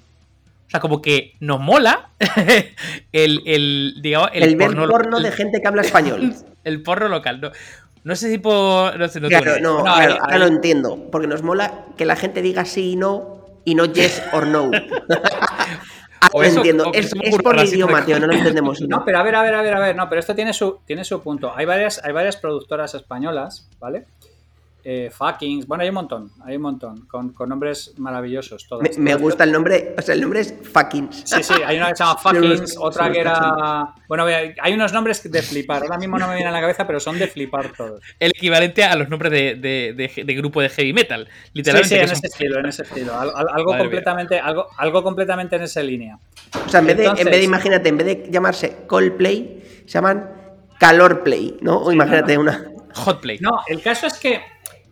O 0.68 0.70
sea, 0.70 0.80
como 0.80 1.02
que 1.02 1.34
nos 1.40 1.60
mola 1.60 2.10
el, 3.12 3.42
el, 3.46 3.96
digamos, 4.02 4.30
el, 4.34 4.44
El, 4.44 4.58
porno, 4.58 5.20
de 5.20 5.32
gente 5.32 5.60
que 5.60 5.68
habla 5.68 5.82
español. 5.82 6.34
el 6.64 6.84
porno 6.84 7.10
local. 7.10 7.42
No, 7.42 7.52
no 8.04 8.16
sé 8.16 8.30
si 8.30 8.38
por. 8.38 8.98
No 8.98 9.08
sé, 9.10 9.20
no 9.20 9.28
Claro, 9.28 9.60
no, 9.60 9.80
No, 9.80 9.84
claro, 9.84 10.14
ahí- 10.14 10.20
ahora 10.22 10.38
lo 10.38 10.48
entiendo. 10.48 11.10
Porque 11.12 11.28
nos 11.28 11.44
mola 11.44 11.86
que 11.98 12.06
la 12.06 12.16
gente 12.16 12.42
diga 12.42 12.64
sí 12.66 12.92
y 12.92 12.96
no 12.96 13.46
y 13.66 13.76
no 13.76 13.86
yes 13.86 14.22
or 14.34 14.48
no. 14.48 14.72
Ahora 16.34 16.48
eso- 16.48 16.58
entiendo. 16.58 16.92
Es, 16.94 17.12
es 17.22 17.38
por 17.38 17.58
el 17.60 17.68
idioma, 17.68 18.06
tío, 18.06 18.20
no 18.20 18.28
lo 18.28 18.34
entendemos. 18.34 18.80
No, 18.88 19.04
pero 19.06 19.20
a 19.20 19.24
ver, 19.24 19.36
a 19.36 19.42
ver, 19.42 19.54
a 19.56 19.62
ver, 19.62 19.74
a 19.74 19.80
ver. 19.80 19.96
No, 19.96 20.08
pero 20.10 20.20
esto 20.20 20.36
tiene 20.36 20.54
su, 20.54 20.80
tiene 20.86 21.04
su 21.04 21.22
punto. 21.22 21.52
Hay 21.56 21.66
varias, 21.66 22.04
hay 22.04 22.14
varias 22.14 22.38
productoras 22.38 22.94
españolas, 22.94 23.70
¿vale? 23.80 24.06
Eh, 24.84 25.12
Fuckings, 25.12 25.68
bueno, 25.68 25.84
hay 25.84 25.90
un 25.90 25.96
montón, 25.96 26.32
hay 26.44 26.56
un 26.56 26.64
montón, 26.64 27.02
con, 27.06 27.34
con 27.34 27.50
nombres 27.50 27.94
maravillosos 27.98 28.66
todos. 28.68 28.82
Me, 28.84 28.90
me 28.98 29.16
gusta 29.16 29.44
el 29.44 29.52
nombre, 29.52 29.94
o 29.98 30.02
sea, 30.02 30.16
el 30.16 30.22
nombre 30.22 30.40
es 30.40 30.56
fucking. 30.74 31.12
Sí, 31.14 31.44
sí, 31.44 31.54
hay 31.66 31.78
una 31.78 31.90
que 31.90 31.96
se 31.98 32.04
llama 32.04 32.18
Fuckings, 32.24 32.76
otra 32.80 33.12
que 33.12 33.20
era. 33.20 33.94
Bueno, 34.08 34.26
hay 34.26 34.74
unos 34.74 34.92
nombres 34.92 35.30
de 35.32 35.42
flipar. 35.44 35.84
Ahora 35.84 35.98
mismo 36.00 36.18
no 36.18 36.28
me 36.28 36.34
vienen 36.34 36.50
a 36.52 36.56
la 36.56 36.62
cabeza, 36.62 36.88
pero 36.88 37.00
son 37.00 37.20
de 37.20 37.28
flipar 37.28 37.72
todos. 37.78 38.02
El 38.20 38.30
equivalente 38.32 38.84
a 38.84 38.96
los 38.96 39.08
nombres 39.10 39.32
de, 39.32 39.56
de- 39.56 39.94
de- 39.94 40.24
de 40.24 40.34
grupo 40.34 40.62
de 40.62 40.70
heavy 40.70 40.94
metal. 40.94 41.28
Literalmente. 41.54 41.96
sí, 41.96 42.02
en 42.02 42.12
ese 42.12 42.26
estilo, 42.28 42.60
en 42.60 42.66
ese 42.66 42.82
estilo. 42.84 43.14
Al- 43.20 43.30
al- 43.36 43.50
algo, 43.54 43.72
mía. 43.74 43.80
completamente, 43.82 44.40
algo, 44.40 44.68
algo 44.78 45.04
completamente 45.04 45.56
en 45.58 45.62
esa 45.64 45.84
línea. 45.84 46.18
O 46.66 46.70
sea, 46.70 46.80
en 46.80 46.88
vez, 46.88 46.98
de, 46.98 47.06
en 47.06 47.14
vez 47.16 47.26
de, 47.26 47.44
imagínate, 47.44 47.90
en 47.90 47.98
vez 47.98 48.08
de 48.08 48.28
llamarse 48.32 48.78
Coldplay, 48.88 49.64
se 49.86 49.92
llaman 49.94 50.28
Calorplay, 50.80 51.58
¿no? 51.62 51.78
O 51.78 51.92
imagínate 51.92 52.38
una. 52.38 52.66
Hotplay. 52.94 53.38
No, 53.40 53.52
el 53.68 53.82
caso 53.82 54.08
es 54.08 54.16
que, 54.20 54.42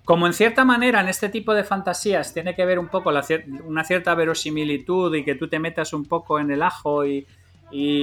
como 0.09 0.25
en 0.25 0.33
cierta 0.33 0.65
manera 0.65 1.01
en 1.01 1.07
este 1.07 1.29
tipo 1.29 1.53
de 1.53 1.63
fantasías 1.63 2.33
tiene 2.33 2.55
que 2.55 2.65
ver 2.65 2.79
un 2.79 2.87
poco 2.87 3.11
la 3.11 3.23
una 3.63 3.83
cierta 3.83 4.15
verosimilitud 4.15 5.13
y 5.13 5.23
que 5.23 5.35
tú 5.35 5.47
te 5.47 5.59
metas 5.59 5.93
un 5.93 6.03
poco 6.03 6.39
en 6.39 6.49
el 6.49 6.63
ajo 6.63 7.05
y, 7.05 7.27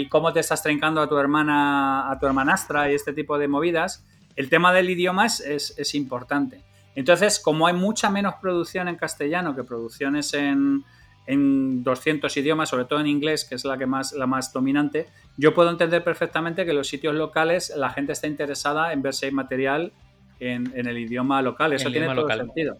cómo 0.08 0.32
te 0.32 0.38
estás 0.38 0.62
trencando 0.62 1.00
a 1.00 1.08
tu 1.08 1.18
hermana, 1.18 2.08
a 2.08 2.16
tu 2.20 2.26
hermanastra 2.26 2.88
y 2.88 2.94
este 2.94 3.12
tipo 3.12 3.38
de 3.38 3.48
movidas, 3.48 4.04
el 4.36 4.48
tema 4.48 4.72
del 4.72 4.88
idioma 4.88 5.26
es, 5.26 5.40
es- 5.40 5.94
importante. 5.96 6.62
Entonces, 6.94 7.40
como 7.40 7.66
hay 7.66 7.74
mucha 7.74 8.08
menos 8.08 8.34
producción 8.40 8.86
en 8.86 8.94
castellano 8.94 9.56
que 9.56 9.64
producciones 9.64 10.32
en, 10.32 10.84
en 11.26 11.82
200 11.82 12.36
idiomas, 12.36 12.68
sobre 12.68 12.84
todo 12.84 13.00
en 13.00 13.08
inglés, 13.08 13.44
que 13.44 13.56
es 13.56 13.64
la, 13.64 13.76
que 13.78 13.86
más, 13.86 14.12
la 14.12 14.28
más 14.28 14.52
dominante, 14.52 15.08
yo 15.36 15.54
puedo 15.54 15.70
entender 15.70 16.04
perfectamente 16.04 16.64
que 16.64 16.72
los 16.72 16.86
sitios 16.86 17.16
locales 17.16 17.72
la 17.76 17.90
gente 17.90 18.12
está 18.12 18.28
interesada 18.28 18.92
en 18.92 19.02
ver 19.02 19.12
si 19.12 19.26
hay 19.26 19.32
material 19.32 19.92
en, 20.40 20.72
en 20.74 20.86
el 20.86 20.98
idioma 20.98 21.40
local. 21.42 21.72
Eso 21.72 21.88
el 21.88 21.92
tiene 21.94 22.06
todo 22.08 22.16
local. 22.22 22.38
sentido. 22.38 22.78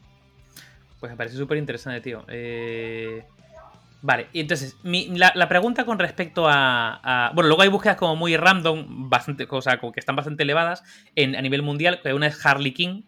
Pues 1.00 1.12
me 1.12 1.16
parece 1.16 1.36
súper 1.36 1.58
interesante, 1.58 2.00
tío. 2.00 2.24
Eh, 2.28 3.24
Vale, 4.02 4.28
y 4.32 4.40
entonces, 4.40 4.76
mi- 4.84 5.08
la, 5.18 5.32
la 5.34 5.48
pregunta 5.48 5.84
con 5.84 5.98
respecto 5.98 6.46
a, 6.48 7.00
a- 7.02 7.32
Bueno, 7.34 7.48
luego 7.48 7.62
hay 7.62 7.68
búsquedas 7.70 7.96
como 7.96 8.14
muy 8.14 8.36
random, 8.36 9.08
bastante, 9.10 9.48
o 9.50 9.62
sea, 9.62 9.80
como 9.80 9.90
que 9.90 9.98
están 10.00 10.14
bastante 10.14 10.44
elevadas 10.44 10.84
en, 11.16 11.34
a 11.34 11.40
nivel 11.42 11.62
mundial. 11.62 12.00
Una 12.14 12.28
es 12.28 12.44
Harley 12.46 12.72
King, 12.72 13.02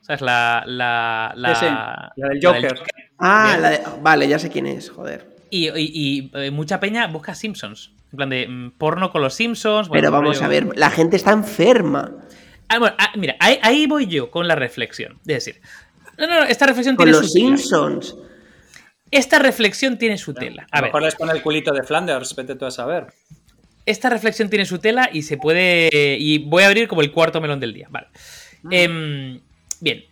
¿sabes? 0.00 0.20
La. 0.20 0.62
la, 0.66 1.32
la, 1.34 1.54
Sí, 1.56 1.66
sí, 1.66 1.72
la 2.20 2.28
del 2.28 2.40
Joker. 2.44 2.78
Ah, 3.18 3.56
la 3.60 3.70
de- 3.70 3.80
vale, 4.02 4.28
ya 4.28 4.38
sé 4.38 4.48
quién 4.50 4.66
es, 4.66 4.90
joder. 4.90 5.34
Y, 5.50 5.68
y- 5.70 5.72
y, 5.92 6.30
eh, 6.34 6.50
mucha 6.50 6.78
peña 6.78 7.06
busca 7.08 7.34
Simpsons. 7.34 7.90
En 8.12 8.16
plan 8.16 8.30
de 8.30 8.46
mm, 8.46 8.70
porno 8.78 9.10
con 9.10 9.22
los 9.22 9.34
Simpsons. 9.34 9.88
Pero 9.90 10.10
vamos 10.12 10.36
rollo- 10.38 10.44
a 10.44 10.48
ver, 10.48 10.68
la 10.76 10.90
gente 10.90 11.16
está 11.16 11.32
enferma. 11.32 12.12
Ah, 12.68 12.78
bueno, 12.78 12.94
ah, 12.98 13.12
mira, 13.16 13.36
ahí, 13.40 13.58
ahí 13.62 13.86
voy 13.86 14.06
yo 14.06 14.30
con 14.30 14.48
la 14.48 14.54
reflexión. 14.54 15.18
Es 15.26 15.44
decir, 15.44 15.60
no, 16.18 16.26
no, 16.26 16.40
no, 16.40 16.44
esta 16.44 16.66
reflexión 16.66 16.96
Con 16.96 17.04
tiene 17.06 17.18
los 17.18 17.28
su 17.30 17.34
tela. 17.34 17.46
Simpsons. 17.56 18.16
Esta 19.10 19.38
reflexión 19.38 19.98
tiene 19.98 20.18
su 20.18 20.34
tela. 20.34 20.66
A 20.70 20.78
A 20.78 20.80
lo 20.80 20.82
ver, 20.82 20.88
mejor 20.90 21.02
les 21.02 21.14
pone 21.14 21.32
el 21.32 21.42
culito 21.42 21.72
de 21.72 21.82
Flanders, 21.84 22.34
vete 22.34 22.54
tú 22.56 22.64
a 22.66 22.70
saber. 22.70 23.06
esta 23.86 24.08
reflexión 24.10 24.48
tiene 24.50 24.64
su 24.64 24.78
tela 24.78 25.10
y 25.12 25.22
se 25.22 25.36
puede. 25.36 26.16
Y 26.18 26.38
voy 26.38 26.62
a 26.62 26.66
abrir 26.66 26.88
como 26.88 27.02
el 27.02 27.12
cuarto 27.12 27.40
melón 27.40 27.60
del 27.60 27.74
día. 27.74 27.86
Vale. 27.90 28.08
Em, 28.70 29.40
bien. 29.80 30.04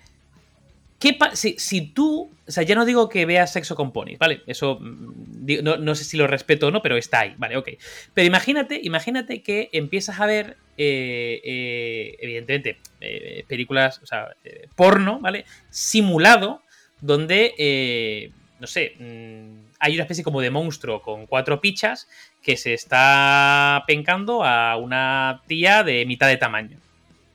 ¿Qué 1.03 1.19
si, 1.33 1.57
si 1.59 1.81
tú. 1.89 2.31
O 2.47 2.51
sea, 2.53 2.63
ya 2.63 2.77
no 2.77 2.85
digo 2.85 3.09
que 3.09 3.27
veas 3.27 3.53
sexo 3.53 3.75
con 3.75 3.93
ponis, 3.93 4.19
¿vale? 4.21 4.43
Eso. 4.47 4.79
mm, 4.81 5.63
No, 5.65 5.77
no 5.77 5.95
sé 5.97 6.05
si 6.05 6.17
lo 6.17 6.29
respeto 6.29 6.69
o 6.69 6.71
no, 6.71 6.81
pero 6.81 6.97
está 6.97 7.21
ahí, 7.21 7.35
¿vale? 7.39 7.57
Ok. 7.57 7.71
Pero 8.15 8.25
imagínate, 8.27 8.79
imagínate 8.85 9.43
que 9.43 9.69
empiezas 9.73 10.21
a 10.21 10.27
ver. 10.27 10.57
eh, 10.79 11.41
eh, 11.45 12.17
evidentemente, 12.21 12.79
eh, 13.01 13.45
películas. 13.49 14.01
O 14.03 14.07
sea, 14.07 14.29
eh, 14.45 14.69
porno, 14.77 15.19
¿vale? 15.21 15.45
Simulado. 15.71 16.63
Donde. 17.01 18.31
no 18.61 18.67
sé. 18.69 18.95
mm, 19.01 19.73
hay 19.81 19.95
una 19.95 20.05
especie 20.05 20.23
como 20.23 20.41
de 20.41 20.51
monstruo 20.51 21.03
con 21.03 21.27
cuatro 21.27 21.61
pichas 21.61 22.07
que 22.41 22.57
se 22.57 22.73
está 22.75 23.83
pencando 23.89 24.45
a 24.45 24.77
una 24.77 25.43
tía 25.49 25.83
de 25.83 26.07
mitad 26.07 26.29
de 26.29 26.37
tamaño. 26.37 26.79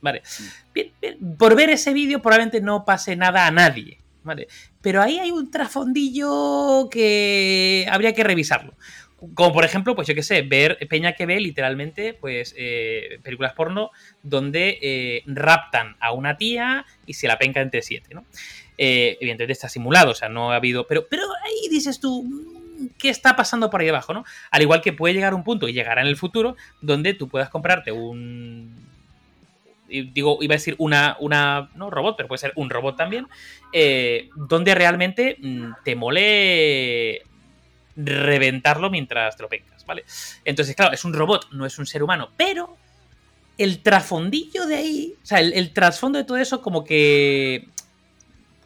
Vale. 0.01 0.21
Bien, 0.73 0.91
bien, 1.01 1.37
Por 1.37 1.55
ver 1.55 1.69
ese 1.69 1.93
vídeo 1.93 2.21
probablemente 2.21 2.61
no 2.61 2.85
pase 2.85 3.15
nada 3.15 3.47
a 3.47 3.51
nadie. 3.51 3.99
¿vale? 4.27 4.47
Pero 4.81 5.01
ahí 5.01 5.17
hay 5.17 5.31
un 5.31 5.49
trasfondillo 5.49 6.87
que 6.91 7.87
habría 7.89 8.13
que 8.13 8.23
revisarlo. 8.23 8.73
Como 9.33 9.51
por 9.51 9.65
ejemplo, 9.65 9.95
pues 9.95 10.07
yo 10.07 10.13
qué 10.13 10.21
sé, 10.21 10.43
ver 10.43 10.77
Peña 10.87 11.13
que 11.13 11.25
ve 11.25 11.39
literalmente, 11.39 12.13
pues, 12.13 12.53
eh, 12.55 13.19
películas 13.23 13.53
porno 13.53 13.89
donde 14.21 14.77
eh, 14.79 15.23
raptan 15.25 15.95
a 15.99 16.11
una 16.11 16.37
tía 16.37 16.85
y 17.07 17.15
se 17.15 17.27
la 17.27 17.39
penca 17.39 17.61
entre 17.61 17.81
siete, 17.81 18.13
¿no? 18.13 18.25
Eh, 18.77 19.17
evidentemente 19.19 19.53
está 19.53 19.69
simulado, 19.69 20.11
o 20.11 20.15
sea, 20.15 20.29
no 20.29 20.51
ha 20.51 20.57
habido. 20.57 20.85
Pero, 20.85 21.07
pero 21.09 21.23
ahí 21.43 21.67
dices 21.71 21.99
tú, 21.99 22.23
mm, 22.23 22.89
¿qué 22.99 23.09
está 23.09 23.35
pasando 23.35 23.71
por 23.71 23.81
ahí 23.81 23.89
abajo, 23.89 24.13
no? 24.13 24.23
Al 24.51 24.61
igual 24.61 24.81
que 24.81 24.93
puede 24.93 25.15
llegar 25.15 25.33
un 25.33 25.43
punto, 25.43 25.67
y 25.67 25.73
llegará 25.73 26.01
en 26.01 26.07
el 26.07 26.15
futuro, 26.15 26.55
donde 26.81 27.15
tú 27.15 27.27
puedas 27.27 27.49
comprarte 27.49 27.91
un. 27.91 28.75
Digo, 29.87 30.37
iba 30.41 30.53
a 30.53 30.57
decir 30.57 30.75
una, 30.77 31.17
una. 31.19 31.69
No 31.75 31.89
robot, 31.89 32.17
pero 32.17 32.27
puede 32.27 32.39
ser 32.39 32.53
un 32.55 32.69
robot 32.69 32.97
también. 32.97 33.27
eh, 33.73 34.29
donde 34.35 34.75
realmente 34.75 35.37
mm, 35.41 35.71
te 35.83 35.95
mole 35.95 37.21
reventarlo 37.97 38.89
mientras 38.89 39.35
te 39.35 39.43
lo 39.43 39.49
pencas, 39.49 39.85
¿vale? 39.85 40.03
Entonces, 40.45 40.75
claro, 40.75 40.93
es 40.93 41.03
un 41.03 41.13
robot, 41.13 41.51
no 41.51 41.65
es 41.65 41.77
un 41.79 41.87
ser 41.87 42.03
humano, 42.03 42.29
pero 42.37 42.77
el 43.57 43.79
trasfondillo 43.79 44.67
de 44.67 44.75
ahí, 44.75 45.13
o 45.21 45.25
sea, 45.25 45.39
el, 45.39 45.73
trasfondo 45.73 46.19
de 46.19 46.25
todo 46.25 46.37
eso, 46.37 46.61
como 46.61 46.83
que 46.83 47.67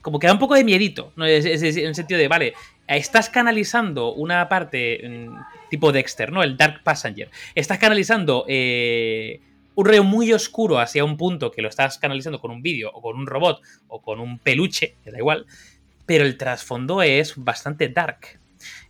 como 0.02 0.20
que 0.20 0.28
da 0.28 0.34
un 0.34 0.40
poco 0.40 0.56
de 0.56 0.64
miedito, 0.64 1.14
¿no? 1.16 1.26
Es 1.26 1.46
en 1.46 1.86
el 1.86 1.96
sentido 1.96 2.20
de, 2.20 2.28
vale, 2.28 2.54
estás 2.88 3.30
canalizando 3.30 4.14
una 4.14 4.50
parte 4.50 5.00
mm, 5.08 5.70
tipo 5.70 5.92
Dexter, 5.92 6.32
¿no? 6.32 6.44
El 6.44 6.58
Dark 6.58 6.82
Passenger. 6.84 7.30
Estás 7.56 7.78
canalizando 7.78 8.46
eh, 8.48 9.40
un 9.76 9.86
rollo 9.86 10.04
muy 10.04 10.34
oscuro 10.34 10.80
hacia 10.80 11.04
un 11.04 11.18
punto 11.18 11.52
que 11.52 11.62
lo 11.62 11.70
estás 11.70 11.98
canalizando 11.98 12.40
con 12.40 12.52
un 12.52 12.62
vídeo 12.62 12.92
o 12.94 13.02
con 13.02 13.18
un 13.18 13.28
robot 13.28 13.62
o 13.88 14.02
con 14.02 14.20
un 14.20 14.38
peluche, 14.40 14.96
que 15.04 15.12
da 15.12 15.18
igual, 15.18 15.46
pero 16.06 16.26
el 16.26 16.38
trasfondo 16.38 17.02
es 17.02 17.34
bastante 17.38 17.90
dark. 17.90 18.40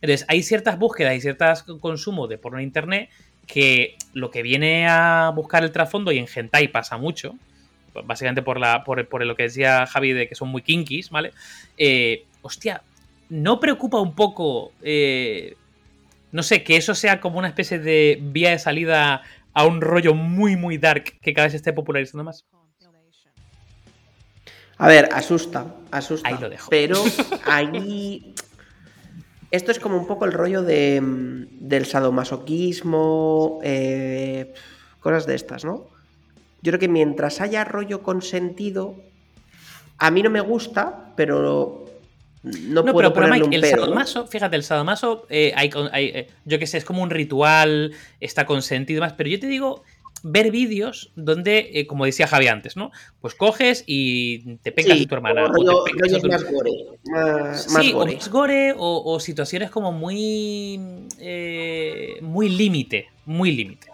Entonces, 0.01 0.25
hay 0.27 0.43
ciertas 0.43 0.77
búsquedas 0.77 1.15
y 1.15 1.21
ciertos 1.21 1.63
consumo 1.79 2.27
de 2.27 2.37
porno 2.37 2.59
en 2.59 2.65
internet 2.65 3.09
que 3.47 3.95
lo 4.13 4.31
que 4.31 4.43
viene 4.43 4.87
a 4.87 5.31
buscar 5.35 5.63
el 5.63 5.71
trasfondo, 5.71 6.11
y 6.11 6.17
en 6.17 6.27
Hentai 6.33 6.69
pasa 6.69 6.97
mucho, 6.97 7.35
básicamente 8.05 8.41
por, 8.41 8.59
la, 8.59 8.83
por, 8.83 9.05
por 9.07 9.25
lo 9.25 9.35
que 9.35 9.43
decía 9.43 9.85
Javi 9.85 10.13
de 10.13 10.27
que 10.27 10.35
son 10.35 10.49
muy 10.49 10.61
kinkis, 10.61 11.09
¿vale? 11.09 11.31
Eh, 11.77 12.25
hostia, 12.41 12.81
¿no 13.29 13.59
preocupa 13.59 13.99
un 13.99 14.15
poco, 14.15 14.71
eh, 14.81 15.55
no 16.31 16.43
sé, 16.43 16.63
que 16.63 16.77
eso 16.77 16.95
sea 16.95 17.19
como 17.19 17.39
una 17.39 17.49
especie 17.49 17.79
de 17.79 18.19
vía 18.21 18.51
de 18.51 18.59
salida 18.59 19.23
a 19.53 19.65
un 19.65 19.81
rollo 19.81 20.13
muy, 20.13 20.55
muy 20.55 20.77
dark 20.77 21.19
que 21.21 21.33
cada 21.33 21.45
vez 21.47 21.53
se 21.53 21.57
esté 21.57 21.73
popularizando 21.73 22.23
más? 22.23 22.45
A 24.77 24.87
ver, 24.87 25.09
asusta, 25.13 25.75
asusta. 25.91 26.27
Ahí 26.27 26.37
lo 26.39 26.49
dejo. 26.49 26.69
Pero 26.69 26.95
ahí. 27.45 28.33
Esto 29.51 29.71
es 29.71 29.79
como 29.79 29.97
un 29.97 30.07
poco 30.07 30.25
el 30.25 30.31
rollo 30.31 30.63
de, 30.63 30.99
del 31.01 31.85
sadomasoquismo, 31.85 33.59
eh, 33.63 34.53
cosas 35.01 35.25
de 35.25 35.35
estas, 35.35 35.65
¿no? 35.65 35.87
Yo 36.61 36.71
creo 36.71 36.79
que 36.79 36.87
mientras 36.87 37.41
haya 37.41 37.63
rollo 37.63 38.01
consentido, 38.01 38.95
A 39.97 40.09
mí 40.09 40.23
no 40.23 40.31
me 40.31 40.41
gusta, 40.41 41.13
pero 41.15 41.80
no, 42.43 42.81
No, 42.83 42.91
puedo 42.93 43.11
pero, 43.11 43.13
pero 43.13 43.27
Mike, 43.27 43.45
un 43.47 43.53
el 43.53 43.61
pero. 43.61 43.77
¿no? 43.77 43.83
sadomaso, 43.83 44.27
fíjate, 44.27 44.55
el 44.55 44.63
sadomaso, 44.63 45.25
eh, 45.29 45.53
hay, 45.55 45.69
hay, 45.91 46.05
eh, 46.07 46.27
yo 46.45 46.57
qué 46.59 46.67
sé, 46.67 46.77
es 46.77 46.85
como 46.85 47.03
un 47.03 47.09
ritual, 47.09 47.93
está 48.19 48.45
consentido 48.45 48.97
y 48.97 48.99
demás, 49.01 49.13
pero 49.17 49.29
yo 49.29 49.39
te 49.39 49.47
digo, 49.47 49.83
ver 50.23 50.51
vídeos 50.51 51.11
donde, 51.15 51.69
eh, 51.73 51.87
como 51.87 52.05
decía 52.05 52.27
Javi 52.27 52.47
antes, 52.47 52.75
¿no? 52.77 52.91
Pues 53.21 53.33
coges 53.35 53.83
y 53.87 54.55
te 54.57 54.71
pegas 54.71 54.97
Sí, 54.97 55.03
a 55.03 55.07
tu 55.07 55.15
hermana. 55.15 55.45
o 55.45 55.47
te 55.47 55.51
rollo- 55.53 55.83
pegas 55.83 56.13
a 56.13 56.17
rollos 56.17 56.21
tu- 56.21 56.27
más 56.29 56.51
gore. 56.51 56.71
Más, 57.05 57.69
más 57.71 57.83
Sí, 57.85 57.93
o 57.95 58.05
más 58.05 58.29
gore 58.29 58.73
o, 58.77 59.03
o 59.05 59.19
situaciones 59.19 59.71
como 59.71 59.91
muy. 59.91 60.79
eh, 61.19 62.17
muy 62.21 62.49
límite. 62.49 63.07
Muy 63.25 63.51
límite. 63.51 63.87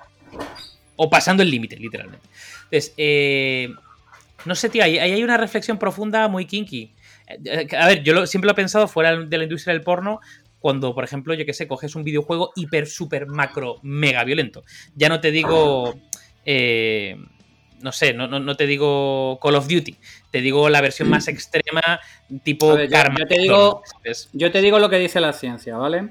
O 0.95 1.09
pasando 1.09 1.43
el 1.43 1.49
límite, 1.51 1.77
literalmente. 1.77 2.25
Entonces, 2.65 2.93
eh, 2.97 3.69
no 4.45 4.55
sé, 4.55 4.69
tío, 4.69 4.83
ahí, 4.83 4.97
ahí 4.99 5.11
hay 5.13 5.23
una 5.23 5.37
reflexión 5.37 5.77
profunda 5.77 6.27
muy 6.27 6.45
kinky. 6.45 6.91
A 7.77 7.87
ver, 7.87 8.03
yo 8.03 8.13
lo- 8.13 8.25
siempre 8.27 8.47
lo 8.47 8.51
he 8.53 8.55
pensado 8.55 8.87
fuera 8.87 9.15
de 9.17 9.37
la 9.37 9.43
industria 9.43 9.73
del 9.73 9.83
porno. 9.83 10.19
Cuando, 10.59 10.93
por 10.95 11.03
ejemplo, 11.03 11.33
yo 11.33 11.45
que 11.45 11.53
sé, 11.53 11.67
coges 11.67 11.95
un 11.95 12.03
videojuego 12.03 12.51
hiper, 12.55 12.87
super, 12.87 13.27
macro, 13.27 13.77
mega 13.83 14.23
violento. 14.23 14.63
Ya 14.95 15.09
no 15.09 15.19
te 15.19 15.31
digo. 15.31 15.95
eh, 16.45 17.17
no 17.81 17.91
sé, 17.91 18.13
no, 18.13 18.25
no, 18.27 18.39
no 18.39 18.55
te 18.55 18.65
digo 18.65 19.37
Call 19.41 19.55
of 19.55 19.67
Duty. 19.67 19.95
Te 20.31 20.41
digo 20.41 20.67
la 20.69 20.81
versión 20.81 21.09
más 21.09 21.27
extrema, 21.27 21.99
tipo 22.43 22.71
A 22.71 22.75
ver, 22.75 22.87
yo- 22.87 22.91
Karma. 22.91 23.17
yo 23.19 23.27
te 23.27 23.39
digo- 23.39 23.81
¿sabes? 23.85 24.29
Yo 24.33 24.51
te 24.51 24.61
digo 24.61 24.79
lo 24.79 24.89
que 24.89 24.97
dice 24.97 25.19
la 25.19 25.33
ciencia, 25.33 25.75
¿vale? 25.77 26.09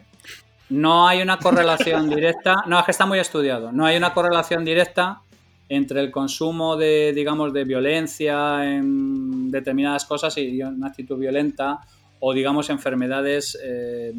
No 0.69 1.09
hay 1.09 1.23
una 1.23 1.39
correlación 1.39 2.09
directa, 2.21 2.63
no, 2.67 2.79
es 2.79 2.85
que 2.85 2.91
está 2.93 3.07
muy 3.07 3.19
estudiado, 3.19 3.73
no 3.73 3.85
hay 3.87 3.97
una 3.97 4.13
correlación 4.15 4.65
directa 4.65 5.23
entre 5.69 6.01
el 6.01 6.11
consumo 6.11 6.77
de, 6.77 7.13
digamos, 7.15 7.53
de 7.53 7.65
violencia 7.65 8.65
en 8.65 9.51
determinadas 9.51 10.05
cosas 10.05 10.37
y 10.39 10.63
una 10.63 10.89
actitud 10.89 11.19
violenta 11.19 11.81
o, 12.21 12.33
digamos, 12.33 12.71
enfermedades, 12.71 13.59
eh, 13.63 14.13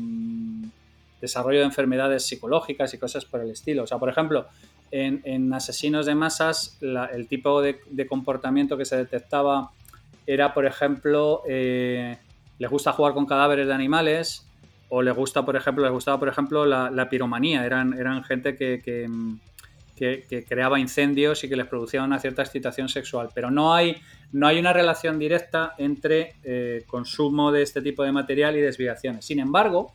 desarrollo 1.22 1.60
de 1.60 1.66
enfermedades 1.66 2.26
psicológicas 2.26 2.94
y 2.94 2.98
cosas 2.98 3.26
por 3.26 3.42
el 3.42 3.52
estilo. 3.52 3.84
O 3.84 3.88
sea, 3.88 3.98
por 3.98 4.10
ejemplo, 4.10 4.48
en, 4.92 5.54
asesinos 5.54 6.06
de 6.06 6.16
masas, 6.16 6.78
el 6.82 7.28
tipo 7.28 7.62
de, 7.62 8.08
comportamiento 8.08 8.78
que 8.78 8.86
se 8.86 8.98
detectaba 8.98 9.72
era, 10.26 10.54
por 10.54 10.66
ejemplo, 10.66 11.42
eh, 11.48 12.18
les 12.60 12.70
gusta 12.70 12.92
jugar 12.92 13.14
con 13.14 13.26
cadáveres 13.26 13.68
de 13.68 13.74
animales 13.74 14.46
o 14.90 15.02
les 15.02 15.16
gusta, 15.16 15.46
por 15.46 15.56
ejemplo, 15.56 15.84
les 15.84 15.92
gustaba, 15.92 16.20
por 16.20 16.30
ejemplo, 16.30 16.66
la, 16.66 16.90
la 16.92 17.10
piromanía. 17.10 17.66
Eran, 17.66 17.94
eran 17.94 18.24
gente 18.24 18.56
que, 18.56 19.10
que- 19.98 20.46
creaba 20.48 20.80
incendios 20.80 21.44
y 21.44 21.50
que 21.50 21.56
les 21.56 21.66
producía 21.66 22.04
una 22.04 22.20
cierta 22.20 22.44
excitación 22.44 22.88
sexual. 22.88 23.30
Pero 23.34 23.52
no 23.52 23.74
hay, 23.74 23.98
no 24.32 24.48
hay 24.48 24.60
una 24.60 24.72
relación 24.72 25.18
directa 25.20 25.74
entre 25.78 26.36
eh, 26.44 26.84
consumo 26.88 27.52
de 27.52 27.64
este 27.64 27.82
tipo 27.82 28.04
de 28.04 28.12
material 28.12 28.56
y 28.56 28.62
desviaciones. 28.62 29.26
Sin 29.26 29.40
embargo, 29.40 29.92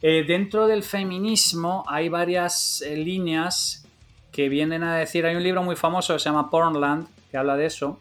eh, 0.00 0.24
dentro 0.26 0.66
del 0.68 0.82
feminismo 0.82 1.84
hay 1.88 2.08
varias 2.08 2.82
eh, 2.82 2.96
líneas 2.96 3.84
que 4.30 4.48
vienen 4.48 4.84
a 4.84 4.96
decir, 4.96 5.26
hay 5.26 5.34
un 5.34 5.42
libro 5.42 5.62
muy 5.62 5.74
famoso 5.74 6.12
que 6.14 6.20
se 6.20 6.26
llama 6.26 6.48
Pornland, 6.48 7.08
que 7.30 7.36
habla 7.36 7.56
de 7.56 7.66
eso, 7.66 7.98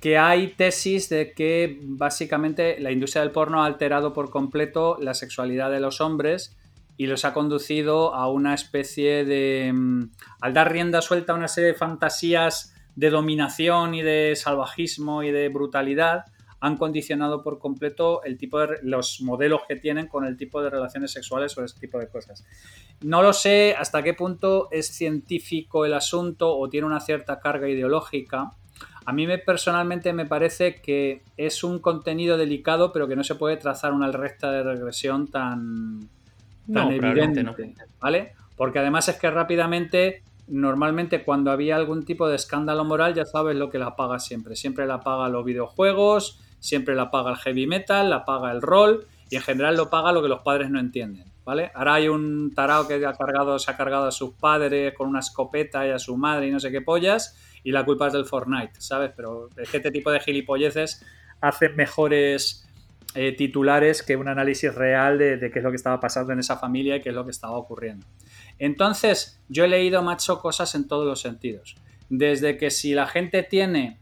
que 0.00 0.16
hay 0.18 0.48
tesis 0.48 1.08
de 1.10 1.32
que 1.32 1.78
básicamente 1.82 2.80
la 2.80 2.90
industria 2.90 3.22
del 3.22 3.30
porno 3.30 3.62
ha 3.62 3.66
alterado 3.66 4.12
por 4.14 4.30
completo 4.30 4.96
la 5.00 5.14
sexualidad 5.14 5.70
de 5.70 5.78
los 5.80 6.00
hombres 6.00 6.56
y 6.96 7.06
los 7.06 7.24
ha 7.24 7.32
conducido 7.32 8.14
a 8.14 8.30
una 8.30 8.54
especie 8.54 9.24
de... 9.24 9.72
mm, 9.72 10.10
al 10.40 10.54
dar 10.54 10.72
rienda 10.72 11.02
suelta 11.02 11.32
a 11.32 11.36
una 11.36 11.48
serie 11.48 11.72
de 11.72 11.74
fantasías 11.74 12.74
de 12.94 13.10
dominación 13.10 13.94
y 13.94 14.02
de 14.02 14.34
salvajismo 14.36 15.22
y 15.22 15.30
de 15.30 15.48
brutalidad, 15.48 16.26
han 16.62 16.76
condicionado 16.76 17.42
por 17.42 17.58
completo 17.58 18.22
el 18.22 18.38
tipo 18.38 18.60
de 18.60 18.78
los 18.82 19.20
modelos 19.20 19.62
que 19.66 19.74
tienen 19.74 20.06
con 20.06 20.24
el 20.24 20.36
tipo 20.36 20.62
de 20.62 20.70
relaciones 20.70 21.10
sexuales 21.10 21.58
o 21.58 21.64
ese 21.64 21.80
tipo 21.80 21.98
de 21.98 22.08
cosas. 22.08 22.44
No 23.00 23.20
lo 23.20 23.32
sé 23.32 23.74
hasta 23.76 24.02
qué 24.04 24.14
punto 24.14 24.68
es 24.70 24.86
científico 24.86 25.84
el 25.84 25.92
asunto 25.92 26.56
o 26.56 26.68
tiene 26.68 26.86
una 26.86 27.00
cierta 27.00 27.40
carga 27.40 27.68
ideológica. 27.68 28.52
A 29.04 29.12
mí 29.12 29.26
me, 29.26 29.38
personalmente 29.38 30.12
me 30.12 30.24
parece 30.24 30.80
que 30.80 31.24
es 31.36 31.64
un 31.64 31.80
contenido 31.80 32.36
delicado, 32.36 32.92
pero 32.92 33.08
que 33.08 33.16
no 33.16 33.24
se 33.24 33.34
puede 33.34 33.56
trazar 33.56 33.92
una 33.92 34.12
recta 34.12 34.52
de 34.52 34.62
regresión 34.62 35.26
tan, 35.28 36.08
tan 36.66 36.88
No, 36.88 36.90
evidente, 36.90 37.42
no. 37.42 37.54
¿vale? 38.00 38.32
Porque 38.56 38.78
además 38.78 39.08
es 39.08 39.16
que 39.16 39.30
rápidamente, 39.30 40.22
normalmente 40.48 41.24
cuando 41.24 41.50
había 41.50 41.76
algún 41.76 42.04
tipo 42.04 42.28
de 42.28 42.36
escándalo 42.36 42.84
moral, 42.84 43.14
ya 43.14 43.24
sabes 43.24 43.56
lo 43.56 43.70
que 43.70 43.78
la 43.78 43.96
paga 43.96 44.18
siempre. 44.18 44.56
Siempre 44.56 44.86
la 44.86 45.00
paga 45.00 45.28
los 45.28 45.44
videojuegos, 45.44 46.40
siempre 46.60 46.94
la 46.94 47.10
paga 47.10 47.30
el 47.30 47.36
heavy 47.36 47.66
metal, 47.66 48.10
la 48.10 48.24
paga 48.24 48.52
el 48.52 48.62
rol 48.62 49.06
y 49.30 49.36
en 49.36 49.42
general 49.42 49.76
lo 49.76 49.90
paga 49.90 50.12
lo 50.12 50.22
que 50.22 50.28
los 50.28 50.42
padres 50.42 50.70
no 50.70 50.78
entienden, 50.78 51.24
¿vale? 51.44 51.70
Ahora 51.74 51.94
hay 51.94 52.08
un 52.08 52.52
tarao 52.54 52.86
que 52.86 53.04
ha 53.04 53.14
cargado, 53.14 53.58
se 53.58 53.70
ha 53.70 53.76
cargado 53.76 54.04
a 54.06 54.12
sus 54.12 54.34
padres 54.34 54.94
con 54.94 55.08
una 55.08 55.20
escopeta 55.20 55.86
y 55.86 55.90
a 55.90 55.98
su 55.98 56.16
madre 56.16 56.48
y 56.48 56.50
no 56.50 56.60
sé 56.60 56.70
qué 56.70 56.82
pollas 56.82 57.36
y 57.64 57.72
la 57.72 57.84
culpa 57.84 58.08
es 58.08 58.12
del 58.12 58.26
Fortnite, 58.26 58.74
¿sabes? 58.78 59.10
Pero 59.16 59.48
es 59.56 59.70
que 59.70 59.78
este 59.78 59.90
tipo 59.90 60.10
de 60.10 60.20
gilipolleces 60.20 61.04
hacen 61.40 61.74
mejores 61.76 62.68
eh, 63.14 63.32
titulares 63.32 64.02
que 64.02 64.16
un 64.16 64.28
análisis 64.28 64.74
real 64.74 65.18
de, 65.18 65.50
qué 65.52 65.58
es 65.58 65.62
lo 65.62 65.70
que 65.70 65.76
estaba 65.76 66.00
pasando 66.00 66.32
en 66.32 66.38
esa 66.38 66.56
familia 66.56 66.96
y 66.96 67.00
qué 67.00 67.10
es 67.10 67.14
lo 67.14 67.24
que 67.24 67.30
estaba 67.30 67.56
ocurriendo. 67.56 68.06
Entonces, 68.58 69.40
yo 69.48 69.64
he 69.64 69.68
leído, 69.68 70.02
macho, 70.02 70.40
cosas 70.40 70.74
en 70.74 70.86
todos 70.86 71.06
los 71.06 71.20
sentidos. 71.20 71.76
Desde 72.08 72.56
que 72.56 72.70
si 72.70 72.94
la 72.94 73.06
gente 73.06 73.42
tiene 73.42 73.98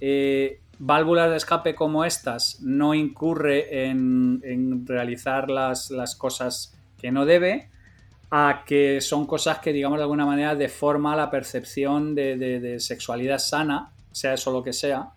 eh, 0.00 0.60
válvulas 0.78 1.30
de 1.30 1.36
escape 1.36 1.74
como 1.74 2.04
estas, 2.04 2.60
no 2.60 2.94
incurre 2.94 3.86
en, 3.88 4.84
realizar 4.86 5.50
las, 5.50 5.90
las 5.90 6.16
cosas 6.16 6.74
que 6.98 7.12
no 7.12 7.24
debe, 7.24 7.68
a 8.30 8.64
que 8.66 9.00
son 9.00 9.26
cosas 9.26 9.60
que, 9.60 9.72
digamos, 9.72 9.98
de 9.98 10.02
alguna 10.02 10.26
manera 10.26 10.56
deforma 10.56 11.14
la 11.14 11.30
percepción 11.30 12.16
de, 12.16 12.76
sexualidad 12.80 13.38
sana, 13.38 13.92
sea 14.10 14.34
eso 14.34 14.50
lo 14.50 14.64
que 14.64 14.72
sea, 14.72 15.10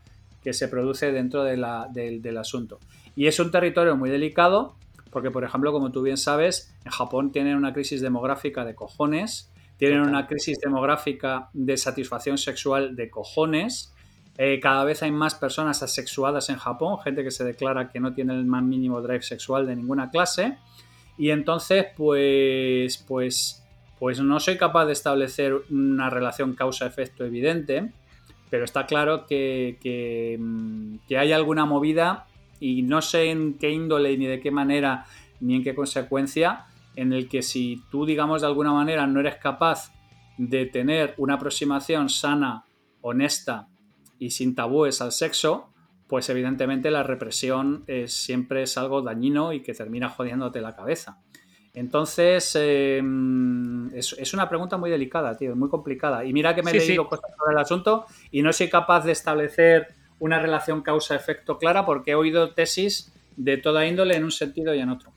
que 0.44 0.54
se 0.54 0.68
produce 0.68 1.12
dentro 1.12 1.44
del 1.44 2.38
asunto. 2.38 2.80
Y 3.18 3.26
es 3.26 3.40
un 3.40 3.50
territorio 3.50 3.98
muy 3.98 4.12
delicado, 4.12 4.76
porque, 5.10 5.32
por 5.32 5.44
ejemplo, 5.44 5.72
como 5.72 5.92
tú 5.92 6.04
bien 6.04 6.18
sabes, 6.18 6.72
en 6.86 6.92
Japón 6.92 7.32
tienen 7.32 7.56
una 7.56 7.74
crisis 7.74 8.00
demográfica 8.00 8.64
de 8.64 8.76
cojones, 8.76 9.52
tienen 9.78 10.02
una 10.02 10.28
crisis 10.28 10.60
demográfica 10.64 11.50
de 11.52 11.78
satisfacción 11.78 12.38
sexual 12.38 12.96
de 12.96 13.10
cojones. 13.10 13.92
Eh, 14.38 14.60
cada 14.60 14.84
vez 14.84 15.02
hay 15.02 15.10
más 15.10 15.34
personas 15.34 15.82
asexuadas 15.82 16.52
en 16.52 16.58
Japón, 16.58 17.00
gente 17.00 17.24
que 17.24 17.32
se 17.32 17.44
declara 17.44 17.90
que 17.90 18.00
no 18.00 18.14
tiene 18.14 18.36
el 18.36 18.46
más 18.46 18.62
mínimo 18.62 19.02
drive 19.02 19.24
sexual 19.24 19.66
de 19.66 19.76
ninguna 19.76 20.12
clase. 20.12 20.60
Y 21.18 21.32
entonces, 21.32 21.88
pues, 21.98 23.04
pues, 23.08 23.64
pues 23.98 24.22
no 24.22 24.40
soy 24.40 24.58
capaz 24.60 24.86
de 24.86 24.94
establecer 24.94 25.56
una 25.72 26.12
relación 26.12 26.54
causa-efecto 26.54 27.26
evidente, 27.26 27.92
pero 28.52 28.64
está 28.64 28.86
claro 28.86 29.26
que, 29.26 29.80
que, 29.82 30.38
mm, 30.40 30.98
que 31.08 31.18
hay 31.18 31.32
alguna 31.32 31.66
movida 31.66 32.28
y 32.60 32.82
no 32.84 33.02
sé 33.02 33.30
en 33.32 33.58
qué 33.58 33.70
índole 33.70 34.18
ni 34.18 34.26
de 34.26 34.40
qué 34.40 34.52
manera 34.52 35.06
ni 35.40 35.56
en 35.56 35.64
qué 35.64 35.76
consecuencia, 35.76 36.66
en 36.96 37.14
el 37.14 37.30
que 37.30 37.42
si 37.44 37.84
tú, 37.92 38.06
digamos, 38.06 38.42
de 38.42 38.48
alguna 38.48 38.74
manera 38.74 39.06
no 39.08 39.20
eres 39.20 39.36
capaz 39.36 39.92
de 40.38 40.66
tener 40.66 41.14
una 41.18 41.36
aproximación 41.36 42.10
sana, 42.10 42.66
honesta 43.02 43.68
y 44.20 44.32
sin 44.32 44.56
tabúes 44.56 45.02
al 45.02 45.12
sexo, 45.12 45.70
pues 46.08 46.30
evidentemente 46.30 46.90
la 46.90 47.04
represión 47.04 47.84
es, 47.88 48.14
siempre 48.14 48.64
es 48.64 48.78
algo 48.78 49.02
dañino 49.02 49.54
y 49.54 49.62
que 49.62 49.74
termina 49.74 50.10
jodiéndote 50.10 50.62
la 50.62 50.76
cabeza. 50.76 51.20
Entonces, 51.74 52.56
eh, 52.60 53.02
es, 53.94 54.14
es 54.14 54.34
una 54.34 54.50
pregunta 54.50 54.78
muy 54.78 54.90
delicada, 54.90 55.38
tío, 55.38 55.56
muy 55.56 55.70
complicada. 55.70 56.26
Y 56.26 56.34
mira 56.34 56.56
que 56.56 56.64
me 56.64 56.72
he 56.72 56.74
Sí, 56.76 56.80
sí. 56.80 56.88
leído 56.88 57.08
cosas 57.08 57.30
sobre 57.38 57.54
el 57.54 57.60
asunto 57.60 58.06
y 58.32 58.42
no 58.42 58.52
soy 58.52 58.70
capaz 58.70 59.02
de 59.06 59.12
establecer 59.12 59.88
una 60.20 60.40
relación 60.40 60.82
causa-efecto 60.82 61.58
clara 61.58 61.86
porque 61.86 62.12
he 62.12 62.16
oído 62.16 62.54
tesis 62.54 63.14
de 63.36 63.58
toda 63.58 63.86
índole 63.86 64.16
en 64.16 64.24
un 64.24 64.32
sentido 64.32 64.74
y 64.74 64.80
en 64.80 64.90
otro. 64.90 65.14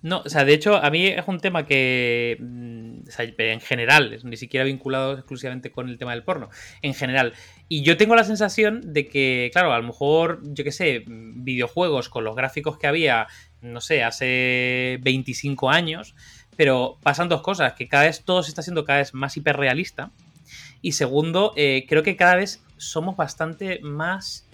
No, 0.00 0.22
o 0.24 0.28
sea, 0.28 0.44
de 0.44 0.54
hecho, 0.54 0.76
a 0.76 0.90
mí 0.90 1.06
es 1.08 1.26
un 1.26 1.40
tema 1.40 1.66
que, 1.66 2.36
mm, 2.38 3.08
o 3.08 3.10
sea, 3.10 3.26
en 3.26 3.60
general, 3.60 4.16
ni 4.22 4.36
siquiera 4.36 4.64
vinculado 4.64 5.14
exclusivamente 5.14 5.72
con 5.72 5.88
el 5.88 5.98
tema 5.98 6.12
del 6.12 6.22
porno, 6.22 6.50
en 6.82 6.94
general. 6.94 7.32
Y 7.68 7.82
yo 7.82 7.96
tengo 7.96 8.14
la 8.14 8.22
sensación 8.22 8.92
de 8.92 9.08
que, 9.08 9.50
claro, 9.52 9.72
a 9.72 9.78
lo 9.78 9.84
mejor, 9.84 10.40
yo 10.44 10.62
qué 10.62 10.70
sé, 10.70 11.02
videojuegos 11.06 12.08
con 12.08 12.22
los 12.22 12.36
gráficos 12.36 12.78
que 12.78 12.86
había, 12.86 13.26
no 13.60 13.80
sé, 13.80 14.04
hace 14.04 14.98
25 15.02 15.68
años, 15.68 16.14
pero 16.56 16.98
pasan 17.02 17.28
dos 17.28 17.42
cosas, 17.42 17.72
que 17.72 17.88
cada 17.88 18.04
vez 18.04 18.24
todo 18.24 18.44
se 18.44 18.50
está 18.50 18.60
haciendo 18.60 18.84
cada 18.84 19.00
vez 19.00 19.14
más 19.14 19.36
hiperrealista. 19.36 20.12
Y 20.80 20.92
segundo, 20.92 21.52
eh, 21.56 21.86
creo 21.88 22.04
que 22.04 22.16
cada 22.16 22.36
vez 22.36 22.62
somos 22.78 23.16
bastante 23.16 23.80
más, 23.82 24.46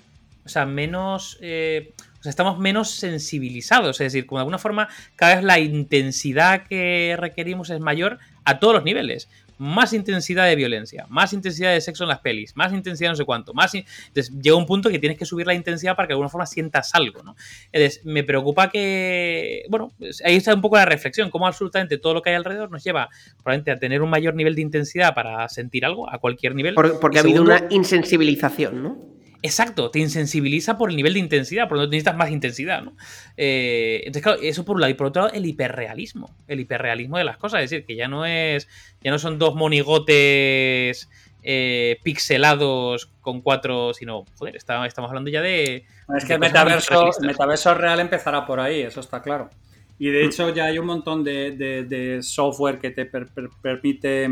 o 0.45 0.49
sea, 0.49 0.67
menos... 0.67 1.39
eh, 1.41 1.95
o 2.19 2.23
sea, 2.25 2.31
estamos 2.31 2.59
menos 2.59 2.91
sensibilizados. 2.91 4.01
Es 4.01 4.13
decir, 4.13 4.25
como 4.25 4.39
de 4.39 4.43
alguna 4.43 4.59
forma, 4.59 4.89
cada 5.15 5.35
vez 5.35 5.45
la 5.45 5.59
intensidad 5.59 6.67
que 6.67 7.17
requerimos 7.19 7.69
es 7.69 7.81
mayor 7.81 8.19
a 8.47 8.59
todos 8.59 8.75
los 8.75 8.85
niveles. 8.85 9.29
Más 9.59 9.93
intensidad 9.93 10.47
de 10.47 10.57
violencia, 10.57 11.07
más 11.09 11.33
intensidad 11.33 11.73
de 11.73 11.81
sexo 11.81 12.05
en 12.05 12.09
las 12.09 12.21
pelis, 12.21 12.57
más 12.57 12.73
intensidad 12.73 13.11
no 13.11 13.17
sé 13.17 13.25
cuánto, 13.25 13.55
más... 13.55 13.75
Entonces 13.75 14.33
llega 14.41 14.57
un 14.57 14.67
punto 14.67 14.91
que 14.91 14.99
tienes 14.99 15.19
que 15.19 15.25
subir 15.25 15.47
la 15.47 15.55
intensidad 15.55 15.97
para 15.97 16.07
que 16.07 16.13
de 16.13 16.15
alguna 16.15 16.29
forma 16.29 16.47
sientas 16.47 16.95
algo, 16.95 17.23
¿no? 17.23 17.37
Entonces 17.73 18.05
me 18.05 18.25
preocupa 18.25 18.71
que... 18.71 19.65
Bueno, 19.69 19.93
pues, 19.99 20.23
ahí 20.25 20.37
está 20.37 20.55
un 20.55 20.61
poco 20.61 20.77
la 20.77 20.85
reflexión, 20.85 21.31
cómo 21.31 21.47
absolutamente 21.47 21.99
todo 21.99 22.15
lo 22.15 22.23
que 22.23 22.31
hay 22.31 22.37
alrededor 22.37 22.71
nos 22.71 22.83
lleva 22.83 23.09
probablemente 23.43 23.71
a 23.71 23.79
tener 23.79 24.03
un 24.03 24.11
mayor 24.11 24.35
nivel 24.35 24.55
de 24.55 24.63
intensidad 24.63 25.15
para 25.15 25.49
sentir 25.49 25.85
algo 25.85 26.11
a 26.11 26.19
cualquier 26.19 26.55
nivel. 26.55 26.75
porque 26.75 27.19
ha 27.19 27.21
habido 27.23 27.43
una 27.43 27.67
insensibilización, 27.71 28.83
¿no? 28.83 29.15
Exacto, 29.45 29.91
te 29.91 29.99
insensibiliza 29.99 30.79
por 30.79 30.89
el 30.89 30.97
nivel 30.97 31.13
de 31.13 31.19
intensidad, 31.19 31.69
por 31.69 31.77
lo 31.77 31.83
tanto 31.83 31.91
necesitas 31.91 32.17
más 32.17 32.31
intensidad, 32.31 32.81
¿no? 32.83 32.97
Eh, 33.37 33.99
entonces, 34.07 34.23
claro, 34.23 34.41
eso 34.41 34.65
por 34.65 34.77
un 34.77 34.81
lado. 34.81 34.91
Y 34.91 34.95
por 34.95 35.09
otro 35.09 35.25
lado, 35.25 35.35
el 35.35 35.45
hiperrealismo. 35.45 36.35
El 36.49 36.61
hiperrealismo 36.61 37.19
de 37.19 37.25
las 37.25 37.37
cosas. 37.37 37.63
Es 37.63 37.69
decir, 37.69 37.85
que 37.85 37.95
ya 37.95 38.09
no 38.09 38.25
es. 38.25 38.67
Ya 39.03 39.11
no 39.11 39.19
son 39.19 39.39
dos 39.39 39.55
monigotes 39.55 41.11
eh, 41.43 41.99
pixelados 42.03 43.13
con 43.21 43.43
cuatro. 43.43 43.93
Sino, 43.93 44.25
joder, 44.39 44.57
estamos 44.57 45.11
hablando 45.11 45.29
ya 45.29 45.43
de. 45.43 45.85
Es 46.17 46.25
que 46.25 46.33
el 46.33 46.39
metaverso, 46.39 47.11
metaverso 47.21 47.75
real 47.75 48.01
empezará 48.01 48.47
por 48.47 48.61
ahí, 48.61 48.81
eso 48.81 49.01
está 49.01 49.21
claro. 49.21 49.51
Y 49.99 50.09
de 50.09 50.25
hecho, 50.25 50.55
ya 50.55 50.65
hay 50.65 50.79
un 50.79 50.87
montón 50.87 51.23
de, 51.23 52.19
software 52.23 52.79
que 52.79 52.93
te 52.93 53.05
permite 53.05 54.27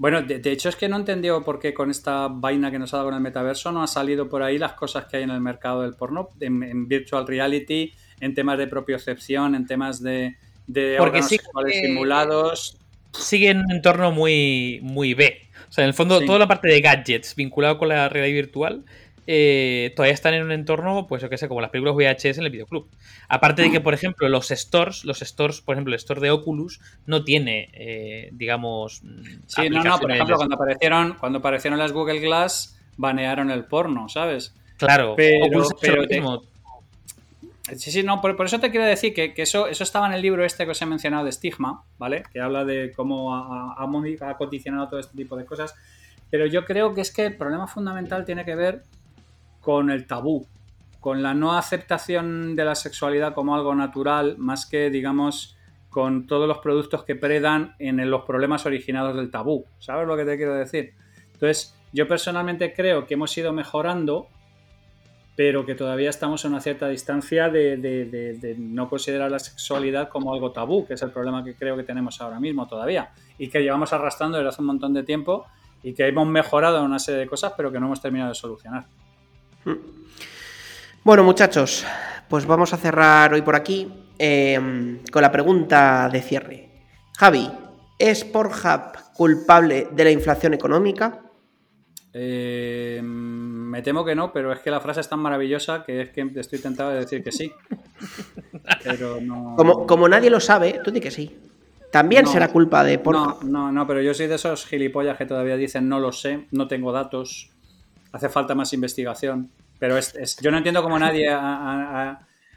bueno, 0.00 0.22
de, 0.22 0.40
hecho 0.50 0.70
es 0.70 0.76
que 0.76 0.88
no 0.88 0.96
entendió 0.96 1.44
por 1.44 1.58
qué 1.58 1.74
con 1.74 1.90
esta 1.90 2.28
vaina 2.28 2.70
que 2.70 2.78
nos 2.78 2.94
ha 2.94 2.96
dado 2.96 3.08
con 3.10 3.16
el 3.16 3.20
metaverso 3.20 3.70
no 3.70 3.82
ha 3.82 3.86
salido 3.86 4.30
por 4.30 4.42
ahí 4.42 4.56
las 4.56 4.72
cosas 4.72 5.04
que 5.04 5.18
hay 5.18 5.24
en 5.24 5.30
el 5.30 5.42
mercado 5.42 5.82
del 5.82 5.92
porno, 5.92 6.30
en, 6.40 6.88
virtual 6.88 7.26
reality, 7.26 7.92
en 8.18 8.32
temas 8.32 8.56
de 8.56 8.66
propiocepción, 8.66 9.54
en 9.54 9.66
temas 9.66 10.02
de, 10.02 10.36
de 10.66 10.94
Porque 10.96 11.20
simulados. 11.22 12.78
Sigue 13.12 13.50
en 13.50 13.58
un 13.58 13.70
entorno 13.70 14.10
muy, 14.10 14.80
muy 14.82 15.12
B. 15.12 15.36
O 15.68 15.70
sea, 15.70 15.84
en 15.84 15.88
el 15.88 15.94
fondo, 15.94 16.24
toda 16.24 16.38
la 16.38 16.48
parte 16.48 16.68
de 16.68 16.80
gadgets 16.80 17.36
vinculado 17.36 17.76
con 17.76 17.90
la 17.90 18.08
realidad 18.08 18.34
virtual 18.34 18.86
eh, 19.32 19.92
todavía 19.94 20.12
están 20.12 20.34
en 20.34 20.42
un 20.42 20.50
entorno, 20.50 21.06
pues 21.06 21.22
yo 21.22 21.30
qué 21.30 21.38
sé, 21.38 21.46
como 21.46 21.60
las 21.60 21.70
películas 21.70 21.94
VHS 21.94 22.38
en 22.38 22.46
el 22.46 22.50
videoclub. 22.50 22.88
Aparte 23.28 23.62
de 23.62 23.70
que, 23.70 23.80
por 23.80 23.94
ejemplo, 23.94 24.28
los 24.28 24.48
stores, 24.48 25.04
los 25.04 25.20
stores, 25.20 25.60
por 25.60 25.76
ejemplo, 25.76 25.94
el 25.94 25.98
store 25.98 26.20
de 26.20 26.32
Oculus 26.32 26.80
no 27.06 27.22
tiene, 27.22 27.68
eh, 27.72 28.30
digamos. 28.32 29.02
Sí, 29.46 29.70
no, 29.70 29.84
no, 29.84 30.00
por 30.00 30.10
ejemplo, 30.10 30.34
cuando 30.34 30.56
aparecieron, 30.56 31.14
cuando 31.14 31.38
aparecieron 31.38 31.78
las 31.78 31.92
Google 31.92 32.18
Glass, 32.18 32.76
banearon 32.96 33.52
el 33.52 33.66
porno, 33.66 34.08
¿sabes? 34.08 34.52
Claro, 34.78 35.14
pero, 35.16 35.62
Sí, 37.76 37.92
sí, 37.92 38.02
no, 38.02 38.20
por, 38.20 38.44
eso 38.44 38.58
te 38.58 38.72
quiero 38.72 38.84
decir 38.84 39.14
que, 39.14 39.32
eso, 39.36 39.68
eso 39.68 39.84
estaba 39.84 40.08
en 40.08 40.14
el 40.14 40.22
libro 40.22 40.44
este 40.44 40.64
que 40.64 40.72
os 40.72 40.82
he 40.82 40.86
mencionado 40.86 41.24
de 41.24 41.30
Stigma, 41.30 41.84
¿vale? 41.98 42.24
Que 42.32 42.40
habla 42.40 42.64
de 42.64 42.90
cómo 42.96 43.32
ha, 43.32 43.76
ha, 43.78 44.36
condicionado 44.36 44.88
todo 44.88 44.98
este 44.98 45.16
tipo 45.16 45.36
de 45.36 45.44
cosas. 45.44 45.76
Pero 46.30 46.46
yo 46.46 46.64
creo 46.64 46.94
que 46.94 47.02
es 47.02 47.12
que 47.12 47.26
el 47.26 47.36
problema 47.36 47.68
fundamental 47.68 48.24
tiene 48.24 48.44
que 48.44 48.56
ver 48.56 48.82
con 49.60 49.90
el 49.90 50.06
tabú, 50.06 50.46
con 51.00 51.22
la 51.22 51.34
no 51.34 51.52
aceptación 51.52 52.56
de 52.56 52.64
la 52.64 52.74
sexualidad 52.74 53.34
como 53.34 53.54
algo 53.54 53.74
natural, 53.74 54.36
más 54.38 54.66
que, 54.66 54.90
digamos, 54.90 55.56
con 55.90 56.26
todos 56.26 56.46
los 56.46 56.58
productos 56.58 57.04
que 57.04 57.16
predan 57.16 57.74
en 57.78 58.10
los 58.10 58.22
problemas 58.24 58.64
originados 58.64 59.16
del 59.16 59.30
tabú. 59.30 59.66
¿Sabes 59.78 60.06
lo 60.06 60.16
que 60.16 60.24
te 60.24 60.36
quiero 60.36 60.54
decir? 60.54 60.94
Entonces, 61.32 61.74
yo 61.92 62.06
personalmente 62.06 62.72
creo 62.72 63.06
que 63.06 63.14
hemos 63.14 63.36
ido 63.36 63.52
mejorando, 63.52 64.28
pero 65.36 65.66
que 65.66 65.74
todavía 65.74 66.10
estamos 66.10 66.44
a 66.44 66.48
una 66.48 66.60
cierta 66.60 66.88
distancia 66.88 67.48
de, 67.48 68.56
no 68.58 68.88
considerar 68.88 69.30
la 69.30 69.38
sexualidad 69.40 70.08
como 70.08 70.32
algo 70.32 70.52
tabú, 70.52 70.86
que 70.86 70.94
es 70.94 71.02
el 71.02 71.10
problema 71.10 71.42
que 71.42 71.54
creo 71.54 71.76
que 71.76 71.82
tenemos 71.82 72.20
ahora 72.20 72.38
mismo 72.38 72.68
todavía, 72.68 73.10
y 73.38 73.48
que 73.48 73.60
llevamos 73.60 73.92
arrastrando 73.92 74.38
desde 74.38 74.50
hace 74.50 74.60
un 74.60 74.66
montón 74.66 74.94
de 74.94 75.02
tiempo 75.02 75.46
y 75.82 75.94
que 75.94 76.06
hemos 76.06 76.28
mejorado 76.28 76.78
en 76.78 76.84
una 76.84 76.98
serie 76.98 77.20
de 77.20 77.26
cosas, 77.26 77.54
pero 77.56 77.72
que 77.72 77.80
no 77.80 77.86
hemos 77.86 78.00
terminado 78.00 78.28
de 78.28 78.34
solucionar. 78.34 78.84
Bueno, 81.02 81.24
muchachos, 81.24 81.86
pues 82.28 82.46
vamos 82.46 82.72
a 82.72 82.76
cerrar 82.76 83.32
hoy 83.32 83.42
por 83.42 83.56
aquí 83.56 83.90
em, 84.18 84.98
con 85.10 85.22
la 85.22 85.32
pregunta 85.32 86.08
de 86.12 86.22
cierre. 86.22 86.70
Javi, 87.16 87.50
¿es 87.98 88.24
Pornhub 88.24 88.92
culpable 89.14 89.88
de 89.90 90.04
la 90.04 90.10
inflación 90.10 90.54
económica? 90.54 91.22
Em, 92.12 93.04
me 93.04 93.82
temo 93.82 94.04
que 94.04 94.14
no, 94.14 94.32
pero 94.32 94.52
es 94.52 94.60
que 94.60 94.70
la 94.70 94.80
frase 94.80 95.00
es 95.00 95.08
tan 95.08 95.20
maravillosa 95.20 95.84
que 95.84 96.02
es 96.02 96.10
que 96.10 96.30
estoy 96.36 96.58
tentado 96.58 96.90
de 96.90 97.00
decir 97.00 97.22
que 97.22 97.32
sí. 97.32 97.52
Pero 98.84 99.20
no... 99.20 99.56
como, 99.86 100.08
nadie 100.08 100.30
lo 100.30 100.40
sabe, 100.40 100.80
tú 100.84 100.90
di 100.90 101.00
que 101.00 101.10
sí. 101.10 101.36
También 101.90 102.26
será 102.26 102.48
culpa 102.48 102.84
de 102.84 102.98
Pornhub. 102.98 103.42
No, 103.44 103.66
no, 103.66 103.72
no, 103.72 103.86
pero 103.86 104.00
yo 104.00 104.14
soy 104.14 104.26
de 104.26 104.36
esos 104.36 104.66
gilipollas 104.66 105.16
que 105.16 105.26
todavía 105.26 105.56
dicen 105.56 105.88
no 105.88 105.98
lo 105.98 106.12
sé, 106.12 106.46
no 106.52 106.68
tengo 106.68 106.92
datos, 106.92 107.49
hace 108.12 108.28
falta 108.28 108.54
más 108.54 108.72
investigación. 108.72 109.50
Pero 109.78 109.96
es, 109.96 110.36
yo 110.40 110.50
no 110.50 110.58
entiendo 110.58 110.82
cómo 110.82 110.98
nadie 110.98 111.30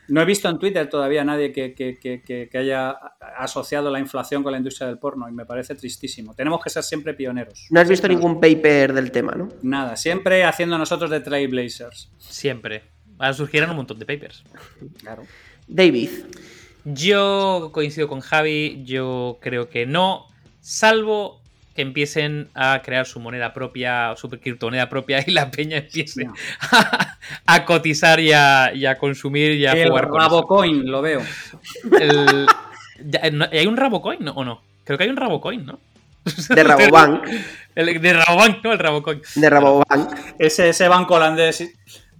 no 0.07 0.21
he 0.21 0.25
visto 0.25 0.49
en 0.49 0.59
Twitter 0.59 0.89
todavía 0.89 1.21
a 1.21 1.25
nadie 1.25 1.51
que, 1.51 2.49
haya 2.53 2.91
asociado 3.37 3.89
la 3.89 3.99
inflación 3.99 4.43
con 4.43 4.51
la 4.51 4.57
industria 4.57 4.87
del 4.87 4.97
porno 4.97 5.29
y 5.29 5.31
me 5.31 5.45
parece 5.45 5.75
tristísimo. 5.75 6.33
Tenemos 6.33 6.61
que 6.61 6.69
ser 6.69 6.83
siempre 6.83 7.13
pioneros. 7.13 7.67
No 7.69 7.79
has 7.79 7.87
visto 7.87 8.07
ningún 8.07 8.39
paper 8.39 8.93
del 8.93 9.11
tema, 9.11 9.33
¿no? 9.33 9.49
Nada, 9.61 9.95
siempre 9.95 10.43
haciendo 10.43 10.77
nosotros 10.77 11.09
de 11.09 11.21
trailblazers. 11.21 12.11
Siempre. 12.17 12.83
Ahora 13.17 13.33
surgieron 13.33 13.69
un 13.69 13.77
montón 13.77 13.99
de 13.99 14.05
papers. 14.05 14.43
Claro. 14.99 15.23
David. 15.67 16.09
Yo 16.85 17.69
coincido 17.73 18.09
con 18.09 18.19
Javi, 18.19 18.83
yo 18.83 19.39
creo 19.41 19.69
que 19.69 19.85
no, 19.85 20.27
salvo 20.59 21.41
que 21.75 21.81
empiecen 21.81 22.49
a 22.53 22.81
crear 22.83 23.05
su 23.05 23.19
moneda 23.19 23.53
propia, 23.53 24.15
su 24.15 24.29
criptomoneda 24.29 24.89
propia 24.89 25.23
y 25.25 25.31
la 25.31 25.49
peña 25.49 25.77
empiece 25.77 26.27
a, 27.45 27.65
cotizar 27.65 28.19
y 28.19 28.31
a, 28.31 28.97
consumir 28.99 29.53
y 29.53 29.65
a 29.65 29.71
el 29.71 29.89
jugar 29.89 30.07
con 30.09 30.21
Rabocoin, 30.21 30.89
lo 30.89 31.01
veo. 31.01 31.21
¿Hay 33.51 33.67
un 33.67 33.77
Rabocoin 33.77 34.27
o 34.27 34.43
no? 34.43 34.61
Creo 34.83 34.97
que 34.97 35.05
hay 35.05 35.09
un 35.09 35.17
Rabocoin, 35.17 35.65
¿no? 35.65 35.79
De 36.49 36.63
Rabobank. 36.63 37.25
de 37.75 38.13
Rabobank, 38.13 38.63
no, 38.63 38.71
el 38.71 38.79
Rabocoin. 38.79 39.21
De 39.35 39.49
Rabobank. 39.49 40.35
Ese, 40.39 40.69
ese 40.69 40.87
banco 40.87 41.15
holandés 41.15 41.73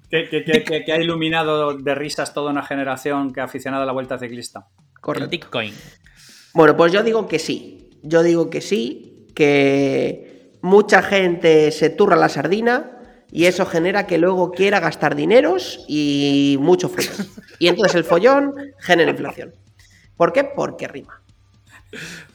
que, 0.10 0.92
ha 0.92 0.98
iluminado 0.98 1.78
de 1.78 1.96
risas 1.96 2.34
toda 2.34 2.52
una 2.52 2.64
generación 2.64 3.34
que 3.34 3.42
ha 3.42 3.46
aficionado 3.46 3.84
a 3.84 3.86
la 3.86 3.92
vuelta 3.92 4.18
ciclista. 4.18 4.68
Correcto. 5.00 5.30
Bitcoin. 5.30 5.74
Bueno, 6.54 6.76
pues 6.76 6.92
yo 6.92 7.04
digo 7.04 7.28
que 7.28 7.40
sí. 7.40 7.90
Yo 8.04 8.22
digo 8.22 8.50
que 8.50 8.62
sí 8.62 9.13
que 9.34 10.52
mucha 10.62 11.02
gente 11.02 11.72
se 11.72 11.90
turra 11.90 12.16
la 12.16 12.30
sardina 12.30 12.92
y 13.32 13.46
eso 13.46 13.66
genera 13.66 14.06
que 14.06 14.18
luego 14.18 14.52
quiera 14.52 14.80
gastar 14.80 15.16
dineros 15.16 15.84
y 15.88 16.58
mucho 16.60 16.90
follón. 16.90 17.28
Y 17.60 17.68
entonces 17.68 17.96
el 17.96 18.04
follón 18.04 18.54
genera 18.80 19.12
inflación. 19.12 19.54
¿Por 20.16 20.34
qué? 20.34 20.44
Porque 20.44 20.88
rima. 20.88 21.22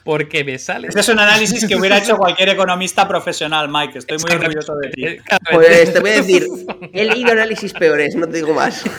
Porque 0.04 0.44
me 0.44 0.58
sale. 0.58 0.88
Este 0.88 1.00
es 1.00 1.08
un 1.08 1.18
análisis 1.18 1.66
que 1.66 1.76
hubiera 1.76 1.98
hecho 1.98 2.16
cualquier 2.16 2.48
economista 2.48 3.06
profesional, 3.06 3.68
Mike. 3.68 3.98
Estoy 3.98 4.18
muy 4.18 4.30
orgulloso 4.32 4.74
de 4.76 4.90
ti. 4.90 5.04
Pues 5.52 5.92
te 5.92 6.00
voy 6.00 6.10
a 6.10 6.14
decir, 6.14 6.46
he 6.92 7.04
leído 7.04 7.32
análisis 7.32 7.72
peores, 7.72 8.14
no 8.14 8.26
te 8.26 8.36
digo 8.38 8.54
más. 8.54 8.84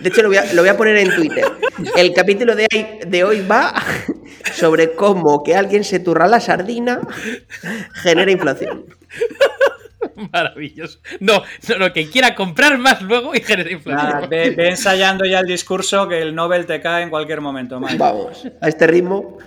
De 0.00 0.08
hecho, 0.08 0.22
lo 0.22 0.28
voy, 0.28 0.68
a, 0.68 0.76
poner 0.76 0.96
en 0.98 1.14
Twitter. 1.14 1.44
El 1.96 2.12
capítulo 2.12 2.54
de, 2.54 3.00
de, 3.06 3.24
hoy 3.24 3.40
va 3.46 3.74
sobre 4.54 4.94
cómo 4.94 5.42
que 5.42 5.54
alguien 5.56 5.84
se 5.84 5.98
turra 5.98 6.26
la 6.26 6.40
sardina 6.40 7.00
genera 7.94 8.30
inflación. 8.30 8.84
Maravilloso. 10.32 10.98
No, 11.20 11.42
no, 11.68 11.78
lo 11.78 11.92
que 11.92 12.08
quiera 12.08 12.34
comprar 12.34 12.78
más 12.78 13.02
luego 13.02 13.34
y 13.34 13.40
genera 13.40 13.70
inflación. 13.70 14.28
ve, 14.28 14.54
ensayando 14.56 15.24
ya 15.24 15.40
el 15.40 15.46
discurso 15.46 16.08
que 16.08 16.20
el 16.20 16.34
Nobel 16.34 16.66
te 16.66 16.80
cae 16.80 17.02
en 17.02 17.10
cualquier 17.10 17.40
momento. 17.40 17.80
Vamos, 17.80 18.46
a 18.60 18.68
este 18.68 18.86
ritmo. 18.86 19.38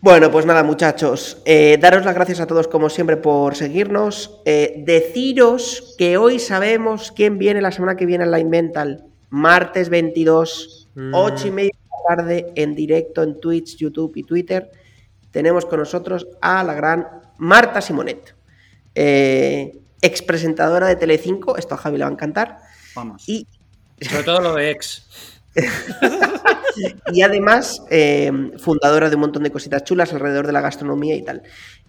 Bueno, 0.00 0.32
pues 0.32 0.44
nada, 0.46 0.64
muchachos. 0.64 1.40
Eh, 1.44 1.78
daros 1.80 2.04
las 2.04 2.14
gracias 2.14 2.40
a 2.40 2.46
todos, 2.46 2.66
como 2.66 2.90
siempre, 2.90 3.16
por 3.16 3.54
seguirnos. 3.54 4.40
Eh, 4.44 4.82
deciros 4.84 5.94
que 5.96 6.16
hoy 6.16 6.40
sabemos 6.40 7.12
quién 7.12 7.38
viene 7.38 7.60
la 7.60 7.70
semana 7.70 7.96
que 7.96 8.04
viene 8.04 8.24
en 8.24 8.32
Line 8.32 8.50
Mental 8.50 9.11
martes 9.32 9.88
22, 9.88 10.90
8 11.12 11.46
y 11.46 11.50
mm. 11.50 11.54
media 11.54 11.72
de 11.72 11.88
la 11.88 12.16
tarde, 12.16 12.52
en 12.54 12.74
directo 12.74 13.22
en 13.22 13.40
Twitch, 13.40 13.78
YouTube 13.78 14.12
y 14.16 14.24
Twitter. 14.24 14.70
Tenemos 15.30 15.64
con 15.64 15.78
nosotros 15.78 16.28
a 16.42 16.62
la 16.62 16.74
gran 16.74 17.08
Marta 17.38 17.80
Simonet, 17.80 18.36
eh, 18.94 19.72
ex 20.02 20.20
presentadora 20.20 20.86
de 20.86 20.96
Telecinco. 20.96 21.56
Esto 21.56 21.74
a 21.74 21.78
Javi 21.78 21.96
le 21.96 22.04
va 22.04 22.10
a 22.10 22.12
encantar. 22.12 22.58
Vamos. 22.94 23.26
Y 23.26 23.46
sobre 24.02 24.22
todo 24.22 24.40
lo 24.42 24.54
de 24.54 24.70
ex. 24.70 25.40
y 27.14 27.22
además, 27.22 27.82
eh, 27.90 28.30
fundadora 28.58 29.08
de 29.08 29.16
un 29.16 29.22
montón 29.22 29.44
de 29.44 29.50
cositas 29.50 29.82
chulas 29.84 30.12
alrededor 30.12 30.46
de 30.46 30.52
la 30.52 30.60
gastronomía 30.60 31.16
y 31.16 31.22
tal. 31.22 31.42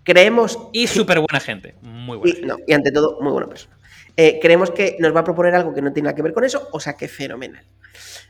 Creemos. 0.04 0.58
Y 0.72 0.88
súper 0.88 1.20
buena 1.20 1.42
gente. 1.42 1.76
Muy 1.82 2.18
buena. 2.18 2.56
y 2.66 2.72
ante 2.72 2.92
todo, 2.94 3.20
muy 3.20 3.34
buena 3.34 3.50
persona. 3.50 3.73
Eh, 4.16 4.40
creemos 4.42 4.72
que 4.72 4.96
nos 5.00 5.16
va 5.16 5.22
a 5.22 5.24
proponer 5.24 5.56
algo 5.56 5.74
que 5.74 5.82
no 5.82 5.92
tiene 5.92 6.06
nada 6.08 6.16
que 6.16 6.22
ver 6.22 6.34
con 6.34 6.44
eso, 6.44 6.68
o 6.72 6.80
sea 6.80 6.94
que 6.96 7.08
fenomenal. 7.08 7.66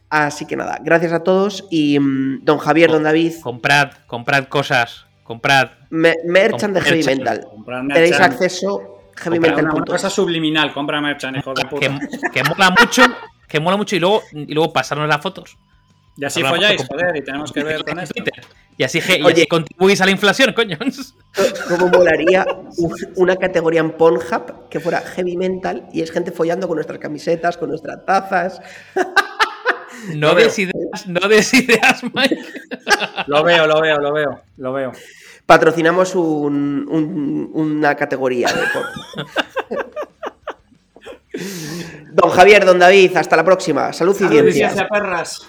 Así 0.10 0.46
que 0.46 0.56
nada, 0.56 0.80
gracias 0.82 1.12
a 1.12 1.24
todos 1.24 1.66
y 1.72 2.00
mm, 2.00 2.44
don 2.46 2.58
Javier, 2.60 2.92
don 2.92 3.04
David, 3.04 3.34
Comprad, 3.42 3.92
comprad 4.08 4.46
cosas. 4.46 5.06
Comprad. 5.24 5.70
me- 5.90 6.16
merchan 6.26 6.74
de 6.74 6.82
Heavy 6.82 7.04
merchan. 7.04 7.16
Mental. 7.18 7.48
Comprar 7.50 7.88
Tenéis 7.88 8.20
acceso 8.20 8.76
Una, 8.76 8.90
una 8.90 9.22
heavymental.es. 9.24 9.90
cosa 9.90 10.10
subliminal, 10.10 10.74
compra 10.74 11.02
merchan, 11.02 11.36
hijo 11.36 11.54
de 11.54 11.64
Que, 11.80 12.00
que 12.32 12.44
mola 12.44 12.70
mucho. 12.80 13.04
Que 13.48 13.60
mola 13.60 13.78
mucho 13.78 13.96
y 13.96 14.00
luego, 14.00 14.22
y 14.34 14.54
luego 14.54 14.74
pasarnos 14.74 15.08
las 15.08 15.22
fotos. 15.22 15.58
Y 16.16 16.26
así 16.26 16.42
folláis, 16.44 16.86
joder, 16.88 17.16
y 17.18 17.22
tenemos 17.24 17.52
que 17.52 17.64
ver 17.64 17.84
con 17.84 17.98
en 17.98 18.04
esto. 18.04 18.14
Twitter. 18.14 18.44
Y 18.78 18.84
así, 18.84 19.00
y 19.00 19.22
Oye. 19.24 19.34
así 19.42 19.48
contribuís 19.48 20.00
a 20.02 20.06
la 20.06 20.12
inflación, 20.12 20.54
coño. 20.54 20.78
¿Cómo 21.70 21.88
molaría 21.90 22.46
un- 22.78 22.96
una 23.16 23.36
categoría 23.36 23.82
en 23.82 23.92
Pornhub 23.92 24.70
que 24.70 24.80
fuera 24.80 25.02
heavy 25.02 25.38
mental 25.38 25.88
y 25.92 26.02
es 26.02 26.12
gente 26.12 26.32
follando 26.32 26.68
con 26.68 26.76
nuestras 26.76 27.00
camisetas, 27.00 27.58
con 27.58 27.70
nuestras 27.70 28.06
tazas? 28.06 28.62
No 30.16 30.36
des 30.36 30.60
ideas, 30.60 31.08
no 31.08 31.30
des 31.30 31.54
ideas, 31.54 32.04
Mike. 32.14 32.38
Lo 33.28 33.42
veo, 33.42 33.66
lo 33.68 33.80
veo, 33.80 33.98
lo 34.00 34.12
veo, 34.12 34.42
lo 34.58 34.74
veo. 34.74 34.92
Patrocinamos 35.46 36.14
un- 36.16 36.86
un- 36.90 37.50
una 37.54 37.96
categoría 37.96 38.50
de 38.50 38.64
porno. 38.74 39.30
Don 42.12 42.30
Javier, 42.30 42.66
don 42.66 42.78
David, 42.78 43.18
hasta 43.18 43.36
la 43.36 43.44
próxima. 43.44 43.92
Salud 43.92 44.16
y 44.20 44.28
perras. 44.88 45.42